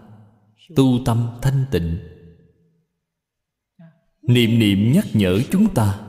tu 0.76 0.98
tâm 1.05 1.28
thanh 1.43 1.64
tịnh. 1.70 1.98
Niệm 4.22 4.59
niệm 4.59 4.93
nhắc 4.93 5.05
nhở 5.14 5.40
chúng 5.51 5.74
ta, 5.74 6.01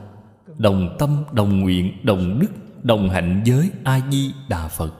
đồng 0.58 0.96
tâm, 0.98 1.24
đồng 1.32 1.60
nguyện, 1.60 2.00
đồng 2.02 2.38
đức, 2.40 2.50
đồng 2.82 3.10
hạnh 3.10 3.42
với 3.46 3.70
a 3.84 4.08
di 4.10 4.34
đà 4.48 4.68
phật. 4.68 4.94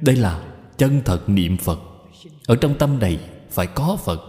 Đây 0.00 0.16
là 0.16 0.56
chân 0.78 1.02
thật 1.04 1.24
niệm 1.26 1.56
phật. 1.56 1.78
Ở 2.46 2.56
trong 2.56 2.78
tâm 2.78 2.98
này 2.98 3.30
phải 3.50 3.66
có 3.66 3.98
phật. 4.04 4.20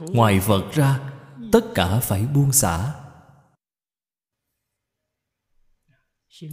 Ngoài 0.00 0.40
phật 0.40 0.72
ra, 0.72 1.12
tất 1.52 1.64
cả 1.74 2.00
phải 2.00 2.26
buông 2.26 2.52
xả. 2.52 2.94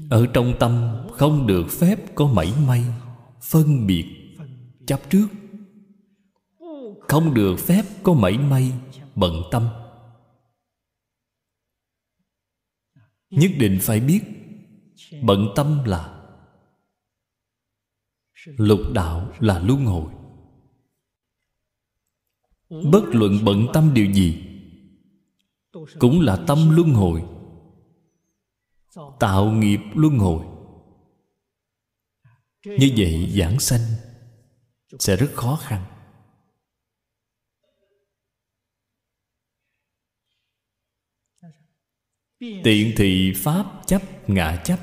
Ở 0.09 0.27
trong 0.33 0.53
tâm 0.59 1.05
không 1.11 1.47
được 1.47 1.65
phép 1.79 2.15
có 2.15 2.27
mảy 2.27 2.53
may 2.67 2.83
phân 3.43 3.87
biệt, 3.87 4.35
chấp 4.87 5.09
trước. 5.09 5.27
Không 6.99 7.33
được 7.33 7.55
phép 7.59 7.83
có 8.03 8.13
mảy 8.13 8.37
may, 8.37 8.71
bận 9.15 9.33
tâm. 9.51 9.67
Nhất 13.29 13.51
định 13.59 13.79
phải 13.81 13.99
biết, 13.99 14.21
bận 15.23 15.47
tâm 15.55 15.83
là 15.85 16.23
lục 18.45 18.79
đạo 18.93 19.31
là 19.39 19.59
luân 19.59 19.85
hồi. 19.85 20.13
Bất 22.69 23.03
luận 23.05 23.31
bận 23.45 23.67
tâm 23.73 23.93
điều 23.93 24.11
gì, 24.11 24.43
cũng 25.99 26.21
là 26.21 26.43
tâm 26.47 26.75
luân 26.75 26.89
hồi. 26.89 27.23
Tạo 29.19 29.51
nghiệp 29.51 29.79
luân 29.93 30.17
hồi 30.17 30.52
như 32.65 32.93
vậy 32.97 33.33
giảng 33.37 33.59
sanh 33.59 33.81
sẽ 34.99 35.15
rất 35.15 35.31
khó 35.35 35.59
khăn. 35.63 35.85
Tiện 42.39 42.93
thị 42.97 43.33
pháp 43.35 43.81
chấp, 43.85 44.01
ngã 44.27 44.61
chấp. 44.65 44.79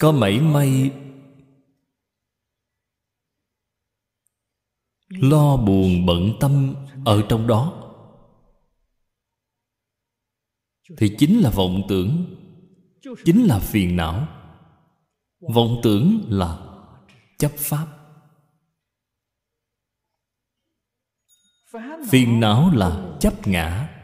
Có 0.00 0.12
mảy 0.12 0.40
may 0.40 0.90
lo 5.08 5.56
buồn 5.56 6.06
bận 6.06 6.32
tâm 6.40 6.74
ở 7.04 7.26
trong 7.28 7.46
đó. 7.46 7.79
Thì 10.96 11.16
chính 11.18 11.40
là 11.40 11.50
vọng 11.50 11.82
tưởng, 11.88 12.36
chính 13.24 13.44
là 13.44 13.58
phiền 13.58 13.96
não. 13.96 14.28
Vọng 15.40 15.80
tưởng 15.82 16.22
là 16.28 16.58
chấp 17.38 17.52
pháp. 17.56 17.86
Phiền 22.10 22.40
não 22.40 22.70
là 22.74 23.16
chấp 23.20 23.48
ngã. 23.48 23.96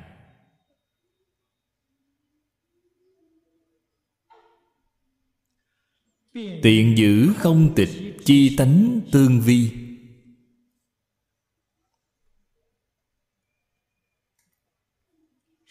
Tiện 6.62 6.98
giữ 6.98 7.32
không 7.38 7.72
tịch 7.76 8.16
chi 8.24 8.56
tánh 8.56 9.00
tương 9.12 9.40
vi. 9.40 9.85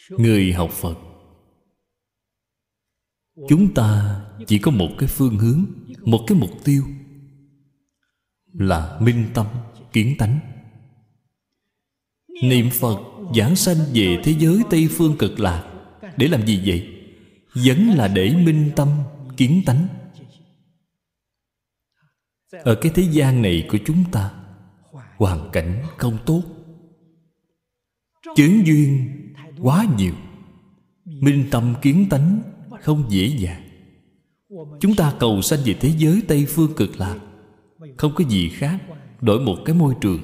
Người 0.10 0.54
học 0.54 0.70
phật, 0.72 0.98
chúng 3.50 3.74
ta 3.74 4.22
chỉ 4.48 4.60
có 4.60 4.72
một 4.72 4.90
cái 4.98 5.10
phương 5.10 5.38
hướng, 5.38 5.66
một 6.06 6.24
cái 6.28 6.38
mục 6.38 6.52
tiêu 6.64 6.84
là 8.54 9.00
minh 9.02 9.26
tâm, 9.34 9.48
kiến 9.94 10.16
tánh. 10.20 10.40
Niệm 12.44 12.70
phật 12.70 13.00
giảng 13.36 13.56
sanh 13.56 13.78
về 13.94 14.22
thế 14.24 14.36
giới 14.40 14.62
tây 14.70 14.88
phương 14.92 15.16
cực 15.20 15.40
lạc, 15.40 15.72
để 16.18 16.28
làm 16.28 16.46
gì 16.46 16.62
vậy? 16.66 16.92
Vẫn 17.66 17.90
là 17.90 18.08
để 18.08 18.36
minh 18.36 18.72
tâm, 18.76 18.90
kiến 19.38 19.62
tánh. 19.66 19.88
Ở 22.52 22.76
cái 22.82 22.92
thế 22.96 23.04
gian 23.12 23.42
này 23.42 23.68
của 23.72 23.78
chúng 23.86 24.04
ta, 24.12 24.34
hoàn 25.18 25.50
cảnh 25.54 25.84
không 25.98 26.18
tốt, 26.26 26.44
chướng 28.36 28.66
duyên 28.68 29.22
quá 29.62 29.86
nhiều. 29.98 30.14
Minh 31.06 31.48
tâm 31.52 31.76
kiến 31.82 32.08
tánh 32.10 32.42
không 32.82 33.04
dễ 33.10 33.28
dàng. 33.28 33.62
Chúng 34.80 34.96
ta 34.96 35.14
cầu 35.20 35.42
sanh 35.42 35.60
về 35.66 35.74
thế 35.74 35.94
giới 35.98 36.24
tây 36.28 36.46
phương 36.50 36.74
cực 36.76 36.98
lạc. 36.98 37.20
Không 37.98 38.12
có 38.16 38.24
gì 38.30 38.50
khác, 38.50 38.80
đổi 39.22 39.40
một 39.40 39.58
cái 39.66 39.76
môi 39.76 39.96
trường. 40.02 40.20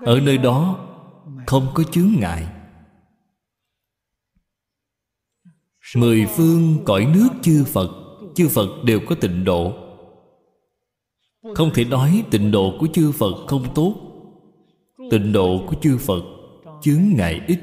Ở 0.00 0.20
nơi 0.20 0.38
đó, 0.38 0.88
không 1.46 1.66
có 1.74 1.82
chướng 1.82 2.12
ngại. 2.18 2.46
Mười 5.96 6.26
phương 6.26 6.78
cõi 6.84 7.06
nước 7.14 7.28
chư 7.42 7.64
phật 7.64 7.90
chư 8.34 8.48
phật 8.48 8.84
đều 8.84 9.00
có 9.06 9.14
tịnh 9.14 9.44
độ. 9.44 9.72
Không 11.54 11.70
thể 11.74 11.84
nói 11.84 12.24
tịnh 12.30 12.50
độ 12.50 12.76
của 12.80 12.86
chư 12.92 13.12
phật 13.12 13.46
không 13.46 13.74
tốt 13.74 14.07
tịnh 15.10 15.32
độ 15.32 15.64
của 15.66 15.76
chư 15.82 15.98
phật 15.98 16.22
chướng 16.82 17.02
ngại 17.16 17.40
ít. 17.46 17.58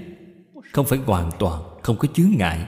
Không 0.74 0.86
phải 0.86 1.00
hoàn 1.00 1.32
toàn, 1.40 1.64
không 1.82 1.98
có 1.98 2.08
chướng 2.14 2.32
ngại. 2.38 2.68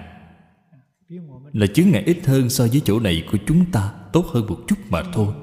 Là 1.53 1.67
chướng 1.67 1.89
ngại 1.89 2.03
ít 2.05 2.25
hơn 2.25 2.49
so 2.49 2.67
với 2.67 2.81
chỗ 2.85 2.99
này 2.99 3.23
của 3.31 3.37
chúng 3.47 3.71
ta, 3.71 3.93
tốt 4.13 4.25
hơn 4.25 4.45
một 4.45 4.57
chút 4.67 4.75
mà 4.89 5.03
thôi. 5.13 5.33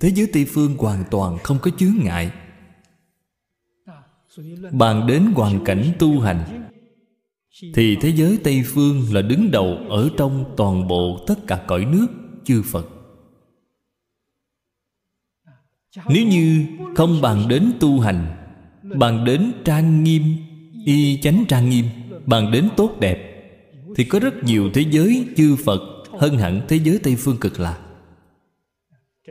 Thế 0.00 0.08
giới 0.08 0.30
tây 0.32 0.46
phương 0.48 0.76
hoàn 0.76 1.04
toàn 1.10 1.38
không 1.38 1.58
có 1.62 1.70
chướng 1.78 1.94
ngại. 2.04 2.30
Bàn 4.72 5.06
đến 5.06 5.32
hoàn 5.34 5.64
cảnh 5.64 5.92
tu 5.98 6.20
hành, 6.20 6.68
thì 7.74 7.96
thế 8.00 8.08
giới 8.08 8.38
tây 8.44 8.62
phương 8.66 9.02
là 9.12 9.22
đứng 9.22 9.50
đầu 9.50 9.78
ở 9.88 10.10
trong 10.16 10.44
toàn 10.56 10.88
bộ 10.88 11.24
tất 11.26 11.34
cả 11.46 11.64
cõi 11.66 11.84
nước, 11.84 12.06
chư 12.44 12.62
phật. 12.62 12.86
Nếu 16.08 16.26
như 16.26 16.66
không 16.96 17.20
bàn 17.20 17.48
đến 17.48 17.72
tu 17.80 18.00
hành 18.00 18.37
bàn 18.96 19.24
đến 19.24 19.52
trang 19.64 20.04
nghiêm, 20.04 20.22
y 20.84 21.20
chánh 21.22 21.44
trang 21.48 21.68
nghiêm 21.68 21.84
bàn 22.26 22.50
đến 22.50 22.68
tốt 22.76 22.96
đẹp. 23.00 23.24
Thì 23.96 24.04
có 24.04 24.20
rất 24.20 24.44
nhiều 24.44 24.70
thế 24.74 24.84
giới 24.90 25.26
chư 25.36 25.56
phật 25.64 25.80
hơn 26.18 26.38
hẳn 26.38 26.60
thế 26.68 26.76
giới 26.76 26.98
tây 27.02 27.16
phương 27.16 27.36
cực 27.40 27.60
lạc. 27.60 27.78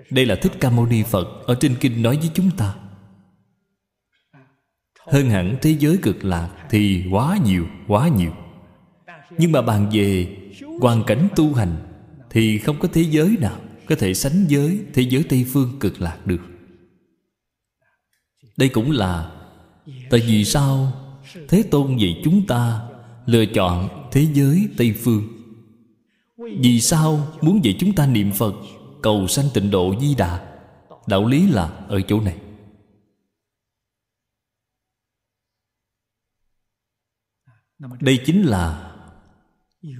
Đây 0.09 0.25
là 0.25 0.35
thích 0.35 0.51
ca 0.59 0.69
mâu 0.69 0.85
ni 0.85 1.03
phật 1.03 1.27
ở 1.45 1.55
trên 1.59 1.75
kinh 1.79 2.01
nói 2.01 2.17
với 2.17 2.29
chúng 2.33 2.51
ta. 2.57 2.75
Hơn 5.07 5.29
hẳn 5.29 5.57
thế 5.61 5.75
giới 5.79 5.97
cực 5.97 6.25
lạc 6.25 6.49
thì 6.69 7.03
quá 7.11 7.37
nhiều 7.45 7.67
quá 7.87 8.07
nhiều. 8.07 8.31
Nhưng 9.37 9.51
mà 9.51 9.61
bàn 9.61 9.89
về 9.93 10.37
hoàn 10.81 11.03
cảnh 11.03 11.27
tu 11.35 11.53
hành 11.53 11.75
thì 12.29 12.57
không 12.57 12.79
có 12.79 12.87
thế 12.93 13.01
giới 13.01 13.37
nào 13.41 13.59
có 13.85 13.95
thể 13.95 14.13
sánh 14.13 14.45
với 14.49 14.79
thế 14.93 15.01
giới 15.01 15.23
tây 15.29 15.45
phương 15.53 15.77
cực 15.79 16.01
lạc 16.01 16.17
được. 16.25 16.41
Đây 18.57 18.69
cũng 18.69 18.91
là 18.91 19.31
tại 20.09 20.19
vì 20.19 20.45
sao? 20.45 20.91
Thế 21.47 21.63
tôn 21.71 21.97
dạy 21.97 22.21
chúng 22.23 22.47
ta 22.47 22.89
lựa 23.25 23.45
chọn 23.45 23.89
thế 24.11 24.27
giới 24.33 24.69
tây 24.77 24.93
phương. 24.93 25.23
Vì 26.59 26.81
sao 26.81 27.27
muốn 27.41 27.65
dạy 27.65 27.75
chúng 27.79 27.93
ta 27.93 28.07
niệm 28.07 28.31
phật, 28.31 28.53
cầu 29.01 29.27
sanh 29.27 29.45
tịnh 29.53 29.71
độ 29.71 29.95
di 30.01 30.15
đà? 30.15 30.59
Đạo 31.07 31.27
lý 31.27 31.47
là 31.47 31.67
ở 31.67 32.01
chỗ 32.01 32.21
này. 32.21 32.37
Đây 37.99 38.19
chính 38.25 38.41
là 38.41 38.93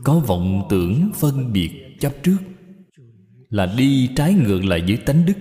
có 0.04 0.20
vọng 0.20 0.68
tưởng 0.70 1.12
phân 1.16 1.54
biệt 1.54 1.98
chấp 2.00 2.14
trước, 2.24 2.38
là 3.50 3.74
đi 3.78 4.10
trái 4.16 4.34
ngược 4.34 4.66
lại 4.66 4.84
với 4.88 4.98
tánh 4.98 5.26
đức. 5.26 5.34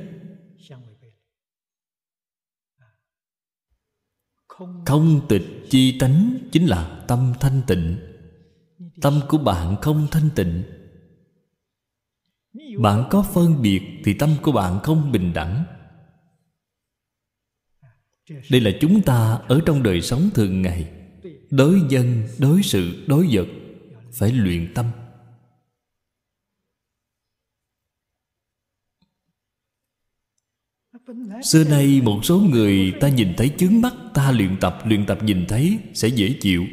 Không 4.87 5.27
tịch 5.29 5.67
chi 5.71 5.99
tánh 5.99 6.39
chính 6.53 6.67
là 6.67 7.05
tâm 7.09 7.33
thanh 7.41 7.63
tịnh. 7.67 7.97
Tâm 9.01 9.21
của 9.29 9.39
bạn 9.39 9.77
không 9.83 10.07
thanh 10.11 10.29
tịnh. 10.35 10.63
Bạn 12.79 13.05
có 13.11 13.23
phân 13.23 13.63
biệt 13.63 13.83
thì 14.05 14.15
tâm 14.15 14.31
của 14.43 14.53
bạn 14.53 14.81
không 14.83 15.13
bình 15.13 15.33
đẳng. 15.33 15.65
Đây 18.51 18.61
là 18.61 18.71
chúng 18.81 19.03
ta 19.03 19.41
ở 19.49 19.61
trong 19.67 19.83
đời 19.83 20.01
sống 20.01 20.31
thường 20.35 20.63
ngày. 20.63 20.93
Đối 21.51 21.81
dân, 21.89 22.23
đối 22.39 22.63
sự, 22.63 23.05
đối 23.07 23.29
vật, 23.31 23.47
phải 24.13 24.33
luyện 24.33 24.75
tâm. 24.75 24.87
Xưa 31.43 31.65
nay 31.65 32.01
một 32.01 32.21
số 32.25 32.41
người 32.41 32.93
ta 33.01 33.09
nhìn 33.09 33.35
thấy 33.37 33.51
chướng 33.59 33.81
mắt, 33.81 33.95
ta 34.15 34.31
luyện 34.31 34.57
tập 34.61 34.79
luyện 34.85 35.07
tập 35.07 35.19
nhìn 35.23 35.45
thấy 35.49 35.79
sẽ 35.95 36.09
dễ 36.09 36.35
chịu. 36.41 36.65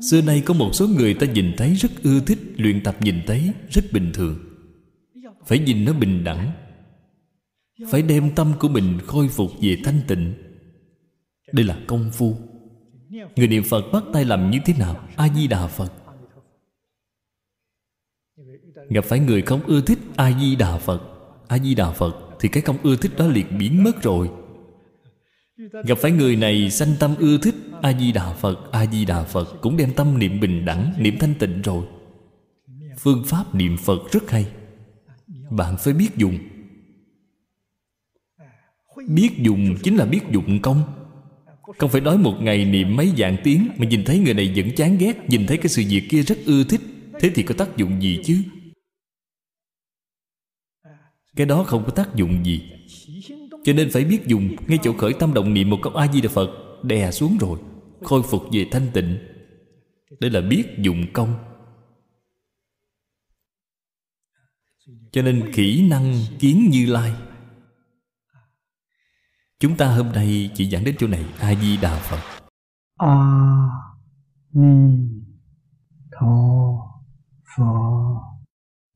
Xưa 0.00 0.22
nay 0.22 0.42
có 0.46 0.54
một 0.54 0.70
số 0.72 0.88
người 0.88 1.14
ta 1.14 1.26
nhìn 1.26 1.54
thấy 1.56 1.74
rất 1.74 1.90
ưa 2.02 2.20
thích 2.20 2.38
luyện 2.56 2.82
tập 2.82 2.96
nhìn 3.00 3.20
thấy, 3.26 3.52
rất 3.70 3.84
bình 3.92 4.10
thường. 4.14 4.38
Phải 5.46 5.58
nhìn 5.58 5.84
nó 5.84 5.92
bình 5.92 6.24
đẳng. 6.24 6.52
Phải 7.90 8.02
đem 8.02 8.34
tâm 8.34 8.52
của 8.58 8.68
mình 8.68 8.98
khôi 9.06 9.28
phục 9.28 9.50
về 9.60 9.78
thanh 9.84 10.00
tịnh. 10.08 10.34
Đây 11.52 11.64
là 11.64 11.78
công 11.86 12.10
phu. 12.12 12.36
Người 13.36 13.48
niệm 13.48 13.62
phật 13.62 13.82
bắt 13.92 14.02
tay 14.12 14.24
làm 14.24 14.50
như 14.50 14.58
thế 14.64 14.74
nào? 14.78 15.08
A 15.16 15.28
di 15.28 15.46
đà 15.46 15.66
phật 15.66 15.92
gặp 18.90 19.04
phải 19.04 19.18
người 19.18 19.42
không 19.42 19.60
ưa 19.66 19.80
thích 19.80 19.98
a 20.16 20.32
di 20.40 20.56
đà 20.56 20.78
phật. 20.78 21.02
A 21.48 21.58
di 21.58 21.74
đà 21.74 21.90
phật 21.90 22.16
thì 22.40 22.48
cái 22.48 22.62
không 22.62 22.76
ưa 22.82 22.96
thích 22.96 23.12
đó 23.18 23.26
liền 23.26 23.58
biến 23.58 23.84
mất 23.84 24.02
rồi. 24.02 24.30
Gặp 25.84 25.98
phải 25.98 26.10
người 26.10 26.36
này 26.36 26.70
sanh 26.70 26.94
tâm 27.00 27.14
ưa 27.18 27.38
thích 27.38 27.54
a 27.82 27.92
di 27.98 28.12
đà 28.12 28.32
phật, 28.32 28.72
a 28.72 28.86
di 28.86 29.04
đà 29.04 29.22
phật 29.22 29.60
cũng 29.60 29.76
đem 29.76 29.92
tâm 29.92 30.18
niệm 30.18 30.40
bình 30.40 30.64
đẳng, 30.64 30.92
niệm 30.98 31.16
thanh 31.20 31.34
tịnh 31.34 31.62
rồi. 31.62 31.86
Phương 32.98 33.24
pháp 33.26 33.54
niệm 33.54 33.76
phật 33.76 34.12
rất 34.12 34.30
hay. 34.30 34.46
Bạn 35.50 35.76
phải 35.78 35.94
biết 35.94 36.16
dùng. 36.16 36.38
Biết 39.08 39.30
dùng 39.38 39.76
chính 39.82 39.96
là 39.96 40.04
biết 40.04 40.20
dụng 40.30 40.62
công. 40.62 40.82
Không 41.78 41.90
phải 41.90 42.00
nói 42.00 42.18
một 42.18 42.34
ngày 42.40 42.64
niệm 42.64 42.96
mấy 42.96 43.12
dạng 43.18 43.36
tiếng 43.44 43.68
mà 43.76 43.86
nhìn 43.86 44.04
thấy 44.04 44.18
người 44.18 44.34
này 44.34 44.52
vẫn 44.56 44.74
chán 44.76 44.98
ghét, 44.98 45.28
nhìn 45.28 45.46
thấy 45.46 45.56
cái 45.56 45.68
sự 45.68 45.82
việc 45.88 46.02
kia 46.10 46.22
rất 46.22 46.38
ưa 46.46 46.64
thích, 46.64 46.80
thế 47.20 47.30
thì 47.34 47.42
có 47.42 47.54
tác 47.58 47.76
dụng 47.76 48.02
gì 48.02 48.20
chứ? 48.24 48.38
Cái 51.36 51.46
đó 51.46 51.64
không 51.64 51.84
có 51.84 51.90
tác 51.90 52.14
dụng 52.14 52.44
gì. 52.44 52.72
Cho 53.64 53.72
nên 53.72 53.90
phải 53.90 54.04
biết 54.04 54.26
dùng 54.26 54.56
Ngay 54.66 54.78
chỗ 54.82 54.92
khởi 54.98 55.12
tâm 55.12 55.34
động 55.34 55.54
niệm 55.54 55.70
một 55.70 55.78
câu 55.82 55.92
A-di-đà 55.92 56.28
Phật, 56.28 56.50
Đè 56.82 57.10
xuống 57.10 57.38
rồi, 57.40 57.58
Khôi 58.02 58.22
phục 58.22 58.42
về 58.52 58.66
thanh 58.70 58.86
tịnh. 58.92 59.18
Đây 60.20 60.30
là 60.30 60.40
biết 60.40 60.64
dụng 60.78 61.06
công. 61.12 61.34
Cho 65.12 65.22
nên 65.22 65.52
kỹ 65.54 65.88
năng 65.88 66.14
kiến 66.38 66.68
như 66.70 66.86
lai. 66.86 67.12
Chúng 69.60 69.76
ta 69.76 69.96
hôm 69.96 70.12
nay 70.12 70.50
chỉ 70.54 70.70
giảng 70.70 70.84
đến 70.84 70.94
chỗ 70.98 71.06
này 71.06 71.24
A-di-đà 71.38 71.98
Phật. 71.98 72.20
A-ni-tho-phật 72.96 73.46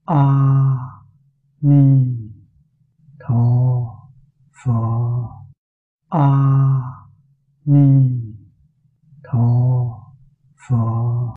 a 0.04 0.76
ni 1.60 2.19
Tho 3.30 3.86
Phở 4.64 4.72
A 6.08 6.26
Ni. 7.64 8.22
Tho 9.24 9.46
Phở 10.68 11.20